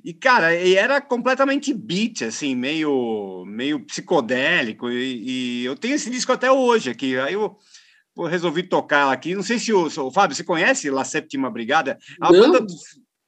E, 0.04 0.12
cara, 0.12 0.54
e 0.54 0.74
era 0.74 1.00
completamente 1.00 1.72
beat, 1.72 2.22
assim, 2.22 2.54
meio, 2.54 3.44
meio 3.46 3.80
psicodélico. 3.80 4.90
E, 4.90 5.62
e, 5.62 5.64
eu 5.64 5.76
tenho 5.76 5.94
esse 5.94 6.10
disco 6.10 6.32
até 6.32 6.50
hoje 6.50 6.90
aqui. 6.90 7.16
Aí 7.18 7.34
eu, 7.34 7.56
eu 8.16 8.24
resolvi 8.24 8.62
tocar 8.62 9.10
aqui. 9.12 9.34
Não 9.34 9.42
sei 9.42 9.58
se 9.58 9.72
o, 9.72 9.86
o 9.86 10.10
Fábio, 10.10 10.36
você 10.36 10.44
conhece 10.44 10.90
La 10.90 11.04
Sétima 11.04 11.50
Brigada? 11.50 11.98
A 12.20 12.32
não. 12.32 12.40
banda 12.40 12.60
do, 12.60 12.74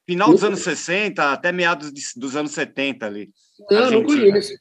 Final 0.07 0.31
dos 0.31 0.45
anos 0.45 0.61
60 0.61 1.33
até 1.33 1.51
meados 1.51 1.93
de, 1.93 2.03
dos 2.17 2.37
anos 2.37 2.53
70 2.53 3.05
ali. 3.05 3.31
Não, 3.71 3.91
não 3.91 4.05
conheço. 4.05 4.53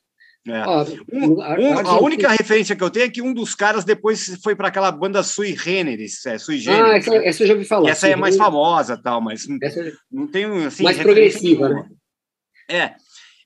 É. 0.47 0.57
Ah, 0.57 0.85
um, 1.11 1.33
um, 1.33 1.87
a 1.87 1.99
única 1.99 2.29
referência 2.29 2.75
que 2.75 2.83
eu 2.83 2.89
tenho 2.91 3.05
é 3.05 3.09
que 3.09 3.21
um 3.21 3.33
dos 3.33 3.55
caras 3.55 3.83
depois 3.83 4.39
foi 4.43 4.55
para 4.55 4.67
aquela 4.67 4.91
banda 4.91 5.23
Sui 5.23 5.55
Generis, 5.57 6.23
é, 6.27 6.37
Sui 6.37 6.59
Generis. 6.59 7.07
Ah, 7.07 7.15
essa, 7.15 7.15
essa 7.15 7.43
eu 7.43 7.47
já 7.47 7.53
ouvi 7.53 7.65
falar. 7.65 7.87
E 7.87 7.91
essa 7.91 8.07
é 8.07 8.15
mais 8.15 8.37
famosa, 8.37 8.95
tal, 8.95 9.19
mas 9.19 9.43
essa, 9.61 9.91
não 10.11 10.27
tem 10.27 10.45
assim, 10.65 10.83
mais 10.83 10.97
progressiva, 10.97 11.69
né? 11.69 11.89
É. 12.69 12.95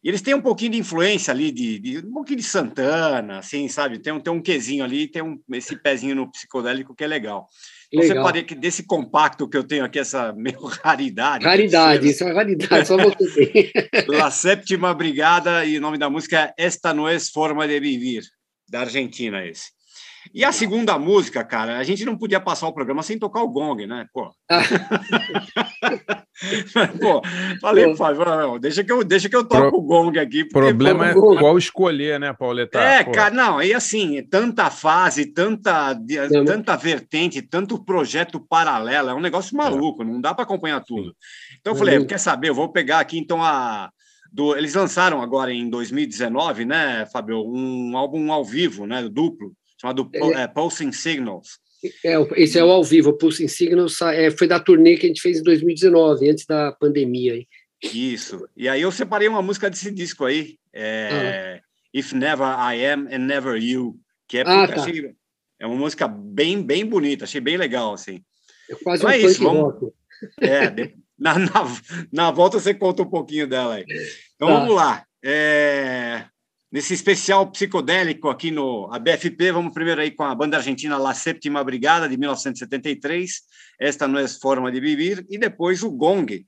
Eles 0.04 0.22
têm 0.22 0.34
um 0.34 0.42
pouquinho 0.42 0.72
de 0.72 0.78
influência 0.78 1.32
ali, 1.32 1.52
de, 1.52 1.80
de, 1.80 1.98
um 2.00 2.14
pouquinho 2.14 2.38
de 2.38 2.44
Santana, 2.44 3.40
assim, 3.40 3.68
sabe? 3.68 4.00
Tem 4.00 4.14
um, 4.14 4.20
tem 4.20 4.32
um 4.32 4.42
quezinho 4.42 4.84
ali, 4.84 5.08
tem 5.08 5.22
um, 5.22 5.38
esse 5.52 5.76
pezinho 5.76 6.16
no 6.16 6.32
psicodélico 6.32 6.96
que 6.96 7.04
é 7.04 7.08
legal. 7.08 7.48
Então, 7.92 8.08
Legal. 8.08 8.24
você 8.24 8.32
pode 8.32 8.44
que 8.44 8.54
desse 8.54 8.84
compacto 8.84 9.50
que 9.50 9.58
eu 9.58 9.64
tenho 9.64 9.84
aqui, 9.84 9.98
essa 9.98 10.32
meio 10.38 10.60
raridade. 10.84 11.44
Raridade, 11.44 12.10
isso 12.10 12.24
é 12.24 12.28
uma 12.28 12.36
raridade, 12.36 12.88
só 12.88 12.98
você 12.98 13.46
tem. 13.48 13.72
La 14.08 14.30
Sétima 14.30 14.94
Brigada, 14.94 15.66
e 15.66 15.78
o 15.78 15.82
nome 15.82 15.98
da 15.98 16.10
música 16.10 16.40
é 16.58 16.66
Esta 16.66 16.94
Não 16.94 17.08
é 17.08 17.20
Forma 17.20 17.68
de 17.68 17.80
Vivir, 17.80 18.24
da 18.70 18.82
Argentina, 18.82 19.44
esse. 19.46 19.79
E 20.34 20.44
a 20.46 20.52
segunda 20.52 21.00
música, 21.00 21.44
cara, 21.44 21.78
a 21.78 21.84
gente 21.84 22.06
não 22.06 22.18
podia 22.18 22.40
passar 22.40 22.68
o 22.68 22.74
programa 22.74 23.04
sem 23.04 23.18
tocar 23.18 23.42
o 23.42 23.50
gong, 23.50 23.88
né? 23.88 24.06
Pô. 24.14 24.30
pô 27.00 27.22
falei, 27.60 27.96
Fábio, 27.96 28.60
deixa 28.60 28.84
que 28.84 28.92
eu, 28.92 29.04
deixa 29.04 29.30
que 29.30 29.36
eu 29.36 29.44
toque 29.44 29.70
Pro... 29.70 29.80
o 29.80 29.82
gong 29.82 30.20
aqui. 30.20 30.44
O 30.44 30.50
problema 30.50 31.10
é 31.10 31.14
qual 31.14 31.58
escolher, 31.58 32.20
né, 32.20 32.34
Pauleta? 32.34 32.80
É, 32.80 33.04
pô. 33.04 33.12
cara, 33.12 33.34
não, 33.34 33.62
e 33.62 33.74
assim, 33.74 34.22
tanta 34.30 34.70
fase, 34.70 35.26
tanta, 35.26 35.98
tanta 36.46 36.76
vertente, 36.76 37.42
tanto 37.42 37.84
projeto 37.84 38.40
paralelo, 38.40 39.10
é 39.10 39.14
um 39.14 39.22
negócio 39.22 39.58
maluco, 39.58 40.04
não 40.04 40.22
dá 40.22 40.34
para 40.34 40.44
acompanhar 40.44 40.84
tudo. 40.84 41.16
Então 41.60 41.74
eu 41.74 41.78
falei, 41.78 42.06
quer 42.06 42.20
saber, 42.20 42.50
eu 42.50 42.56
vou 42.56 42.72
pegar 42.72 43.00
aqui 43.00 43.18
então 43.18 43.44
a 43.44 43.90
do, 44.32 44.56
eles 44.56 44.76
lançaram 44.76 45.22
agora 45.22 45.52
em 45.52 45.70
2019, 45.70 46.66
né, 46.66 47.06
Fábio, 47.08 47.44
um 47.46 47.98
álbum 47.98 48.32
ao 48.32 48.46
vivo, 48.46 48.86
né, 48.86 49.08
duplo, 49.10 49.54
chamado 49.80 50.10
é, 50.14 50.44
é, 50.44 50.48
Pulsing 50.48 50.92
Signals. 50.92 51.60
É, 52.04 52.16
esse 52.36 52.60
é 52.60 52.64
o 52.64 52.70
ao 52.70 52.84
vivo, 52.84 53.12
o 53.12 53.18
Pulsing 53.18 53.48
Signals 53.48 54.02
é, 54.02 54.30
foi 54.32 54.48
da 54.48 54.60
turnê 54.60 54.98
que 54.98 55.06
a 55.06 55.10
gente 55.10 55.22
fez 55.22 55.40
em 55.40 55.44
2019, 55.44 56.30
antes 56.30 56.46
da 56.46 56.74
pandemia. 56.74 57.42
Isso. 57.82 58.48
E 58.58 58.68
aí 58.68 58.82
eu 58.82 58.92
separei 58.92 59.28
uma 59.28 59.42
música 59.42 59.70
desse 59.70 59.90
disco 59.90 60.26
aí, 60.26 60.58
é, 60.74 61.62
ah. 61.62 61.70
If 61.94 62.12
Never 62.12 62.46
I 62.46 62.86
Am 62.86 63.08
and 63.12 63.26
Never 63.26 63.56
You, 63.56 63.98
que 64.28 64.40
é, 64.40 64.42
ah, 64.42 64.68
tá. 64.68 64.76
achei, 64.76 65.16
é 65.58 65.66
uma 65.66 65.76
música 65.76 66.08
bem, 66.08 66.62
bem 66.62 66.86
bonita, 66.86 67.24
achei 67.24 67.40
bem 67.40 67.56
legal, 67.56 67.94
assim. 67.94 68.22
É 68.70 68.76
quase 68.76 69.02
então 69.02 69.10
um 69.10 69.14
é 69.14 69.18
isso, 69.18 69.42
vamos, 69.42 69.92
é, 70.42 70.92
na, 71.18 71.40
na, 71.40 71.78
na, 72.12 72.32
volta 72.32 72.60
você 72.60 72.74
conta 72.74 73.04
um 73.04 73.10
pouquinho 73.10 73.48
dela 73.48 73.76
aí. 73.76 73.86
Então 74.36 74.50
tá. 74.50 74.60
vamos 74.60 74.76
lá. 74.76 75.06
É, 75.24 76.26
nesse 76.72 76.94
especial 76.94 77.50
psicodélico 77.52 78.30
aqui 78.30 78.52
no 78.52 78.90
ABFP. 78.92 79.52
Vamos 79.52 79.74
primeiro 79.74 80.02
aí 80.02 80.12
com 80.12 80.24
a 80.24 80.36
banda 80.36 80.58
argentina 80.58 80.98
La 80.98 81.14
Séptima 81.14 81.64
Brigada, 81.64 82.08
de 82.08 82.18
1973. 82.18 83.32
Esta 83.80 84.08
não 84.08 84.20
é 84.20 84.28
forma 84.28 84.72
de 84.72 84.80
viver. 84.80 85.26
E 85.30 85.38
depois 85.38 85.84
o 85.84 85.92
Gong, 85.92 86.46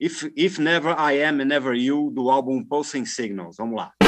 If, 0.00 0.24
If 0.36 0.58
Never 0.58 0.94
I 0.98 1.22
Am 1.24 1.40
and 1.40 1.46
Never 1.46 1.74
You, 1.74 2.10
do 2.10 2.30
álbum 2.30 2.64
Pulsing 2.64 3.06
Signals. 3.06 3.56
Vamos 3.58 3.76
lá. 3.76 4.03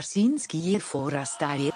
Barsinski 0.00 0.74
e 0.74 0.80
Forasta 0.80 1.54
e 1.56 1.70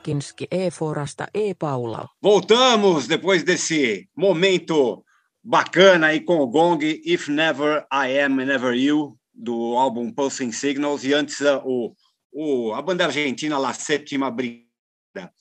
Paulo. 0.00 0.10
Barkinski, 0.10 0.48
E. 0.50 0.70
Forasta, 0.70 1.30
E. 1.34 1.54
Paula. 1.54 2.08
Voltamos 2.20 3.06
depois 3.06 3.42
desse 3.42 4.08
momento 4.16 5.04
bacana 5.42 6.08
aí 6.08 6.20
com 6.20 6.38
o 6.38 6.46
Gong, 6.46 6.82
If 7.04 7.28
Never 7.28 7.86
I 7.92 8.18
Am 8.20 8.36
Never 8.44 8.74
You, 8.74 9.16
do 9.32 9.76
álbum 9.76 10.10
Pulsing 10.10 10.52
Signals, 10.52 11.04
e 11.04 11.12
antes 11.12 11.40
o, 11.64 11.94
o, 12.32 12.72
a 12.74 12.82
banda 12.82 13.06
argentina 13.06 13.58
La 13.58 13.72
Sétima 13.72 14.30
Brigada. 14.30 15.32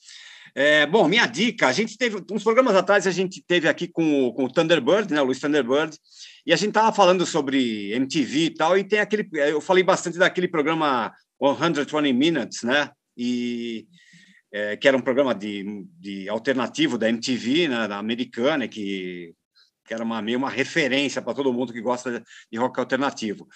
É, 0.55 0.85
bom, 0.87 1.07
minha 1.07 1.27
dica, 1.27 1.67
a 1.67 1.71
gente 1.71 1.97
teve, 1.97 2.23
uns 2.31 2.43
programas 2.43 2.75
atrás, 2.75 3.05
a 3.05 3.11
gente 3.11 3.41
teve 3.45 3.67
aqui 3.67 3.87
com, 3.87 4.33
com 4.33 4.45
o 4.45 4.51
Thunderbird, 4.51 5.13
né, 5.13 5.21
o 5.21 5.25
Luiz 5.25 5.39
Thunderbird, 5.39 5.95
e 6.45 6.51
a 6.51 6.55
gente 6.55 6.69
estava 6.69 6.91
falando 6.91 7.25
sobre 7.25 7.93
MTV 7.93 8.45
e 8.45 8.53
tal, 8.53 8.77
e 8.77 8.83
tem 8.83 8.99
aquele, 8.99 9.29
eu 9.31 9.61
falei 9.61 9.83
bastante 9.83 10.17
daquele 10.17 10.47
programa 10.47 11.13
120 11.39 12.13
Minutes, 12.13 12.63
né, 12.63 12.89
e 13.15 13.85
é, 14.51 14.75
que 14.75 14.87
era 14.87 14.97
um 14.97 15.01
programa 15.01 15.33
de, 15.33 15.85
de 15.99 16.27
alternativo 16.29 16.97
da 16.97 17.09
MTV, 17.09 17.67
né, 17.67 17.87
da 17.87 17.97
americana, 17.97 18.67
que, 18.67 19.33
que 19.85 19.93
era 19.93 20.03
uma, 20.03 20.21
meio 20.21 20.37
uma 20.37 20.49
referência 20.49 21.21
para 21.21 21.33
todo 21.33 21.53
mundo 21.53 21.73
que 21.73 21.81
gosta 21.81 22.23
de 22.51 22.57
rock 22.57 22.79
alternativo. 22.79 23.47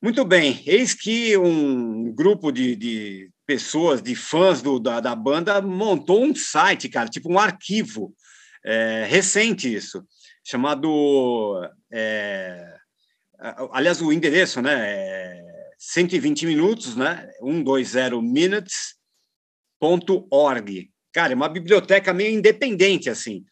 Muito 0.00 0.24
bem, 0.24 0.62
eis 0.64 0.94
que 0.94 1.36
um 1.36 2.12
grupo 2.14 2.52
de, 2.52 2.76
de 2.76 3.30
pessoas, 3.44 4.00
de 4.00 4.14
fãs 4.14 4.62
do, 4.62 4.78
da, 4.78 5.00
da, 5.00 5.14
banda, 5.16 5.60
montou 5.60 6.22
um 6.22 6.34
site, 6.34 6.88
cara, 6.88 7.08
tipo 7.08 7.32
um 7.32 7.38
arquivo, 7.38 8.14
é, 8.64 9.06
recente 9.08 9.72
isso, 9.72 10.04
chamado. 10.44 11.60
É, 11.90 12.76
aliás, 13.72 14.00
o 14.00 14.12
endereço, 14.12 14.62
né? 14.62 14.74
É 14.78 15.42
120 15.78 16.46
minutos, 16.46 16.94
né? 16.94 17.28
120 17.40 18.22
minutes 18.22 18.97
org. 19.80 20.90
Cara, 21.12 21.32
é 21.32 21.36
uma 21.36 21.48
biblioteca 21.48 22.12
meio 22.12 22.36
independente, 22.36 23.08
assim. 23.10 23.44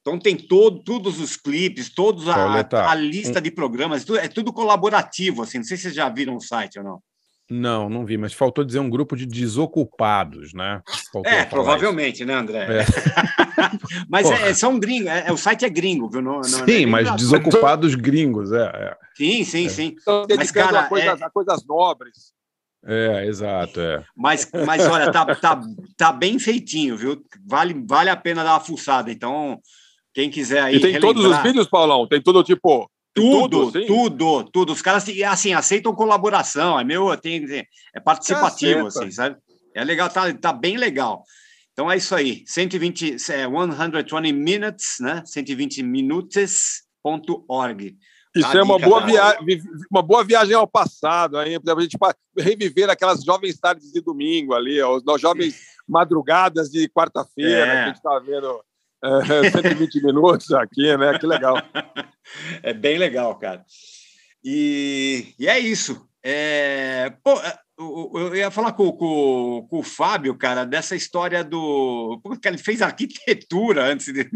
Então 0.00 0.18
tem 0.18 0.36
todo, 0.36 0.82
todos 0.84 1.18
os 1.18 1.36
clipes, 1.36 1.88
todos 1.88 2.28
a, 2.28 2.90
a 2.90 2.94
lista 2.94 3.40
de 3.40 3.50
programas, 3.50 4.04
é 4.10 4.28
tudo 4.28 4.52
colaborativo, 4.52 5.42
assim. 5.42 5.58
Não 5.58 5.64
sei 5.64 5.76
se 5.76 5.84
vocês 5.84 5.94
já 5.94 6.08
viram 6.10 6.36
o 6.36 6.40
site 6.40 6.78
ou 6.78 6.84
não. 6.84 7.02
Não, 7.50 7.90
não 7.90 8.06
vi, 8.06 8.16
mas 8.16 8.32
faltou 8.32 8.64
dizer 8.64 8.78
um 8.78 8.88
grupo 8.88 9.14
de 9.16 9.26
desocupados, 9.26 10.54
né? 10.54 10.82
Faltou 11.12 11.30
é, 11.30 11.44
provavelmente, 11.44 12.16
isso. 12.16 12.26
né, 12.26 12.34
André? 12.34 12.80
É. 12.80 12.84
mas 14.08 14.30
é, 14.30 14.54
são 14.54 14.78
gringos, 14.78 15.08
é, 15.08 15.30
o 15.30 15.36
site 15.36 15.64
é 15.64 15.68
gringo, 15.68 16.08
viu? 16.08 16.22
Não, 16.22 16.36
não, 16.36 16.42
sim, 16.42 16.86
mas 16.86 17.14
desocupados 17.16 17.94
gringos, 17.94 18.50
é, 18.50 18.64
é. 18.64 18.96
Sim, 19.14 19.44
sim, 19.44 19.68
sim. 19.68 19.94
Estão 19.96 20.26
mas, 20.36 20.50
cara, 20.50 20.80
a 20.80 20.88
coisas, 20.88 21.20
a 21.20 21.30
coisas 21.30 21.66
nobres. 21.66 22.32
É, 22.86 23.26
exato, 23.26 23.80
é. 23.80 24.04
Mas, 24.14 24.46
mas 24.66 24.86
olha, 24.86 25.10
tá, 25.10 25.24
tá, 25.34 25.60
tá 25.96 26.12
bem 26.12 26.38
feitinho, 26.38 26.94
viu? 26.96 27.20
Vale, 27.46 27.74
vale 27.86 28.10
a 28.10 28.16
pena 28.16 28.44
dar 28.44 28.52
uma 28.52 28.60
fuçada. 28.60 29.10
Então, 29.10 29.58
quem 30.12 30.30
quiser 30.30 30.62
aí. 30.62 30.76
E 30.76 30.80
tem 30.80 30.92
relembrar... 30.92 31.14
todos 31.14 31.36
os 31.36 31.42
vídeos, 31.42 31.66
Paulão? 31.66 32.06
Tem 32.06 32.22
tudo 32.22 32.42
tipo. 32.42 32.90
Tudo, 33.16 33.70
tudo, 33.70 33.86
tudo, 33.86 34.42
tudo, 34.50 34.72
Os 34.72 34.82
caras 34.82 35.06
assim 35.28 35.54
aceitam 35.54 35.94
colaboração, 35.94 36.80
é 36.80 36.82
meu, 36.82 37.16
tem, 37.16 37.46
é 37.94 38.00
participativo, 38.00 38.88
assim, 38.88 39.08
sabe? 39.12 39.36
É 39.72 39.84
legal, 39.84 40.10
tá, 40.10 40.34
tá 40.34 40.52
bem 40.52 40.76
legal. 40.76 41.22
Então 41.72 41.88
é 41.90 41.96
isso 41.96 42.12
aí, 42.12 42.42
120, 42.44 43.14
é, 43.14 43.18
120 43.18 44.32
minutes, 44.32 44.96
né? 44.98 45.22
120 45.24 45.80
minutos.org. 45.84 47.96
Isso 48.34 48.56
é 48.56 48.62
uma 48.62 48.78
boa, 48.78 49.00
via... 49.00 49.38
uma 49.90 50.02
boa 50.02 50.24
viagem 50.24 50.54
ao 50.54 50.66
passado, 50.66 51.38
aí, 51.38 51.58
para 51.60 51.74
a 51.74 51.80
gente 51.80 51.96
reviver 52.36 52.90
aquelas 52.90 53.22
jovens 53.22 53.58
tardes 53.58 53.92
de 53.92 54.00
domingo 54.00 54.54
ali, 54.54 54.80
as 54.80 55.20
jovens 55.20 55.54
madrugadas 55.88 56.70
de 56.70 56.88
quarta-feira, 56.88 57.66
é. 57.66 57.66
que 57.66 57.70
a 57.70 57.86
gente 57.86 57.96
está 57.96 58.18
vendo 58.18 58.64
é, 59.44 59.50
120 59.50 60.02
minutos 60.02 60.52
aqui, 60.52 60.96
né? 60.96 61.18
Que 61.18 61.26
legal. 61.26 61.56
É 62.62 62.72
bem 62.72 62.96
legal, 62.96 63.38
cara. 63.38 63.62
E, 64.42 65.34
e 65.38 65.46
é 65.46 65.58
isso. 65.58 66.08
É, 66.22 67.12
pô, 67.22 67.32
é, 67.32 67.58
eu 67.78 68.34
ia 68.34 68.50
falar 68.50 68.72
com, 68.72 68.90
com, 68.92 69.66
com, 69.68 69.78
o 69.78 69.82
Fábio, 69.82 70.34
cara, 70.34 70.64
dessa 70.64 70.96
história 70.96 71.44
do. 71.44 72.18
Porque 72.22 72.48
ele 72.48 72.56
fez 72.56 72.80
arquitetura 72.80 73.84
antes 73.92 74.12
de. 74.12 74.26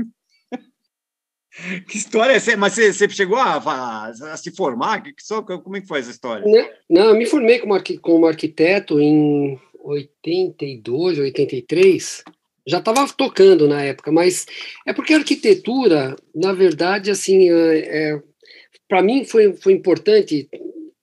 Que 1.89 1.99
história 1.99 2.33
é 2.33 2.37
essa? 2.37 2.57
Mas 2.57 2.75
você, 2.75 2.93
você 2.93 3.09
chegou 3.09 3.37
a, 3.37 3.57
a, 3.57 4.09
a, 4.09 4.37
se 4.37 4.51
formar? 4.51 5.03
Que, 5.03 5.13
só, 5.19 5.43
como 5.43 5.77
é 5.77 5.81
que 5.81 5.89
foi 5.89 6.01
essa 6.01 6.11
história? 6.11 6.45
Não, 6.47 6.69
não 6.89 7.11
eu 7.11 7.17
me 7.17 7.27
formei 7.27 7.59
como, 7.59 7.75
como 8.01 8.27
arquiteto 8.27 9.01
em 9.01 9.59
82, 9.83 11.19
83. 11.19 12.25
Já 12.67 12.79
estava 12.79 13.07
tocando 13.09 13.67
na 13.67 13.83
época, 13.83 14.13
mas 14.13 14.47
é 14.87 14.93
porque 14.93 15.15
a 15.15 15.19
arquitetura, 15.19 16.15
na 16.35 16.53
verdade, 16.53 17.11
assim, 17.11 17.51
é, 17.51 17.79
é 18.13 18.23
para 18.87 19.03
mim 19.03 19.25
foi, 19.25 19.55
foi 19.55 19.73
importante 19.73 20.49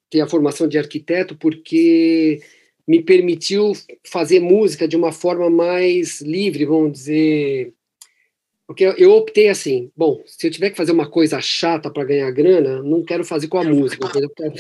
ter 0.10 0.22
a 0.22 0.28
formação 0.28 0.68
de 0.68 0.78
arquiteto 0.78 1.36
porque 1.36 2.40
me 2.88 3.02
permitiu 3.02 3.74
fazer 4.08 4.40
música 4.40 4.88
de 4.88 4.96
uma 4.96 5.12
forma 5.12 5.50
mais 5.50 6.22
livre, 6.22 6.66
vamos 6.66 6.94
dizer. 6.94 7.74
Porque 8.68 8.84
eu 8.98 9.12
optei 9.12 9.50
assim, 9.50 9.92
bom, 9.96 10.24
se 10.26 10.48
eu 10.48 10.52
tiver 10.52 10.72
que 10.72 10.78
fazer 10.78 10.92
uma 10.92 11.10
coisa 11.10 11.40
chata 11.40 11.90
para 11.90 12.04
ganhar 12.04 12.32
grana, 12.32 12.82
não 12.82 13.04
quero 13.04 13.24
fazer 13.24 13.48
com 13.48 13.60
a 13.60 13.64
música, 13.64 14.06
eu 14.06 14.30
quero 14.30 14.54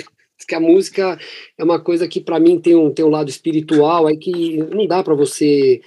que 0.48 0.53
a 0.53 0.60
música 0.60 1.18
é 1.57 1.64
uma 1.64 1.80
coisa 1.80 2.07
que 2.07 2.22
para 2.22 2.40
mim 2.40 2.60
tem 2.60 2.76
um, 2.76 2.94
tem 2.94 3.03
um 3.03 3.10
lado 3.10 3.30
espiritual, 3.30 4.06
aí 4.06 4.18
que 4.18 4.57
não 4.57 4.86
dá 4.86 5.02
para 5.02 5.15
você 5.15 5.82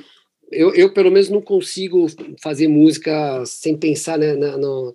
eu, 0.50 0.74
eu, 0.74 0.92
pelo 0.92 1.10
menos 1.10 1.28
não 1.28 1.42
consigo 1.42 2.06
fazer 2.42 2.68
música 2.68 3.44
sem 3.44 3.76
pensar 3.76 4.18
né, 4.18 4.34
na, 4.34 4.56
no, 4.56 4.94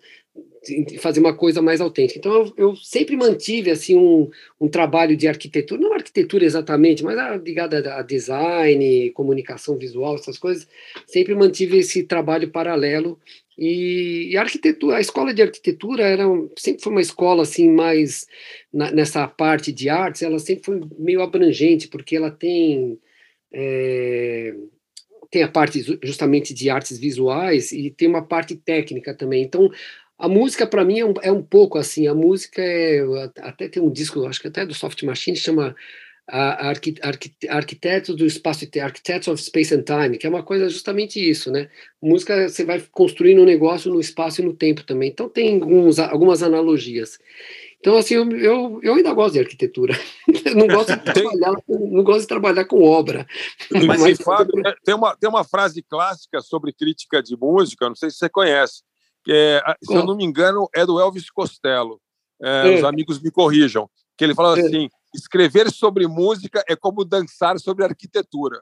fazer 0.99 1.19
uma 1.19 1.35
coisa 1.35 1.61
mais 1.61 1.81
autêntica. 1.81 2.19
Então 2.19 2.33
eu, 2.33 2.53
eu, 2.57 2.75
sempre 2.75 3.15
mantive 3.15 3.69
assim 3.71 3.95
um, 3.95 4.29
um 4.59 4.67
trabalho 4.67 5.15
de 5.15 5.27
arquitetura, 5.27 5.81
não 5.81 5.93
arquitetura 5.93 6.45
exatamente, 6.45 7.03
mas 7.03 7.17
ligada 7.43 7.95
a 7.95 8.01
design, 8.01 9.09
comunicação 9.11 9.77
visual, 9.77 10.15
essas 10.15 10.37
coisas. 10.37 10.67
Sempre 11.05 11.35
mantive 11.35 11.77
esse 11.77 12.03
trabalho 12.03 12.49
paralelo 12.49 13.19
e, 13.57 14.29
e 14.31 14.37
a 14.37 14.41
arquitetura, 14.41 14.97
a 14.97 15.01
escola 15.01 15.33
de 15.33 15.41
arquitetura 15.41 16.03
era 16.03 16.25
sempre 16.57 16.81
foi 16.81 16.91
uma 16.91 17.01
escola 17.01 17.43
assim 17.43 17.69
mais 17.69 18.25
na, 18.73 18.91
nessa 18.91 19.27
parte 19.27 19.71
de 19.71 19.89
artes, 19.89 20.23
ela 20.23 20.39
sempre 20.39 20.63
foi 20.65 20.81
meio 20.97 21.21
abrangente 21.21 21.87
porque 21.87 22.15
ela 22.15 22.31
tem 22.31 22.99
é, 23.53 24.55
tem 25.33 25.41
a 25.41 25.47
parte 25.47 25.83
justamente 26.03 26.53
de 26.53 26.69
artes 26.69 26.99
visuais 26.99 27.71
e 27.71 27.89
tem 27.89 28.07
uma 28.07 28.23
parte 28.23 28.55
técnica 28.55 29.15
também. 29.15 29.43
Então 29.43 29.67
a 30.17 30.27
música, 30.27 30.65
para 30.65 30.85
mim, 30.85 30.99
é 30.99 31.05
um, 31.05 31.13
é 31.21 31.31
um, 31.31 31.41
pouco 31.41 31.77
assim. 31.77 32.07
A 32.07 32.13
música 32.13 32.61
é. 32.61 33.01
Até 33.39 33.67
tem 33.67 33.81
um 33.81 33.91
disco, 33.91 34.25
acho 34.25 34.39
que 34.39 34.47
até 34.47 34.65
do 34.65 34.73
Soft 34.73 35.01
Machine, 35.03 35.35
chama 35.35 35.75
a, 36.27 36.69
Arqui, 36.69 36.95
Arqui, 37.01 37.33
Arquitetos 37.49 38.15
do 38.15 38.25
Espaço 38.25 38.65
Architects 38.81 39.27
of 39.27 39.41
Space 39.41 39.73
and 39.73 39.83
Time, 39.83 40.17
que 40.17 40.25
é 40.25 40.29
uma 40.29 40.43
coisa 40.43 40.69
justamente 40.69 41.19
isso, 41.19 41.51
né? 41.51 41.69
Música, 42.01 42.47
você 42.47 42.63
vai 42.63 42.81
construindo 42.91 43.41
um 43.41 43.45
negócio 43.45 43.91
no 43.91 43.99
espaço 43.99 44.41
e 44.41 44.45
no 44.45 44.53
tempo 44.53 44.83
também. 44.83 45.09
Então, 45.09 45.27
tem 45.27 45.55
alguns, 45.55 45.99
algumas 45.99 46.43
analogias. 46.43 47.17
Então, 47.79 47.97
assim, 47.97 48.13
eu, 48.13 48.31
eu, 48.31 48.79
eu 48.81 48.93
ainda 48.93 49.13
gosto 49.13 49.33
de 49.33 49.39
arquitetura. 49.41 49.93
não 50.55 50.67
gosto 50.67 50.95
de 50.95 51.03
trabalhar, 51.03 51.53
não 51.67 52.03
gosto 52.03 52.21
de 52.21 52.27
trabalhar 52.27 52.65
com 52.65 52.81
obra. 52.81 53.27
Mas, 53.69 53.99
mas 53.99 54.17
Fábio, 54.21 54.53
tem, 54.85 54.95
uma, 54.95 55.17
tem 55.17 55.29
uma 55.29 55.43
frase 55.43 55.83
clássica 55.83 56.39
sobre 56.39 56.71
crítica 56.71 57.21
de 57.21 57.35
música, 57.35 57.89
não 57.89 57.95
sei 57.95 58.09
se 58.09 58.17
você 58.17 58.29
conhece 58.29 58.83
é, 59.31 59.61
se 59.81 59.93
eu 59.93 60.05
não 60.05 60.15
me 60.15 60.25
engano, 60.25 60.67
é 60.75 60.85
do 60.85 60.99
Elvis 60.99 61.29
Costello. 61.29 61.99
É, 62.41 62.73
é. 62.73 62.77
Os 62.77 62.83
amigos 62.83 63.21
me 63.21 63.31
corrijam. 63.31 63.89
Que 64.17 64.23
ele 64.23 64.35
fala 64.35 64.57
é. 64.59 64.61
assim: 64.61 64.89
escrever 65.13 65.71
sobre 65.71 66.07
música 66.07 66.63
é 66.67 66.75
como 66.75 67.05
dançar 67.05 67.59
sobre 67.59 67.85
arquitetura. 67.85 68.59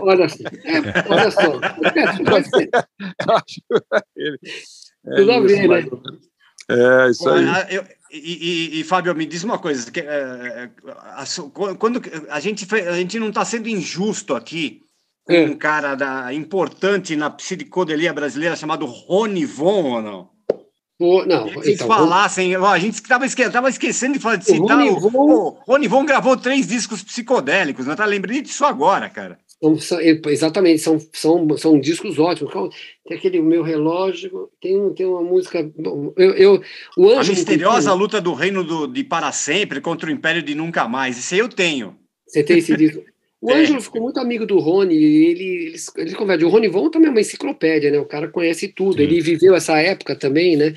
Olha, 0.00 0.24
é, 0.24 1.08
olha 1.08 1.30
só. 1.30 1.42
eu 1.42 3.36
acho 3.36 3.94
ele. 4.16 4.38
É 5.06 5.16
Tudo 5.16 5.32
a 5.32 5.40
ver, 5.40 5.68
né? 5.68 5.88
É, 6.68 7.10
isso 7.10 7.28
aí. 7.28 7.44
Eu, 7.70 7.84
e, 8.10 8.76
e, 8.76 8.80
e, 8.80 8.84
Fábio, 8.84 9.14
me 9.14 9.26
diz 9.26 9.44
uma 9.44 9.58
coisa: 9.58 9.90
que, 9.90 10.00
é, 10.00 10.70
a, 10.86 11.24
quando 11.78 12.00
a 12.28 12.40
gente, 12.40 12.66
a 12.74 12.96
gente 12.96 13.18
não 13.18 13.28
está 13.28 13.44
sendo 13.44 13.68
injusto 13.68 14.34
aqui 14.34 14.82
é. 15.28 15.42
um 15.42 15.54
cara 15.54 15.94
da, 15.94 16.32
importante 16.32 17.14
na 17.16 17.30
psicodelia 17.30 18.12
brasileira 18.12 18.56
chamado 18.56 18.86
Rony 18.86 19.44
Von 19.44 19.84
ou 19.84 20.02
não? 20.02 20.32
O, 20.98 21.24
não, 21.26 21.48
se 21.62 21.72
então, 21.72 21.88
falassem, 21.88 22.54
a 22.54 22.78
gente 22.78 22.94
estava 22.94 23.26
esque, 23.26 23.42
esquecendo 23.42 24.12
de, 24.14 24.20
falar, 24.20 24.36
de 24.36 24.44
citar. 24.44 24.78
O 24.78 24.94
Rony, 24.94 25.00
Von... 25.00 25.10
o 25.10 25.48
Rony 25.66 25.88
Von 25.88 26.04
gravou 26.04 26.36
três 26.36 26.68
discos 26.68 27.02
psicodélicos, 27.02 27.86
não 27.86 27.96
tá 27.96 28.04
lembrando 28.04 28.42
disso 28.42 28.64
agora, 28.64 29.08
cara. 29.08 29.36
São, 29.60 29.78
são, 29.78 30.00
exatamente, 30.00 30.80
são, 30.80 31.00
são, 31.12 31.56
são 31.56 31.80
discos 31.80 32.18
ótimos. 32.18 32.52
Tem 33.06 33.16
aquele 33.16 33.40
meu 33.40 33.62
relógio, 33.62 34.48
tem, 34.60 34.80
um, 34.80 34.92
tem 34.92 35.06
uma 35.06 35.22
música. 35.22 35.68
Eu, 36.16 36.34
eu, 36.34 36.62
o 36.96 37.08
Anjo 37.08 37.32
a 37.32 37.34
misteriosa 37.34 37.92
luta 37.94 38.20
do 38.20 38.34
reino 38.34 38.62
do, 38.62 38.86
de 38.86 39.02
para 39.02 39.30
sempre 39.32 39.80
contra 39.80 40.08
o 40.08 40.12
império 40.12 40.42
de 40.42 40.54
nunca 40.54 40.88
mais. 40.88 41.18
Isso 41.18 41.34
aí 41.34 41.40
eu 41.40 41.48
tenho. 41.48 41.96
Você 42.26 42.42
tem 42.42 42.58
esse 42.58 42.76
disco? 42.76 43.02
O 43.42 43.50
é. 43.50 43.54
Ângelo 43.54 43.82
ficou 43.82 44.00
muito 44.00 44.20
amigo 44.20 44.46
do 44.46 44.60
Rony, 44.60 44.94
ele, 44.94 45.66
eles, 45.66 45.90
eles 45.96 46.14
conversam. 46.14 46.46
O 46.46 46.50
Rony 46.50 46.68
Von 46.68 46.88
também 46.88 47.08
é 47.08 47.10
uma 47.10 47.20
enciclopédia, 47.20 47.90
né? 47.90 47.98
O 47.98 48.06
cara 48.06 48.28
conhece 48.28 48.68
tudo, 48.68 48.98
Sim. 48.98 49.02
ele 49.02 49.20
viveu 49.20 49.52
essa 49.56 49.76
época 49.80 50.14
também, 50.14 50.56
né? 50.56 50.74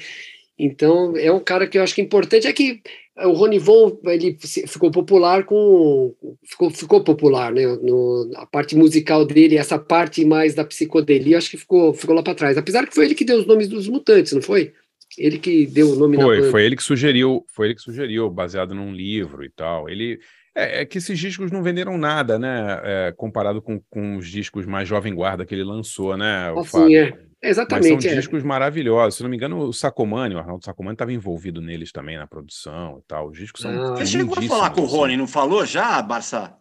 Então, 0.57 1.15
é 1.15 1.31
um 1.31 1.39
cara 1.39 1.67
que 1.67 1.77
eu 1.77 1.83
acho 1.83 1.93
que 1.93 2.01
é 2.01 2.03
importante 2.03 2.47
é 2.47 2.53
que 2.53 2.81
o 3.17 3.33
Rony 3.33 3.59
Von 3.59 3.99
ele 4.05 4.35
ficou 4.67 4.89
popular 4.89 5.45
com 5.45 6.15
ficou, 6.43 6.71
ficou 6.71 7.03
popular, 7.03 7.53
né? 7.53 7.67
No, 7.83 8.31
a 8.35 8.47
parte 8.47 8.75
musical 8.75 9.25
dele, 9.25 9.57
essa 9.57 9.77
parte 9.77 10.25
mais 10.25 10.55
da 10.55 10.65
psicodelia, 10.65 11.37
acho 11.37 11.51
que 11.51 11.57
ficou 11.57 11.93
ficou 11.93 12.15
lá 12.15 12.23
para 12.23 12.33
trás. 12.33 12.57
Apesar 12.57 12.87
que 12.87 12.95
foi 12.95 13.05
ele 13.05 13.15
que 13.15 13.25
deu 13.25 13.37
os 13.37 13.45
nomes 13.45 13.67
dos 13.67 13.87
mutantes, 13.87 14.33
não 14.33 14.41
foi? 14.41 14.73
Ele 15.19 15.37
que 15.37 15.67
deu 15.67 15.91
o 15.91 15.95
nome 15.95 16.17
Foi, 16.17 16.49
foi 16.49 16.65
ele 16.65 16.75
que 16.75 16.83
sugeriu, 16.83 17.45
foi 17.47 17.67
ele 17.67 17.75
que 17.75 17.81
sugeriu, 17.81 18.27
baseado 18.27 18.73
num 18.73 18.91
livro 18.91 19.45
e 19.45 19.49
tal. 19.51 19.87
Ele 19.87 20.19
é, 20.55 20.81
é, 20.81 20.85
que 20.85 20.97
esses 20.97 21.19
discos 21.19 21.51
não 21.51 21.61
venderam 21.61 21.97
nada, 21.97 22.39
né? 22.39 22.79
É, 22.83 23.13
comparado 23.15 23.61
com, 23.61 23.79
com 23.89 24.15
os 24.15 24.27
discos 24.27 24.65
mais 24.65 24.87
Jovem 24.87 25.13
Guarda 25.13 25.45
que 25.45 25.53
ele 25.53 25.63
lançou, 25.63 26.15
né? 26.15 26.51
O 26.53 26.59
assim, 26.59 26.95
é. 26.95 27.13
Exatamente. 27.43 27.93
Mas 27.93 28.03
são 28.03 28.11
é. 28.11 28.15
discos 28.15 28.43
maravilhosos. 28.43 29.17
Se 29.17 29.23
não 29.23 29.29
me 29.29 29.35
engano, 29.35 29.59
o 29.59 29.73
Sacomani, 29.73 30.33
o 30.33 30.39
Arnaldo 30.39 30.63
Sacomani 30.63 30.95
estava 30.95 31.13
envolvido 31.13 31.61
neles 31.61 31.91
também 31.91 32.17
na 32.17 32.25
produção 32.25 32.99
e 32.99 33.07
tal. 33.07 33.29
Os 33.29 33.37
discos 33.37 33.61
são. 33.61 33.71
Ah, 33.71 33.97
Você 33.97 34.05
chegou 34.05 34.37
a 34.37 34.41
falar 34.41 34.69
com 34.71 34.81
o 34.81 34.85
Rony, 34.85 35.13
assim. 35.13 35.17
não 35.17 35.27
falou 35.27 35.65
já, 35.65 36.01
Barça? 36.01 36.55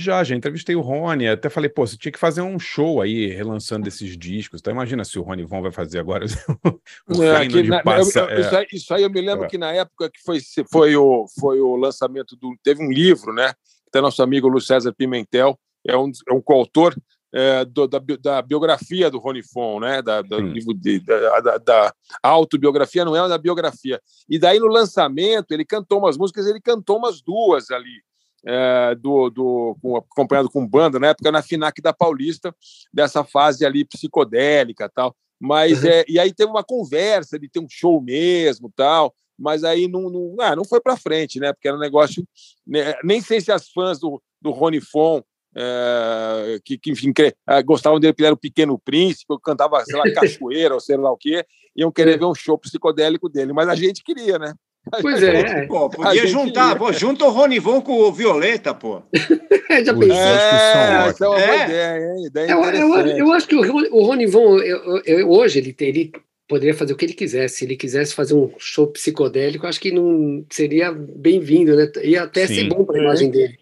Já, 0.00 0.24
já 0.24 0.34
entrevistei 0.34 0.74
o 0.74 0.80
Rony, 0.80 1.28
até 1.28 1.50
falei, 1.50 1.68
pô, 1.68 1.86
você 1.86 1.96
tinha 1.96 2.10
que 2.10 2.18
fazer 2.18 2.40
um 2.40 2.58
show 2.58 3.02
aí, 3.02 3.26
relançando 3.26 3.86
esses 3.86 4.16
discos. 4.16 4.60
Então 4.60 4.72
imagina 4.72 5.04
se 5.04 5.18
o 5.18 5.22
Rony 5.22 5.44
Von 5.44 5.60
vai 5.60 5.70
fazer 5.70 5.98
agora 5.98 6.24
o 7.06 7.22
é, 7.22 7.46
que, 7.46 7.62
na, 7.64 7.82
passa, 7.82 8.20
eu, 8.20 8.24
eu, 8.24 8.36
é... 8.36 8.40
isso, 8.40 8.56
aí, 8.56 8.66
isso, 8.72 8.94
aí, 8.94 9.02
eu 9.02 9.10
me 9.10 9.20
lembro 9.20 9.44
é. 9.44 9.48
que 9.48 9.58
na 9.58 9.72
época 9.72 10.10
que 10.10 10.20
foi, 10.24 10.38
foi, 10.70 10.96
o, 10.96 11.26
foi 11.38 11.60
o 11.60 11.76
lançamento 11.76 12.34
do. 12.36 12.56
Teve 12.62 12.82
um 12.82 12.90
livro, 12.90 13.32
né? 13.32 13.52
Até 13.88 14.00
nosso 14.00 14.22
amigo 14.22 14.48
Lu 14.48 14.60
César 14.60 14.94
Pimentel 14.94 15.58
é 15.86 15.96
um, 15.96 16.10
é 16.28 16.32
um 16.32 16.40
coautor 16.40 16.94
é, 17.32 17.64
do, 17.64 17.86
da, 17.86 18.00
da, 18.20 18.42
biografia 18.42 19.10
do 19.10 19.18
Rony 19.18 19.42
Fon, 19.42 19.80
né? 19.80 20.00
Da, 20.00 20.22
da, 20.22 20.38
livro 20.38 20.72
de, 20.72 21.00
da, 21.00 21.40
da, 21.40 21.58
da, 21.58 21.94
autobiografia, 22.22 23.04
não 23.04 23.14
é 23.14 23.28
da 23.28 23.36
biografia. 23.36 24.00
E 24.28 24.38
daí 24.38 24.58
no 24.58 24.66
lançamento 24.66 25.52
ele 25.52 25.64
cantou 25.64 25.98
umas 25.98 26.16
músicas, 26.16 26.46
ele 26.46 26.60
cantou 26.60 26.96
umas 26.96 27.20
duas 27.20 27.70
ali 27.70 28.02
é, 28.46 28.94
do, 28.94 29.30
do 29.30 29.76
com, 29.80 29.96
acompanhado 29.96 30.50
com 30.50 30.66
banda, 30.66 30.98
na 30.98 31.08
época 31.08 31.30
na 31.30 31.42
Finac 31.42 31.80
da 31.80 31.92
Paulista, 31.92 32.54
dessa 32.92 33.24
fase 33.24 33.64
ali 33.64 33.84
psicodélica 33.84 34.88
tal. 34.88 35.14
Mas, 35.38 35.82
uhum. 35.82 35.90
é, 35.90 36.04
e 36.08 36.18
aí 36.18 36.32
teve 36.32 36.50
uma 36.50 36.64
conversa 36.64 37.38
de 37.38 37.48
ter 37.48 37.60
um 37.60 37.68
show 37.68 38.00
mesmo 38.00 38.70
tal, 38.74 39.14
mas 39.38 39.64
aí 39.64 39.88
não, 39.88 40.10
não, 40.10 40.36
ah, 40.40 40.54
não 40.54 40.64
foi 40.64 40.80
para 40.80 40.96
frente, 40.96 41.40
né? 41.40 41.52
Porque 41.52 41.66
era 41.66 41.76
um 41.76 41.80
negócio. 41.80 42.26
Né, 42.66 42.94
nem 43.02 43.22
sei 43.22 43.40
se 43.40 43.50
as 43.50 43.70
fãs 43.70 43.98
do, 43.98 44.22
do 44.40 44.50
Rony 44.50 44.80
Fon 44.80 45.22
é, 45.56 46.60
que, 46.64 46.78
que, 46.78 46.90
enfim, 46.92 47.12
que, 47.12 47.34
é, 47.48 47.62
gostavam 47.62 47.98
dele 47.98 48.12
porque 48.12 48.22
ele 48.22 48.28
era 48.28 48.34
o 48.34 48.38
Pequeno 48.38 48.78
Príncipe, 48.78 49.34
cantava, 49.42 49.84
sei 49.84 49.96
lá, 49.96 50.04
cachoeira 50.14 50.74
ou 50.74 50.80
sei 50.80 50.96
lá 50.96 51.10
o 51.10 51.16
quê, 51.16 51.44
iam 51.74 51.90
querer 51.90 52.14
é. 52.14 52.18
ver 52.18 52.26
um 52.26 52.34
show 52.34 52.56
psicodélico 52.58 53.28
dele, 53.28 53.52
mas 53.52 53.68
a 53.68 53.74
gente 53.74 54.02
queria, 54.04 54.38
né? 54.38 54.54
Pois 55.00 55.22
é. 55.22 55.66
Pô, 55.66 55.90
podia 55.90 56.26
juntar, 56.26 56.76
pô, 56.76 56.92
junta 56.92 57.24
o 57.24 57.30
Ronivon 57.30 57.80
com 57.80 57.92
o 57.92 58.12
Violeta, 58.12 58.74
pô. 58.74 59.02
Já 59.84 59.94
pensou? 59.94 60.16
É, 60.16 61.08
essa 61.08 61.24
é 61.24 61.28
uma 61.28 61.40
é. 61.40 61.64
ideia, 61.64 61.98
hein? 61.98 62.26
Ideia 62.26 62.50
eu, 62.50 62.64
eu, 62.64 63.06
eu, 63.18 63.32
acho 63.32 63.46
que 63.46 63.54
o, 63.54 63.60
o 63.60 64.04
Ronivon, 64.04 64.58
eu, 64.58 65.02
eu, 65.04 65.30
hoje, 65.30 65.58
ele, 65.58 65.76
ele 65.80 66.12
poderia 66.48 66.74
fazer 66.74 66.92
o 66.92 66.96
que 66.96 67.04
ele 67.04 67.12
quisesse. 67.12 67.58
Se 67.58 67.64
ele 67.64 67.76
quisesse 67.76 68.14
fazer 68.14 68.34
um 68.34 68.50
show 68.58 68.86
psicodélico, 68.88 69.66
acho 69.66 69.80
que 69.80 69.92
não 69.92 70.44
seria 70.50 70.90
bem-vindo, 70.92 71.76
né? 71.76 71.90
Ia 72.02 72.24
até 72.24 72.46
Sim. 72.46 72.54
ser 72.54 72.64
bom 72.64 72.84
para 72.84 72.98
a 72.98 73.02
imagem 73.02 73.30
dele. 73.30 73.58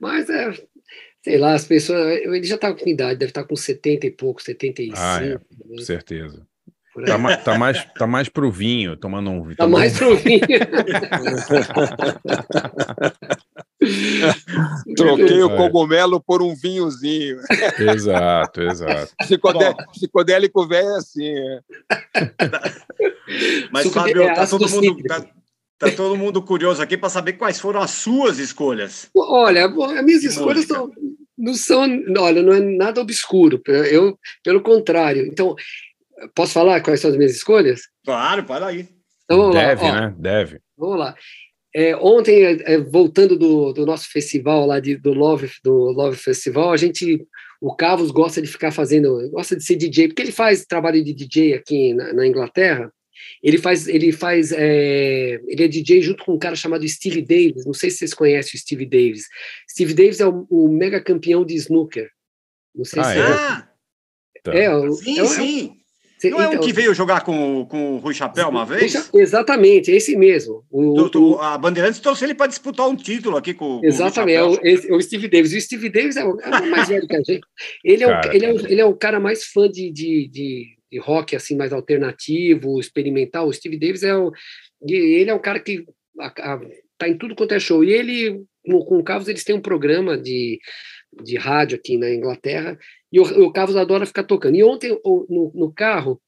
Mas 0.00 0.30
é, 0.30 0.52
sei 1.22 1.36
lá, 1.36 1.54
as 1.54 1.66
pessoas. 1.66 2.18
Ele 2.22 2.44
já 2.44 2.54
está 2.54 2.72
com 2.72 2.88
idade, 2.88 3.18
deve 3.18 3.30
estar 3.30 3.42
tá 3.42 3.48
com 3.48 3.56
70 3.56 4.06
e 4.06 4.10
pouco, 4.10 4.42
75. 4.42 4.94
Ah, 4.96 5.20
é, 5.22 5.28
né? 5.28 5.40
com 5.68 5.78
certeza. 5.78 6.46
Tá, 7.06 7.18
ma 7.18 7.36
tá, 7.36 7.58
mais, 7.58 7.84
tá 7.98 8.06
mais 8.06 8.28
pro 8.28 8.52
vinho, 8.52 8.96
tomando 8.96 9.28
um 9.28 9.42
vinho. 9.42 9.56
Tá 9.56 9.66
mais 9.66 9.98
pro 9.98 10.16
vinho. 10.16 10.40
Troquei 14.96 15.42
o 15.42 15.56
cogumelo 15.56 16.20
por 16.20 16.40
um 16.40 16.54
vinhozinho. 16.54 17.40
Exato, 17.78 18.62
exato. 18.62 19.12
Psicodé 19.18 19.74
psicodélico 19.92 20.68
velho 20.68 20.88
é 20.88 20.96
assim. 20.96 21.28
É. 21.28 21.60
Mas, 23.72 23.92
Fábio, 23.92 24.22
é, 24.22 24.34
tá 24.34 24.46
todo 24.46 24.68
mundo. 24.68 25.02
Tá, 25.02 25.26
tá, 25.78 25.90
todo 25.90 26.16
mundo 26.16 26.40
curioso 26.42 26.80
aqui 26.80 26.96
para 26.96 27.08
saber 27.08 27.32
quais 27.34 27.60
foram 27.60 27.80
as 27.80 27.90
suas 27.90 28.38
escolhas. 28.38 29.10
Olha, 29.16 29.66
as 29.66 30.04
minhas 30.04 30.22
escolhas 30.22 30.66
são, 30.66 30.92
não 31.36 31.54
são. 31.54 31.88
Olha, 32.18 32.40
não 32.40 32.52
é 32.52 32.60
nada 32.60 33.00
obscuro. 33.00 33.60
Eu, 33.66 34.16
pelo 34.44 34.62
contrário. 34.62 35.26
Então, 35.26 35.56
posso 36.34 36.52
falar 36.52 36.80
quais 36.80 37.00
são 37.00 37.10
as 37.10 37.16
minhas 37.16 37.34
escolhas? 37.34 37.82
Claro, 38.04 38.44
para 38.44 38.66
aí. 38.66 38.88
Então, 39.24 39.50
Deve, 39.50 39.82
lá, 39.82 40.00
né? 40.00 40.14
Deve. 40.18 40.60
Vamos 40.76 40.98
lá. 40.98 41.14
É, 41.74 41.96
ontem, 41.96 42.44
é, 42.44 42.74
é, 42.74 42.78
voltando 42.78 43.36
do, 43.36 43.72
do, 43.72 43.84
nosso 43.84 44.08
festival 44.08 44.64
lá 44.64 44.78
de, 44.78 44.96
do 44.96 45.12
Love 45.12 45.50
do 45.62 45.90
Love 45.90 46.16
Festival, 46.16 46.72
a 46.72 46.76
gente, 46.76 47.26
o 47.60 47.74
Carlos 47.74 48.12
gosta 48.12 48.40
de 48.40 48.46
ficar 48.46 48.70
fazendo, 48.70 49.28
gosta 49.30 49.56
de 49.56 49.64
ser 49.64 49.74
DJ, 49.74 50.08
porque 50.08 50.22
ele 50.22 50.30
faz 50.30 50.64
trabalho 50.64 51.02
de 51.02 51.12
DJ 51.12 51.54
aqui 51.54 51.92
na, 51.94 52.12
na 52.12 52.26
Inglaterra. 52.26 52.92
Ele 53.42 53.58
faz, 53.58 53.88
ele 53.88 54.12
faz, 54.12 54.52
é, 54.52 55.40
ele 55.46 55.64
é 55.64 55.68
DJ 55.68 56.00
junto 56.00 56.24
com 56.24 56.34
um 56.34 56.38
cara 56.38 56.54
chamado 56.54 56.86
Steve 56.88 57.22
Davis. 57.22 57.66
Não 57.66 57.74
sei 57.74 57.90
se 57.90 57.98
vocês 57.98 58.14
conhecem 58.14 58.56
o 58.56 58.60
Steve 58.60 58.86
Davis. 58.86 59.24
Steve 59.68 59.94
Davis 59.94 60.20
é 60.20 60.26
o, 60.26 60.46
o 60.48 60.68
mega 60.68 61.02
campeão 61.02 61.44
de 61.44 61.54
snooker. 61.54 62.08
Não 62.74 62.84
sei 62.84 63.00
ah, 63.00 63.04
se 63.04 63.18
é. 63.18 63.22
Ah, 63.22 63.68
é, 64.48 64.64
é, 64.64 64.90
sim, 64.92 65.20
é, 65.20 65.24
sim. 65.26 65.76
Não 66.30 66.40
é 66.40 66.48
um 66.48 66.52
então, 66.54 66.64
que 66.64 66.72
veio 66.72 66.94
jogar 66.94 67.22
com, 67.22 67.66
com 67.66 67.94
o 67.94 67.98
Rui 67.98 68.14
Chapéu 68.14 68.48
uma 68.48 68.64
vez? 68.64 69.10
Exatamente, 69.12 69.90
esse 69.90 70.16
mesmo. 70.16 70.64
O, 70.70 71.00
o, 71.00 71.38
a 71.38 71.56
Bandeirantes 71.58 72.00
trouxe 72.00 72.24
ele 72.24 72.34
para 72.34 72.46
disputar 72.46 72.88
um 72.88 72.96
título 72.96 73.36
aqui 73.36 73.54
com, 73.54 73.80
Exatamente, 73.82 74.38
com 74.38 74.48
o, 74.50 74.66
é 74.66 74.92
o, 74.92 74.96
o, 74.96 75.02
Steve 75.02 75.28
Davis. 75.28 75.52
O 75.52 75.60
Steve 75.60 75.88
Davis 75.88 76.16
é 76.16 76.24
o, 76.24 76.38
é 76.40 76.60
o 76.60 76.70
mais 76.70 76.88
velho 76.88 77.06
que 77.06 77.16
a 77.16 77.22
gente. 77.22 77.40
Ele 77.84 78.04
é, 78.04 78.06
o, 78.06 78.32
ele, 78.32 78.46
é 78.46 78.52
o, 78.52 78.66
ele 78.66 78.80
é 78.80 78.84
o 78.84 78.94
cara 78.94 79.20
mais 79.20 79.44
fã 79.44 79.68
de, 79.68 79.90
de, 79.90 80.28
de, 80.28 80.66
de 80.90 80.98
rock 80.98 81.36
assim 81.36 81.56
mais 81.56 81.72
alternativo, 81.72 82.78
experimental. 82.80 83.46
O 83.46 83.52
Steve 83.52 83.78
Davis 83.78 84.02
é 84.02 84.14
o. 84.16 84.32
Ele 84.86 85.30
é 85.30 85.34
um 85.34 85.40
cara 85.40 85.60
que 85.60 85.84
a, 86.20 86.26
a, 86.26 86.60
tá 86.98 87.08
em 87.08 87.16
tudo 87.16 87.34
quanto 87.34 87.54
é 87.54 87.60
show. 87.60 87.84
E 87.84 87.92
ele, 87.92 88.42
no, 88.64 88.84
com 88.84 88.98
o 88.98 89.04
Carlos, 89.04 89.28
eles 89.28 89.44
têm 89.44 89.54
um 89.54 89.62
programa 89.62 90.16
de, 90.16 90.58
de 91.22 91.36
rádio 91.36 91.76
aqui 91.76 91.96
na 91.96 92.10
Inglaterra 92.10 92.78
e 93.14 93.20
o, 93.20 93.44
o 93.44 93.52
Carlos 93.52 93.76
adora 93.76 94.04
ficar 94.04 94.24
tocando. 94.24 94.56
E 94.56 94.64
ontem, 94.64 95.00
no, 95.04 95.52
no 95.54 95.72
carro, 95.72 96.20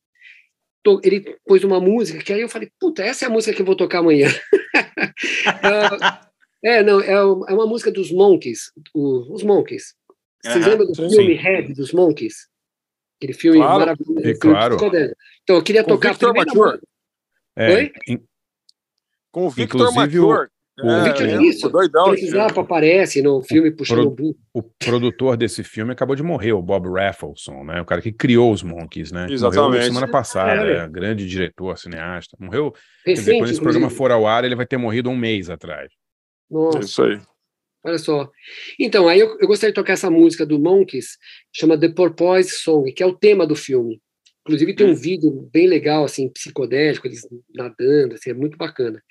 to, 0.85 1.01
ele 1.03 1.37
pôs 1.45 1.65
uma 1.65 1.81
música 1.81 2.23
que 2.23 2.33
aí 2.33 2.41
eu 2.41 2.49
falei, 2.49 2.71
puta, 2.79 3.03
essa 3.03 3.25
é 3.25 3.29
a 3.29 3.31
música 3.31 3.53
que 3.53 3.61
eu 3.61 3.67
vou 3.67 3.75
tocar 3.75 3.99
amanhã. 3.99 4.29
é, 6.63 6.85
não, 6.85 7.01
é, 7.01 7.11
é, 7.11 7.25
uma 7.25 7.67
música 7.67 7.91
dos 7.91 8.13
Monkeys, 8.13 8.71
o, 8.95 9.35
os 9.35 9.43
Monkeys. 9.43 9.97
Você 10.45 10.61
lembra 10.61 10.87
do 10.87 10.95
sim, 10.95 11.11
filme. 11.11 11.35
Red 11.35 11.75
dos 11.75 11.91
Monkeys? 11.91 12.47
Aquele 13.19 13.33
filme 13.33 13.59
claro, 13.59 13.79
maravilhoso. 13.81 14.29
É, 14.29 14.35
claro. 14.35 14.77
Então, 15.43 15.57
eu 15.57 15.63
queria 15.65 15.83
Com 15.83 15.91
tocar 15.91 16.11
Victor 16.11 16.35
Mature. 16.35 16.81
É, 17.57 17.75
Oi? 17.75 17.93
In... 18.07 18.21
Com 19.33 19.47
o 19.47 19.51
Victor 19.51 19.93
Mature. 19.93 20.49
O, 20.79 20.91
é, 20.91 21.23
é, 21.23 21.43
isso, 21.43 21.71
doidão, 21.71 22.15
Frank 22.15 22.59
aparece 22.59 23.23
no 23.23 23.43
filme 23.43 23.71
puxando 23.71 24.11
pro, 24.11 24.37
o 24.53 24.63
produtor 24.63 25.35
desse 25.35 25.65
filme 25.65 25.93
acabou 25.93 26.15
de 26.15 26.23
morrer, 26.23 26.53
o 26.53 26.61
Bob 26.61 26.87
Raffleson, 26.91 27.65
né? 27.65 27.81
O 27.81 27.85
cara 27.87 28.03
que 28.03 28.13
criou 28.13 28.53
os 28.53 28.63
Monkeys, 28.63 29.11
né? 29.11 29.27
Exatamente. 29.31 29.69
Morreu 29.69 29.83
semana 29.85 30.09
passada, 30.09 30.69
é, 30.69 30.87
grande 30.87 31.27
diretor, 31.27 31.79
cineasta. 31.79 32.37
Morreu. 32.39 32.75
Recente, 33.07 33.39
quando 33.39 33.51
esse 33.51 33.61
programa 33.61 33.89
for 33.89 34.11
ao 34.11 34.27
ar, 34.27 34.45
ele 34.45 34.55
vai 34.55 34.67
ter 34.67 34.77
morrido 34.77 35.09
um 35.09 35.17
mês 35.17 35.49
atrás. 35.49 35.91
Nossa. 36.51 36.81
Isso 36.81 37.03
aí. 37.03 37.21
Olha 37.83 37.99
só. 37.99 38.31
Então, 38.79 39.09
aí 39.09 39.21
eu, 39.21 39.39
eu 39.39 39.47
gostaria 39.47 39.73
de 39.73 39.77
tocar 39.77 39.95
essa 39.95 40.11
música 40.11 40.45
do 40.45 40.59
Monkeys, 40.59 41.17
chama 41.55 41.79
The 41.79 41.89
Porpoise 41.89 42.51
Song, 42.51 42.93
que 42.93 43.03
é 43.03 43.07
o 43.07 43.17
tema 43.17 43.47
do 43.47 43.57
filme. 43.57 43.99
Inclusive 44.43 44.75
tem 44.75 44.87
um 44.87 44.91
hum. 44.91 44.95
vídeo 44.95 45.49
bem 45.53 45.67
legal, 45.67 46.05
assim, 46.05 46.29
psicodélico, 46.29 47.07
eles 47.07 47.27
nadando, 47.55 48.15
assim, 48.15 48.31
é 48.31 48.35
muito 48.35 48.59
bacana. 48.59 49.03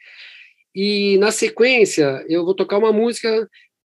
E 0.76 1.18
na 1.19 1.31
sequência, 1.31 2.26
eu 2.27 2.43
vou 2.43 2.53
tocar 2.53 2.77
uma 2.77 2.91
música 2.91 3.47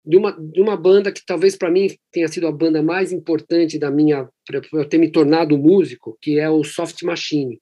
de 0.04 0.16
uma, 0.16 0.32
de 0.32 0.60
uma 0.60 0.76
banda 0.76 1.10
que 1.10 1.24
talvez 1.26 1.56
para 1.56 1.70
mim 1.70 1.88
tenha 2.12 2.28
sido 2.28 2.46
a 2.46 2.52
banda 2.52 2.82
mais 2.82 3.12
importante 3.12 3.78
da 3.78 3.90
minha 3.90 4.28
para 4.46 4.60
eu 4.74 4.84
ter 4.84 4.98
me 4.98 5.10
tornado 5.10 5.58
músico, 5.58 6.16
que 6.20 6.38
é 6.38 6.48
o 6.48 6.62
Soft 6.62 7.02
Machine. 7.02 7.58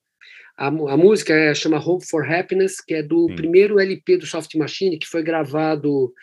A, 0.57 0.67
a 0.67 0.97
música 0.97 1.33
é, 1.33 1.55
chama 1.55 1.79
Hope 1.79 2.05
for 2.07 2.29
Happiness, 2.29 2.79
que 2.85 2.93
é 2.93 3.01
do 3.01 3.27
primeiro 3.35 3.79
LP 3.79 4.17
do 4.17 4.27
Soft 4.27 4.53
Machine, 4.55 4.99
que 4.99 5.07
foi 5.07 5.23
gravado 5.23 6.13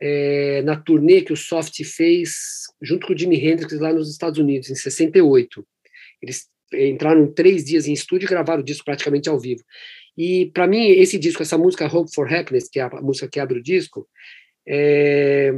é, 0.00 0.62
na 0.62 0.76
turnê 0.76 1.20
que 1.20 1.32
o 1.32 1.36
Soft 1.36 1.82
fez 1.84 2.62
junto 2.80 3.06
com 3.06 3.12
o 3.12 3.18
Jimi 3.18 3.36
Hendrix 3.36 3.78
lá 3.78 3.92
nos 3.92 4.10
Estados 4.10 4.38
Unidos, 4.38 4.70
em 4.70 4.74
68. 4.74 5.66
Eles 6.22 6.46
entraram 6.72 7.32
três 7.32 7.64
dias 7.64 7.86
em 7.86 7.92
estúdio 7.92 8.26
e 8.26 8.28
gravaram 8.28 8.62
o 8.62 8.64
disco 8.64 8.84
praticamente 8.84 9.28
ao 9.28 9.38
vivo. 9.38 9.62
E 10.18 10.50
para 10.52 10.66
mim, 10.66 10.84
esse 10.88 11.16
disco, 11.16 11.42
essa 11.42 11.56
música 11.56 11.86
Hope 11.86 12.12
for 12.12 12.26
Happiness, 12.32 12.68
que 12.68 12.80
é 12.80 12.82
a 12.82 12.90
música 13.00 13.28
que 13.28 13.38
abre 13.38 13.60
o 13.60 13.62
disco, 13.62 14.08
é, 14.66 15.52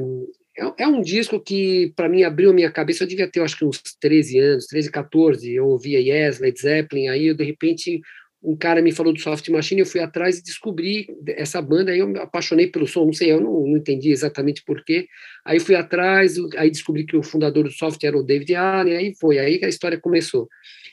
é, 0.59 0.82
é 0.82 0.87
um 0.87 1.01
disco 1.01 1.41
que, 1.41 1.95
para 1.97 2.11
mim, 2.11 2.23
abriu 2.24 2.51
a 2.51 2.53
minha 2.53 2.70
cabeça. 2.70 3.03
Eu 3.03 3.09
devia 3.09 3.27
ter, 3.27 3.41
acho 3.41 3.57
que 3.57 3.65
uns 3.65 3.81
13 3.99 4.39
anos, 4.39 4.66
13, 4.66 4.91
14. 4.91 5.51
Eu 5.51 5.66
ouvia 5.66 5.99
Yes, 5.99 6.41
Led 6.41 6.61
Zeppelin. 6.61 7.09
Aí, 7.09 7.28
eu, 7.28 7.35
de 7.35 7.43
repente, 7.43 8.03
um 8.43 8.55
cara 8.55 8.82
me 8.82 8.93
falou 8.93 9.15
do 9.15 9.19
Soft 9.19 9.49
Machine. 9.49 9.81
Eu 9.81 9.87
fui 9.87 10.03
atrás 10.03 10.39
e 10.39 10.43
descobri 10.43 11.07
essa 11.28 11.62
banda. 11.62 11.93
Aí, 11.93 12.01
eu 12.01 12.07
me 12.07 12.19
apaixonei 12.19 12.66
pelo 12.66 12.87
som. 12.87 13.07
Não 13.07 13.15
sei, 13.15 13.32
eu 13.32 13.41
não, 13.41 13.66
não 13.66 13.78
entendi 13.78 14.11
exatamente 14.11 14.62
porquê. 14.62 15.07
Aí, 15.43 15.59
fui 15.59 15.74
atrás. 15.74 16.37
Aí, 16.59 16.70
descobri 16.70 17.07
que 17.07 17.16
o 17.16 17.23
fundador 17.23 17.65
do 17.65 17.70
Soft 17.70 18.05
era 18.05 18.19
o 18.19 18.23
David 18.23 18.55
Allen. 18.55 18.95
Aí 18.95 19.15
foi 19.19 19.39
aí 19.39 19.59
que 19.59 19.65
a 19.65 19.70
história 19.70 19.99
começou. 19.99 20.47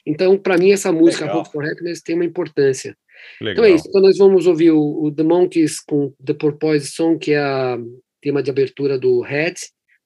Então, 0.05 0.37
para 0.37 0.57
mim, 0.57 0.71
essa 0.71 0.89
música, 0.89 1.25
Legal. 1.25 1.41
Hope 1.41 1.51
for 1.51 1.69
Happiness, 1.69 2.01
tem 2.01 2.15
uma 2.15 2.23
importância. 2.23 2.95
Legal. 3.41 3.53
Então 3.53 3.65
é 3.65 3.75
isso. 3.75 3.85
Então 3.87 4.01
nós 4.01 4.17
vamos 4.17 4.47
ouvir 4.47 4.71
o, 4.71 4.79
o, 4.79 5.11
The 5.11 5.23
Monkeys 5.23 5.79
com 5.79 6.13
The 6.23 6.33
Porpoise 6.33 6.87
Song, 6.87 7.17
que 7.17 7.31
é 7.31 7.39
a 7.39 7.77
tema 8.21 8.41
de 8.41 8.49
abertura 8.49 8.97
do 8.97 9.21
Red, 9.21 9.55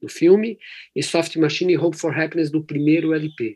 do 0.02 0.10
filme, 0.10 0.58
e 0.96 1.04
Soft 1.04 1.36
Machine 1.38 1.74
e 1.74 1.78
Hope 1.78 1.98
for 1.98 2.18
Happiness 2.18 2.52
do 2.52 2.64
primeiro 2.64 3.14
LP. 3.14 3.56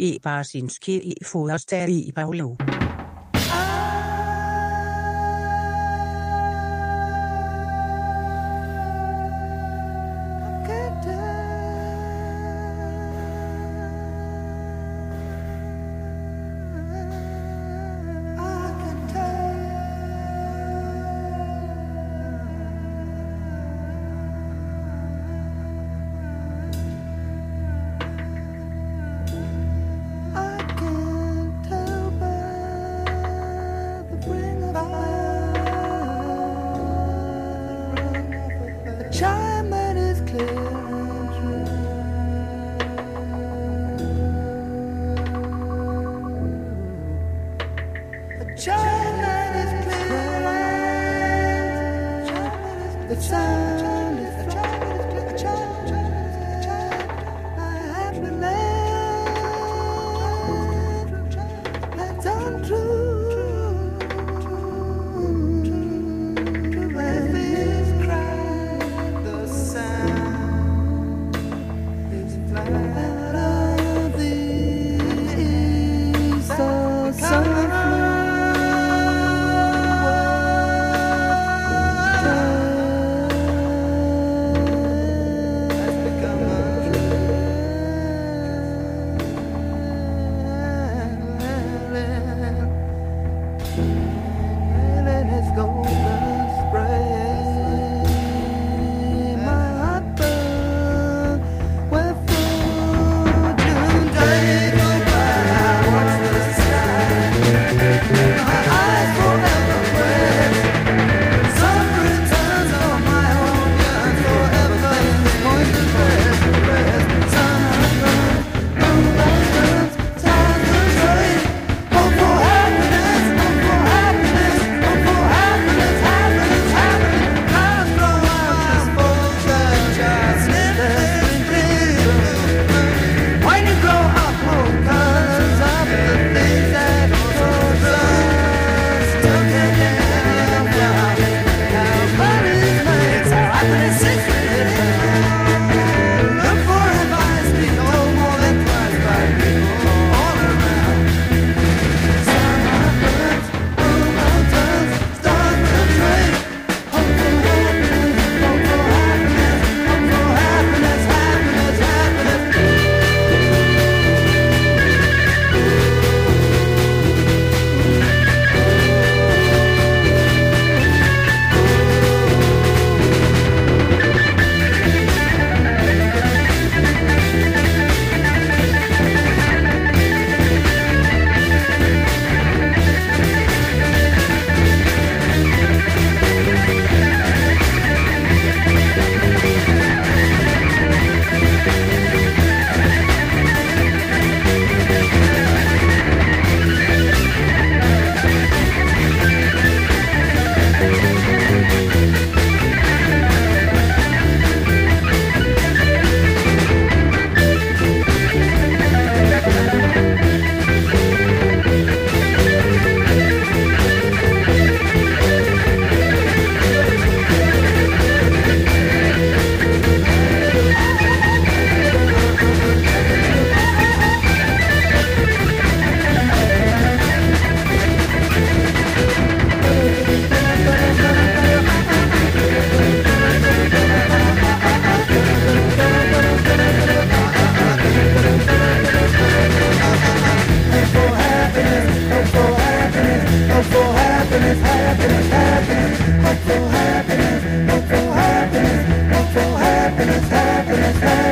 Amigos 0.00 0.16
i 0.16 0.18
Barsinski 0.22 0.96
i 0.96 1.24
Forster 1.24 1.88
i 1.88 2.12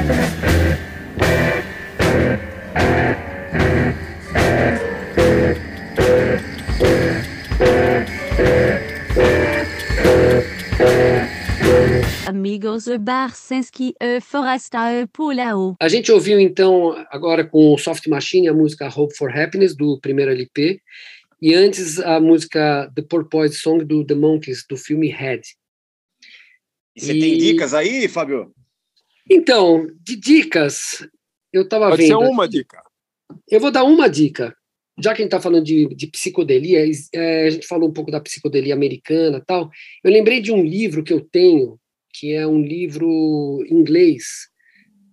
Paulo. 0.06 0.38
Barsinski 12.98 13.94
e 14.00 14.20
Foresta 14.20 14.78
Pulao. 15.12 15.76
A 15.80 15.88
gente 15.88 16.12
ouviu 16.12 16.38
então 16.38 16.94
agora 17.10 17.44
com 17.44 17.72
o 17.72 17.78
Soft 17.78 18.06
Machine 18.06 18.48
a 18.48 18.54
música 18.54 18.88
Hope 18.88 19.16
for 19.16 19.30
Happiness 19.36 19.74
do 19.74 19.98
primeiro 20.00 20.30
LP 20.30 20.80
e 21.40 21.54
antes 21.54 21.98
a 21.98 22.20
música 22.20 22.90
The 22.94 23.02
Porpoise 23.02 23.56
Song 23.56 23.84
do 23.84 24.04
The 24.04 24.14
Monkeys 24.14 24.64
do 24.68 24.76
filme 24.76 25.08
Head. 25.08 25.42
E 26.96 27.00
você 27.00 27.12
e... 27.14 27.20
tem 27.20 27.38
dicas 27.38 27.74
aí, 27.74 28.08
Fábio? 28.08 28.52
Então, 29.30 29.86
de 30.02 30.16
dicas, 30.16 31.06
eu 31.52 31.62
estava 31.62 31.90
vendo. 31.90 31.96
Pode 31.96 32.06
ser 32.06 32.32
uma 32.32 32.48
dica. 32.48 32.82
Eu 33.50 33.60
vou 33.60 33.70
dar 33.70 33.84
uma 33.84 34.08
dica. 34.08 34.56
Já 35.00 35.14
que 35.14 35.22
a 35.22 35.24
gente 35.24 35.28
está 35.28 35.40
falando 35.40 35.64
de, 35.64 35.86
de 35.94 36.06
psicodelia, 36.08 36.84
é, 37.14 37.46
a 37.46 37.50
gente 37.50 37.66
falou 37.66 37.88
um 37.88 37.92
pouco 37.92 38.10
da 38.10 38.20
psicodelia 38.20 38.74
americana 38.74 39.42
tal. 39.46 39.70
Eu 40.02 40.10
lembrei 40.10 40.40
de 40.40 40.50
um 40.50 40.64
livro 40.64 41.04
que 41.04 41.12
eu 41.12 41.20
tenho 41.20 41.78
que 42.18 42.32
é 42.32 42.46
um 42.46 42.60
livro 42.60 43.64
inglês, 43.70 44.48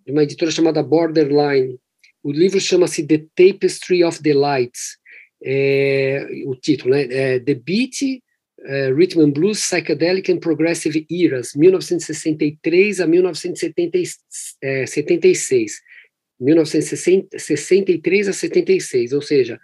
de 0.06 0.12
uma 0.12 0.24
editora 0.24 0.52
chamada 0.52 0.82
Borderline. 0.82 1.78
o 2.24 2.32
livro 2.32 2.60
chama-se 2.60 3.06
The 3.06 3.26
Tapestry 3.36 4.04
of 4.04 4.22
the 4.24 4.34
Lights, 4.34 4.98
é, 5.44 6.26
o 6.46 6.56
título, 6.56 6.96
né? 6.96 7.04
É 7.12 7.40
The 7.40 7.54
Beat, 7.54 8.24
é, 8.66 8.92
Rhythm 8.92 9.22
and 9.22 9.32
Blues, 9.32 9.60
Psychedelic 9.60 10.32
and 10.32 10.40
Progressive 10.40 11.06
Eras, 11.10 11.54
1963 11.56 13.00
a 13.00 13.08
1976. 13.08 15.82
1963 16.40 18.28
a 18.28 18.34
76, 18.34 19.14
ou 19.14 19.22
seja, 19.22 19.60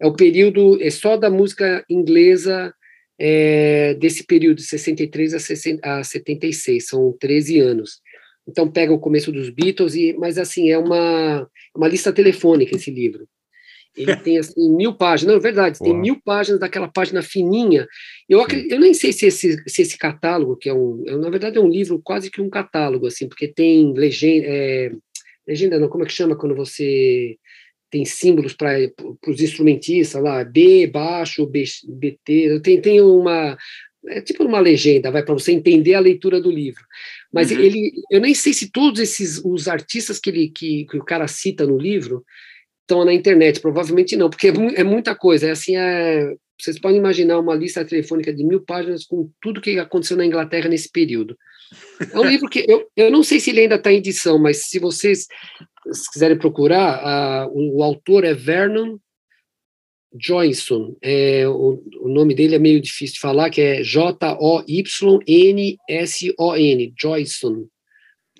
é 0.00 0.06
o 0.06 0.14
período, 0.14 0.80
é 0.80 0.90
só 0.90 1.16
da 1.16 1.30
música 1.30 1.84
inglesa 1.88 2.74
é, 3.18 3.94
desse 3.94 4.24
período 4.24 4.56
de 4.56 4.64
63 4.64 5.34
a, 5.34 5.38
60, 5.38 5.88
a 5.88 6.04
76, 6.04 6.86
são 6.86 7.16
13 7.18 7.60
anos. 7.60 8.00
Então 8.48 8.70
pega 8.70 8.92
o 8.92 8.98
começo 8.98 9.30
dos 9.30 9.50
Beatles, 9.50 9.94
e, 9.94 10.12
mas 10.14 10.38
assim, 10.38 10.70
é 10.70 10.78
uma, 10.78 11.48
uma 11.74 11.88
lista 11.88 12.12
telefônica 12.12 12.74
esse 12.74 12.90
livro. 12.90 13.28
Ele 13.96 14.16
tem 14.16 14.38
assim, 14.38 14.74
mil 14.74 14.94
páginas, 14.94 15.34
não, 15.34 15.38
é 15.38 15.42
verdade, 15.42 15.78
tem 15.78 15.94
mil 15.94 16.20
páginas 16.24 16.58
daquela 16.58 16.88
página 16.88 17.20
fininha. 17.20 17.86
Eu, 18.28 18.44
eu 18.70 18.80
nem 18.80 18.94
sei 18.94 19.12
se 19.12 19.26
esse, 19.26 19.62
se 19.66 19.82
esse 19.82 19.98
catálogo, 19.98 20.56
que 20.56 20.68
é 20.68 20.74
um, 20.74 21.04
é, 21.06 21.16
na 21.16 21.28
verdade 21.28 21.58
é 21.58 21.60
um 21.60 21.68
livro 21.68 22.00
quase 22.02 22.30
que 22.30 22.40
um 22.40 22.48
catálogo, 22.48 23.06
assim, 23.06 23.28
porque 23.28 23.46
tem 23.46 23.92
legenda, 23.92 24.46
é, 24.46 24.92
legenda 25.46 25.78
não, 25.78 25.88
como 25.88 26.04
é 26.04 26.06
que 26.06 26.12
chama 26.12 26.36
quando 26.36 26.54
você 26.54 27.36
tem 27.90 28.06
símbolos 28.06 28.54
para 28.54 28.78
os 29.28 29.40
instrumentistas 29.40 30.22
lá, 30.22 30.42
B, 30.42 30.86
baixo, 30.86 31.46
B, 31.46 31.64
BT, 31.86 32.60
tem, 32.62 32.80
tem 32.80 33.02
uma, 33.02 33.58
é 34.08 34.22
tipo 34.22 34.42
uma 34.44 34.58
legenda, 34.58 35.10
vai 35.10 35.22
para 35.22 35.34
você 35.34 35.52
entender 35.52 35.94
a 35.94 36.00
leitura 36.00 36.40
do 36.40 36.50
livro. 36.50 36.82
Mas 37.30 37.50
uhum. 37.50 37.60
ele, 37.60 37.92
eu 38.10 38.20
nem 38.22 38.34
sei 38.34 38.54
se 38.54 38.70
todos 38.70 38.98
esses 38.98 39.42
os 39.44 39.68
artistas 39.68 40.18
que 40.18 40.30
ele 40.30 40.48
que, 40.48 40.86
que 40.86 40.96
o 40.96 41.04
cara 41.04 41.28
cita 41.28 41.66
no 41.66 41.76
livro 41.76 42.24
estão 42.82 43.04
na 43.04 43.12
internet, 43.12 43.60
provavelmente 43.60 44.16
não, 44.16 44.28
porque 44.28 44.48
é, 44.48 44.80
é 44.80 44.84
muita 44.84 45.14
coisa. 45.14 45.48
É 45.48 45.50
assim, 45.52 45.76
é, 45.76 46.34
vocês 46.60 46.78
podem 46.78 46.98
imaginar 46.98 47.38
uma 47.38 47.54
lista 47.54 47.84
telefônica 47.84 48.32
de 48.32 48.44
mil 48.44 48.60
páginas 48.60 49.04
com 49.04 49.30
tudo 49.40 49.60
que 49.60 49.78
aconteceu 49.78 50.16
na 50.16 50.26
Inglaterra 50.26 50.68
nesse 50.68 50.90
período. 50.90 51.36
É 52.12 52.18
um 52.18 52.24
livro 52.24 52.48
que 52.48 52.64
eu, 52.68 52.86
eu 52.96 53.10
não 53.10 53.22
sei 53.22 53.40
se 53.40 53.50
ele 53.50 53.60
ainda 53.60 53.76
está 53.76 53.92
em 53.92 53.96
edição, 53.96 54.38
mas 54.38 54.68
se 54.68 54.78
vocês 54.78 55.26
se 55.90 56.10
quiserem 56.12 56.38
procurar, 56.38 57.48
o, 57.50 57.78
o, 57.78 57.82
autor 57.82 58.24
é 58.24 58.34
Vernon 58.34 58.98
Johnson. 60.14 60.94
É, 61.02 61.48
o, 61.48 61.82
o, 62.00 62.08
nome 62.08 62.34
dele 62.34 62.54
é 62.54 62.58
meio 62.58 62.80
difícil 62.80 63.14
de 63.14 63.20
falar, 63.20 63.50
que 63.50 63.60
é 63.60 63.82
J-O-Y-N-S-O-N, 63.82 64.24
Joyson. 67.00 67.66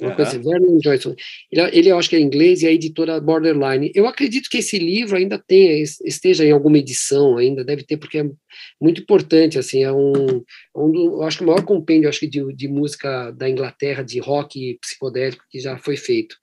Uma 0.01 0.10
uhum. 0.10 0.16
coisa 0.16 0.31
assim, 0.31 0.43
Vernon 0.43 0.78
Joyson. 0.82 1.14
Ele, 1.51 1.77
ele, 1.77 1.89
eu 1.90 1.98
acho 1.98 2.09
que 2.09 2.16
é 2.16 2.20
inglês 2.20 2.62
e 2.62 2.66
é 2.66 2.70
a 2.70 2.73
editora 2.73 3.20
Borderline. 3.20 3.93
Eu 3.94 4.06
acredito 4.06 4.48
que 4.48 4.59
esse 4.59 4.78
livro 4.78 5.16
ainda 5.16 5.39
tenha, 5.39 5.82
esteja 5.82 6.44
em 6.44 6.51
alguma 6.51 6.78
edição, 6.78 7.36
ainda 7.36 7.62
deve 7.64 7.85
ter, 7.85 7.98
porque 7.98 8.19
é 8.19 8.24
muito 8.81 9.02
importante, 9.02 9.59
assim, 9.59 9.85
é 9.85 9.93
um, 9.93 10.43
um 10.74 10.90
do, 10.90 11.20
eu 11.20 11.23
acho 11.23 11.39
que 11.39 11.44
o 11.44 11.47
maior 11.47 11.64
compêndio, 11.64 12.09
acho 12.09 12.20
que 12.20 12.27
de, 12.27 12.52
de 12.55 12.69
música 12.69 13.31
da 13.32 13.48
Inglaterra, 13.48 14.02
de 14.02 14.19
rock 14.19 14.78
psicodélico 14.81 15.44
que 15.51 15.60
já 15.60 15.77
foi 15.77 15.97
feito. 15.97 16.36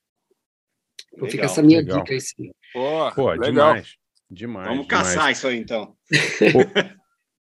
Então 1.07 1.23
legal, 1.23 1.31
fica 1.31 1.45
essa 1.45 1.63
minha 1.63 1.79
legal. 1.79 1.97
dica 1.99 2.13
aí, 2.13 2.21
sim. 2.21 2.51
Pô, 2.71 3.11
Pô 3.15 3.35
demais. 3.35 3.95
Demais. 4.29 4.67
Vamos 4.67 4.85
demais. 4.85 5.07
caçar 5.07 5.31
isso 5.31 5.47
aí, 5.47 5.57
então. 5.57 5.95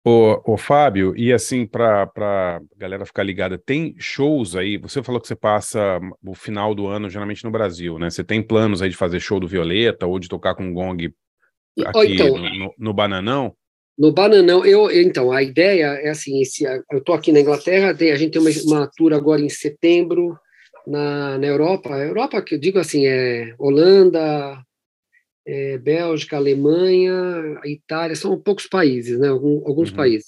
Ô, 0.09 0.53
ô, 0.53 0.57
Fábio, 0.57 1.13
e 1.17 1.34
assim, 1.34 1.65
para 1.65 2.09
a 2.15 2.61
galera 2.77 3.05
ficar 3.05 3.23
ligada, 3.23 3.57
tem 3.57 3.93
shows 3.99 4.55
aí? 4.55 4.77
Você 4.77 5.03
falou 5.03 5.19
que 5.19 5.27
você 5.27 5.35
passa 5.35 5.99
o 6.25 6.34
final 6.34 6.73
do 6.73 6.88
ano 6.88 7.09
geralmente 7.09 7.43
no 7.43 7.51
Brasil, 7.51 7.99
né? 7.99 8.09
Você 8.09 8.23
tem 8.23 8.41
planos 8.41 8.81
aí 8.81 8.89
de 8.89 8.95
fazer 8.95 9.19
show 9.19 9.38
do 9.38 9.49
Violeta 9.49 10.07
ou 10.07 10.17
de 10.17 10.29
tocar 10.29 10.55
com 10.55 10.71
gong 10.73 11.13
aqui 11.85 12.13
então, 12.13 12.38
no, 12.38 12.73
no, 12.77 12.93
Bananão? 12.93 13.53
No 13.97 14.13
Bananão, 14.13 14.65
eu, 14.65 14.89
então, 14.89 15.29
a 15.29 15.43
ideia 15.43 15.88
é 16.01 16.07
assim, 16.07 16.39
esse, 16.41 16.63
eu 16.63 16.99
estou 16.99 17.13
aqui 17.13 17.34
na 17.34 17.41
Inglaterra, 17.41 17.93
tem, 17.93 18.13
a 18.13 18.15
gente 18.15 18.31
tem 18.31 18.41
uma, 18.41 18.49
uma 18.65 18.89
tour 18.95 19.11
agora 19.11 19.41
em 19.41 19.49
setembro 19.49 20.39
na, 20.88 21.38
na 21.38 21.47
Europa. 21.47 21.89
Europa, 21.89 22.41
que 22.41 22.55
eu 22.55 22.59
digo 22.59 22.79
assim, 22.79 23.05
é 23.05 23.53
Holanda, 23.59 24.57
é, 25.48 25.78
Bélgica, 25.78 26.36
Alemanha, 26.36 27.60
Itália, 27.64 28.15
são 28.15 28.38
poucos 28.38 28.68
países, 28.68 29.18
né? 29.18 29.30
Alguns, 29.30 29.65
alguns 29.65 29.90
uhum. 29.90 29.95
países. 29.95 30.28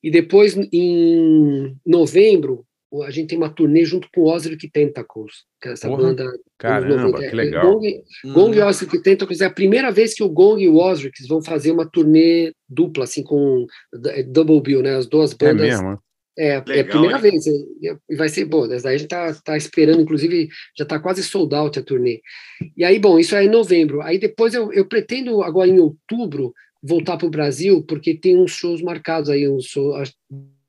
E 0.00 0.10
depois, 0.10 0.56
em 0.72 1.76
novembro, 1.84 2.64
a 3.04 3.10
gente 3.10 3.28
tem 3.28 3.38
uma 3.38 3.48
turnê 3.48 3.84
junto 3.84 4.08
com 4.14 4.22
o 4.22 4.32
Ozric 4.32 4.70
Tentacles, 4.70 5.44
que 5.60 5.68
é 5.68 5.72
essa 5.72 5.88
Porra, 5.88 6.02
banda. 6.02 6.30
Caramba, 6.58 7.18
que 7.18 7.34
legal. 7.34 7.72
Gong, 7.72 8.04
uhum. 8.24 8.32
Gong 8.32 8.56
e 8.56 8.62
Ozric 8.62 9.02
Tentacles 9.02 9.40
é 9.40 9.46
a 9.46 9.50
primeira 9.50 9.90
vez 9.90 10.14
que 10.14 10.22
o 10.22 10.28
Gong 10.28 10.62
e 10.62 10.68
o 10.68 10.76
Ozric 10.76 11.26
vão 11.26 11.42
fazer 11.42 11.72
uma 11.72 11.88
turnê 11.88 12.52
dupla, 12.68 13.04
assim, 13.04 13.24
com 13.24 13.66
Double 14.28 14.60
Bill, 14.60 14.82
né? 14.82 14.96
As 14.96 15.06
duas 15.06 15.32
é 15.32 15.36
bandas. 15.36 15.66
É 15.66 15.70
mesmo? 15.70 15.98
É, 16.38 16.60
Legal, 16.60 16.76
é 16.76 16.80
a 16.80 16.84
primeira 16.84 17.16
hein? 17.16 17.22
vez, 17.22 17.46
e 17.46 18.16
vai 18.16 18.28
ser 18.28 18.46
bom. 18.46 18.66
Daí 18.66 18.94
a 18.94 18.96
gente 18.96 19.08
tá, 19.08 19.34
tá 19.44 19.56
esperando, 19.56 20.00
inclusive, 20.00 20.48
já 20.76 20.84
tá 20.84 20.98
quase 20.98 21.22
sold 21.22 21.54
out 21.54 21.78
a 21.78 21.82
turnê. 21.82 22.20
E 22.76 22.84
aí, 22.84 22.98
bom, 22.98 23.18
isso 23.18 23.36
é 23.36 23.44
em 23.44 23.50
novembro. 23.50 24.00
Aí 24.00 24.18
depois 24.18 24.54
eu, 24.54 24.72
eu 24.72 24.86
pretendo, 24.86 25.42
agora 25.42 25.68
em 25.68 25.78
outubro, 25.78 26.54
voltar 26.82 27.16
para 27.16 27.26
o 27.26 27.30
Brasil, 27.30 27.84
porque 27.84 28.14
tem 28.14 28.36
uns 28.36 28.52
shows 28.52 28.82
marcados 28.82 29.28
aí, 29.28 29.48
um 29.48 29.60
show 29.60 29.94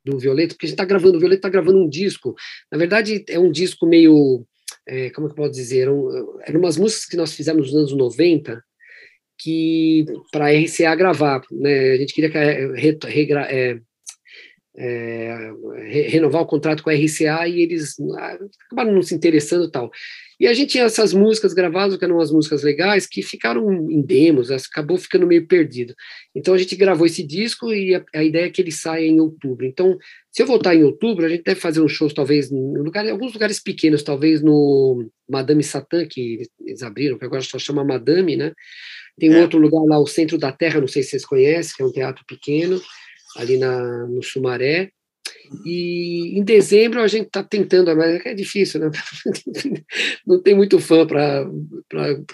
do 0.06 0.20
Violeta, 0.20 0.54
porque 0.54 0.66
a 0.66 0.70
gente 0.70 0.78
tá 0.78 0.86
gravando, 0.86 1.18
o 1.18 1.20
Violeta 1.20 1.44
tá 1.44 1.50
gravando 1.50 1.80
um 1.80 1.90
disco. 1.90 2.36
Na 2.72 2.78
verdade, 2.78 3.24
é 3.30 3.40
um 3.40 3.52
disco 3.52 3.86
meio. 3.86 4.46
É, 4.86 5.10
como 5.12 5.28
é 5.28 5.30
que 5.30 5.34
eu 5.40 5.44
posso 5.46 5.52
dizer? 5.54 5.90
Um, 5.90 6.40
eram 6.46 6.60
umas 6.60 6.78
músicas 6.78 7.06
que 7.06 7.16
nós 7.16 7.34
fizemos 7.34 7.72
nos 7.72 7.76
anos 7.76 7.94
90, 7.94 8.62
que 9.38 10.06
para 10.32 10.48
a 10.48 10.52
RCA 10.52 10.94
gravar, 10.96 11.42
né? 11.50 11.94
A 11.94 11.98
gente 11.98 12.14
queria 12.14 12.30
que 12.30 12.38
a, 12.38 13.08
regra, 13.10 13.42
é, 13.50 13.80
é, 14.76 15.52
renovar 16.10 16.42
o 16.42 16.48
contrato 16.48 16.82
com 16.82 16.90
a 16.90 16.94
RCA 16.94 17.48
e 17.48 17.62
eles 17.62 17.96
ah, 18.18 18.38
acabaram 18.66 18.94
não 18.94 19.04
se 19.04 19.14
interessando 19.14 19.70
tal. 19.70 19.92
E 20.40 20.48
a 20.48 20.54
gente 20.54 20.72
tinha 20.72 20.86
essas 20.86 21.14
músicas 21.14 21.54
gravadas, 21.54 21.96
que 21.96 22.04
eram 22.04 22.16
umas 22.16 22.32
músicas 22.32 22.64
legais, 22.64 23.06
que 23.06 23.22
ficaram 23.22 23.72
em 23.90 24.02
demos, 24.02 24.50
acabou 24.50 24.98
ficando 24.98 25.28
meio 25.28 25.48
perdido. 25.48 25.94
Então 26.36 26.54
a 26.54 26.58
gente 26.58 26.76
gravou 26.76 27.06
esse 27.06 27.24
disco 27.24 27.72
e 27.72 27.94
a, 27.94 28.04
a, 28.16 28.24
ideia 28.24 28.48
é 28.48 28.50
que 28.50 28.62
ele 28.62 28.72
saia 28.72 29.06
em 29.06 29.20
outubro. 29.20 29.66
Então, 29.66 29.96
se 30.32 30.42
eu 30.42 30.48
voltar 30.48 30.76
em 30.76 30.84
outubro, 30.84 31.26
a 31.26 31.30
gente 31.30 31.44
deve 31.44 31.60
fazer 31.60 31.80
um 31.80 31.88
show, 31.88 32.12
talvez, 32.12 32.52
em, 32.52 32.78
lugar, 32.78 33.06
em 33.06 33.12
alguns 33.12 33.32
lugares 33.32 33.62
pequenos, 33.62 34.02
talvez 34.02 34.42
no 34.42 35.08
Madame 35.30 35.64
Satã, 35.64 36.06
que 36.10 36.42
eles 36.66 36.82
abriram, 36.82 37.18
que 37.18 37.26
agora 37.26 37.42
só 37.44 37.60
chama 37.60 37.84
Madame, 37.84 38.36
né? 38.36 38.52
Tem 39.20 39.30
um 39.30 39.38
é. 39.38 39.42
outro 39.44 39.60
lugar 39.60 39.84
lá, 39.86 40.00
o 40.00 40.08
Centro 40.08 40.40
da 40.40 40.52
Terra, 40.52 40.82
não 40.82 40.88
sei 40.88 41.04
se 41.04 41.12
vocês 41.12 41.26
conhecem, 41.26 41.76
que 41.78 41.84
é 41.84 41.86
um 41.86 41.92
teatro 41.92 42.26
pequeno 42.28 42.82
ali 43.38 43.58
na, 43.58 44.08
no 44.08 44.22
Sumaré. 44.22 44.92
E 45.66 46.38
em 46.38 46.44
dezembro 46.44 47.02
a 47.02 47.08
gente 47.08 47.28
está 47.28 47.44
tentando, 47.44 47.96
mas 47.96 48.26
é 48.26 48.34
difícil, 48.34 48.80
né? 48.80 48.92
Não 50.26 50.42
tem 50.42 50.56
muito 50.56 50.80
fã 50.80 51.06
para 51.06 51.48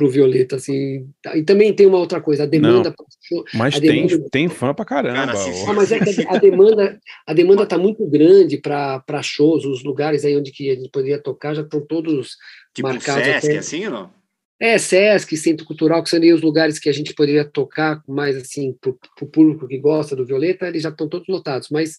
o 0.01 0.09
Violeta, 0.09 0.55
assim. 0.55 1.07
E 1.35 1.43
também 1.43 1.73
tem 1.73 1.85
uma 1.85 1.97
outra 1.97 2.21
coisa, 2.21 2.43
a 2.43 2.45
demanda. 2.45 2.93
Não, 3.31 3.43
mas 3.53 3.76
a 3.76 3.80
demanda, 3.80 4.17
tem, 4.19 4.30
tem 4.30 4.49
fã 4.49 4.73
para 4.73 4.85
caramba. 4.85 5.34
Cara, 5.34 5.34
ah, 5.67 5.73
mas 5.73 5.91
é 5.91 5.99
que 5.99 6.27
a 6.27 6.38
demanda 6.38 6.99
a 7.27 7.34
demanda 7.34 7.63
está 7.63 7.77
muito 7.77 8.05
grande 8.07 8.57
para 8.57 9.21
shows, 9.21 9.65
os 9.65 9.84
lugares 9.84 10.23
aí 10.23 10.38
onde 10.38 10.51
que 10.51 10.69
a 10.69 10.76
gente 10.76 10.89
poderia 10.89 11.21
tocar 11.21 11.53
já 11.53 11.61
estão 11.61 11.81
todos 11.81 12.38
tipo 12.73 12.88
marcados. 12.88 13.23
Sesc, 13.23 13.47
até. 13.47 13.57
assim 13.57 13.85
ou 13.85 13.91
não? 13.91 14.18
É, 14.61 14.77
Sesc, 14.77 15.38
Centro 15.38 15.65
Cultural, 15.65 16.03
que 16.03 16.10
seriam 16.10 16.36
os 16.36 16.41
lugares 16.41 16.77
que 16.77 16.90
a 16.90 16.91
gente 16.91 17.14
poderia 17.14 17.45
tocar 17.45 18.03
mais 18.06 18.36
assim 18.36 18.73
para 18.73 18.91
o 19.22 19.27
público 19.27 19.65
que 19.65 19.77
gosta 19.77 20.18
do 20.18 20.26
Violeta, 20.26 20.68
eles 20.68 20.84
já 20.84 20.90
estão 20.90 21.07
todos 21.07 21.30
lotados. 21.30 21.69
Mas 21.72 21.98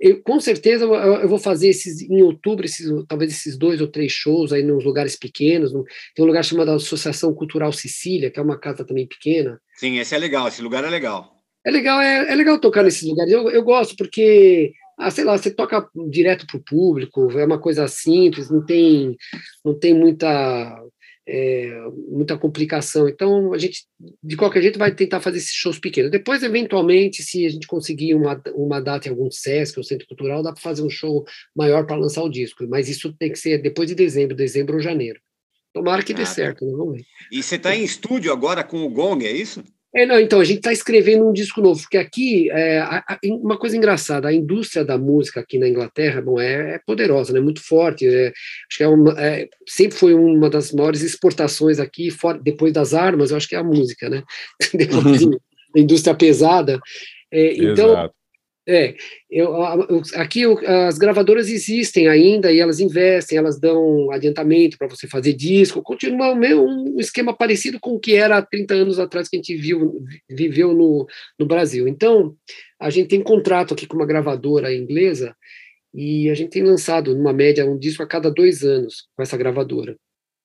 eu, 0.00 0.22
com 0.22 0.40
certeza 0.40 0.86
eu, 0.86 0.94
eu, 0.94 1.28
vou 1.28 1.38
fazer 1.38 1.68
esses 1.68 2.00
em 2.00 2.22
outubro, 2.22 2.64
esses, 2.64 2.90
talvez 3.06 3.32
esses 3.32 3.58
dois 3.58 3.82
ou 3.82 3.88
três 3.88 4.10
shows 4.10 4.54
aí 4.54 4.62
nos 4.62 4.84
lugares 4.84 5.16
pequenos. 5.16 5.70
No, 5.70 5.84
tem 6.14 6.24
um 6.24 6.28
lugar 6.28 6.42
chamado 6.42 6.70
Associação 6.70 7.34
Cultural 7.34 7.72
Sicília, 7.74 8.30
que 8.30 8.40
é 8.40 8.42
uma 8.42 8.58
casa 8.58 8.86
também 8.86 9.06
pequena. 9.06 9.60
Sim, 9.76 9.98
esse 9.98 10.14
é 10.14 10.18
legal, 10.18 10.48
esse 10.48 10.62
lugar 10.62 10.84
é 10.84 10.88
legal. 10.88 11.36
É 11.62 11.70
legal, 11.70 12.00
é, 12.00 12.32
é 12.32 12.34
legal 12.34 12.58
tocar 12.58 12.82
nesses 12.82 13.06
lugares. 13.06 13.30
Eu, 13.30 13.50
eu 13.50 13.62
gosto 13.62 13.94
porque 13.96 14.72
ah, 14.98 15.10
sei 15.10 15.24
lá, 15.24 15.36
você 15.36 15.50
toca 15.50 15.86
direto 16.10 16.46
para 16.46 16.56
o 16.56 16.64
público, 16.64 17.30
é 17.38 17.44
uma 17.44 17.60
coisa 17.60 17.86
simples, 17.86 18.50
não 18.50 18.64
tem, 18.64 19.16
não 19.64 19.78
tem 19.78 19.94
muita 19.94 20.74
é, 21.30 21.70
muita 22.08 22.38
complicação. 22.38 23.06
Então, 23.06 23.52
a 23.52 23.58
gente, 23.58 23.84
de 24.22 24.34
qualquer 24.34 24.62
jeito, 24.62 24.78
vai 24.78 24.94
tentar 24.94 25.20
fazer 25.20 25.36
esses 25.36 25.52
shows 25.52 25.78
pequenos. 25.78 26.10
Depois, 26.10 26.42
eventualmente, 26.42 27.22
se 27.22 27.44
a 27.44 27.50
gente 27.50 27.66
conseguir 27.66 28.14
uma, 28.14 28.40
uma 28.54 28.80
data 28.80 29.06
em 29.06 29.10
algum 29.10 29.30
SESC 29.30 29.78
ou 29.78 29.84
Centro 29.84 30.08
Cultural, 30.08 30.42
dá 30.42 30.52
para 30.52 30.62
fazer 30.62 30.82
um 30.82 30.88
show 30.88 31.24
maior 31.54 31.86
para 31.86 31.96
lançar 31.96 32.22
o 32.22 32.30
disco. 32.30 32.66
Mas 32.66 32.88
isso 32.88 33.12
tem 33.12 33.30
que 33.30 33.38
ser 33.38 33.58
depois 33.60 33.88
de 33.88 33.94
dezembro, 33.94 34.34
dezembro 34.34 34.76
ou 34.76 34.80
janeiro. 34.80 35.20
Tomara 35.74 36.02
que 36.02 36.14
dê 36.14 36.22
ah, 36.22 36.26
certo, 36.26 36.64
né? 36.64 36.72
Vamos 36.74 36.96
ver. 36.96 37.04
E 37.30 37.42
você 37.42 37.56
está 37.56 37.76
em 37.76 37.84
estúdio 37.84 38.32
agora 38.32 38.64
com 38.64 38.82
o 38.82 38.88
Gong, 38.88 39.24
é 39.26 39.32
isso? 39.32 39.62
É, 39.94 40.04
não, 40.04 40.20
então, 40.20 40.38
a 40.38 40.44
gente 40.44 40.58
está 40.58 40.70
escrevendo 40.70 41.26
um 41.26 41.32
disco 41.32 41.62
novo, 41.62 41.80
porque 41.80 41.96
aqui, 41.96 42.50
é, 42.50 42.78
a, 42.78 42.98
a, 43.08 43.18
uma 43.24 43.58
coisa 43.58 43.74
engraçada, 43.74 44.28
a 44.28 44.32
indústria 44.32 44.84
da 44.84 44.98
música 44.98 45.40
aqui 45.40 45.58
na 45.58 45.66
Inglaterra 45.66 46.20
bom, 46.20 46.38
é, 46.38 46.74
é 46.74 46.80
poderosa, 46.86 47.32
né, 47.32 47.40
muito 47.40 47.62
forte, 47.62 48.06
é, 48.06 48.28
acho 48.28 48.76
que 48.76 48.82
é 48.82 48.88
uma, 48.88 49.14
é, 49.18 49.48
sempre 49.66 49.96
foi 49.96 50.12
uma 50.12 50.50
das 50.50 50.72
maiores 50.72 51.02
exportações 51.02 51.80
aqui, 51.80 52.10
depois 52.42 52.72
das 52.72 52.92
armas, 52.92 53.30
eu 53.30 53.38
acho 53.38 53.48
que 53.48 53.54
é 53.54 53.58
a 53.58 53.64
música, 53.64 54.10
né, 54.10 54.22
depois 54.74 55.24
da 55.24 55.80
indústria 55.80 56.14
pesada, 56.14 56.78
é, 57.32 57.54
então, 57.54 57.90
Exato. 57.90 58.14
É, 58.70 58.94
eu, 59.30 59.50
aqui 60.14 60.42
as 60.66 60.98
gravadoras 60.98 61.48
existem 61.48 62.06
ainda 62.06 62.52
e 62.52 62.60
elas 62.60 62.80
investem, 62.80 63.38
elas 63.38 63.58
dão 63.58 64.10
adiantamento 64.10 64.76
para 64.76 64.88
você 64.88 65.08
fazer 65.08 65.32
disco, 65.32 65.80
continua 65.80 66.34
um 66.34 67.00
esquema 67.00 67.34
parecido 67.34 67.80
com 67.80 67.92
o 67.92 67.98
que 67.98 68.14
era 68.14 68.36
há 68.36 68.42
30 68.42 68.74
anos 68.74 68.98
atrás 68.98 69.26
que 69.26 69.36
a 69.36 69.38
gente 69.38 69.56
viu, 69.56 70.04
viveu 70.28 70.74
no, 70.74 71.06
no 71.38 71.46
Brasil. 71.46 71.88
Então, 71.88 72.36
a 72.78 72.90
gente 72.90 73.08
tem 73.08 73.22
contrato 73.22 73.72
aqui 73.72 73.86
com 73.86 73.96
uma 73.96 74.06
gravadora 74.06 74.74
inglesa 74.74 75.34
e 75.94 76.28
a 76.28 76.34
gente 76.34 76.50
tem 76.50 76.62
lançado, 76.62 77.14
numa 77.14 77.32
média, 77.32 77.64
um 77.64 77.78
disco 77.78 78.02
a 78.02 78.06
cada 78.06 78.30
dois 78.30 78.62
anos 78.62 79.08
com 79.16 79.22
essa 79.22 79.38
gravadora. 79.38 79.96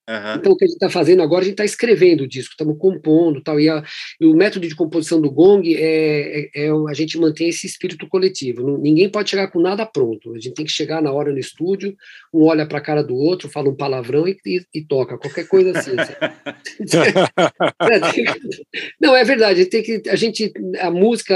Uhum. 0.09 0.35
Então, 0.35 0.51
o 0.51 0.57
que 0.57 0.65
a 0.65 0.67
gente 0.67 0.75
está 0.75 0.89
fazendo 0.89 1.21
agora, 1.21 1.41
a 1.41 1.45
gente 1.45 1.53
está 1.53 1.63
escrevendo 1.63 2.21
o 2.21 2.27
disco, 2.27 2.51
estamos 2.51 2.77
compondo 2.77 3.41
tal. 3.41 3.57
E, 3.57 3.69
a, 3.69 3.81
e, 4.19 4.25
o 4.25 4.35
método 4.35 4.67
de 4.67 4.75
composição 4.75 5.21
do 5.21 5.31
Gong 5.31 5.73
é, 5.75 6.49
é, 6.55 6.65
é, 6.65 6.69
a 6.89 6.93
gente 6.93 7.17
mantém 7.17 7.47
esse 7.47 7.65
espírito 7.65 8.05
coletivo. 8.07 8.77
Ninguém 8.77 9.09
pode 9.09 9.29
chegar 9.29 9.49
com 9.49 9.61
nada 9.61 9.85
pronto. 9.85 10.33
A 10.33 10.39
gente 10.39 10.55
tem 10.55 10.65
que 10.65 10.71
chegar 10.71 11.01
na 11.01 11.11
hora 11.11 11.31
no 11.31 11.39
estúdio, 11.39 11.95
um 12.33 12.43
olha 12.43 12.65
para 12.65 12.79
a 12.79 12.81
cara 12.81 13.01
do 13.01 13.15
outro, 13.15 13.47
fala 13.47 13.69
um 13.69 13.75
palavrão 13.75 14.27
e, 14.27 14.37
e, 14.45 14.61
e 14.73 14.85
toca, 14.85 15.17
qualquer 15.17 15.47
coisa 15.47 15.71
assim. 15.77 15.91
não, 18.99 19.15
é 19.15 19.23
verdade. 19.23 19.65
Tem 19.67 19.81
que, 19.81 20.03
a 20.09 20.17
gente, 20.17 20.51
a 20.79 20.91
música, 20.91 21.33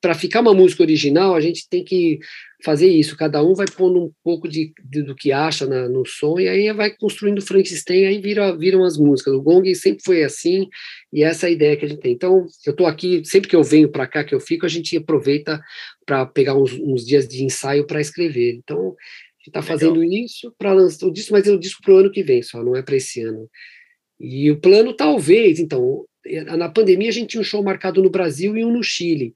para 0.00 0.14
ficar 0.14 0.40
uma 0.40 0.54
música 0.54 0.82
original, 0.82 1.34
a 1.34 1.40
gente 1.40 1.68
tem 1.68 1.84
que 1.84 2.18
fazer 2.62 2.88
isso. 2.88 3.16
Cada 3.16 3.42
um 3.42 3.54
vai 3.54 3.66
pondo 3.66 4.04
um 4.04 4.12
pouco 4.22 4.48
de, 4.48 4.72
de 4.84 5.02
do 5.02 5.14
que 5.14 5.32
acha 5.32 5.66
na, 5.66 5.88
no 5.88 6.04
som 6.06 6.38
e 6.38 6.48
aí 6.48 6.72
vai 6.72 6.90
construindo 6.90 7.42
Frankenstein, 7.42 8.06
aí 8.06 8.20
vira, 8.20 8.56
viram 8.56 8.84
as 8.84 8.96
músicas. 8.96 9.34
O 9.34 9.42
Gong 9.42 9.74
sempre 9.74 10.02
foi 10.04 10.22
assim 10.22 10.68
e 11.12 11.22
essa 11.22 11.46
é 11.46 11.48
a 11.48 11.52
ideia 11.52 11.76
que 11.76 11.84
a 11.84 11.88
gente 11.88 12.00
tem. 12.00 12.12
Então, 12.12 12.46
eu 12.66 12.70
estou 12.70 12.86
aqui, 12.86 13.22
sempre 13.24 13.48
que 13.48 13.56
eu 13.56 13.62
venho 13.62 13.88
para 13.90 14.06
cá, 14.06 14.24
que 14.24 14.34
eu 14.34 14.40
fico, 14.40 14.66
a 14.66 14.68
gente 14.68 14.96
aproveita 14.96 15.62
para 16.06 16.26
pegar 16.26 16.56
uns, 16.56 16.72
uns, 16.72 17.04
dias 17.04 17.26
de 17.26 17.44
ensaio 17.44 17.86
para 17.86 18.00
escrever. 18.00 18.54
Então, 18.56 18.78
a 18.78 19.38
gente 19.38 19.48
está 19.48 19.62
fazendo 19.62 20.02
isso 20.02 20.54
para 20.58 20.72
lançar 20.72 21.06
o 21.06 21.12
disco, 21.12 21.32
mas 21.32 21.46
é 21.46 21.52
o 21.52 21.58
disco 21.58 21.82
para 21.82 21.94
o 21.94 21.98
ano 21.98 22.10
que 22.10 22.22
vem 22.22 22.42
só, 22.42 22.62
não 22.62 22.76
é 22.76 22.82
para 22.82 22.96
esse 22.96 23.20
ano. 23.20 23.48
E 24.18 24.50
o 24.50 24.60
plano, 24.60 24.94
talvez, 24.94 25.58
então, 25.58 26.04
na 26.56 26.68
pandemia 26.68 27.08
a 27.10 27.12
gente 27.12 27.30
tinha 27.30 27.40
um 27.40 27.44
show 27.44 27.62
marcado 27.62 28.02
no 28.02 28.10
Brasil 28.10 28.56
e 28.56 28.64
um 28.64 28.72
no 28.72 28.82
Chile 28.82 29.34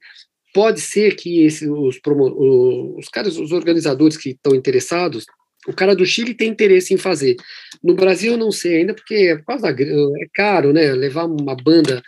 pode 0.53 0.81
ser 0.81 1.15
que 1.15 1.43
esse, 1.43 1.69
os, 1.69 1.99
promo, 1.99 2.95
os 2.97 3.07
caras, 3.09 3.37
os 3.37 3.51
organizadores 3.51 4.17
que 4.17 4.31
estão 4.31 4.55
interessados, 4.55 5.25
o 5.67 5.73
cara 5.73 5.95
do 5.95 6.05
Chile 6.05 6.33
tem 6.33 6.49
interesse 6.49 6.93
em 6.93 6.97
fazer. 6.97 7.35
No 7.83 7.93
Brasil, 7.93 8.33
eu 8.33 8.37
não 8.37 8.51
sei 8.51 8.77
ainda, 8.77 8.93
porque 8.93 9.13
é, 9.15 9.37
por 9.37 9.45
causa 9.45 9.73
da, 9.73 9.83
é 9.83 10.27
caro, 10.33 10.73
né? 10.73 10.91
Levar 10.93 11.25
uma 11.25 11.55
banda, 11.55 12.01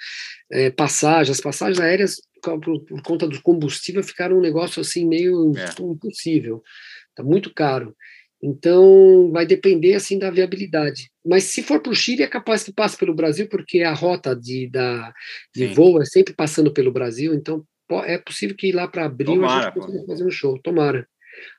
é, 0.52 0.70
passagem, 0.70 1.32
as 1.32 1.42
passagens 1.42 1.80
aéreas, 1.80 2.16
por, 2.42 2.60
por, 2.60 3.02
conta 3.04 3.28
do 3.28 3.42
combustível, 3.42 4.04
ficaram 4.04 4.38
um 4.38 4.42
negócio 4.42 4.82
assim 4.82 5.08
meio 5.08 5.54
é. 5.58 5.82
impossível. 5.82 6.64
Está 7.10 7.24
muito 7.24 7.54
caro. 7.54 7.96
Então, 8.44 9.30
vai 9.32 9.46
depender 9.46 9.94
assim 9.94 10.18
da 10.18 10.32
viabilidade. 10.32 11.12
Mas 11.24 11.44
se 11.44 11.62
for 11.62 11.80
para 11.80 11.92
o 11.92 11.96
Chile, 11.96 12.24
é 12.24 12.28
capaz 12.28 12.64
que 12.64 12.74
passe 12.74 12.98
pelo 12.98 13.14
Brasil, 13.14 13.48
porque 13.48 13.82
a 13.82 13.94
rota 13.94 14.36
de, 14.36 14.68
da, 14.68 15.14
de 15.54 15.68
voo 15.68 16.02
é 16.02 16.06
sempre 16.06 16.34
passando 16.34 16.74
pelo 16.74 16.92
Brasil, 16.92 17.36
então 17.36 17.64
é 18.00 18.18
possível 18.18 18.56
que 18.56 18.72
lá 18.72 18.88
para 18.88 19.06
abril 19.06 19.36
Tomara, 19.36 19.60
a 19.60 19.64
gente 19.66 19.74
consiga 19.74 20.06
fazer 20.06 20.26
um 20.26 20.32
show. 20.32 20.60
Tomara. 20.62 21.08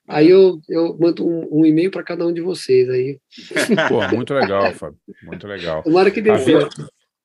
Aí 0.08 0.28
eu, 0.28 0.60
eu 0.68 0.96
mando 0.98 1.26
um, 1.26 1.60
um 1.60 1.66
e-mail 1.66 1.90
para 1.90 2.02
cada 2.02 2.26
um 2.26 2.32
de 2.32 2.40
vocês. 2.40 2.88
Aí. 2.88 3.18
Pô, 3.88 4.06
muito 4.14 4.34
legal, 4.34 4.72
Fábio. 4.72 4.98
Muito 5.22 5.46
legal. 5.46 5.82
Tomara 5.82 6.10
que 6.10 6.20
dê 6.20 6.30
avisa, 6.30 6.68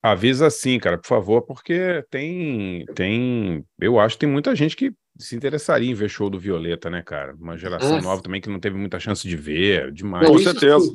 avisa 0.02 0.50
sim, 0.50 0.78
cara, 0.78 0.98
por 0.98 1.06
favor, 1.06 1.42
porque 1.42 2.04
tem, 2.10 2.84
tem. 2.94 3.64
Eu 3.80 3.98
acho 3.98 4.16
que 4.16 4.20
tem 4.20 4.28
muita 4.28 4.54
gente 4.54 4.76
que 4.76 4.92
se 5.18 5.34
interessaria 5.34 5.90
em 5.90 5.94
ver 5.94 6.08
show 6.08 6.30
do 6.30 6.38
Violeta, 6.38 6.88
né, 6.88 7.02
cara? 7.02 7.34
Uma 7.34 7.56
geração 7.56 7.96
ah, 7.96 8.00
nova 8.00 8.22
também 8.22 8.40
que 8.40 8.48
não 8.48 8.60
teve 8.60 8.76
muita 8.76 9.00
chance 9.00 9.26
de 9.26 9.36
ver. 9.36 9.92
Demais. 9.92 10.26
Não, 10.26 10.34
com 10.34 10.38
certeza. 10.38 10.92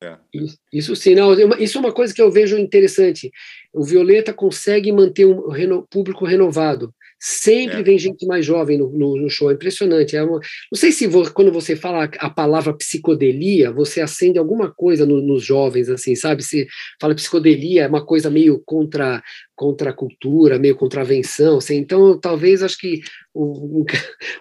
É. 0.00 0.16
Isso, 0.32 0.58
isso, 0.72 0.96
sim, 0.96 1.16
não, 1.16 1.32
isso 1.58 1.76
é 1.76 1.80
uma 1.80 1.92
coisa 1.92 2.14
que 2.14 2.22
eu 2.22 2.30
vejo 2.30 2.56
interessante. 2.56 3.32
O 3.72 3.84
Violeta 3.84 4.32
consegue 4.32 4.92
manter 4.92 5.26
um 5.26 5.48
reno, 5.50 5.86
público 5.90 6.24
renovado. 6.24 6.94
Sempre 7.20 7.80
é. 7.80 7.82
vem 7.82 7.98
gente 7.98 8.24
mais 8.26 8.46
jovem 8.46 8.78
no, 8.78 8.90
no, 8.90 9.16
no 9.16 9.28
show, 9.28 9.50
é 9.50 9.54
impressionante. 9.54 10.16
É 10.16 10.22
uma, 10.22 10.38
não 10.70 10.78
sei 10.78 10.92
se 10.92 11.06
vou, 11.06 11.28
quando 11.32 11.50
você 11.50 11.74
fala 11.74 12.08
a 12.18 12.30
palavra 12.30 12.72
psicodelia, 12.72 13.72
você 13.72 14.00
acende 14.00 14.38
alguma 14.38 14.70
coisa 14.70 15.04
no, 15.04 15.20
nos 15.20 15.42
jovens, 15.42 15.88
assim, 15.88 16.14
sabe? 16.14 16.44
Se 16.44 16.68
fala 17.00 17.16
psicodelia, 17.16 17.82
é 17.82 17.88
uma 17.88 18.06
coisa 18.06 18.30
meio 18.30 18.62
contra, 18.64 19.20
contra 19.56 19.90
a 19.90 19.92
cultura, 19.92 20.60
meio 20.60 20.76
contravenção. 20.76 21.58
Assim, 21.58 21.76
então, 21.76 22.18
talvez 22.20 22.62
acho 22.62 22.78
que 22.78 23.00
o, 23.34 23.84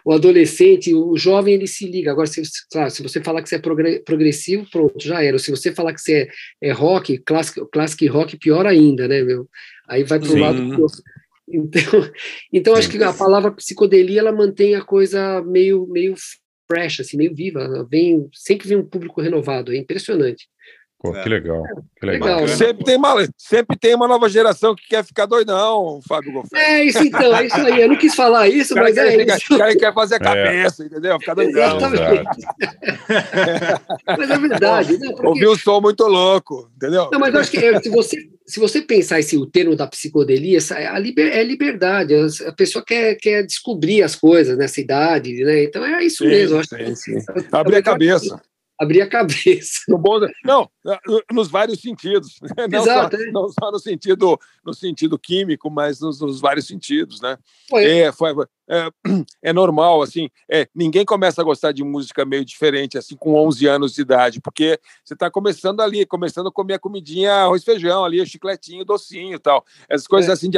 o, 0.06 0.12
adolescente, 0.12 0.94
o 0.94 1.18
jovem, 1.18 1.56
ele 1.56 1.68
se 1.68 1.88
liga. 1.88 2.12
Agora, 2.12 2.28
se, 2.28 2.44
claro, 2.72 2.92
se 2.92 3.02
você 3.02 3.20
falar 3.22 3.42
que 3.42 3.50
você 3.50 3.56
é 3.56 4.00
progressivo, 4.06 4.68
pronto, 4.72 5.04
já 5.04 5.24
era. 5.24 5.40
Se 5.40 5.50
você 5.50 5.74
falar 5.74 5.94
que 5.94 6.02
você 6.02 6.30
é, 6.62 6.70
é 6.70 6.72
rock, 6.72 7.18
classic, 7.20 7.60
classic 7.72 8.06
rock, 8.08 8.38
pior 8.38 8.68
ainda, 8.68 9.08
né, 9.08 9.24
meu? 9.24 9.48
Aí 9.88 10.04
vai 10.04 10.20
para 10.20 10.30
o 10.30 10.38
lado 10.38 10.88
então, 11.48 11.82
então 12.52 12.76
acho 12.76 12.90
que 12.90 13.02
a 13.02 13.14
palavra 13.14 13.52
psicodelia 13.52 14.20
ela 14.20 14.32
mantém 14.32 14.76
a 14.76 14.84
coisa 14.84 15.42
meio 15.42 15.88
meio 15.88 16.16
fresh, 16.70 17.00
assim, 17.00 17.18
meio 17.18 17.34
viva. 17.34 17.88
vem 17.90 18.30
sempre 18.34 18.68
vem 18.68 18.78
um 18.78 18.86
público 18.86 19.22
renovado. 19.22 19.72
É 19.72 19.78
impressionante. 19.78 20.48
Pô, 21.00 21.14
que 21.14 21.30
legal. 21.30 21.64
Que 22.00 22.08
legal. 22.08 22.42
legal 22.42 22.48
sempre, 22.48 22.84
tem 22.84 22.98
uma, 22.98 23.14
sempre 23.38 23.78
tem 23.78 23.94
uma 23.94 24.08
nova 24.08 24.28
geração 24.28 24.74
que 24.74 24.88
quer 24.88 25.06
ficar 25.06 25.28
doidão, 25.28 26.00
Fábio 26.08 26.34
Goffin. 26.34 26.56
É 26.56 26.84
isso 26.84 27.04
então, 27.04 27.36
é 27.36 27.46
isso 27.46 27.56
aí. 27.56 27.82
Eu 27.82 27.90
não 27.90 27.98
quis 27.98 28.16
falar 28.16 28.48
isso, 28.48 28.74
mas 28.74 28.96
quer, 28.96 29.20
é 29.20 29.36
isso. 29.36 29.54
O 29.54 29.60
cara 29.60 29.76
quer 29.76 29.94
fazer 29.94 30.16
a 30.16 30.18
é. 30.18 30.22
cabeça, 30.22 30.82
é. 30.82 30.88
entendeu? 30.88 31.20
Ficar 31.20 31.36
doidão. 31.36 31.78
mas 34.18 34.30
é 34.30 34.38
verdade. 34.40 34.98
Né? 34.98 35.12
Porque... 35.12 35.28
Ouviu 35.28 35.52
um 35.52 35.56
som 35.56 35.80
muito 35.82 36.04
louco, 36.08 36.68
entendeu? 36.76 37.10
Não, 37.12 37.20
mas 37.20 37.32
eu 37.32 37.42
acho 37.42 37.52
que 37.52 37.64
é, 37.64 37.80
se 37.80 37.90
você, 37.90 38.18
se 38.48 38.60
você 38.60 38.82
pensar 38.82 39.20
esse, 39.20 39.38
o 39.38 39.46
termo 39.46 39.76
da 39.76 39.86
psicodelia, 39.86 40.58
a 40.92 40.98
liber, 40.98 41.32
é 41.32 41.44
liberdade. 41.44 42.16
A 42.48 42.52
pessoa 42.54 42.84
quer, 42.84 43.14
quer 43.16 43.44
descobrir 43.44 44.02
as 44.02 44.16
coisas 44.16 44.58
nessa 44.58 44.82
idade, 44.82 45.44
né? 45.44 45.64
Então 45.64 45.86
é 45.86 46.04
isso 46.04 46.24
sim, 46.24 46.30
mesmo. 46.30 46.60
Sim, 46.66 46.96
sim. 46.96 47.18
Abrir 47.52 47.76
a 47.76 47.84
cabeça 47.84 48.42
abrir 48.80 49.02
a 49.02 49.10
cabeça. 49.10 49.82
No 49.88 49.98
bom, 49.98 50.20
não, 50.44 50.70
nos 51.32 51.50
vários 51.50 51.82
sentidos. 51.82 52.40
Não, 52.70 52.82
Exato, 52.82 53.18
só, 53.18 53.24
é. 53.24 53.32
não 53.32 53.50
só 53.50 53.72
no 53.72 53.80
sentido, 53.80 54.40
no 54.66 54.74
sentido 54.74 55.18
químico, 55.18 55.70
mas 55.70 56.00
nos, 56.00 56.20
nos 56.20 56.42
vários 56.42 56.68
sentidos, 56.68 57.22
né? 57.22 57.38
Foi. 57.70 57.86
É, 57.86 58.12
foi, 58.12 58.34
é, 58.70 58.90
é, 59.44 59.54
normal, 59.54 60.02
assim, 60.02 60.30
é, 60.52 60.68
ninguém 60.76 61.06
começa 61.06 61.42
a 61.42 61.44
gostar 61.44 61.72
de 61.72 61.84
música 61.84 62.26
meio 62.26 62.44
diferente, 62.44 62.98
assim, 62.98 63.16
com 63.16 63.36
11 63.36 63.66
anos 63.68 63.94
de 63.94 64.02
idade, 64.02 64.42
porque 64.42 64.80
você 65.04 65.14
está 65.14 65.32
começando 65.32 65.82
ali, 65.82 66.06
começando 66.06 66.48
a 66.48 66.52
comer 66.52 66.76
a 66.76 66.80
comidinha, 66.80 67.32
arroz 67.32 67.64
feijão 67.64 68.04
ali, 68.04 68.26
chicletinho, 68.26 68.84
docinho 68.84 69.36
e 69.36 69.40
tal. 69.40 69.64
Essas 69.88 70.08
coisas 70.08 70.30
é. 70.30 70.34
assim 70.34 70.50
de, 70.50 70.58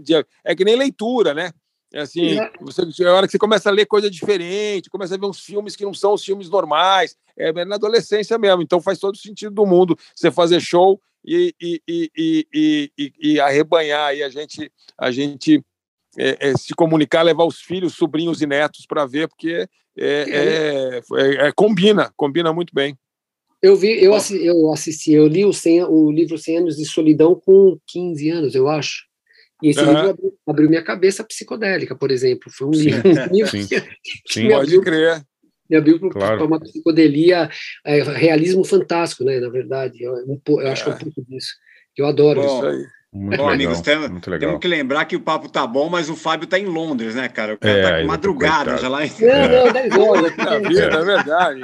de, 0.00 0.26
É 0.44 0.54
que 0.54 0.64
nem 0.64 0.76
leitura, 0.76 1.34
né? 1.34 1.52
É 1.92 2.00
assim, 2.00 2.36
você, 2.60 2.82
é 3.04 3.06
a 3.06 3.14
hora 3.14 3.26
que 3.26 3.32
você 3.32 3.38
começa 3.38 3.68
a 3.68 3.72
ler 3.72 3.86
coisa 3.86 4.10
diferente, 4.10 4.90
começa 4.90 5.14
a 5.14 5.18
ver 5.18 5.26
uns 5.26 5.40
filmes 5.40 5.76
que 5.76 5.84
não 5.84 5.94
são 5.94 6.14
os 6.14 6.24
filmes 6.24 6.50
normais, 6.50 7.16
é, 7.38 7.48
é 7.48 7.64
na 7.64 7.76
adolescência 7.76 8.36
mesmo. 8.38 8.62
Então 8.62 8.80
faz 8.80 8.98
todo 8.98 9.16
sentido 9.16 9.54
do 9.54 9.64
mundo 9.64 9.96
você 10.14 10.30
fazer 10.30 10.60
show 10.60 11.00
e, 11.24 11.54
e, 11.60 11.82
e, 11.86 12.48
e, 12.54 13.12
e 13.20 13.40
arrebanhar 13.40 14.08
aí 14.08 14.22
a 14.22 14.28
gente, 14.28 14.70
a 14.98 15.10
gente 15.10 15.64
é, 16.18 16.50
é, 16.50 16.56
se 16.56 16.74
comunicar, 16.74 17.22
levar 17.22 17.44
os 17.44 17.60
filhos, 17.60 17.94
sobrinhos 17.94 18.40
e 18.40 18.46
netos 18.46 18.86
para 18.86 19.06
ver, 19.06 19.28
porque 19.28 19.68
é, 19.98 21.00
é, 21.16 21.52
combina, 21.52 22.12
combina 22.16 22.52
muito 22.52 22.74
bem. 22.74 22.96
Eu 23.62 23.74
vi, 23.74 24.02
eu 24.02 24.14
assisti, 24.14 24.46
eu, 24.46 24.72
assisti, 24.72 25.12
eu 25.12 25.26
li 25.26 25.44
o, 25.44 25.52
100, 25.52 25.84
o 25.84 26.10
livro 26.10 26.36
100 26.36 26.58
anos 26.58 26.76
de 26.76 26.84
solidão 26.84 27.34
com 27.34 27.78
15 27.86 28.30
anos, 28.30 28.54
eu 28.54 28.68
acho. 28.68 29.05
E 29.62 29.70
esse 29.70 29.80
uhum. 29.80 29.86
livro 29.88 30.10
abriu, 30.10 30.38
abriu, 30.46 30.68
minha 30.68 30.82
cabeça 30.82 31.24
psicodélica, 31.24 31.96
por 31.96 32.10
exemplo. 32.10 32.50
Foi 32.52 32.68
um 32.68 32.72
sim, 32.72 32.90
livro, 32.90 33.08
um 33.08 33.34
livro 33.34 33.50
sim. 33.50 33.66
que, 33.66 33.82
sim, 34.28 34.48
me 34.48 34.54
abriu, 34.54 34.80
pode 34.80 34.90
crer. 34.90 35.22
Me 35.68 35.76
abriu 35.76 35.98
para 35.98 36.10
claro. 36.10 36.46
uma 36.46 36.60
psicodelia, 36.60 37.50
é, 37.84 38.02
realismo 38.02 38.64
fantástico, 38.64 39.24
né? 39.24 39.40
Na 39.40 39.48
verdade, 39.48 40.02
eu, 40.02 40.14
eu 40.14 40.68
acho 40.68 40.84
que 40.84 40.90
é 40.90 40.92
um 40.92 40.96
é. 40.96 41.00
pouco 41.00 41.24
disso. 41.26 41.54
Eu 41.96 42.06
adoro 42.06 42.42
Bom, 42.42 42.70
isso. 42.70 42.88
Muito 43.18 43.30
Bom, 43.38 43.44
legal, 43.44 43.54
amigos, 43.54 43.80
tem- 43.80 43.96
muito 44.08 44.30
legal. 44.30 44.48
temos 44.50 44.60
que 44.60 44.68
lembrar 44.68 45.04
que 45.06 45.16
o 45.16 45.20
papo 45.20 45.48
tá 45.48 45.66
bom, 45.66 45.88
mas 45.88 46.10
o 46.10 46.14
Fábio 46.14 46.46
tá 46.46 46.58
em 46.58 46.66
Londres, 46.66 47.14
né, 47.14 47.28
cara? 47.28 47.54
O 47.54 47.58
cara 47.58 47.74
É, 47.78 47.82
tá 47.82 47.90
com 47.92 48.00
tá 48.00 48.04
madrugada 48.04 48.76
já 48.76 48.88
lá 48.88 49.06
em. 49.06 49.10
Não, 49.20 49.64
não, 49.66 49.72
10 49.72 49.96
horas. 49.96 50.32
Aqui, 50.32 50.40
É 50.48 50.68
vida, 50.68 50.82
é 50.82 51.04
verdade. 51.04 51.60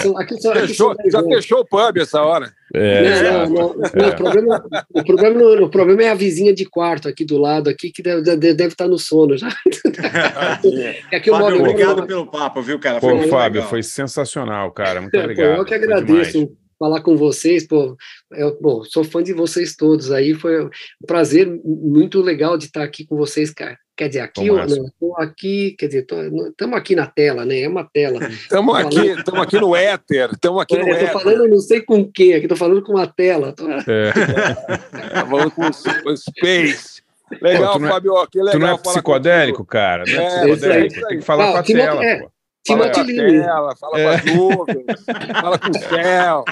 são, 0.00 0.18
aqui, 0.18 0.40
são, 0.40 0.52
aqui 0.52 0.60
Fechou, 0.68 0.86
são 0.88 0.96
10 0.96 1.12
já 1.12 1.18
horas. 1.18 1.34
fechou 1.34 1.60
o 1.60 1.64
pub 1.64 1.96
essa 1.98 2.22
hora. 2.22 2.52
É, 2.72 3.22
Não, 3.22 3.32
não, 3.32 3.48
não, 3.48 3.74
não, 3.74 4.04
É. 4.04 4.08
o, 4.08 4.16
problema, 4.16 4.64
o, 4.94 5.04
problema, 5.04 5.40
não- 5.40 5.64
o 5.64 5.68
problema 5.68 6.02
é 6.04 6.08
a 6.10 6.14
vizinha 6.14 6.54
de 6.54 6.64
quarto 6.64 7.08
aqui 7.08 7.24
do 7.24 7.38
lado, 7.38 7.68
aqui, 7.68 7.90
que 7.90 8.02
deve, 8.02 8.22
deve, 8.22 8.54
deve 8.54 8.68
estar 8.68 8.86
no 8.86 8.98
sono 8.98 9.36
já. 9.36 9.48
É 11.10 11.20
que 11.20 11.30
Fábio, 11.30 11.58
obrigado 11.60 11.96
moro- 11.96 12.06
pelo 12.06 12.26
papo, 12.26 12.62
viu, 12.62 12.78
cara? 12.78 13.00
Pô, 13.00 13.14
muito 13.14 13.28
Fábio, 13.30 13.56
legal. 13.56 13.68
foi 13.70 13.82
sensacional, 13.82 14.70
cara. 14.72 15.00
Muito 15.00 15.12
Pô, 15.12 15.18
obrigado. 15.20 15.56
eu 15.58 15.64
que 15.64 15.74
Foi 15.76 15.84
agradeço 15.84 16.32
demais. 16.32 16.63
Falar 16.78 17.00
com 17.02 17.16
vocês, 17.16 17.66
pô. 17.66 17.96
Eu, 18.32 18.58
bom, 18.60 18.82
sou 18.84 19.04
fã 19.04 19.22
de 19.22 19.32
vocês 19.32 19.74
todos 19.76 20.10
aí, 20.10 20.34
foi 20.34 20.64
um 20.64 20.70
prazer 21.06 21.46
muito 21.64 22.20
legal 22.20 22.56
de 22.58 22.66
estar 22.66 22.82
aqui 22.82 23.06
com 23.06 23.16
vocês, 23.16 23.50
cara. 23.50 23.78
Quer 23.96 24.08
dizer, 24.08 24.20
aqui, 24.22 24.46
eu 24.48 24.60
estou 24.64 25.16
aqui, 25.18 25.76
quer 25.78 25.86
dizer, 25.86 26.04
estamos 26.50 26.76
aqui 26.76 26.96
na 26.96 27.06
tela, 27.06 27.44
né? 27.44 27.60
É 27.60 27.68
uma 27.68 27.84
tela. 27.84 28.18
Estamos 28.28 28.74
aqui, 28.74 29.06
estamos 29.10 29.40
aqui 29.40 29.60
no 29.60 29.76
éter, 29.76 30.30
estamos 30.32 30.60
aqui 30.60 30.76
no 30.76 30.88
É, 30.88 30.90
eu 30.90 30.94
tô 30.98 31.04
éter. 31.04 31.12
falando 31.12 31.48
não 31.48 31.58
sei 31.60 31.80
com 31.80 32.10
quem, 32.10 32.34
aqui 32.34 32.48
tô 32.48 32.56
falando 32.56 32.82
com 32.82 32.92
uma 32.94 33.06
tela. 33.06 33.52
Tô- 33.52 33.70
É. 33.70 34.12
Tá 35.14 35.26
falando 35.26 35.50
com 35.52 35.62
o 36.10 36.16
Space. 36.16 37.02
Legal, 37.40 37.74
Pô, 37.74 37.78
não 37.78 37.86
é- 37.86 37.90
Fábio, 37.90 38.26
que 38.30 38.38
legal 38.38 38.52
Tu 38.52 38.58
não 38.58 38.66
é 38.66 38.70
falar 38.70 38.82
psicodélico, 38.82 39.64
cara? 39.64 40.04
Não 40.06 40.12
é, 40.12 40.24
É, 40.24 40.28
psicodélico. 40.28 40.56
isso 40.56 40.66
aí, 40.72 40.86
isso 40.88 41.06
Tem 41.08 41.18
que 41.18 41.24
falar 41.24 41.48
Ah, 41.48 41.52
com 41.52 41.58
a 41.58 41.62
tela, 41.62 42.04
é, 42.04 42.20
pô. 42.20 42.30
Fala 42.66 42.90
com 42.90 43.00
a 43.00 43.04
tela, 43.04 43.76
fala 43.76 44.00
É. 44.00 44.04
com 44.04 44.10
as 44.10 44.24
nuvens, 44.36 45.04
fala 45.40 45.58
com 45.58 45.68
o 45.70 45.74
céu. 45.74 46.44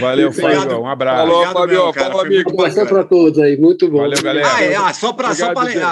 Valeu. 0.00 0.32
Fábio. 0.32 0.80
Um 0.82 0.86
abraço. 0.86 1.26
Falou, 1.26 1.46
Fábio. 1.52 1.92
Falou, 1.92 2.20
amigo. 2.20 2.50
Abração 2.50 2.84
bacana. 2.84 2.86
para 2.86 3.04
todos 3.04 3.38
aí, 3.40 3.56
muito 3.56 3.88
bom. 3.90 3.98
Valeu, 3.98 4.22
galera. 4.22 4.48
Ah, 4.54 4.62
é, 4.62 4.74
ah, 4.76 4.94
só 4.94 5.12
para 5.12 5.34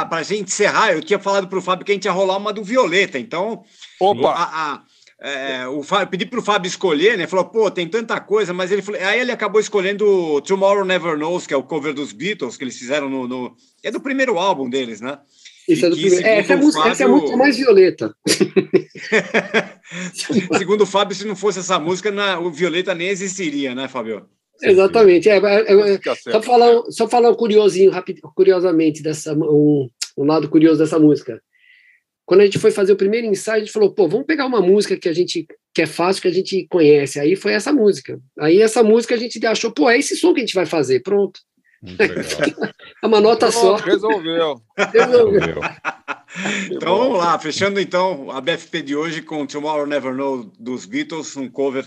pra, 0.08 0.22
gente. 0.22 0.42
encerrar, 0.44 0.92
eu 0.92 1.02
tinha 1.02 1.18
falado 1.18 1.48
pro 1.48 1.60
Fábio 1.60 1.84
que 1.84 1.92
a 1.92 1.94
gente 1.94 2.04
ia 2.04 2.12
rolar 2.12 2.36
uma 2.36 2.52
do 2.52 2.62
Violeta, 2.62 3.18
então. 3.18 3.62
Opa, 4.00 4.30
a- 4.30 4.72
a- 4.74 4.82
é, 5.20 5.66
o 5.68 5.82
Fábio, 5.82 6.08
pedi 6.08 6.26
pro 6.26 6.42
Fábio 6.42 6.68
escolher, 6.68 7.16
né? 7.18 7.26
Falou, 7.26 7.46
pô, 7.46 7.70
tem 7.70 7.88
tanta 7.88 8.20
coisa, 8.20 8.52
mas 8.52 8.70
ele 8.70 8.82
falou. 8.82 9.00
Aí 9.00 9.20
ele 9.20 9.32
acabou 9.32 9.60
escolhendo 9.60 10.40
Tomorrow 10.42 10.84
Never 10.84 11.16
Knows, 11.18 11.46
que 11.46 11.54
é 11.54 11.56
o 11.56 11.62
cover 11.62 11.92
dos 11.92 12.12
Beatles, 12.12 12.56
que 12.56 12.62
eles 12.64 12.78
fizeram 12.78 13.08
no. 13.10 13.26
no- 13.26 13.56
é 13.82 13.90
do 13.90 14.00
primeiro 14.00 14.38
álbum 14.38 14.68
deles, 14.70 15.00
né? 15.00 15.18
É 15.68 15.74
do 15.88 15.96
que, 15.96 16.02
primeiro. 16.02 16.26
Essa, 16.26 16.28
é 16.28 16.40
a 16.40 16.44
segundo 16.44 16.62
o 16.62 16.66
música, 16.66 16.88
essa 16.88 17.02
é 17.02 17.06
a 17.06 17.08
Fábio- 17.08 17.20
música 17.22 17.36
mais 17.38 17.56
violeta. 17.56 18.14
Segundo 20.58 20.82
o 20.82 20.86
Fábio, 20.86 21.16
se 21.16 21.26
não 21.26 21.36
fosse 21.36 21.58
essa 21.58 21.78
música, 21.78 22.10
na- 22.10 22.38
o 22.38 22.50
Violeta 22.50 22.94
nem 22.94 23.08
existiria, 23.08 23.74
né, 23.74 23.88
Fábio? 23.88 24.26
Exatamente. 24.62 25.28
É, 25.28 25.36
é, 25.36 25.94
é, 25.94 26.00
só, 26.30 26.42
falar, 26.42 26.78
um- 26.80 26.90
só 26.90 27.08
falar 27.08 27.30
um 27.30 27.34
curiosinho, 27.34 27.90
rápido, 27.90 28.20
curiosamente, 28.34 29.02
dessa, 29.02 29.34
um, 29.34 29.88
um 30.16 30.24
lado 30.24 30.48
curioso 30.48 30.78
dessa 30.78 30.98
música. 30.98 31.40
Quando 32.26 32.40
a 32.40 32.44
gente 32.44 32.58
foi 32.58 32.70
fazer 32.70 32.92
o 32.92 32.96
primeiro 32.96 33.26
ensaio, 33.26 33.62
a 33.62 33.64
gente 33.64 33.72
falou, 33.72 33.92
pô, 33.92 34.08
vamos 34.08 34.26
pegar 34.26 34.46
uma 34.46 34.60
música 34.62 34.96
que 34.96 35.08
a 35.08 35.12
gente 35.12 35.46
que 35.74 35.82
é 35.82 35.86
fácil, 35.86 36.22
que 36.22 36.28
a 36.28 36.32
gente 36.32 36.66
conhece. 36.70 37.18
Aí 37.18 37.34
foi 37.34 37.52
essa 37.52 37.72
música. 37.72 38.18
Aí 38.38 38.62
essa 38.62 38.80
música 38.82 39.16
a 39.16 39.18
gente 39.18 39.44
achou, 39.44 39.72
pô, 39.72 39.90
é 39.90 39.98
esse 39.98 40.16
som 40.16 40.32
que 40.32 40.38
a 40.40 40.44
gente 40.44 40.54
vai 40.54 40.64
fazer. 40.66 41.00
Pronto. 41.00 41.40
É 43.02 43.06
uma 43.06 43.20
nota 43.20 43.50
só. 43.50 43.76
Resolveu. 43.76 44.60
Resolveu. 44.92 45.60
Então 46.70 46.98
vamos 46.98 47.18
lá, 47.18 47.38
fechando 47.38 47.78
então 47.78 48.30
a 48.30 48.40
BFP 48.40 48.82
de 48.82 48.96
hoje 48.96 49.20
com 49.22 49.46
Tomorrow 49.46 49.86
Never 49.86 50.14
Know 50.14 50.50
dos 50.58 50.86
Beatles, 50.86 51.36
um 51.36 51.48
cover 51.48 51.86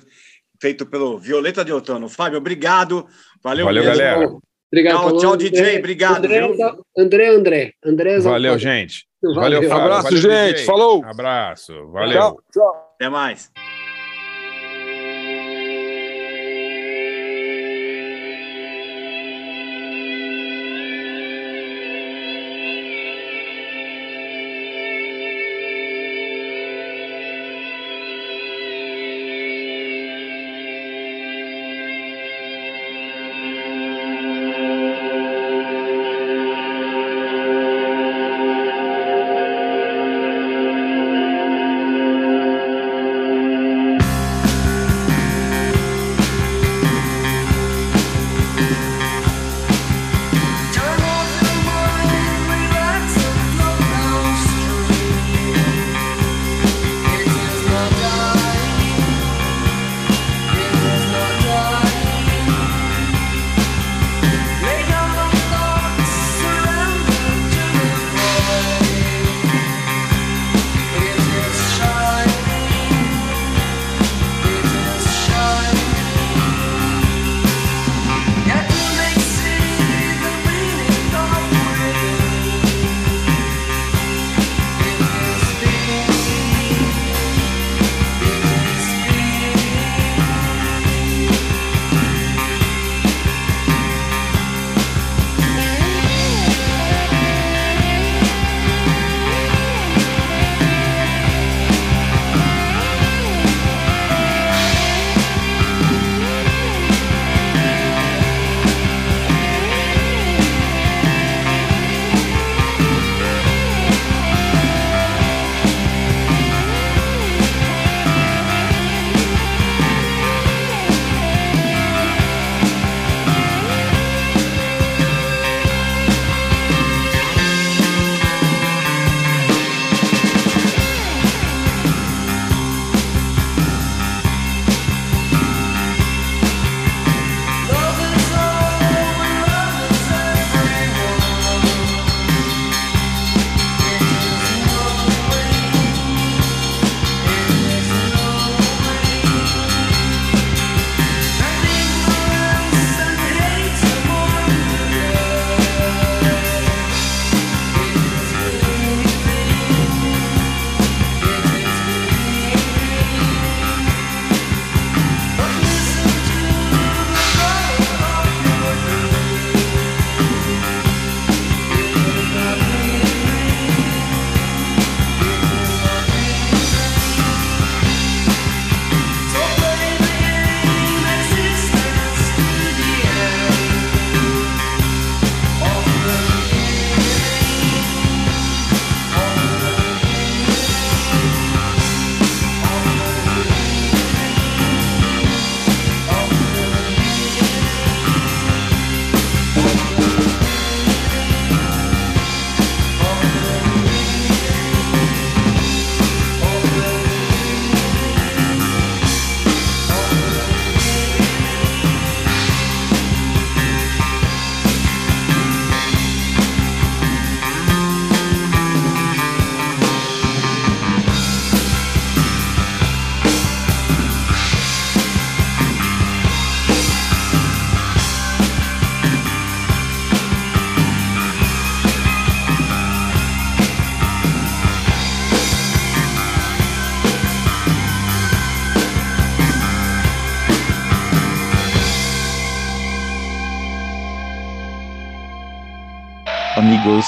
feito 0.62 0.86
pelo 0.86 1.18
Violeta 1.18 1.66
de 1.66 1.74
Outono. 1.74 2.08
Fábio, 2.08 2.38
obrigado. 2.38 3.08
Valeu, 3.44 3.66
Valeu, 3.66 3.84
mesmo. 3.84 3.98
galera. 3.98 4.30
Obrigado. 4.72 4.98
Tchau, 4.98 5.18
tchau, 5.18 5.34
André- 5.34 5.50
DJ, 5.50 5.80
obrigado, 5.80 6.18
André, 6.18 6.48
viu? 6.48 6.86
André, 6.98 7.28
André. 7.30 7.74
André 7.84 8.20
Valeu, 8.20 8.58
gente. 8.60 9.06
Valeu. 9.22 9.42
Valeu, 9.42 9.64
Fábio. 9.64 9.84
Abraço, 9.84 10.04
Valeu, 10.04 10.22
gente. 10.22 10.54
DJ. 10.54 10.66
Falou. 10.66 11.06
Abraço. 11.06 11.88
Valeu. 11.92 12.20
Tchau, 12.20 12.40
tchau. 12.54 12.92
Até 12.96 13.10
mais. 13.10 13.52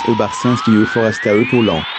Amigos 0.10 0.14
e 0.14 0.16
Barcinski 0.16 0.72
e 0.72 0.86
Foresta 0.86 1.30
e 1.30 1.46
Poulon. 1.46 1.99